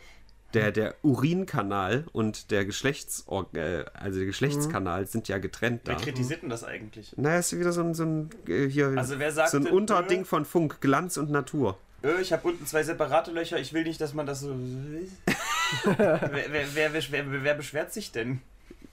der, 0.54 0.72
der 0.72 0.94
Urinkanal 1.02 2.04
und 2.12 2.50
der 2.50 2.64
Geschlechtsorg 2.64 3.54
äh, 3.54 3.84
also 3.94 4.18
der 4.18 4.26
Geschlechtskanal 4.26 5.06
sind 5.06 5.28
ja 5.28 5.38
getrennt 5.38 5.82
da. 5.84 5.92
Wer 5.92 5.98
kritisiert 5.98 6.42
denn 6.42 6.48
das 6.48 6.64
eigentlich? 6.64 7.12
Na, 7.16 7.38
ist 7.38 7.58
wieder 7.58 7.72
so 7.72 7.82
ein, 7.82 7.94
so 7.94 8.04
ein 8.04 8.30
äh, 8.46 8.68
hier 8.68 8.92
Also 8.96 9.18
wer 9.18 9.32
sagt 9.32 9.50
so 9.50 9.58
ein 9.58 9.64
denn, 9.64 9.72
Unterding 9.72 10.24
von 10.24 10.44
Funk, 10.44 10.80
Glanz 10.80 11.16
und 11.16 11.30
Natur. 11.30 11.78
Ich 12.20 12.32
habe 12.32 12.48
unten 12.48 12.64
zwei 12.64 12.82
separate 12.82 13.30
Löcher, 13.30 13.58
ich 13.58 13.74
will 13.74 13.84
nicht, 13.84 14.00
dass 14.00 14.14
man 14.14 14.24
das 14.26 14.40
so. 14.40 14.54
wer, 15.84 16.30
wer, 16.30 16.92
wer, 16.92 16.92
wer, 17.10 17.42
wer 17.44 17.54
beschwert 17.54 17.92
sich 17.92 18.10
denn? 18.10 18.40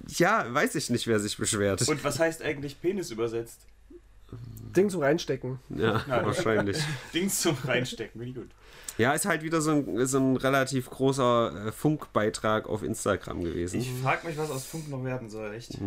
Ja, 0.08 0.45
weiß 0.53 0.76
ich 0.76 0.89
nicht, 0.89 1.08
wer 1.08 1.20
sich 1.20 1.38
beschwert. 1.38 1.88
Und 1.88 2.03
was 2.03 2.20
heißt 2.20 2.41
eigentlich 2.41 2.82
Penis 2.82 3.12
übersetzt? 3.12 3.62
Ding 4.76 4.89
zum 4.89 5.01
Reinstecken. 5.01 5.60
ja, 5.70 6.03
wahrscheinlich. 6.08 6.78
Dings 7.14 7.41
zum 7.41 7.58
Reinstecken, 7.64 8.22
ich 8.22 8.36
gut. 8.36 8.49
Ja, 8.98 9.14
ist 9.14 9.26
halt 9.26 9.43
wieder 9.43 9.62
so 9.62 9.72
ein, 9.72 10.06
so 10.08 10.18
ein 10.20 10.36
relativ 10.38 10.89
großer 10.89 11.68
äh, 11.68 11.72
Funkbeitrag 11.72 12.68
auf 12.68 12.82
Instagram 12.84 13.43
gewesen. 13.43 13.80
Ich 13.80 13.91
frage 14.02 14.26
mich, 14.28 14.38
was 14.38 14.50
aus 14.50 14.66
Funk 14.66 14.89
noch 14.89 15.04
werden 15.04 15.30
soll, 15.30 15.54
echt. 15.54 15.78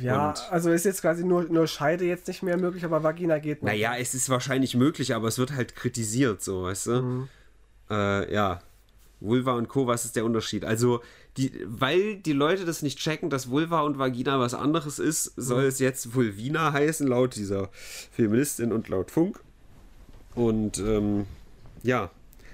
Ja, 0.00 0.30
Und- 0.30 0.52
also 0.52 0.70
ist 0.70 0.84
jetzt 0.84 1.02
quasi 1.02 1.24
nur, 1.24 1.44
nur 1.44 1.66
Scheide 1.68 2.04
jetzt 2.04 2.26
nicht 2.26 2.42
mehr 2.42 2.56
möglich, 2.56 2.84
aber 2.84 3.02
Vagina 3.02 3.38
geht 3.38 3.62
noch. 3.62 3.68
Naja, 3.68 3.96
es 3.96 4.14
ist 4.14 4.28
wahrscheinlich 4.28 4.74
möglich, 4.74 5.14
aber 5.14 5.28
es 5.28 5.38
wird 5.38 5.52
halt 5.52 5.76
kritisiert, 5.76 6.42
so, 6.42 6.64
weißt 6.64 6.86
du? 6.88 7.28
Äh, 7.90 8.32
ja. 8.32 8.60
Vulva 9.20 9.52
und 9.54 9.68
Co., 9.68 9.86
was 9.88 10.04
ist 10.04 10.14
der 10.16 10.24
Unterschied? 10.24 10.64
Also, 10.64 11.00
die, 11.36 11.52
weil 11.66 12.16
die 12.18 12.32
Leute 12.32 12.64
das 12.64 12.82
nicht 12.82 12.98
checken, 13.00 13.30
dass 13.30 13.50
Vulva 13.50 13.80
und 13.82 13.98
Vagina 13.98 14.38
was 14.38 14.54
anderes 14.54 14.98
ist, 15.00 15.32
soll 15.36 15.64
es 15.64 15.80
jetzt 15.80 16.14
Vulvina 16.14 16.72
heißen, 16.72 17.06
laut 17.06 17.34
dieser 17.34 17.68
Feministin 18.12 18.72
und 18.72 18.88
laut 18.88 19.10
Funk. 19.10 19.40
Und 20.38 20.78
ähm, 20.78 21.26
ja, 21.82 22.10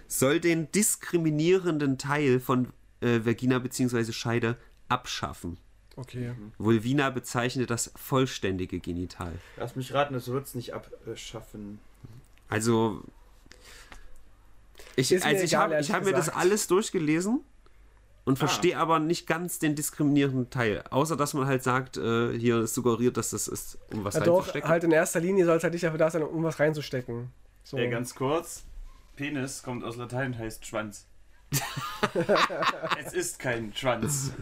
soll 0.09 0.41
den 0.41 0.73
diskriminierenden 0.73 1.99
Teil 1.99 2.41
von 2.41 2.73
äh, 3.03 3.21
Vagina 3.25 3.59
bzw. 3.59 4.11
Scheide 4.13 4.57
abschaffen. 4.89 5.59
Okay. 5.97 6.33
Vulvina 6.57 7.11
bezeichnet 7.11 7.69
das 7.69 7.93
vollständige 7.95 8.81
Genital. 8.81 9.33
Lass 9.59 9.77
mich 9.77 9.93
raten, 9.93 10.15
das 10.15 10.29
wird 10.29 10.47
es 10.47 10.55
nicht 10.55 10.73
abschaffen. 10.73 11.79
Also, 12.49 13.03
ich, 14.97 15.13
Ist 15.13 15.27
also 15.27 15.45
ich 15.45 15.55
habe 15.55 15.77
hab 15.79 16.05
mir 16.05 16.13
das 16.13 16.31
alles 16.31 16.67
durchgelesen 16.67 17.41
und 18.25 18.39
verstehe 18.39 18.79
aber 18.79 18.99
nicht 18.99 19.27
ganz 19.27 19.59
den 19.59 19.75
diskriminierenden 19.75 20.49
Teil. 20.49 20.83
Außer, 20.91 21.17
dass 21.17 21.35
man 21.35 21.47
halt 21.47 21.63
sagt, 21.63 21.99
äh, 21.99 22.37
hier 22.39 22.61
ist 22.61 22.75
suggeriert, 22.75 23.19
dass 23.19 23.31
das 23.31 23.47
ist, 23.47 23.77
um 23.93 24.05
was 24.05 24.15
Ja, 24.15 24.21
doch, 24.21 24.39
reinzustecken. 24.39 24.69
halt 24.71 24.85
in 24.85 24.93
erster 24.93 25.21
Linie 25.21 25.45
soll 25.45 25.59
es 25.59 25.63
halt 25.63 25.75
nicht 25.75 25.85
dafür 25.85 25.99
da 25.99 26.11
sein, 26.11 26.23
um 26.23 26.43
was 26.43 26.59
reinzustecken. 26.59 27.31
So. 27.65 27.77
Ey, 27.79 27.89
ganz 27.91 28.15
kurz. 28.15 28.65
Penis 29.17 29.63
kommt 29.63 29.85
aus 29.85 29.97
Latein 29.97 30.33
und 30.33 30.39
heißt 30.39 30.65
Schwanz. 30.67 31.07
es 33.05 33.13
ist 33.13 33.39
kein 33.39 33.73
Schwanz. 33.75 34.33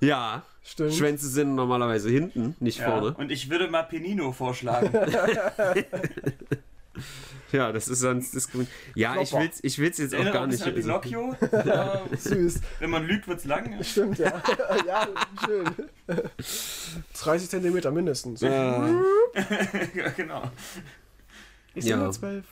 Ja, 0.00 0.42
Stimmt. 0.62 0.94
Schwänze 0.94 1.28
sind 1.28 1.54
normalerweise 1.54 2.10
hinten, 2.10 2.54
nicht 2.60 2.78
Ja. 2.80 2.90
vorne. 2.90 3.14
Und 3.14 3.32
ich 3.32 3.48
würde 3.50 3.68
mal 3.68 3.82
Penino 3.84 4.32
vorschlagen. 4.32 4.90
Ja, 7.52 7.72
das 7.72 7.88
ist 7.88 8.00
sonst 8.00 8.32
diskriminierend. 8.34 8.76
Ja, 8.94 9.20
ich 9.20 9.30
Klopper. 9.30 9.44
will's, 9.44 9.58
ich 9.62 9.78
will's 9.78 9.98
jetzt 9.98 10.14
auch 10.14 10.24
gar 10.32 10.42
ein 10.44 10.50
nicht. 10.50 10.62
an 10.62 10.72
Pinocchio. 10.74 11.34
Ja, 11.64 12.02
Süß. 12.16 12.60
wenn 12.78 12.90
man 12.90 13.04
lügt, 13.06 13.26
wird's 13.26 13.44
lang. 13.44 13.82
Stimmt, 13.82 14.18
ja. 14.18 14.40
ja, 14.86 15.08
schön. 15.44 15.68
30 17.20 17.50
Zentimeter 17.50 17.90
mindestens. 17.90 18.40
Ja, 18.40 18.88
genau. 20.16 20.50
Ich 21.74 21.84
ja. 21.86 21.96
sehe 21.96 22.04
nur 22.04 22.12
12. 22.12 22.44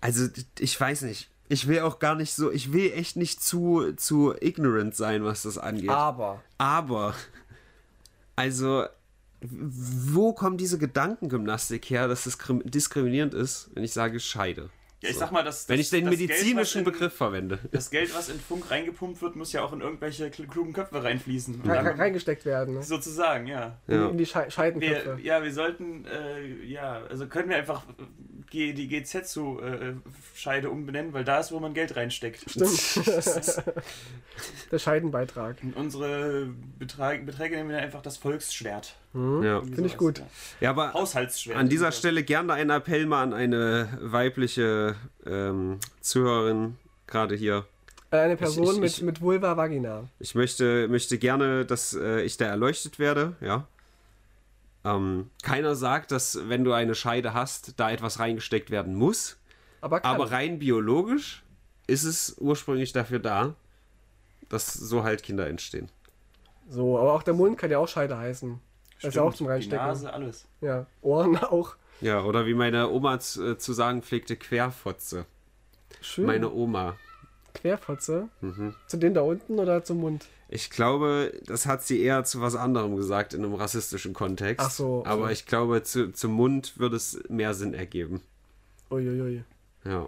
also, 0.00 0.28
ich 0.58 0.80
weiß 0.80 1.02
nicht. 1.02 1.30
Ich 1.50 1.66
will 1.66 1.80
auch 1.80 1.98
gar 1.98 2.14
nicht 2.14 2.34
so, 2.34 2.50
ich 2.52 2.72
will 2.72 2.92
echt 2.92 3.16
nicht 3.16 3.42
zu, 3.42 3.92
zu 3.96 4.34
ignorant 4.40 4.94
sein, 4.94 5.24
was 5.24 5.42
das 5.42 5.56
angeht. 5.56 5.88
Aber. 5.88 6.42
Aber, 6.58 7.14
also, 8.36 8.84
wo 9.40 10.32
kommt 10.32 10.60
diese 10.60 10.78
Gedankengymnastik 10.78 11.88
her, 11.90 12.06
dass 12.08 12.26
es 12.26 12.38
krim- 12.38 12.62
diskriminierend 12.64 13.34
ist, 13.34 13.70
wenn 13.74 13.84
ich 13.84 13.92
sage 13.92 14.20
Scheide? 14.20 14.70
Ja, 15.00 15.10
ich 15.10 15.14
So. 15.14 15.20
sag 15.20 15.30
mal, 15.32 15.44
das, 15.44 15.60
das 15.60 15.68
Wenn 15.68 15.78
ich 15.80 15.90
den 15.90 16.04
das 16.06 16.10
Geld, 16.16 16.28
medizinischen 16.28 16.58
was 16.58 16.74
in- 16.74 16.84
Begriff 16.84 17.12
verwende. 17.14 17.58
Das 17.70 17.88
Geld, 17.90 18.12
was 18.16 18.28
in 18.28 18.40
Funk 18.40 18.68
reingepumpt 18.70 19.22
wird, 19.22 19.36
muss 19.36 19.52
ja 19.52 19.62
auch 19.62 19.72
in 19.72 19.80
irgendwelche 19.80 20.26
kl- 20.26 20.48
klugen 20.48 20.72
Köpfe 20.72 21.04
reinfließen. 21.04 21.60
Und 21.62 21.70
Rein, 21.70 21.84
dann- 21.84 21.96
reingesteckt 22.00 22.44
werden. 22.44 22.74
Ne? 22.74 22.82
Sozusagen, 22.82 23.46
ja. 23.46 23.78
Ja. 23.86 24.08
In 24.08 24.18
die 24.18 24.26
Schei 24.26 24.50
Scheidenköpfe. 24.50 25.18
Wir, 25.18 25.24
ja, 25.24 25.42
wir 25.44 25.52
sollten, 25.52 26.04
äh, 26.06 26.64
ja, 26.64 27.00
also 27.08 27.28
können 27.28 27.48
wir 27.48 27.56
einfach 27.56 27.84
G, 28.50 28.72
die 28.72 28.88
GZ 28.88 29.28
zu 29.28 29.60
äh, 29.60 29.92
Scheide 30.34 30.70
umbenennen, 30.70 31.12
weil 31.12 31.22
da 31.22 31.38
ist, 31.38 31.52
wo 31.52 31.60
man 31.60 31.74
Geld 31.74 31.94
reinsteckt. 31.94 32.50
Stimmt. 32.50 33.04
Der 34.72 34.78
Scheidenbeitrag. 34.78 35.56
Und 35.62 35.76
unsere 35.76 36.48
Betrag, 36.78 37.24
Beträge 37.26 37.56
nehmen 37.56 37.70
wir 37.70 37.78
einfach 37.78 38.02
das 38.02 38.16
Volksschwert. 38.16 38.94
Ja. 39.14 39.20
Irgendwie 39.20 39.74
Finde 39.74 39.86
ich 39.88 39.96
gut. 39.96 40.18
Ja. 40.18 40.26
ja, 40.60 40.70
aber 40.70 40.94
an 41.54 41.68
dieser. 41.68 41.92
Stelle 41.92 42.22
gerne 42.22 42.52
einen 42.52 42.70
Appell 42.70 43.06
mal 43.06 43.22
an 43.22 43.32
eine 43.32 43.88
weibliche 44.00 44.94
ähm, 45.26 45.78
Zuhörerin, 46.00 46.76
gerade 47.06 47.34
hier. 47.34 47.64
Äh, 48.10 48.18
Eine 48.18 48.36
Person 48.36 48.74
ich- 48.74 48.80
mit, 48.80 48.90
ich- 48.90 49.02
mit 49.02 49.20
Vulva 49.20 49.56
Vagina. 49.56 50.04
Ich 50.18 50.34
möchte, 50.34 50.88
möchte 50.88 51.18
gerne, 51.18 51.64
dass 51.64 51.94
äh, 51.94 52.20
ich 52.22 52.36
da 52.36 52.46
erleuchtet 52.46 52.98
werde, 52.98 53.36
ja. 53.40 53.66
Ähm, 54.84 55.30
keiner 55.42 55.74
sagt, 55.74 56.12
dass 56.12 56.38
wenn 56.48 56.64
du 56.64 56.72
eine 56.72 56.94
Scheide 56.94 57.34
hast, 57.34 57.78
da 57.80 57.90
etwas 57.90 58.18
reingesteckt 58.20 58.70
werden 58.70 58.94
muss. 58.94 59.36
Aber. 59.80 60.04
Aber 60.04 60.30
rein 60.30 60.58
biologisch 60.58 61.42
ist 61.86 62.04
es 62.04 62.36
ursprünglich 62.38 62.92
dafür 62.92 63.18
da, 63.18 63.54
dass 64.48 64.72
so 64.72 65.02
halt 65.02 65.22
Kinder 65.22 65.46
entstehen. 65.48 65.88
so, 66.68 66.98
aber 66.98 67.12
auch 67.14 67.22
der 67.22 67.34
Mund 67.34 67.58
kann 67.58 67.70
ja 67.70 67.78
auch 67.78 67.88
Scheide 67.88 68.16
heißen. 68.18 68.60
Das 69.00 69.10
ist 69.10 69.14
ja 69.14 69.22
auch 69.22 69.34
zum 69.34 69.46
Die 69.46 69.52
Reinstecken. 69.52 69.86
Nase, 69.86 70.12
alles. 70.12 70.46
Ja. 70.60 70.86
Ohren 71.02 71.36
auch. 71.42 71.76
Ja, 72.00 72.22
oder 72.22 72.46
wie 72.46 72.54
meine 72.54 72.88
Oma 72.90 73.18
zu, 73.20 73.44
äh, 73.52 73.58
zu 73.58 73.72
sagen 73.72 74.02
pflegte, 74.02 74.36
Querfotze. 74.36 75.24
Schön. 76.00 76.26
Meine 76.26 76.52
Oma. 76.52 76.96
Querfotze. 77.54 78.28
Mhm. 78.40 78.74
Zu 78.86 78.96
dem 78.98 79.14
da 79.14 79.22
unten 79.22 79.58
oder 79.58 79.82
zum 79.82 79.98
Mund? 80.00 80.26
Ich 80.48 80.70
glaube, 80.70 81.32
das 81.44 81.66
hat 81.66 81.82
sie 81.82 82.00
eher 82.00 82.24
zu 82.24 82.40
was 82.40 82.54
anderem 82.54 82.96
gesagt 82.96 83.34
in 83.34 83.44
einem 83.44 83.54
rassistischen 83.54 84.14
Kontext. 84.14 84.64
Ach 84.64 84.70
so, 84.70 85.02
Aber 85.04 85.26
so. 85.26 85.32
ich 85.32 85.44
glaube, 85.46 85.82
zu, 85.82 86.12
zum 86.12 86.32
Mund 86.32 86.78
würde 86.78 86.96
es 86.96 87.20
mehr 87.28 87.52
Sinn 87.54 87.74
ergeben. 87.74 88.22
Uiuiui. 88.90 89.44
Ja. 89.84 90.06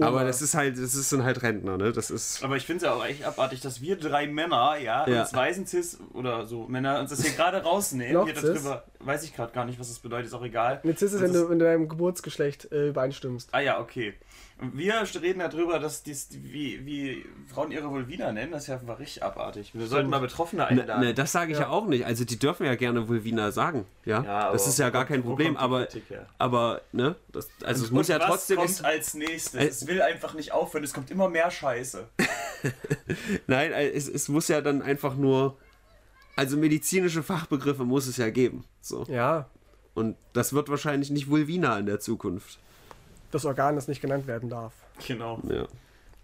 Aber 0.00 0.22
das 0.24 0.42
ist 0.42 0.54
halt, 0.54 0.74
das 0.78 0.94
ist- 0.94 1.08
sind 1.10 1.24
halt 1.24 1.42
Rentner, 1.42 1.76
ne? 1.76 1.90
Das 1.92 2.10
ist. 2.10 2.44
Aber 2.44 2.56
ich 2.56 2.64
finde 2.66 2.76
es 2.78 2.82
ja 2.84 2.94
auch 2.94 3.04
echt 3.04 3.24
abartig, 3.24 3.60
dass 3.60 3.80
wir 3.80 3.96
drei 3.96 4.28
Männer, 4.28 4.76
ja, 4.80 5.08
Ja. 5.08 5.22
uns 5.22 5.34
weißen 5.34 5.66
Cis 5.66 5.98
oder 6.14 6.46
so 6.46 6.68
Männer 6.68 7.00
uns 7.00 7.10
das 7.10 7.22
hier 7.22 7.32
gerade 7.32 7.62
rausnehmen. 7.64 8.14
Noch 8.14 8.24
hier 8.26 8.34
darüber, 8.34 8.84
weiß 9.00 9.24
ich 9.24 9.34
gerade 9.34 9.52
gar 9.52 9.64
nicht, 9.64 9.80
was 9.80 9.88
das 9.88 9.98
bedeutet, 9.98 10.26
ist 10.28 10.34
auch 10.34 10.44
egal. 10.44 10.80
Eine 10.84 10.96
Cis 10.96 11.12
ist, 11.12 11.20
wenn 11.20 11.32
du 11.32 11.48
in 11.48 11.58
deinem 11.58 11.88
Geburtsgeschlecht 11.88 12.70
äh, 12.70 12.88
übereinstimmst. 12.90 13.48
Ah 13.52 13.60
ja, 13.60 13.80
okay. 13.80 14.14
Wir 14.60 14.94
reden 15.22 15.38
darüber, 15.38 15.78
dass 15.78 16.02
dies, 16.02 16.28
wie, 16.32 16.84
wie 16.84 17.24
Frauen 17.46 17.70
ihre 17.70 17.88
Vulvina 17.90 18.32
nennen, 18.32 18.50
das 18.50 18.62
ist 18.62 18.66
ja 18.68 18.74
einfach 18.80 18.98
richtig 18.98 19.22
abartig. 19.22 19.70
Wir 19.72 19.86
sollten 19.86 20.10
mal 20.10 20.18
Betroffene 20.18 20.62
Ne, 20.62 20.68
einladen. 20.68 21.00
ne, 21.04 21.14
das 21.14 21.30
sage 21.30 21.52
ich 21.52 21.58
ja. 21.58 21.64
Ja. 21.66 21.70
auch 21.70 21.86
nicht. 21.86 22.04
Also 22.04 22.24
die 22.24 22.40
dürfen 22.40 22.66
ja 22.66 22.74
gerne 22.74 23.06
Vulvina 23.06 23.52
sagen. 23.52 23.86
Ja, 24.04 24.24
Ja, 24.24 24.52
das 24.52 24.66
ist 24.66 24.78
ja 24.80 24.90
gar 24.90 25.02
kommt- 25.04 25.10
kein 25.14 25.22
Problem. 25.22 25.48
kommt 25.54 25.60
Aber, 25.60 25.86
Kritik 25.86 26.18
aber 26.38 26.80
ne, 26.90 27.14
das, 27.30 27.48
also 27.62 27.84
es 27.84 27.92
muss 27.92 28.08
ja 28.08 28.18
was 28.18 28.26
trotzdem. 28.26 28.56
kommt 28.56 28.70
Es, 28.70 28.82
als 28.82 29.14
nächstes? 29.14 29.60
Äh, 29.60 29.68
es 29.68 29.86
will 29.86 30.02
einfach 30.02 30.34
nicht 30.34 30.50
aufhören, 30.52 30.82
es 30.82 30.92
kommt 30.92 31.10
immer 31.12 31.28
mehr 31.28 31.50
Scheiße. 31.52 32.08
nein, 33.46 33.72
äh, 33.72 33.88
es, 33.90 34.08
es 34.08 34.28
muss 34.28 34.48
ja 34.48 34.60
dann 34.60 34.82
einfach 34.82 35.14
nur. 35.14 35.56
Also 36.36 36.56
medizinische 36.56 37.22
Fachbegriffe 37.22 37.84
muss 37.84 38.06
es 38.06 38.16
ja 38.16 38.30
geben. 38.30 38.64
So. 38.80 39.04
Ja, 39.08 39.48
Und 39.94 40.16
das 40.32 40.52
wird 40.52 40.68
wahrscheinlich 40.68 41.10
nicht 41.10 41.28
Vulvina 41.30 41.78
in 41.78 41.86
der 41.86 41.98
Zukunft. 42.00 42.58
Das 43.30 43.44
Organ, 43.44 43.76
das 43.76 43.88
nicht 43.88 44.00
genannt 44.00 44.26
werden 44.26 44.48
darf. 44.48 44.72
Genau. 45.06 45.40
Ja. 45.48 45.66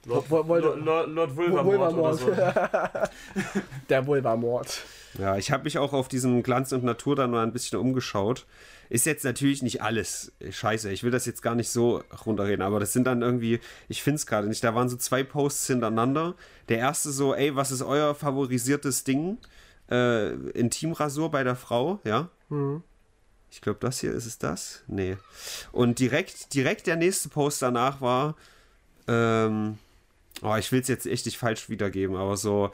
Lord, 0.07 0.29
Lord, 0.29 0.85
Lord, 0.85 1.09
Lord 1.09 1.37
Vulvamort 1.37 1.95
oder 1.95 2.15
so. 2.15 2.31
Der 3.89 4.07
Vulva-Mord. 4.07 4.83
Ja, 5.19 5.37
ich 5.37 5.51
habe 5.51 5.65
mich 5.65 5.79
auch 5.79 5.93
auf 5.93 6.09
diesem 6.09 6.43
Glanz 6.43 6.73
und 6.73 6.85
Natur 6.85 7.17
dann 7.17 7.31
mal 7.31 7.43
ein 7.43 7.53
bisschen 7.53 7.79
umgeschaut. 7.79 8.47
Ist 8.91 9.07
jetzt 9.07 9.25
natürlich 9.25 9.63
nicht 9.63 9.83
alles 9.83 10.33
scheiße. 10.49 10.91
Ich 10.93 11.05
will 11.05 11.11
das 11.11 11.25
jetzt 11.25 11.41
gar 11.41 11.55
nicht 11.55 11.71
so 11.71 12.03
runterreden, 12.27 12.63
aber 12.63 12.81
das 12.81 12.93
sind 12.93 13.07
dann 13.07 13.23
irgendwie, 13.23 13.61
ich 13.89 14.03
finde 14.03 14.17
es 14.17 14.27
gerade 14.27 14.47
nicht. 14.47 14.63
Da 14.63 14.75
waren 14.75 14.89
so 14.89 14.97
zwei 14.97 15.23
Posts 15.23 15.69
hintereinander. 15.69 16.35
Der 16.69 16.79
erste 16.79 17.11
so, 17.11 17.35
ey, 17.35 17.57
was 17.57 17.71
ist 17.71 17.83
euer 17.83 18.15
favorisiertes 18.15 19.05
Ding? 19.05 19.39
Äh, 19.91 20.33
Intimrasur 20.51 21.31
bei 21.31 21.45
der 21.45 21.57
Frau, 21.57 22.01
ja. 22.05 22.29
Ich 23.55 23.61
glaube, 23.61 23.79
das 23.81 24.01
hier 24.01 24.13
ist 24.13 24.27
es 24.27 24.39
das? 24.39 24.83
Nee. 24.89 25.17
Und 25.71 26.01
direkt, 26.01 26.55
direkt 26.55 26.89
der 26.89 26.97
nächste 26.97 27.29
Post 27.29 27.63
danach 27.63 28.01
war, 28.01 28.35
ähm, 29.07 29.79
oh, 30.43 30.57
ich 30.57 30.73
will 30.73 30.81
es 30.81 30.89
jetzt 30.89 31.07
echt 31.07 31.25
nicht 31.25 31.39
falsch 31.39 31.69
wiedergeben, 31.69 32.17
aber 32.17 32.37
so, 32.37 32.73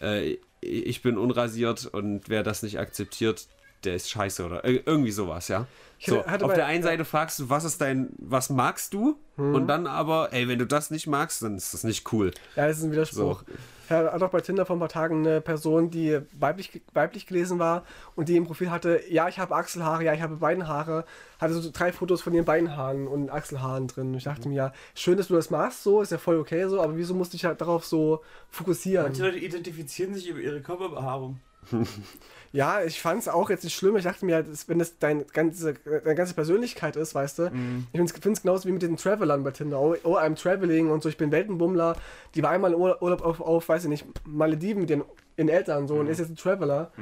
äh, 0.00 0.36
ich 0.60 1.02
bin 1.02 1.18
unrasiert 1.18 1.86
und 1.86 2.28
wer 2.28 2.44
das 2.44 2.62
nicht 2.62 2.78
akzeptiert, 2.78 3.48
der 3.82 3.96
ist 3.96 4.10
scheiße 4.10 4.46
oder 4.46 4.64
ir- 4.64 4.82
irgendwie 4.86 5.10
sowas, 5.10 5.48
ja. 5.48 5.66
Ich 6.04 6.08
So, 6.08 6.26
hatte- 6.26 6.44
auf 6.44 6.50
bei- 6.50 6.56
der 6.56 6.66
einen 6.66 6.82
Seite 6.82 7.04
fragst 7.04 7.38
du, 7.38 7.48
was 7.48 7.62
ist 7.62 7.80
dein, 7.80 8.08
was 8.18 8.50
magst 8.50 8.92
du? 8.92 9.20
Und 9.36 9.68
dann 9.68 9.86
aber, 9.86 10.32
ey, 10.32 10.48
wenn 10.48 10.58
du 10.58 10.66
das 10.66 10.90
nicht 10.90 11.06
magst, 11.06 11.42
dann 11.42 11.56
ist 11.56 11.72
das 11.74 11.84
nicht 11.84 12.12
cool. 12.12 12.32
Ja, 12.56 12.66
das 12.66 12.78
ist 12.78 12.82
ein 12.82 12.90
Widerspruch. 12.90 13.44
Ich 13.84 13.90
hatte 13.90 14.12
auch 14.26 14.30
bei 14.30 14.40
Tinder 14.40 14.66
vor 14.66 14.74
ein 14.74 14.80
paar 14.80 14.88
Tagen 14.88 15.24
eine 15.24 15.40
Person, 15.40 15.90
die 15.90 16.18
weiblich, 16.36 16.82
weiblich 16.92 17.26
gelesen 17.26 17.60
war 17.60 17.84
und 18.16 18.28
die 18.28 18.36
im 18.36 18.46
Profil 18.46 18.72
hatte, 18.72 19.00
ja, 19.10 19.28
ich 19.28 19.38
habe 19.38 19.54
Achselhaare, 19.54 20.02
ja, 20.02 20.12
ich 20.12 20.22
habe 20.22 20.36
Beinhaare, 20.36 21.04
hatte 21.38 21.54
so 21.54 21.70
drei 21.72 21.92
Fotos 21.92 22.20
von 22.20 22.34
ihren 22.34 22.46
Beinhaaren 22.46 23.06
und 23.06 23.30
Achselhaaren 23.30 23.86
drin. 23.86 24.08
Und 24.08 24.14
ich 24.14 24.24
dachte 24.24 24.48
mir, 24.48 24.56
ja, 24.56 24.72
schön, 24.96 25.16
dass 25.18 25.28
du 25.28 25.34
das 25.34 25.50
machst, 25.50 25.84
so, 25.84 26.02
ist 26.02 26.10
ja 26.10 26.18
voll 26.18 26.38
okay 26.40 26.66
so, 26.68 26.80
aber 26.82 26.96
wieso 26.96 27.14
musst 27.14 27.32
du 27.32 27.36
dich 27.36 27.44
halt 27.44 27.60
darauf 27.60 27.84
so 27.86 28.22
fokussieren? 28.50 29.04
Manche 29.06 29.22
Leute 29.22 29.38
identifizieren 29.38 30.14
sich 30.14 30.28
über 30.28 30.40
ihre 30.40 30.60
Körperbehaarung. 30.62 31.38
Ja, 32.54 32.82
ich 32.84 33.00
fand 33.00 33.20
es 33.20 33.28
auch 33.28 33.48
jetzt 33.48 33.64
nicht 33.64 33.74
schlimm. 33.74 33.96
Ich 33.96 34.04
dachte 34.04 34.26
mir, 34.26 34.42
das, 34.42 34.68
wenn 34.68 34.78
das 34.78 34.98
dein 34.98 35.26
ganze, 35.28 35.72
deine 35.74 36.14
ganze 36.14 36.34
Persönlichkeit 36.34 36.96
ist, 36.96 37.14
weißt 37.14 37.38
du, 37.38 37.50
ich 37.92 37.98
finde 38.12 38.32
es 38.32 38.42
genauso 38.42 38.68
wie 38.68 38.72
mit 38.72 38.82
den 38.82 38.96
Travelern 38.98 39.42
bei 39.42 39.52
Tinder. 39.52 39.80
Oh, 39.80 39.96
oh, 40.04 40.16
I'm 40.18 40.34
traveling 40.40 40.90
und 40.90 41.02
so, 41.02 41.08
ich 41.08 41.16
bin 41.16 41.32
Weltenbummler. 41.32 41.96
Die 42.34 42.42
war 42.42 42.50
einmal 42.50 42.74
Urlaub, 42.74 43.22
auf, 43.22 43.40
auf, 43.40 43.68
weiß 43.68 43.84
ich 43.84 43.88
nicht, 43.88 44.04
Malediven 44.26 44.82
mit 44.82 44.90
ihren, 44.90 45.02
ihren 45.38 45.48
Eltern 45.48 45.88
so 45.88 45.94
und 45.94 46.08
ist 46.08 46.18
jetzt 46.18 46.28
ein 46.30 46.36
Traveler. 46.36 46.92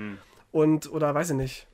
Und, 0.53 0.90
oder 0.92 1.14
weiß 1.14 1.30
ich 1.30 1.36
nicht. 1.36 1.66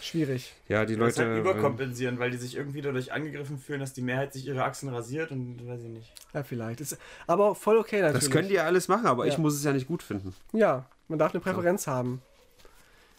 Schwierig. 0.00 0.54
Ja, 0.68 0.84
die 0.84 0.96
Das 0.96 1.16
Leute. 1.16 1.28
halt 1.30 1.40
überkompensieren, 1.40 2.18
weil 2.18 2.30
die 2.30 2.36
sich 2.36 2.56
irgendwie 2.56 2.80
dadurch 2.82 3.12
angegriffen 3.12 3.58
fühlen, 3.58 3.80
dass 3.80 3.92
die 3.92 4.02
Mehrheit 4.02 4.32
sich 4.32 4.46
ihre 4.46 4.62
Achsen 4.64 4.88
rasiert 4.88 5.30
und 5.32 5.66
weiß 5.66 5.80
ich 5.82 5.88
nicht. 5.88 6.12
Ja, 6.32 6.42
vielleicht. 6.42 6.80
Ist, 6.80 6.96
aber 7.26 7.54
voll 7.54 7.76
okay 7.78 8.00
natürlich. 8.00 8.22
das 8.24 8.30
können 8.30 8.48
die 8.48 8.54
ja 8.54 8.64
alles 8.64 8.86
machen, 8.88 9.06
aber 9.06 9.26
ich 9.26 9.34
Ja. 9.34 9.40
muss 9.40 9.54
es 9.54 9.64
ja 9.64 9.72
nicht 9.72 9.88
gut 9.88 10.02
finden. 10.02 10.34
Ja, 10.52 10.86
man 11.08 11.18
darf 11.18 11.32
eine 11.32 11.40
Präferenz 11.40 11.86
haben. 11.86 12.22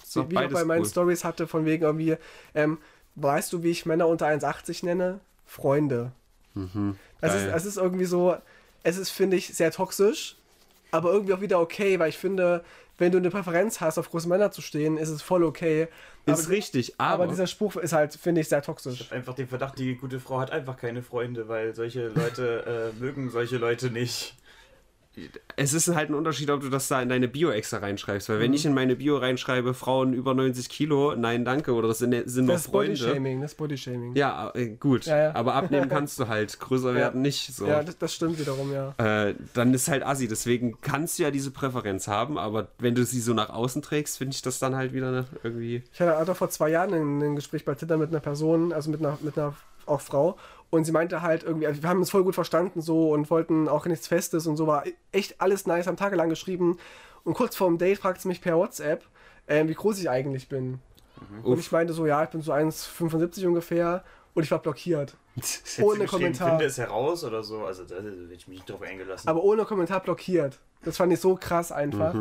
Ist 0.04 0.16
doch 0.16 0.30
wie, 0.30 0.34
ich 0.36 0.40
auch 0.40 0.50
bei 0.52 0.66
meinen 0.66 0.82
cool. 0.82 0.88
Stories 0.90 1.24
hatte, 1.24 1.48
von 1.48 1.66
wegen 1.66 1.84
irgendwie, 1.84 2.16
ähm, 2.54 2.78
weißt 3.16 3.52
du, 3.54 3.64
wie 3.64 3.72
ich 3.72 3.86
Männer 3.86 4.08
unter 4.08 4.28
1,80 4.28 4.86
nenne? 4.86 5.20
Freunde. 5.46 6.12
Das, 7.22 7.36
ist, 7.36 7.46
Mhm. 7.46 7.52
das 7.52 7.66
ist 7.66 7.78
irgendwie 7.78 8.06
so, 8.06 8.36
es 8.84 8.98
ist, 8.98 9.10
finde 9.10 9.38
ich, 9.38 9.48
sehr 9.56 9.72
toxisch, 9.72 10.38
aber 10.92 11.12
irgendwie 11.12 11.34
auch 11.34 11.42
wieder 11.42 11.60
okay, 11.60 12.00
weil 12.00 12.10
ich 12.10 12.18
finde, 12.18 12.64
wenn 12.98 13.12
du 13.12 13.18
eine 13.18 13.30
Präferenz 13.30 13.82
hast, 13.82 13.98
auf 13.98 14.10
große 14.10 14.28
Männer 14.30 14.52
zu 14.52 14.62
stehen, 14.62 14.98
ist 14.98 15.10
es 15.10 15.22
voll 15.22 15.44
okay. 15.44 15.88
Ist 16.26 16.46
aber, 16.46 16.50
richtig, 16.50 17.00
aber 17.00 17.26
aber. 17.26 17.28
dieser 17.28 17.48
Spruch 17.48 17.76
ist 17.76 17.92
halt, 17.94 18.16
finde 18.16 18.42
ich, 18.42 18.48
sehr 18.50 18.64
Ich 18.92 19.00
toxisch. 19.00 19.00
habe 19.00 19.16
einfach 19.16 19.34
den 19.36 19.48
Verdacht, 19.48 19.78
die 19.78 19.96
gute 19.96 20.20
Frau 20.20 20.40
hat 20.40 20.52
einfach 20.52 20.78
keine 20.78 21.04
Freunde, 21.04 21.48
weil 21.48 21.76
solche 21.76 22.08
Leute 22.08 22.94
äh, 22.96 23.00
mögen 23.00 23.30
solche 23.30 23.58
Leute 23.58 23.92
nicht. 23.92 24.36
Es 25.56 25.74
ist 25.74 25.88
halt 25.96 26.10
ein 26.10 26.14
Unterschied, 26.16 26.50
ob 26.50 26.62
du 26.62 26.70
das 26.70 26.88
da 26.88 27.02
in 27.02 27.10
deine 27.10 27.28
Bio 27.28 27.50
extra 27.50 27.78
reinschreibst. 27.78 28.30
Weil 28.30 28.40
wenn 28.40 28.52
Mhm. 28.52 28.56
ich 28.56 28.66
in 28.66 28.74
meine 28.74 28.96
Bio 28.96 29.18
reinschreibe, 29.18 29.74
Frauen 29.74 30.14
über 30.14 30.34
90 30.34 30.70
Kilo, 30.70 31.16
nein, 31.16 31.46
danke, 31.46 31.74
oder 31.74 31.88
das 31.88 32.00
sind, 32.00 32.14
sind 32.30 32.48
Das 32.48 32.62
ist 32.62 32.72
Freunde. 32.72 32.94
Bodyshaming, 33.00 33.42
das 33.42 33.52
ist 33.52 33.58
Bodyshaming. 33.58 34.16
Ja, 34.16 34.52
äh, 34.54 34.68
gut. 34.70 35.06
Ja, 35.06 35.18
ja. 35.18 35.36
Aber 35.36 35.56
abnehmen 35.56 35.90
kannst 35.90 36.20
du 36.20 36.28
halt, 36.28 36.60
größer 36.60 36.94
werden 36.94 37.22
nicht. 37.22 37.56
So. 37.56 37.66
Ja, 37.68 37.84
das, 37.84 37.98
das 37.98 38.14
stimmt 38.14 38.40
wiederum, 38.40 38.72
ja. 38.74 38.94
äh, 38.98 39.36
dann 39.54 39.74
ist 39.74 39.88
halt 39.88 40.06
assi. 40.06 40.28
Deswegen 40.28 40.78
kannst 40.82 41.18
du 41.20 41.24
ja 41.24 41.32
diese 41.32 41.52
Präferenz 41.52 42.08
haben, 42.08 42.38
aber 42.38 42.68
wenn 42.80 42.96
du 42.96 43.06
sie 43.06 43.22
so 43.22 43.34
nach 43.34 43.50
außen 43.50 43.82
trägst, 43.82 44.18
finde 44.18 44.34
ich 44.36 44.42
das 44.42 44.60
dann 44.60 44.76
halt 44.76 44.94
wieder 44.94 45.26
irgendwie. 45.44 45.84
Ich 45.94 46.00
hatte 46.02 46.18
hatte 46.18 46.36
vor 46.36 46.50
zwei 46.50 46.70
Jahren 46.70 46.94
ein, 46.94 47.22
ein 47.22 47.36
Gespräch 47.36 47.64
bei 47.66 47.76
Tinder 47.76 47.98
mit 47.98 48.10
einer 48.10 48.20
Person, 48.20 48.74
also 48.74 48.90
mit 48.90 49.00
einer, 49.00 49.18
mit 49.22 49.38
einer 49.38 49.54
auch 49.86 50.02
Frau. 50.02 50.38
Und 50.70 50.84
sie 50.84 50.92
meinte 50.92 51.22
halt 51.22 51.44
irgendwie, 51.44 51.68
also 51.68 51.82
wir 51.82 51.90
haben 51.90 52.00
uns 52.00 52.10
voll 52.10 52.24
gut 52.24 52.36
verstanden 52.36 52.82
so 52.82 53.12
und 53.12 53.30
wollten 53.30 53.68
auch 53.68 53.86
nichts 53.86 54.08
Festes 54.08 54.48
und 54.48 54.58
so, 54.58 54.68
war 54.68 54.84
echt 55.12 55.40
alles 55.40 55.68
nice, 55.68 55.88
haben 55.88 55.98
tagelang 55.98 56.30
geschrieben. 56.30 56.78
Und 57.24 57.34
kurz 57.34 57.56
vorm 57.56 57.78
Date 57.78 58.00
fragte 58.00 58.22
sie 58.22 58.28
mich 58.28 58.42
per 58.42 58.58
WhatsApp, 58.58 59.04
äh, 59.48 59.68
wie 59.68 59.74
groß 59.74 60.00
ich 60.00 60.10
eigentlich 60.10 60.50
bin. 60.50 60.80
Und 61.44 61.54
Uff. 61.54 61.60
ich 61.60 61.72
meinte 61.72 61.94
so, 61.94 62.06
ja, 62.06 62.24
ich 62.24 62.30
bin 62.30 62.42
so 62.42 62.52
1,75 62.52 63.48
ungefähr 63.48 64.04
und 64.34 64.44
ich 64.44 64.52
war 64.52 64.60
blockiert. 64.60 65.16
Du 65.78 65.92
Ohne 65.92 66.06
Kommentar. 66.06 66.50
Finde 66.52 66.66
es 66.66 66.78
heraus 66.78 67.24
oder 67.24 67.44
so. 67.44 67.66
Also 67.66 67.84
da 67.84 67.96
hätte 67.96 68.10
ich 68.32 68.48
mich 68.48 68.60
nicht 68.60 68.70
drauf 68.70 68.82
eingelassen. 68.82 69.28
Aber 69.28 69.44
ohne 69.44 69.66
Kommentar 69.66 70.00
blockiert. 70.02 70.60
Das 70.84 70.98
fand 70.98 71.12
ich 71.12 71.20
so 71.20 71.36
krass 71.36 71.72
einfach. 71.72 72.14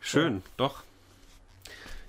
Schön, 0.00 0.42
doch. 0.56 0.82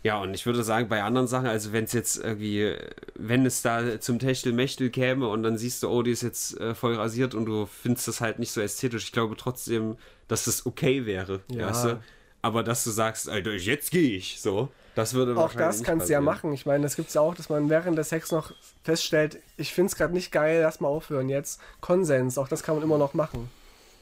Ja, 0.08 0.22
und 0.22 0.34
ich 0.34 0.46
würde 0.46 0.64
sagen, 0.64 0.88
bei 0.88 1.04
anderen 1.04 1.28
Sachen, 1.28 1.48
also 1.48 1.74
wenn 1.74 1.84
es 1.84 1.92
jetzt 1.92 2.16
irgendwie, 2.16 2.74
wenn 3.16 3.46
es 3.46 3.62
da 3.62 4.00
zum 4.00 4.20
Techtelmechtel 4.20 4.90
käme 4.90 5.28
und 5.28 5.44
dann 5.44 5.58
siehst 5.58 5.84
du, 5.84 5.90
oh, 5.90 6.02
die 6.02 6.12
ist 6.12 6.22
jetzt 6.24 6.58
äh, 6.62 6.74
voll 6.74 6.96
rasiert 6.96 7.36
und 7.36 7.46
du 7.46 7.66
findest 7.66 8.08
das 8.08 8.22
halt 8.22 8.40
nicht 8.40 8.54
so 8.54 8.62
ästhetisch, 8.62 9.04
ich 9.04 9.12
glaube 9.12 9.36
trotzdem, 9.36 9.98
dass 10.30 10.46
das 10.46 10.66
okay 10.66 11.06
wäre, 11.06 11.42
Ja. 11.52 11.68
weißt 11.68 11.84
du? 11.84 12.00
Aber 12.42 12.64
dass 12.64 12.86
du 12.86 12.92
sagst, 12.92 13.28
Alter, 13.28 13.52
jetzt 13.52 13.92
gehe 13.92 14.16
ich, 14.16 14.40
so, 14.40 14.70
das 14.96 15.14
würde 15.14 15.36
Auch 15.36 15.54
das 15.54 15.84
kannst 15.84 16.08
du 16.08 16.14
ja 16.14 16.22
machen. 16.22 16.54
Ich 16.54 16.66
meine, 16.66 16.84
das 16.84 16.96
gibt 16.96 17.10
es 17.10 17.16
ja 17.16 17.20
auch, 17.22 17.36
dass 17.36 17.50
man 17.50 17.70
während 17.70 17.98
des 17.98 18.08
Sex 18.08 18.32
noch 18.32 18.54
feststellt, 18.84 19.40
ich 19.58 19.74
finde 19.74 19.90
es 19.92 19.98
gerade 19.98 20.14
nicht 20.14 20.32
geil, 20.32 20.62
lass 20.62 20.80
mal 20.80 20.88
aufhören 20.88 21.28
jetzt. 21.28 21.60
Konsens, 21.82 22.38
auch 22.38 22.48
das 22.48 22.64
kann 22.64 22.76
man 22.76 22.84
immer 22.86 22.98
noch 22.98 23.14
machen. 23.14 23.50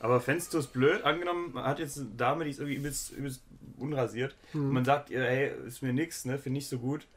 Aber 0.01 0.21
fändest 0.21 0.53
du 0.53 0.59
es 0.59 0.67
blöd? 0.67 1.03
Angenommen, 1.03 1.51
man 1.53 1.63
hat 1.63 1.79
jetzt 1.79 1.97
eine 1.97 2.09
Dame, 2.15 2.43
die 2.43 2.51
ist 2.51 2.59
irgendwie 2.59 2.75
übelst, 2.75 3.11
übelst 3.11 3.41
unrasiert. 3.79 4.35
Hm. 4.51 4.67
Und 4.67 4.73
man 4.73 4.85
sagt 4.85 5.09
ihr, 5.09 5.23
hey, 5.23 5.51
ist 5.67 5.81
mir 5.83 5.93
nix, 5.93 6.25
ne? 6.25 6.37
Finde 6.37 6.59
ich 6.59 6.67
so 6.67 6.77
gut. 6.79 7.07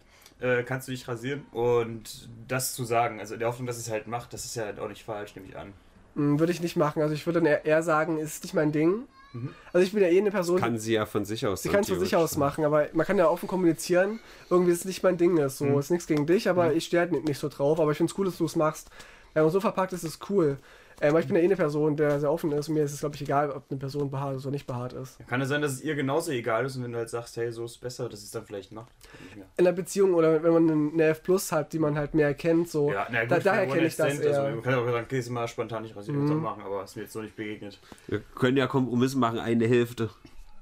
Äh, 0.40 0.62
kannst 0.62 0.86
du 0.88 0.92
dich 0.92 1.08
rasieren? 1.08 1.42
Und 1.52 2.28
das 2.46 2.72
zu 2.74 2.84
sagen, 2.84 3.18
also 3.20 3.34
in 3.34 3.40
der 3.40 3.48
Hoffnung, 3.48 3.66
dass 3.66 3.76
es 3.78 3.90
halt 3.90 4.06
macht, 4.06 4.32
das 4.32 4.44
ist 4.44 4.54
ja 4.54 4.64
halt 4.64 4.78
auch 4.78 4.88
nicht 4.88 5.04
falsch, 5.04 5.34
nehme 5.34 5.48
ich 5.48 5.56
an. 5.56 5.72
Hm, 6.14 6.38
Würde 6.38 6.52
ich 6.52 6.60
nicht 6.60 6.76
machen. 6.76 7.02
Also 7.02 7.14
ich 7.14 7.26
würde 7.26 7.40
dann 7.42 7.58
eher, 7.64 7.82
sagen, 7.82 8.18
ist 8.18 8.44
nicht 8.44 8.54
mein 8.54 8.70
Ding. 8.72 9.02
Mhm. 9.32 9.50
Also 9.72 9.84
ich 9.86 9.92
bin 9.92 10.02
ja 10.02 10.08
eh 10.08 10.18
eine 10.18 10.30
Person, 10.30 10.58
Kann 10.60 10.78
sie 10.78 10.94
ja 10.94 11.04
von 11.06 11.24
sich 11.24 11.44
aus. 11.46 11.62
sie 11.62 11.68
kann 11.68 11.80
es 11.80 11.88
von 11.88 12.00
sich 12.00 12.16
aus 12.16 12.36
machen, 12.38 12.64
aber 12.64 12.86
man 12.94 13.04
kann 13.04 13.18
ja 13.18 13.28
offen 13.28 13.46
kommunizieren, 13.46 14.20
irgendwie 14.48 14.72
ist 14.72 14.78
es 14.80 14.84
nicht 14.86 15.02
mein 15.02 15.18
Ding 15.18 15.36
ist. 15.36 15.58
So, 15.58 15.66
Mhm. 15.66 15.78
ist 15.78 15.90
nichts 15.90 16.06
gegen 16.06 16.26
dich, 16.26 16.48
aber 16.48 16.72
ich 16.72 16.86
stehe 16.86 17.00
halt 17.00 17.12
nicht, 17.12 17.26
nicht 17.26 17.38
so 17.38 17.48
drauf. 17.50 17.78
Aber 17.80 17.90
ich 17.90 17.98
finde 17.98 18.10
es 18.12 18.18
cool, 18.18 18.24
dass 18.26 18.38
du 18.38 18.46
es 18.46 18.56
machst. 18.56 18.90
Wenn 19.34 19.42
man 19.42 19.52
so 19.52 19.60
verpackt 19.60 19.92
ist, 19.92 20.02
ist 20.04 20.20
es 20.22 20.30
cool. 20.30 20.56
Ähm, 21.00 21.10
aber 21.10 21.20
ich 21.20 21.26
bin 21.26 21.36
ja 21.36 21.42
eh 21.42 21.44
eine 21.44 21.56
Person, 21.56 21.96
der 21.96 22.18
sehr 22.18 22.32
offen 22.32 22.50
ist 22.52 22.68
und 22.68 22.74
mir 22.74 22.82
ist 22.82 22.92
es, 22.92 23.00
glaube 23.00 23.14
ich, 23.14 23.22
egal, 23.22 23.50
ob 23.50 23.64
eine 23.70 23.78
Person 23.78 24.10
behaart 24.10 24.36
ist 24.36 24.44
oder 24.44 24.50
nicht 24.52 24.66
behaart 24.66 24.94
ist. 24.94 25.18
Kann 25.28 25.40
es 25.40 25.48
sein, 25.48 25.62
dass 25.62 25.72
es 25.72 25.82
ihr 25.82 25.94
genauso 25.94 26.32
egal 26.32 26.64
ist 26.66 26.76
und 26.76 26.82
wenn 26.84 26.92
du 26.92 26.98
halt 26.98 27.08
sagst, 27.10 27.36
hey, 27.36 27.52
so 27.52 27.64
ist 27.64 27.78
besser, 27.80 28.08
dass 28.08 28.22
es 28.22 28.30
dann 28.30 28.44
vielleicht 28.44 28.72
macht? 28.72 28.88
Nicht 29.22 29.36
mehr. 29.36 29.46
In 29.56 29.66
einer 29.66 29.76
Beziehung 29.76 30.14
oder 30.14 30.42
wenn 30.42 30.52
man 30.52 30.92
eine 30.92 31.04
F 31.04 31.22
Plus 31.22 31.52
hat, 31.52 31.72
die 31.72 31.78
man 31.78 31.96
halt 31.96 32.14
mehr 32.14 32.34
kennt, 32.34 32.68
so. 32.68 32.90
Ja, 32.92 33.06
na 33.10 33.22
gut, 33.22 33.30
da, 33.30 33.38
daher 33.38 33.66
kenne 33.66 33.86
ich 33.86 33.96
das 33.96 34.06
Night 34.06 34.16
Stand, 34.16 34.24
eher. 34.32 34.42
Also, 34.42 34.54
man 34.56 34.62
kann 34.64 34.74
auch 34.74 34.84
sagen, 34.86 35.04
okay, 35.06 35.18
ist 35.18 35.30
mal 35.30 35.48
spontan 35.48 35.82
nicht 35.82 35.94
rasieren, 35.96 36.24
mhm. 36.24 36.42
machen, 36.42 36.62
aber 36.64 36.82
ist 36.84 36.96
mir 36.96 37.02
jetzt 37.02 37.12
so 37.12 37.22
nicht 37.22 37.36
begegnet. 37.36 37.78
Wir 38.08 38.20
können 38.34 38.56
ja 38.56 38.66
Kompromisse 38.66 39.18
machen, 39.18 39.38
eine 39.38 39.66
Hälfte. 39.66 40.10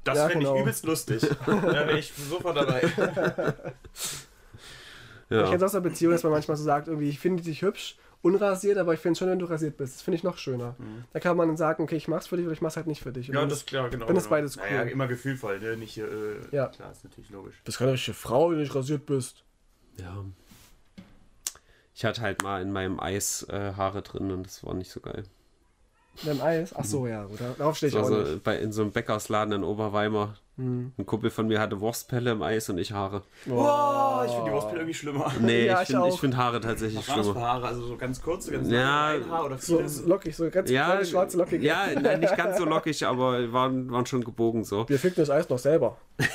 Das 0.05 0.19
Ja, 0.19 0.29
fände 0.29 0.45
genau. 0.45 0.57
ich 0.57 0.63
übelst 0.63 0.85
lustig. 0.85 1.27
da 1.47 1.63
wäre 1.63 1.99
ich 1.99 2.13
sofort 2.13 2.57
dabei. 2.57 2.83
Ich 5.29 5.37
Ja. 5.37 5.43
kenne 5.45 5.57
es 5.57 5.63
aus 5.65 5.75
einer 5.75 5.83
Beziehung, 5.83 6.13
dass 6.13 6.23
man 6.23 6.33
manchmal 6.33 6.57
so 6.57 6.63
sagt, 6.63 6.87
irgendwie, 6.87 7.09
ich 7.09 7.19
finde 7.19 7.43
dich 7.43 7.63
hübsch, 7.63 7.97
unrasiert, 8.27 8.77
aber 8.79 8.93
ich 8.95 9.01
finde 9.01 9.13
es 9.13 9.19
schön, 9.19 9.29
wenn 9.29 9.39
du 9.39 9.47
rasiert 9.47 9.77
bist. 9.77 9.95
Das 9.95 10.03
finde 10.03 10.17
ich 10.17 10.23
noch 10.25 10.37
schöner. 10.39 10.77
Da 11.13 11.21
kann 11.21 11.37
man 11.37 11.49
dann 11.49 11.57
sagen, 11.57 11.83
okay, 11.83 11.97
ich 11.97 12.09
mach's 12.09 12.27
für 12.27 12.37
dich 12.37 12.45
oder 12.47 12.53
ich 12.53 12.61
mach's 12.61 12.77
halt 12.77 12.87
nicht 12.87 13.03
für 13.03 13.13
dich. 13.13 13.29
Und 13.29 13.35
Ja, 13.35 13.41
dann 13.41 13.49
das 13.49 13.59
ist 13.61 13.67
klar, 13.67 13.89
genau. 13.91 14.07
dann 14.07 14.17
ist 14.17 14.25
genau. 14.25 14.37
beides 14.37 14.57
Naja, 14.57 14.83
cool. 14.83 14.89
immer 14.89 15.07
gefühlvoll, 15.07 15.61
ne? 15.61 15.77
Nicht, 15.77 15.97
äh, 15.99 16.05
Ja. 16.51 16.67
klar, 16.69 16.93
ist 16.93 17.05
natürlich 17.05 17.31
logisch. 17.31 17.55
bist 17.65 17.79
keine 17.79 17.93
richtige 17.93 18.15
Frau, 18.15 18.49
wenn 18.51 18.57
du 18.57 18.63
nicht 18.63 18.75
rasiert 18.75 19.07
bist. 19.07 19.43
ja. 19.99 20.25
Ich 21.95 22.05
hatte 22.05 22.21
halt 22.21 22.43
mal 22.43 22.61
in 22.61 22.73
meinem 22.73 23.01
Eis 23.01 23.47
äh, 23.49 23.73
Haare 23.75 24.03
drin 24.03 24.31
und 24.31 24.45
das 24.45 24.63
war 24.63 24.75
nicht 24.75 24.91
so 24.91 25.01
geil. 25.01 25.25
Beim 26.25 26.41
Eis? 26.41 26.75
Ach 26.77 26.85
so, 26.85 27.07
ja, 27.07 27.25
gut. 27.25 27.39
Darauf 27.59 27.77
stehe 27.77 27.91
ich 27.91 27.97
auch 27.97 28.05
Also 28.05 28.17
nicht. 28.33 28.43
bei, 28.45 28.59
in 28.59 28.73
so 28.73 28.83
einem 28.83 28.93
Bäckersladen 28.93 29.53
in 29.53 29.65
Oberweimar. 29.65 30.37
Hm. 30.59 30.93
Ein 30.97 31.05
Kumpel 31.05 31.29
von 31.29 31.47
mir 31.49 31.61
hatte 31.61 31.81
Wurstpelle 31.81 32.31
im 32.31 32.41
Eis 32.41 32.71
und 32.71 32.79
ich 32.79 32.91
Haare. 32.93 33.23
Boah, 33.45 34.23
ich 34.27 34.33
finde 34.33 34.47
die 34.47 34.53
Wurstpille 34.55 34.81
irgendwie 34.81 34.95
schlimmer. 34.95 35.31
Nee, 35.39 35.67
Ja, 35.67 35.75
ich 35.75 35.81
ich 35.83 35.87
finde 35.89 36.03
auch. 36.05 36.19
find 36.19 36.37
Haare 36.39 36.61
tatsächlich 36.63 37.07
Was 37.07 37.15
schlimmer. 37.27 37.39
Haare? 37.41 37.67
Also 37.67 37.83
so 37.87 37.97
ganz 37.99 38.23
kurze, 38.23 38.53
ganz 38.53 38.71
Ja, 38.71 39.11
lange, 39.13 39.25
ein 39.25 39.31
Haar 39.31 39.45
oder 39.45 39.59
So, 39.59 39.87
so 39.87 40.07
lockig, 40.09 40.35
so 40.35 40.49
ganz 40.49 40.71
Ja, 40.71 40.87
kleine, 40.87 41.05
schwarze, 41.05 41.37
lockige. 41.37 41.67
ja, 41.67 41.89
nein, 42.01 42.21
nicht 42.21 42.35
ganz 42.39 42.57
so 42.57 42.65
lockig, 42.67 43.05
aber 43.07 43.53
waren, 43.53 43.91
waren 43.91 44.07
schon 44.07 44.25
gebogen 44.25 44.65
so. 44.65 44.89
Wir 44.89 44.99
ficken 44.99 45.17
das 45.21 45.29
Eis 45.29 45.47
noch 45.51 45.59
selber. 45.59 45.99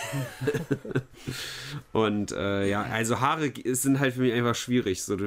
Und 1.93 2.31
äh, 2.31 2.67
ja, 2.69 2.83
also 2.83 3.19
Haare 3.19 3.51
sind 3.65 3.99
halt 3.99 4.13
für 4.13 4.21
mich 4.21 4.33
einfach 4.33 4.55
schwierig. 4.55 5.03
So, 5.03 5.17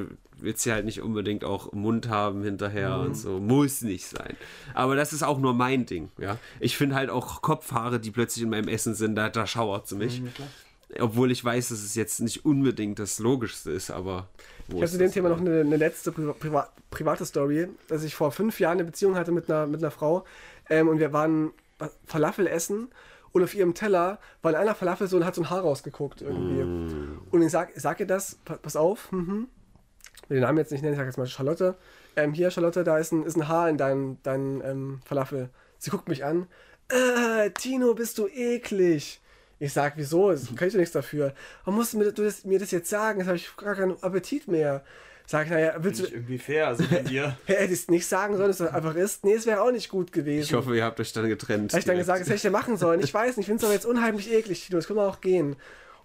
willst 0.45 0.65
ja 0.65 0.75
halt 0.75 0.85
nicht 0.85 1.01
unbedingt 1.01 1.43
auch 1.43 1.73
Mund 1.73 2.07
haben 2.07 2.43
hinterher 2.43 2.97
und 2.99 3.15
so. 3.17 3.39
Muss 3.39 3.81
nicht 3.81 4.05
sein. 4.07 4.37
Aber 4.73 4.95
das 4.95 5.11
ist 5.11 5.23
auch 5.23 5.39
nur 5.39 5.53
mein 5.53 5.85
Ding, 5.85 6.09
ja. 6.17 6.37
Ich 6.61 6.77
finde 6.77 6.95
halt 6.95 7.09
auch 7.09 7.41
Kopfhaare, 7.41 7.99
die 7.99 8.11
plötzlich 8.11 8.43
in 8.43 8.49
meinem 8.49 8.69
Essen 8.69 8.95
sind, 8.95 9.15
da, 9.15 9.29
da 9.29 9.45
schauert 9.45 9.87
sie 9.87 9.95
mich. 9.95 10.21
Obwohl 10.99 11.31
ich 11.31 11.43
weiß, 11.43 11.69
dass 11.69 11.79
es 11.83 11.95
jetzt 11.95 12.21
nicht 12.21 12.45
unbedingt 12.45 12.99
das 12.99 13.19
Logischste 13.19 13.71
ist, 13.71 13.91
aber. 13.91 14.29
Ich 14.69 14.75
habe 14.75 14.85
zu 14.87 14.97
dem 14.97 15.11
Thema 15.11 15.29
noch 15.29 15.39
eine, 15.41 15.59
eine 15.61 15.77
letzte 15.77 16.11
priva 16.11 16.31
priva 16.33 16.69
private 16.91 17.25
Story, 17.25 17.67
dass 17.89 18.03
ich 18.03 18.15
vor 18.15 18.31
fünf 18.31 18.59
Jahren 18.59 18.73
eine 18.77 18.85
Beziehung 18.85 19.15
hatte 19.15 19.31
mit 19.33 19.49
einer, 19.49 19.67
mit 19.67 19.81
einer 19.81 19.91
Frau 19.91 20.23
ähm, 20.69 20.87
und 20.87 20.99
wir 20.99 21.11
waren 21.11 21.51
Falafel 22.05 22.47
essen 22.47 22.87
und 23.33 23.43
auf 23.43 23.53
ihrem 23.53 23.73
Teller 23.73 24.19
war 24.41 24.51
in 24.51 24.57
einer 24.57 24.75
Falafel 24.75 25.07
so 25.07 25.17
und 25.17 25.25
hat 25.25 25.35
so 25.35 25.41
ein 25.41 25.49
Haar 25.49 25.61
rausgeguckt 25.61 26.21
irgendwie. 26.21 26.61
Und 27.31 27.41
ich 27.41 27.51
sag, 27.51 27.71
sag 27.75 27.99
ihr 27.99 28.07
das, 28.07 28.35
pa- 28.45 28.55
pass 28.57 28.77
auf, 28.77 29.11
mhm. 29.11 29.47
Ich 30.25 30.29
will 30.31 30.37
den 30.37 30.43
Namen 30.43 30.57
jetzt 30.57 30.71
nicht 30.71 30.81
nennen, 30.81 30.93
ich 30.93 30.97
sag 30.97 31.05
jetzt 31.05 31.17
mal 31.17 31.27
Charlotte. 31.27 31.75
Ähm, 32.15 32.33
hier, 32.33 32.49
Charlotte, 32.49 32.83
da 32.83 32.97
ist 32.97 33.11
ein, 33.11 33.23
ist 33.23 33.37
ein 33.37 33.47
Haar 33.47 33.69
in 33.69 33.77
deinem 33.77 34.17
dein, 34.23 34.61
ähm, 34.65 34.99
Falafel. 35.05 35.49
Sie 35.77 35.91
guckt 35.91 36.09
mich 36.09 36.25
an. 36.25 36.47
Äh, 36.89 37.51
Tino, 37.51 37.93
bist 37.93 38.17
du 38.17 38.27
eklig. 38.27 39.21
Ich 39.59 39.71
sag, 39.71 39.93
wieso? 39.97 40.31
Das 40.31 40.47
kann 40.55 40.67
ich 40.67 40.73
doch 40.73 40.79
nichts 40.79 40.93
dafür. 40.93 41.33
Warum 41.63 41.77
musst 41.77 41.93
du 41.93 41.99
mir 41.99 42.11
das, 42.11 42.43
mir 42.43 42.57
das 42.57 42.71
jetzt 42.71 42.89
sagen? 42.89 43.19
Jetzt 43.19 43.27
habe 43.27 43.37
ich 43.37 43.55
gar 43.55 43.75
keinen 43.75 44.01
Appetit 44.01 44.47
mehr. 44.47 44.83
Sag 45.27 45.45
ich, 45.45 45.51
naja, 45.51 45.75
willst 45.77 46.01
du, 46.01 46.05
ich 46.05 46.13
irgendwie 46.13 46.37
fair, 46.37 46.67
also 46.67 46.83
von 46.83 47.03
dir. 47.05 47.37
hätte 47.45 47.65
ich 47.65 47.71
es 47.71 47.87
nicht 47.87 48.05
sagen 48.05 48.35
sollen, 48.37 48.49
dass 48.49 48.59
es 48.59 48.67
einfach 48.67 48.95
ist? 48.95 49.23
Nee, 49.23 49.33
es 49.33 49.45
wäre 49.45 49.61
auch 49.61 49.71
nicht 49.71 49.89
gut 49.89 50.11
gewesen. 50.11 50.45
Ich 50.45 50.53
hoffe, 50.53 50.75
ihr 50.75 50.83
habt 50.83 50.99
euch 50.99 51.13
dann 51.13 51.27
getrennt. 51.27 51.71
Habe 51.71 51.79
ich 51.79 51.85
dann 51.85 51.97
gesagt, 51.97 52.21
das 52.21 52.27
hätte 52.27 52.37
ich 52.37 52.43
ja 52.43 52.51
machen 52.51 52.77
sollen. 52.77 52.99
Ich 52.99 53.13
weiß 53.13 53.37
nicht, 53.37 53.45
ich 53.45 53.45
finde 53.45 53.59
es 53.59 53.63
aber 53.63 53.73
jetzt 53.73 53.85
unheimlich 53.85 54.31
eklig, 54.31 54.65
Tino, 54.65 54.77
das 54.77 54.87
können 54.87 54.99
wir 54.99 55.07
auch 55.07 55.21
gehen. 55.21 55.55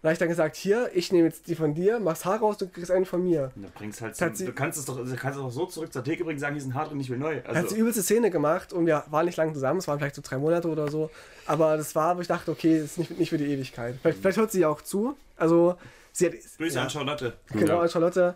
Und 0.02 0.04
da 0.04 0.08
habe 0.08 0.12
ich 0.14 0.18
dann 0.18 0.28
gesagt, 0.30 0.56
hier, 0.56 0.90
ich 0.94 1.12
nehme 1.12 1.26
jetzt 1.28 1.46
die 1.46 1.54
von 1.54 1.74
dir, 1.74 2.00
mach's 2.00 2.24
Haar 2.24 2.38
raus, 2.38 2.56
du 2.56 2.66
kriegst 2.68 2.90
einen 2.90 3.04
von 3.04 3.22
mir. 3.22 3.52
Du, 3.54 3.68
bringst 3.74 4.00
halt 4.00 4.16
so, 4.16 4.26
sie- 4.32 4.46
du 4.46 4.52
kannst 4.54 4.78
es 4.78 4.86
doch, 4.86 4.96
du 4.96 5.14
kannst 5.14 5.38
es 5.38 5.44
doch 5.44 5.50
so 5.50 5.66
zurück 5.66 5.92
zur 5.92 6.02
Theke 6.02 6.24
bringen, 6.24 6.38
sagen, 6.38 6.54
hier 6.54 6.62
ist 6.62 6.68
ein 6.68 6.74
Haar 6.74 6.88
drin, 6.88 6.98
ich 7.00 7.10
will 7.10 7.18
neu. 7.18 7.34
Er 7.34 7.48
hat 7.48 7.56
Also, 7.56 7.74
die 7.74 7.80
übelste 7.82 8.02
Szene 8.02 8.30
gemacht 8.30 8.72
und 8.72 8.86
wir 8.86 9.04
waren 9.10 9.26
nicht 9.26 9.36
lange 9.36 9.52
zusammen, 9.52 9.78
es 9.80 9.88
waren 9.88 9.98
vielleicht 9.98 10.14
so 10.14 10.22
drei 10.24 10.38
Monate 10.38 10.68
oder 10.68 10.88
so. 10.90 11.10
Aber 11.46 11.76
das 11.76 11.94
war, 11.94 12.16
wo 12.16 12.22
ich 12.22 12.28
dachte, 12.28 12.50
okay, 12.50 12.76
das 12.80 12.92
ist 12.92 12.98
nicht, 12.98 13.18
nicht 13.18 13.28
für 13.28 13.36
die 13.36 13.52
Ewigkeit. 13.52 13.96
Vielleicht, 14.00 14.20
vielleicht 14.20 14.38
hört 14.38 14.52
sie 14.52 14.60
ja 14.60 14.68
auch 14.70 14.80
zu. 14.80 15.16
Also, 15.36 15.74
sie 16.12 16.26
hat. 16.26 16.32
Grüße 16.56 16.76
ja, 16.76 16.82
an 16.84 16.88
Charlotte. 16.90 17.34
Genau, 17.52 17.74
Ja. 17.74 17.80
an 17.82 17.88
Charlotte. 17.90 18.34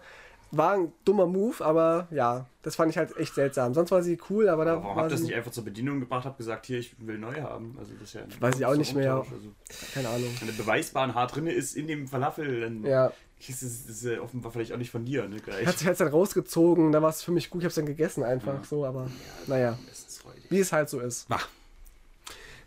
War 0.57 0.73
ein 0.75 0.93
dummer 1.05 1.27
Move, 1.27 1.65
aber 1.65 2.09
ja, 2.11 2.47
das 2.63 2.77
fand 2.77 2.91
ich 2.91 2.99
halt 2.99 3.17
echt 3.17 3.35
seltsam. 3.35 3.75
Sonst 3.75 3.91
war 3.91 4.03
sie 4.03 4.19
cool, 4.31 4.49
aber 4.49 4.65
da 4.65 4.73
Aber 4.75 4.83
warum 4.85 4.97
war 4.97 5.03
habt 5.05 5.13
ihr 5.13 5.17
das 5.17 5.25
nicht 5.25 5.35
einfach 5.35 5.51
zur 5.53 5.65
Bedienung 5.65 6.01
gebracht, 6.01 6.25
habt 6.25 6.39
gesagt, 6.39 6.67
hier, 6.67 6.79
ich 6.79 6.95
will 6.99 7.19
neu 7.19 7.41
haben? 7.41 7.77
Also 7.79 7.93
das 7.95 8.09
ist 8.09 8.15
ja 8.15 8.23
ein 8.23 8.29
Weiß 8.41 8.57
ich 8.59 8.67
auch 8.67 8.77
nicht 8.77 8.95
mehr. 8.95 9.15
Also, 9.17 9.49
keine 9.95 10.09
Ahnung. 10.09 10.31
wenn 10.41 10.49
ein 10.49 10.57
beweisbarer 10.57 11.15
Haar 11.15 11.27
drin 11.27 11.47
ist 11.47 11.77
in 11.77 11.87
dem 11.87 12.07
Falafel, 12.09 12.61
dann 12.63 12.85
Ja, 12.85 13.13
ist 13.47 13.63
es 13.63 13.87
ist 13.87 14.05
ja 14.05 14.21
offenbar 14.21 14.53
vielleicht 14.53 14.73
auch 14.73 14.79
nicht 14.79 14.91
von 14.91 15.05
dir, 15.05 15.29
ne? 15.29 15.37
Gleich. 15.37 15.67
hat 15.67 15.77
sich 15.79 15.87
halt 15.87 16.01
dann 16.01 16.09
rausgezogen, 16.09 16.93
da 16.93 17.03
war 17.03 17.11
es 17.11 17.23
für 17.23 17.33
mich 17.33 17.51
gut, 17.51 17.61
ich 17.63 17.67
hab's 17.67 17.75
dann 17.75 17.85
gegessen 17.87 18.23
einfach 18.23 18.65
so, 18.65 18.85
aber 18.87 19.11
naja, 19.47 19.79
Essensfreudig. 19.91 20.45
wie 20.51 20.61
es 20.61 20.73
halt 20.73 20.89
so 20.89 21.01
ist. 21.01 21.29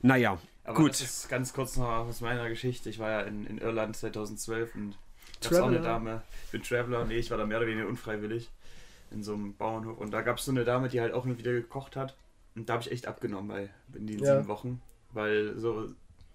Naja, 0.01 0.37
Aber 0.63 0.75
gut. 0.75 0.91
das 0.91 1.01
ist 1.01 1.29
ganz 1.29 1.53
kurz 1.53 1.77
noch 1.77 1.87
aus 1.87 2.21
meiner 2.21 2.47
Geschichte. 2.49 2.89
Ich 2.89 2.99
war 2.99 3.09
ja 3.09 3.21
in, 3.21 3.45
in 3.47 3.57
Irland 3.57 3.95
2012 3.97 4.75
und 4.75 4.95
da 5.41 5.49
gab 5.49 5.59
auch 5.61 5.67
eine 5.67 5.75
Traveler? 5.77 5.93
Dame. 5.93 6.21
Ich 6.45 6.51
bin 6.51 6.63
Traveler, 6.63 7.05
nee, 7.05 7.17
ich 7.17 7.31
war 7.31 7.37
da 7.37 7.45
mehr 7.45 7.57
oder 7.57 7.67
weniger 7.67 7.87
unfreiwillig 7.87 8.49
in 9.11 9.23
so 9.23 9.33
einem 9.33 9.55
Bauernhof. 9.55 9.97
Und 9.97 10.11
da 10.11 10.21
gab 10.21 10.37
es 10.37 10.45
so 10.45 10.51
eine 10.51 10.65
Dame, 10.65 10.89
die 10.89 10.99
halt 11.01 11.13
auch 11.13 11.25
immer 11.25 11.37
wieder 11.37 11.51
gekocht 11.53 11.95
hat. 11.95 12.15
Und 12.55 12.67
da 12.69 12.73
habe 12.73 12.83
ich 12.83 12.91
echt 12.91 13.07
abgenommen 13.07 13.47
bei, 13.47 13.69
in 13.97 14.07
den 14.07 14.19
Ja. 14.19 14.35
sieben 14.37 14.47
Wochen. 14.47 14.81
Weil 15.13 15.57
so 15.57 15.87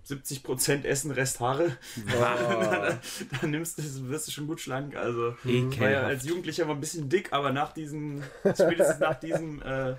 70% 0.09 0.85
Essen, 0.85 1.11
Rest 1.11 1.41
Haare. 1.41 1.77
Dann 3.41 3.51
nimmst 3.51 3.79
du, 3.79 4.09
wirst 4.09 4.29
du 4.29 4.33
schon 4.33 4.47
gut 4.47 4.61
schlank. 4.61 4.97
Also 4.97 5.35
ich 5.45 5.81
war 5.81 5.91
ja 5.91 6.03
als 6.03 6.25
Jugendlicher 6.25 6.65
mal 6.67 6.75
ein 6.75 6.81
bisschen 6.81 7.09
dick, 7.09 7.33
aber 7.33 7.53
nach 7.53 7.73
diesem, 7.73 8.23
spätestens 8.43 8.99
nach 9.01 9.19
diesem 9.21 9.63
äh, 9.63 9.95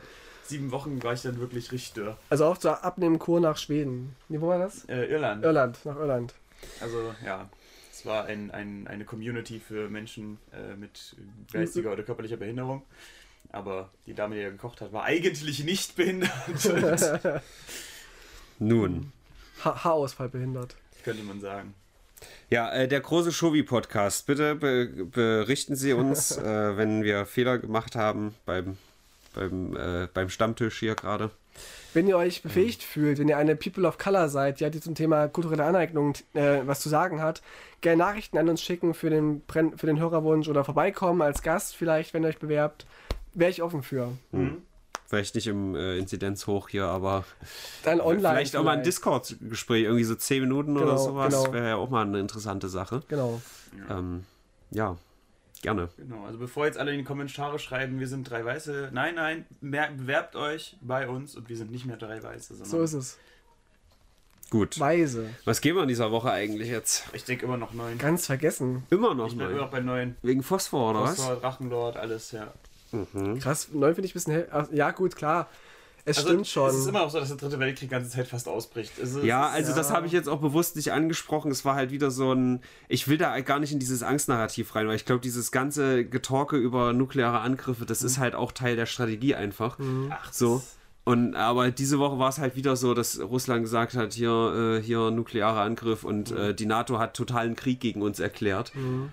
sieben 0.45 0.71
Wochen 0.71 1.01
war 1.03 1.13
ich 1.13 1.21
dann 1.21 1.39
wirklich 1.39 1.71
richtig 1.71 1.93
dürr. 1.93 2.17
Also 2.29 2.45
auf 2.45 2.59
zur 2.59 2.83
Abnehmkur 2.83 3.39
nach 3.39 3.57
Schweden. 3.57 4.15
Nee, 4.29 4.41
wo 4.41 4.47
war 4.47 4.59
das? 4.59 4.85
Äh, 4.85 5.05
Irland. 5.05 5.43
Irland, 5.43 5.79
nach 5.85 5.95
Irland. 5.95 6.33
Also 6.81 7.13
ja, 7.25 7.49
es 8.03 8.07
war 8.07 8.25
ein, 8.25 8.51
ein, 8.51 8.85
eine 8.87 9.05
Community 9.05 9.61
für 9.61 9.89
Menschen 9.89 10.37
äh, 10.51 10.75
mit 10.75 11.15
geistiger 11.53 11.93
oder 11.93 12.03
körperlicher 12.03 12.35
Behinderung. 12.35 12.81
Aber 13.53 13.91
die 14.05 14.13
Dame, 14.13 14.35
die 14.35 14.41
ja 14.41 14.49
gekocht 14.49 14.81
hat, 14.81 14.91
war 14.91 15.05
eigentlich 15.05 15.63
nicht 15.63 15.95
behindert. 15.95 16.29
Nun. 18.59 19.13
Ha 19.63 19.85
Haarausfall 19.85 20.27
behindert. 20.27 20.75
könnte 21.05 21.23
man 21.23 21.39
sagen. 21.39 21.75
Ja, 22.49 22.73
äh, 22.73 22.89
der 22.89 22.99
große 22.99 23.31
Shovi-Podcast. 23.31 24.25
Bitte 24.25 24.55
be 24.55 25.05
berichten 25.05 25.77
Sie 25.77 25.93
uns, 25.93 26.37
äh, 26.37 26.75
wenn 26.75 27.03
wir 27.03 27.25
Fehler 27.25 27.57
gemacht 27.57 27.95
haben 27.95 28.35
beim, 28.45 28.77
beim, 29.33 29.77
äh, 29.77 30.07
beim 30.13 30.27
Stammtisch 30.27 30.79
hier 30.79 30.95
gerade. 30.95 31.31
Wenn 31.93 32.07
ihr 32.07 32.17
euch 32.17 32.41
befähigt 32.41 32.81
fühlt, 32.81 33.19
wenn 33.19 33.27
ihr 33.27 33.37
eine 33.37 33.55
People 33.55 33.87
of 33.87 33.97
Color 33.97 34.29
seid, 34.29 34.59
die 34.59 34.81
zum 34.81 34.95
Thema 34.95 35.27
kulturelle 35.27 35.63
Aneignung 35.63 36.13
äh, 36.33 36.61
was 36.65 36.79
zu 36.81 36.89
sagen 36.89 37.21
hat, 37.21 37.41
gerne 37.81 37.97
Nachrichten 37.97 38.37
an 38.37 38.49
uns 38.49 38.61
schicken 38.61 38.93
für 38.93 39.09
den, 39.09 39.41
Brenn 39.41 39.77
für 39.77 39.85
den 39.85 39.99
Hörerwunsch 39.99 40.47
oder 40.47 40.63
vorbeikommen 40.63 41.21
als 41.21 41.43
Gast 41.43 41.75
vielleicht, 41.75 42.13
wenn 42.13 42.23
ihr 42.23 42.29
euch 42.29 42.39
bewerbt. 42.39 42.85
Wäre 43.33 43.51
ich 43.51 43.61
offen 43.61 43.83
für. 43.83 44.09
Mhm. 44.31 44.63
Vielleicht 45.07 45.35
nicht 45.35 45.45
im 45.47 45.75
äh, 45.75 45.97
Inzidenz 45.97 46.47
hoch 46.47 46.69
hier, 46.69 46.85
aber 46.85 47.23
Dann 47.83 48.01
online. 48.01 48.21
vielleicht 48.35 48.55
auch 48.55 48.63
mal 48.63 48.77
ein 48.77 48.83
Discord-Gespräch, 48.83 49.83
irgendwie 49.83 50.05
so 50.05 50.15
10 50.15 50.41
Minuten 50.41 50.75
oder 50.75 50.91
Genau, 50.91 50.97
sowas. 50.97 51.33
genau. 51.43 51.53
Wäre 51.53 51.67
ja 51.69 51.75
auch 51.75 51.89
mal 51.91 52.03
eine 52.05 52.19
interessante 52.19 52.67
Sache. 52.69 53.03
Genau. 53.09 53.39
Ähm, 53.91 54.23
ja, 54.71 54.97
gerne. 55.63 55.89
Genau, 55.97 56.25
also 56.25 56.37
bevor 56.37 56.65
jetzt 56.67 56.77
alle 56.77 56.91
in 56.91 56.99
die 56.99 57.03
Kommentare 57.03 57.57
schreiben, 57.57 57.99
wir 57.99 58.07
sind 58.07 58.29
drei 58.29 58.45
Weiße. 58.45 58.89
Nein, 58.93 59.15
nein, 59.15 59.45
mer- 59.61 59.89
bewerbt 59.91 60.35
euch 60.35 60.77
bei 60.81 61.07
uns 61.09 61.35
und 61.35 61.49
wir 61.49 61.57
sind 61.57 61.71
nicht 61.71 61.85
mehr 61.85 61.97
drei 61.97 62.21
Weiße, 62.21 62.53
sondern 62.53 62.69
So 62.69 62.81
ist 62.83 62.93
es. 62.93 63.17
Gut. 64.51 64.79
Weise. 64.79 65.29
Was 65.45 65.61
geben 65.61 65.77
wir 65.77 65.81
in 65.81 65.87
dieser 65.87 66.11
Woche 66.11 66.29
eigentlich 66.31 66.69
jetzt? 66.69 67.05
ich 67.13 67.23
denke 67.25 67.45
immer 67.45 67.57
noch 67.57 67.73
neun. 67.73 67.97
Ganz 67.97 68.27
vergessen. 68.27 68.83
Immer 68.91 69.15
noch 69.15 69.27
Ich 69.27 69.37
bin 69.37 69.49
immer 69.49 69.61
noch 69.61 69.71
bei 69.71 69.79
neun. 69.79 70.15
Wegen 70.21 70.43
Phosphor, 70.43 70.91
oder 70.91 71.01
was? 71.01 71.15
Phosphor, 71.15 71.37
Drachenlord, 71.37 71.97
alles, 71.97 72.31
ja. 72.31 72.53
Krass, 73.39 73.69
neun 73.73 73.95
finde 73.95 74.05
ich 74.05 74.11
ein 74.11 74.13
bisschen 74.13 74.33
hell. 74.33 74.47
Ach, 74.51 74.67
Ja, 74.71 74.91
gut, 74.91 75.15
klar. 75.15 75.49
Es 76.05 76.17
Also, 76.17 76.29
stimmt 76.29 76.47
schon. 76.47 76.69
Es 76.69 76.75
ist 76.75 76.87
immer 76.87 76.99
noch 76.99 77.09
so, 77.09 77.19
dass 77.19 77.29
der 77.29 77.37
dritte 77.37 77.59
Weltkrieg 77.59 77.87
die 77.87 77.93
ganze 77.93 78.09
Zeit 78.09 78.27
fast 78.27 78.47
ausbricht. 78.49 78.91
Also, 78.99 79.21
Ja, 79.21 79.47
ist- 79.49 79.53
also 79.67 79.75
das 79.75 79.89
Ja. 79.89 79.95
habe 79.95 80.05
ich 80.05 80.11
jetzt 80.11 80.27
auch 80.27 80.41
bewusst 80.41 80.75
nicht 80.75 80.91
angesprochen. 80.91 81.49
Es 81.49 81.63
war 81.63 81.75
halt 81.75 81.91
wieder 81.91 82.11
so 82.11 82.33
ein. 82.33 82.61
Ich 82.89 83.07
will 83.07 83.17
da 83.17 83.39
gar 83.39 83.59
nicht 83.59 83.71
in 83.71 83.79
dieses 83.79 84.03
Angstnarrativ 84.03 84.75
rein, 84.75 84.87
weil 84.87 84.97
ich 84.97 85.05
glaube, 85.05 85.21
dieses 85.21 85.51
ganze 85.53 86.03
Getorke 86.03 86.57
über 86.57 86.91
nukleare 86.91 87.39
Angriffe, 87.39 87.85
das 87.85 88.03
ist 88.03 88.17
halt 88.17 88.35
auch 88.35 88.51
Teil 88.51 88.75
der 88.75 88.85
Strategie 88.85 89.35
einfach. 89.35 89.77
Ach, 90.09 90.33
So. 90.33 90.61
Und 91.05 91.35
aber 91.35 91.69
diese 91.69 91.99
Woche 91.99 92.17
war 92.17 92.29
es 92.29 92.37
halt 92.37 92.55
wieder 92.55 92.77
so, 92.77 92.93
dass 92.93 93.19
Russland 93.19 93.63
gesagt 93.63 93.93
hat, 93.95 94.13
hier, 94.13 94.77
äh, 94.79 94.81
hier 94.81 95.11
nuklearer 95.11 95.59
Angriff 95.59 96.05
und 96.05 96.31
äh, 96.31 96.53
die 96.55 96.65
NATO 96.65 96.97
hat 96.97 97.13
totalen 97.13 97.57
Krieg 97.57 97.81
gegen 97.81 98.01
uns 98.01 98.21
erklärt. 98.21 98.71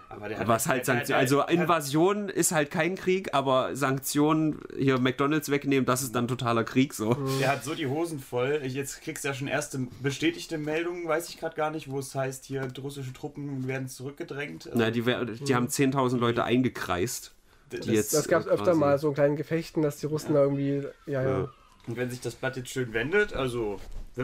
Aber 0.08 0.28
der 0.28 0.38
hat 0.38 0.46
Was 0.46 0.68
halt 0.68 0.84
Sanktionen, 0.86 1.18
also 1.20 1.42
Invasion 1.48 2.28
ist 2.28 2.52
halt 2.52 2.70
kein 2.70 2.94
Krieg, 2.94 3.34
aber 3.34 3.74
Sanktionen, 3.74 4.60
hier 4.78 5.00
McDonalds 5.00 5.50
wegnehmen, 5.50 5.84
das 5.84 6.02
ist 6.02 6.14
dann 6.14 6.28
totaler 6.28 6.62
Krieg 6.62 6.94
so. 6.94 7.14
Der 7.40 7.50
hat 7.50 7.64
so 7.64 7.74
die 7.74 7.88
Hosen 7.88 8.20
voll. 8.20 8.60
Ich- 8.64 8.74
Jetzt 8.74 9.02
kriegst 9.02 9.24
du 9.24 9.28
ja 9.28 9.34
schon 9.34 9.48
erste 9.48 9.80
bestätigte 10.00 10.58
Meldungen, 10.58 11.08
weiß 11.08 11.28
ich 11.28 11.38
gerade 11.40 11.56
gar 11.56 11.72
nicht, 11.72 11.90
wo 11.90 11.98
es 11.98 12.14
heißt, 12.14 12.44
hier 12.44 12.68
russische 12.80 13.12
Truppen 13.12 13.66
werden 13.66 13.88
zurückgedrängt. 13.88 14.70
Na, 14.74 14.92
die, 14.92 15.02
die 15.02 15.54
haben 15.56 15.66
10.000 15.66 16.18
Leute 16.20 16.44
eingekreist. 16.44 17.32
das, 17.70 17.80
die 17.80 17.92
jetzt- 17.92 18.14
das 18.14 18.28
gab 18.28 18.42
es 18.42 18.46
öfter 18.48 18.74
mal, 18.76 18.96
so 18.98 19.08
in 19.08 19.14
kleinen 19.14 19.36
Gefechten, 19.36 19.82
dass 19.82 19.96
die 19.98 20.06
Russen 20.06 20.34
da 20.34 20.42
irgendwie. 20.44 20.82
Ja, 21.06 21.22
ja. 21.22 21.28
Ja. 21.40 21.48
Und 21.86 21.96
wenn 21.96 22.10
sich 22.10 22.20
das 22.20 22.34
Blatt 22.34 22.56
jetzt 22.56 22.70
schön 22.70 22.92
wendet, 22.92 23.32
also 23.34 23.78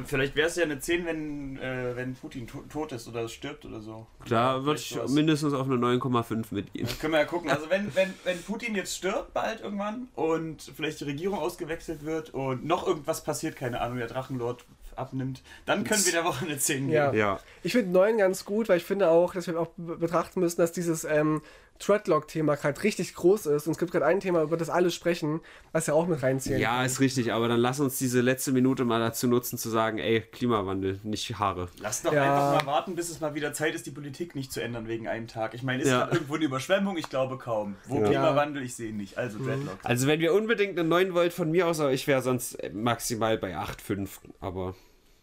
vielleicht 0.05 0.37
wäre 0.37 0.49
es 0.49 0.57
ja 0.57 0.65
eine 0.65 0.79
10, 0.79 1.07
wenn, 1.07 1.59
äh, 1.59 1.97
wenn 1.97 2.15
Putin 2.15 2.47
to 2.47 2.63
tot 2.71 2.93
ist 2.93 3.09
oder 3.09 3.29
stirbt 3.29 3.65
oder 3.65 3.81
so. 3.81 4.07
Da 4.29 4.65
würde 4.65 4.79
ich 4.79 4.91
sowas. 4.91 5.11
mindestens 5.11 5.55
auf 5.55 5.67
eine 5.67 5.77
9,5 5.77 6.47
mitgehen. 6.51 6.87
Können 7.01 7.15
wir 7.15 7.21
ja 7.21 7.25
gucken. 7.25 7.51
Also 7.51 7.71
wenn, 7.71 7.95
wenn, 7.95 8.13
wenn 8.25 8.41
Putin 8.43 8.75
jetzt 8.75 8.95
stirbt 8.97 9.33
bald 9.33 9.63
irgendwann 9.63 10.09
und 10.15 10.63
vielleicht 10.77 11.01
die 11.01 11.05
Regierung 11.05 11.39
ausgewechselt 11.39 12.05
wird 12.05 12.31
und 12.35 12.65
noch 12.67 12.87
irgendwas 12.87 13.25
passiert, 13.25 13.57
keine 13.57 13.81
Ahnung, 13.81 13.99
der 13.99 14.09
Drachenlord 14.09 14.65
abnimmt, 14.97 15.43
dann 15.67 15.85
können 15.85 16.05
wir 16.05 16.13
der 16.13 16.25
Woche 16.25 16.45
eine 16.47 16.59
10 16.59 16.77
geben. 16.87 16.91
Ja. 16.93 17.13
Ja. 17.13 17.41
Ich 17.63 17.73
finde 17.73 17.91
neun 17.93 18.19
ganz 18.19 18.45
gut, 18.45 18.69
weil 18.69 18.79
ich 18.79 18.85
finde 18.85 19.09
auch, 19.11 19.35
dass 19.35 19.47
wir 19.47 19.59
auch 19.61 19.69
be- 19.77 19.97
betrachten 19.97 20.41
müssen, 20.41 20.61
dass 20.61 20.73
dieses 20.73 21.05
ähm, 21.05 21.43
Threadlock-Thema 21.79 22.55
gerade 22.57 22.83
richtig 22.83 23.15
groß 23.15 23.47
ist. 23.47 23.67
Und 23.67 23.73
es 23.73 23.79
gibt 23.79 23.93
gerade 23.93 24.07
ein 24.07 24.21
Thema, 24.21 24.43
über 24.43 24.57
das 24.57 24.71
alle 24.71 24.91
sprechen, 24.91 25.41
was 25.73 25.87
ja 25.87 25.95
auch 25.95 26.07
mit 26.07 26.23
reinziehen 26.23 26.59
Ja, 26.59 26.77
kann. 26.77 26.87
ist 26.87 27.01
richtig, 27.01 27.33
aber 27.33 27.49
dann 27.49 27.61
lass 27.61 27.81
uns 27.81 27.99
diese 27.99 28.21
letzte 28.21 28.53
Minute 28.53 28.85
mal 28.85 29.01
dazu 29.01 29.27
nutzen, 29.29 29.59
zu 29.59 29.69
sagen, 29.71 29.99
ey, 29.99 30.21
Klimawandel, 30.21 31.01
nicht 31.03 31.39
Haare. 31.39 31.69
Lass 31.81 32.03
doch 32.03 32.13
Ja. 32.13 32.23
einfach 32.23 32.65
mal 32.67 32.73
warten, 32.73 32.95
bis 32.95 33.11
es 33.11 33.21
mal 33.21 33.35
wieder 33.35 33.53
Zeit 33.53 33.75
ist, 33.75 33.87
die 33.87 33.91
Politik 33.91 34.35
nicht 34.35 34.53
zu 34.53 34.61
ändern 34.63 34.89
wegen 34.89 35.09
einem 35.09 35.27
Tag. 35.27 35.55
Ich 35.55 35.63
meine, 35.63 35.83
ist 35.83 35.89
Ja. 35.89 36.09
irgendwo 36.13 36.35
eine 36.37 36.45
Überschwemmung? 36.45 36.97
Ich 36.97 37.09
glaube 37.09 37.39
kaum. 37.39 37.77
Wo 37.87 38.01
Ja. 38.01 38.07
Klimawandel? 38.09 38.63
Ich 38.63 38.75
sehe 38.75 38.91
ihn 38.91 38.97
nicht. 38.97 39.19
Also 39.19 39.39
Dreadlocks. 39.39 39.85
Also 39.85 40.07
wenn 40.07 40.21
wir 40.21 40.35
unbedingt 40.35 40.79
eine 40.79 40.89
9 40.89 41.15
wollt 41.15 41.33
von 41.33 41.51
mir 41.51 41.67
aus, 41.67 41.81
aber 41.81 41.93
ich 41.93 42.07
wäre 42.07 42.23
sonst 42.23 42.57
maximal 42.73 43.39
bei 43.39 43.57
8,5. 43.57 44.21
Aber 44.41 44.75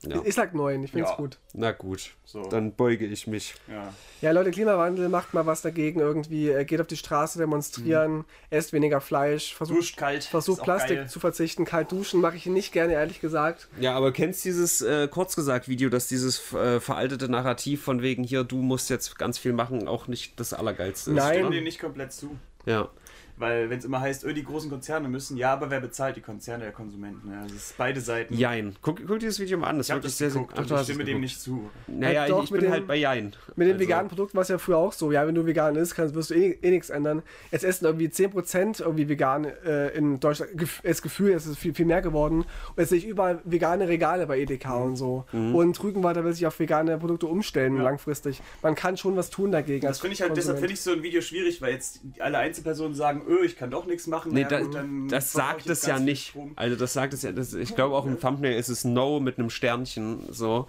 ja, 0.05 0.21
Ich 0.23 0.35
sag 0.35 0.53
neun, 0.53 0.83
ich 0.83 0.91
finde 0.91 1.05
es 1.05 1.11
Ja. 1.11 1.17
gut. 1.17 1.37
na 1.53 1.71
gut, 1.71 2.11
So. 2.25 2.43
dann 2.49 2.73
beuge 2.73 3.05
ich 3.05 3.27
mich. 3.27 3.53
Ja. 3.67 3.93
Ja, 4.21 4.31
Leute, 4.31 4.51
Klimawandel, 4.51 5.09
macht 5.09 5.33
mal 5.33 5.45
was 5.45 5.61
dagegen 5.61 5.99
irgendwie. 5.99 6.49
äh, 6.49 6.65
Geht 6.65 6.79
auf 6.81 6.87
die 6.87 6.97
Straße 6.97 7.37
demonstrieren, 7.39 8.25
esst 8.49 8.73
weniger 8.73 9.01
Fleisch, 9.01 9.53
versucht, 9.55 9.95
versucht 10.29 10.63
Plastik 10.63 10.97
geil. 10.97 11.09
zu 11.09 11.19
verzichten. 11.19 11.65
Kalt 11.65 11.91
duschen 11.91 12.21
mache 12.21 12.35
ich 12.35 12.45
nicht 12.45 12.71
gerne, 12.73 12.93
ehrlich 12.93 13.21
gesagt. 13.21 13.67
Ja, 13.79 13.95
aber 13.95 14.11
kennst 14.11 14.43
dieses 14.45 14.81
äh, 14.81 15.07
kurz 15.07 15.35
gesagt 15.35 15.67
Video, 15.67 15.89
dass 15.89 16.07
dieses 16.07 16.53
äh, 16.53 16.79
veraltete 16.79 17.29
Narrativ 17.29 17.83
von 17.83 18.01
wegen 18.01 18.23
hier, 18.23 18.43
du 18.43 18.57
musst 18.57 18.89
jetzt 18.89 19.17
ganz 19.17 19.37
viel 19.37 19.53
machen, 19.53 19.87
auch 19.87 20.07
nicht 20.07 20.39
das 20.39 20.53
Allergeilste 20.53 21.11
ist? 21.11 21.15
Nein. 21.17 21.31
Ich 21.31 21.37
stimme 21.39 21.55
dem 21.55 21.63
nicht 21.63 21.79
komplett 21.79 22.11
zu. 22.13 22.37
Ja. 22.65 22.89
Weil 23.37 23.69
wenn 23.69 23.79
es 23.79 23.85
immer 23.85 23.99
heißt, 23.99 24.23
öh, 24.25 24.33
die 24.33 24.43
großen 24.43 24.69
Konzerne 24.69 25.07
müssen, 25.09 25.37
ja, 25.37 25.53
aber 25.53 25.69
wer 25.71 25.79
bezahlt 25.79 26.15
die 26.15 26.21
Konzerne 26.21 26.65
der 26.65 26.71
Konsumenten? 26.73 27.31
Ja, 27.31 27.41
das 27.43 27.51
ist 27.53 27.77
beide 27.77 27.99
Seiten. 27.99 28.33
Jein. 28.35 28.75
Guck, 28.81 29.05
guck 29.07 29.19
dir 29.19 29.25
das 29.27 29.39
Video 29.39 29.57
mal 29.57 29.67
an. 29.67 29.77
Das 29.77 29.87
Ich 29.87 29.91
habe 29.91 29.99
wirklich 30.01 30.11
das 30.13 30.17
sehr, 30.19 30.29
sehr 30.29 30.41
geguckt 30.41 30.53
Ach, 30.57 30.61
und 30.61 30.69
du 30.69 30.75
ich 30.75 30.81
stimme 30.83 31.03
dem 31.03 31.19
nicht 31.19 31.41
zu. 31.41 31.69
Naja, 31.87 32.21
Halt 32.21 32.31
doch 32.31 32.37
ich, 32.39 32.43
ich 32.45 32.51
mit 32.51 32.61
bin 32.61 32.69
dem- 32.69 32.73
halt 32.73 32.87
bei 32.87 32.95
Jein. 32.95 33.33
Mit 33.55 33.67
den 33.67 33.73
Also- 33.73 33.79
veganen 33.85 34.07
Produkten 34.07 34.35
war 34.37 34.43
es 34.43 34.49
ja 34.49 34.57
früher 34.59 34.77
auch 34.77 34.93
so. 34.93 35.11
Ja, 35.11 35.25
wenn 35.25 35.33
du 35.35 35.45
vegan 35.45 35.75
isst, 35.75 35.95
kannst, 35.95 36.13
wirst 36.15 36.29
du 36.29 36.35
eh, 36.35 36.57
eh 36.61 36.69
nichts 36.69 36.89
ändern. 36.91 37.23
Jetzt 37.51 37.63
essen 37.63 37.85
irgendwie 37.85 38.07
10% 38.07 38.81
irgendwie 38.81 39.09
vegan 39.09 39.45
äh, 39.45 39.89
in 39.89 40.19
Deutschland. 40.19 40.51
Das 40.83 41.01
Gefühl, 41.01 41.31
es 41.31 41.45
ist 41.47 41.57
viel, 41.57 41.73
viel 41.73 41.85
mehr 41.85 42.01
geworden. 42.03 42.41
Und 42.41 42.77
jetzt 42.77 42.89
sehe 42.89 42.99
ich 42.99 43.07
überall 43.07 43.39
vegane 43.45 43.87
Regale 43.87 44.27
bei 44.27 44.39
Edeka 44.39 44.75
und 44.77 44.95
so. 44.95 45.25
Mhm. 45.31 45.55
Und 45.55 45.83
Rügenwalder 45.83 46.23
will 46.23 46.33
sich 46.33 46.45
auf 46.45 46.59
vegane 46.59 46.97
Produkte 46.99 47.25
umstellen 47.27 47.77
langfristig. 47.77 48.41
Man 48.61 48.75
kann 48.75 48.95
schon 48.95 49.15
was 49.15 49.29
tun 49.31 49.51
dagegen. 49.51 49.85
Das 49.87 49.99
finde 49.99 50.13
ich 50.13 50.21
halt, 50.21 50.37
deshalb 50.37 50.59
finde 50.59 50.73
ich 50.73 50.81
so 50.81 50.91
ein 50.91 51.01
Video 51.01 51.21
schwierig, 51.21 51.61
weil 51.63 51.73
jetzt 51.73 52.01
alle 52.19 52.37
Einzelpersonen 52.37 52.93
sagen, 52.93 53.22
öh, 53.27 53.45
ich 53.45 53.55
kann 53.57 53.71
doch 53.71 53.85
nichts 53.85 54.07
machen. 54.07 54.33
Nee, 54.33 54.41
Ja, 54.41 54.47
da, 54.47 54.61
gut, 54.61 54.75
dann 54.75 55.07
das 55.07 55.31
sagt 55.31 55.67
es 55.69 55.85
ja 55.85 55.99
nicht. 55.99 56.35
Also 56.55 56.75
das 56.75 56.93
sagt 56.93 57.13
es 57.13 57.21
ja, 57.21 57.31
das, 57.31 57.53
ich 57.53 57.75
glaube 57.75 57.95
auch 57.95 58.05
im 58.05 58.19
Thumbnail 58.19 58.57
ist 58.57 58.69
es 58.69 58.83
No 58.83 59.19
mit 59.19 59.37
einem 59.39 59.49
Sternchen 59.49 60.31
so. 60.31 60.67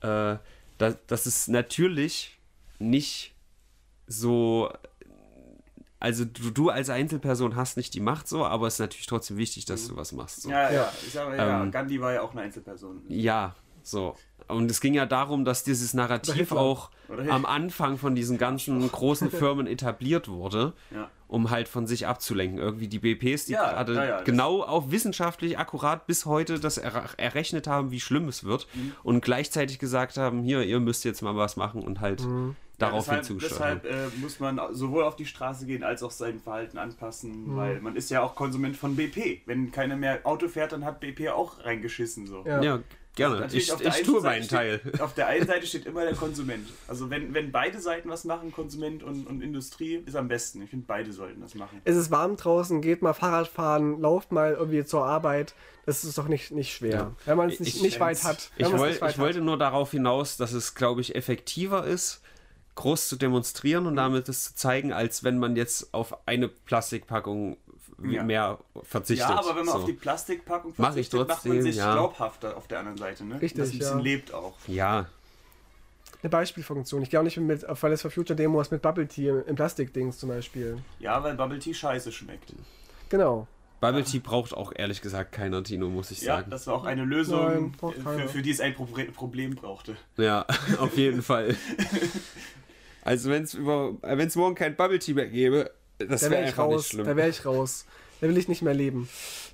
Äh, 0.00 0.36
das, 0.78 0.96
das 1.06 1.26
ist 1.26 1.48
natürlich 1.48 2.38
nicht 2.78 3.34
so. 4.06 4.70
Also 5.98 6.24
du, 6.24 6.50
du 6.50 6.68
als 6.68 6.90
Einzelperson 6.90 7.56
hast 7.56 7.76
nicht 7.78 7.94
die 7.94 8.00
Macht 8.00 8.28
so, 8.28 8.44
aber 8.44 8.66
es 8.66 8.74
ist 8.74 8.80
natürlich 8.80 9.06
trotzdem 9.06 9.38
wichtig, 9.38 9.64
dass 9.64 9.88
du 9.88 9.96
was 9.96 10.12
machst. 10.12 10.42
So. 10.42 10.50
Ja, 10.50 10.70
ja, 10.70 10.74
Ja. 10.74 10.92
Ich 11.06 11.12
sage, 11.12 11.36
ja, 11.36 11.62
Ähm, 11.62 11.70
Gandhi 11.70 12.00
war 12.00 12.12
ja 12.12 12.20
auch 12.22 12.32
eine 12.32 12.42
Einzelperson. 12.42 13.02
Ja, 13.08 13.56
so. 13.82 14.14
Und 14.48 14.70
es 14.70 14.80
ging 14.80 14.94
ja 14.94 15.06
darum, 15.06 15.44
dass 15.44 15.64
dieses 15.64 15.92
Narrativ 15.94 16.52
auch 16.52 16.90
am 17.30 17.44
Anfang 17.46 17.98
von 17.98 18.14
diesen 18.14 18.38
ganzen 18.38 18.90
großen 18.90 19.30
Firmen 19.30 19.66
etabliert 19.66 20.28
wurde, 20.28 20.72
Ja. 20.94 21.08
um 21.28 21.50
halt 21.50 21.68
von 21.68 21.86
sich 21.86 22.06
abzulenken. 22.06 22.58
Irgendwie 22.58 22.88
die 22.88 22.98
BPs, 22.98 23.46
die 23.46 23.52
Ja, 23.52 23.70
gerade 23.70 23.94
ja, 23.94 24.20
genau 24.22 24.62
auch 24.62 24.90
wissenschaftlich 24.90 25.58
akkurat 25.58 26.06
bis 26.06 26.26
heute 26.26 26.58
das 26.60 26.78
er 26.78 26.92
errechnet 27.16 27.66
haben, 27.66 27.90
wie 27.90 28.00
schlimm 28.00 28.28
es 28.28 28.44
wird 28.44 28.66
Mhm. 28.74 28.92
und 29.02 29.20
gleichzeitig 29.22 29.78
gesagt 29.78 30.16
haben, 30.16 30.42
hier, 30.42 30.62
ihr 30.62 30.80
müsst 30.80 31.04
jetzt 31.04 31.22
mal 31.22 31.36
was 31.36 31.56
machen 31.56 31.82
und 31.82 32.00
halt 32.00 32.26
darauf 32.78 33.06
ja, 33.06 33.14
deshalb, 33.20 33.26
hinzusteuern. 33.38 33.80
deshalb 33.84 34.12
äh, 34.14 34.16
muss 34.18 34.38
man 34.38 34.60
sowohl 34.72 35.04
auf 35.04 35.16
die 35.16 35.24
Straße 35.26 35.64
gehen 35.66 35.82
als 35.82 36.02
auch 36.02 36.10
sein 36.10 36.40
Verhalten 36.40 36.76
anpassen, 36.76 37.56
weil 37.56 37.80
man 37.80 37.96
ist 37.96 38.10
ja 38.10 38.22
auch 38.22 38.34
Konsument 38.34 38.76
von 38.76 38.96
BP. 38.96 39.40
Wenn 39.46 39.70
keiner 39.72 39.96
mehr 39.96 40.20
Auto 40.24 40.46
fährt, 40.48 40.72
dann 40.72 40.84
hat 40.84 41.00
BP 41.00 41.30
auch 41.30 41.64
reingeschissen 41.64 42.26
so. 42.26 42.44
Ja. 42.46 42.80
Gerne. 43.16 43.48
Ich, 43.52 43.72
ich 43.72 44.02
tue 44.02 44.20
meinen 44.22 44.46
Teil. 44.46 44.78
Steht, 44.80 45.00
auf 45.00 45.14
der 45.14 45.26
einen 45.26 45.46
Seite 45.46 45.66
steht 45.66 45.86
immer 45.86 46.04
der 46.04 46.14
Konsument. 46.14 46.68
Also 46.86 47.10
wenn, 47.10 47.34
wenn 47.34 47.50
beide 47.50 47.80
Seiten 47.80 48.08
was 48.08 48.24
machen, 48.24 48.52
Konsument 48.52 49.02
und, 49.02 49.26
und 49.26 49.42
Industrie, 49.42 50.02
ist 50.06 50.14
am 50.14 50.28
besten. 50.28 50.62
Ich 50.62 50.70
finde, 50.70 50.84
beide 50.86 51.12
sollten 51.12 51.40
das 51.40 51.54
machen. 51.56 51.80
Es 51.84 51.96
ist 51.96 52.10
warm 52.10 52.36
draußen, 52.36 52.80
geht 52.80 53.02
mal 53.02 53.12
Fahrrad 53.14 53.48
fahren, 53.48 54.00
lauft 54.00 54.30
mal 54.30 54.52
irgendwie 54.52 54.84
zur 54.84 55.04
Arbeit. 55.04 55.54
Das 55.84 56.04
ist 56.04 56.18
doch 56.18 56.28
nicht, 56.28 56.50
nicht 56.52 56.72
schwer. 56.74 56.92
Ja. 56.92 57.12
Wenn 57.24 57.36
man 57.36 57.50
es 57.50 57.60
nicht, 57.60 57.76
Ich- 57.76 57.82
nicht 57.82 58.00
weit 58.00 58.22
hat. 58.24 58.50
Ich, 58.56 58.70
woll, 58.72 58.90
nicht 58.90 59.00
weit 59.00 59.12
ich 59.12 59.18
wollte 59.18 59.40
nur 59.40 59.56
darauf 59.58 59.90
hinaus, 59.90 60.36
dass 60.36 60.52
es, 60.52 60.74
glaube 60.74 61.00
ich, 61.00 61.14
effektiver 61.14 61.84
ist, 61.84 62.22
groß 62.74 63.08
zu 63.08 63.16
demonstrieren 63.16 63.86
und 63.86 63.96
damit 63.96 64.28
es 64.28 64.44
zu 64.44 64.54
zeigen, 64.54 64.92
als 64.92 65.24
wenn 65.24 65.38
man 65.38 65.56
jetzt 65.56 65.94
auf 65.94 66.26
eine 66.26 66.48
Plastikpackung 66.48 67.56
Ja. 68.02 68.22
mehr 68.22 68.58
verzichtet. 68.82 69.28
Ja, 69.28 69.38
aber 69.38 69.48
wenn 69.56 69.64
man 69.64 69.66
so. 69.66 69.72
auf 69.80 69.84
die 69.84 69.94
Plastikpackung 69.94 70.74
Mach 70.76 70.90
ich 70.90 71.08
verzichtet, 71.08 71.18
macht 71.20 71.28
man 71.28 71.36
trotzdem, 71.36 71.62
sich 71.62 71.76
ja. 71.76 71.92
glaubhafter 71.94 72.56
auf 72.56 72.68
der 72.68 72.80
anderen 72.80 72.98
Seite, 72.98 73.24
ne? 73.24 73.40
Richtig, 73.40 73.58
Dass 73.58 73.72
ein 73.72 73.78
bisschen 73.78 73.98
ja. 73.98 74.04
lebt 74.04 74.34
auch. 74.34 74.54
Ja, 74.66 75.06
Eine 76.22 76.30
Beispielfunktion. 76.30 77.02
Ich 77.02 77.10
gehe 77.10 77.18
auch 77.20 77.24
nicht 77.24 77.36
mit 77.38 77.64
Fridays 77.74 78.02
for 78.02 78.10
Future 78.10 78.36
Demos 78.36 78.70
mit 78.70 78.82
Bubble 78.82 79.06
Tea 79.06 79.42
im, 79.46 79.54
Plastikdings 79.54 80.18
zum 80.18 80.28
Beispiel. 80.28 80.78
Ja, 80.98 81.22
weil 81.22 81.34
Bubble 81.36 81.58
Tea 81.58 81.72
scheiße 81.72 82.12
schmeckt. 82.12 82.52
Genau. 83.08 83.46
Bubble 83.80 84.04
Tea 84.04 84.18
braucht 84.20 84.54
auch 84.54 84.72
ehrlich 84.74 85.00
gesagt 85.02 85.32
keiner, 85.32 85.62
Tino, 85.62 85.88
muss 85.88 86.10
ich 86.10 86.22
Ja, 86.22 86.36
sagen. 86.36 86.50
das 86.50 86.66
war 86.66 86.74
auch 86.74 86.84
eine 86.84 87.04
Lösung, 87.04 87.74
Nein, 87.80 87.90
äh, 87.90 88.00
für, 88.00 88.28
für 88.28 88.42
die 88.42 88.50
es 88.50 88.60
ein 88.60 88.74
Proble 88.74 89.04
Problem 89.06 89.54
brauchte. 89.54 89.96
Ja, 90.16 90.46
auf 90.78 90.96
jeden 90.96 91.22
Fall. 91.22 91.56
Also 93.02 93.30
wenn 93.30 93.44
es 93.44 93.56
wenn 93.56 94.26
es 94.26 94.34
morgen 94.34 94.56
kein 94.56 94.74
Bubble 94.74 94.98
Tea 94.98 95.14
mehr 95.14 95.28
gäbe, 95.28 95.70
das 95.98 96.20
Da 96.22 96.30
wäre 96.30 96.42
ich 96.42 96.48
einfach 96.48 96.66
nicht 96.66 96.74
raus. 96.76 96.88
schlimm. 96.88 97.06
Da 97.06 97.16
wäre 97.16 97.28
ich 97.28 97.44
raus. 97.44 97.84
Da 98.20 98.28
will 98.28 98.38
ich 98.38 98.48
nicht 98.48 98.62
mehr 98.62 98.74
leben. 98.74 99.08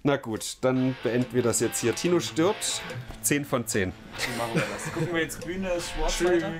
Na 0.04 0.16
gut, 0.16 0.56
dann 0.60 0.94
beenden 1.02 1.32
wir 1.34 1.42
das 1.42 1.60
jetzt 1.60 1.80
hier. 1.80 1.94
Tino 1.94 2.20
stirbt. 2.20 2.80
10 3.22 3.44
von 3.44 3.66
10. 3.66 3.92
So 4.18 4.28
machen 4.38 4.50
wir 4.54 4.62
das. 4.72 4.92
Gucken 4.92 5.14
wir 5.14 5.22
jetzt 5.22 5.40
grüne 5.40 5.68
Schwarz 5.80 6.22
weiter. 6.24 6.52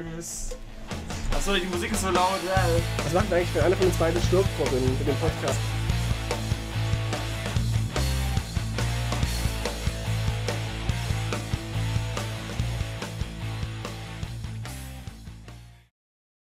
Achso, 1.35 1.55
die 1.55 1.67
Musik 1.67 1.93
ist 1.93 2.03
so 2.03 2.11
laut. 2.11 2.41
Was 3.05 3.13
macht 3.13 3.33
eigentlich, 3.33 3.55
wenn 3.55 3.63
einer 3.63 3.77
von 3.77 3.87
uns 3.87 3.97
beiden 3.97 4.21
stirbt 4.23 4.49
vor 4.57 4.67
dem, 4.67 4.97
für 4.99 5.05
den 5.05 5.17
Podcast? 5.17 5.59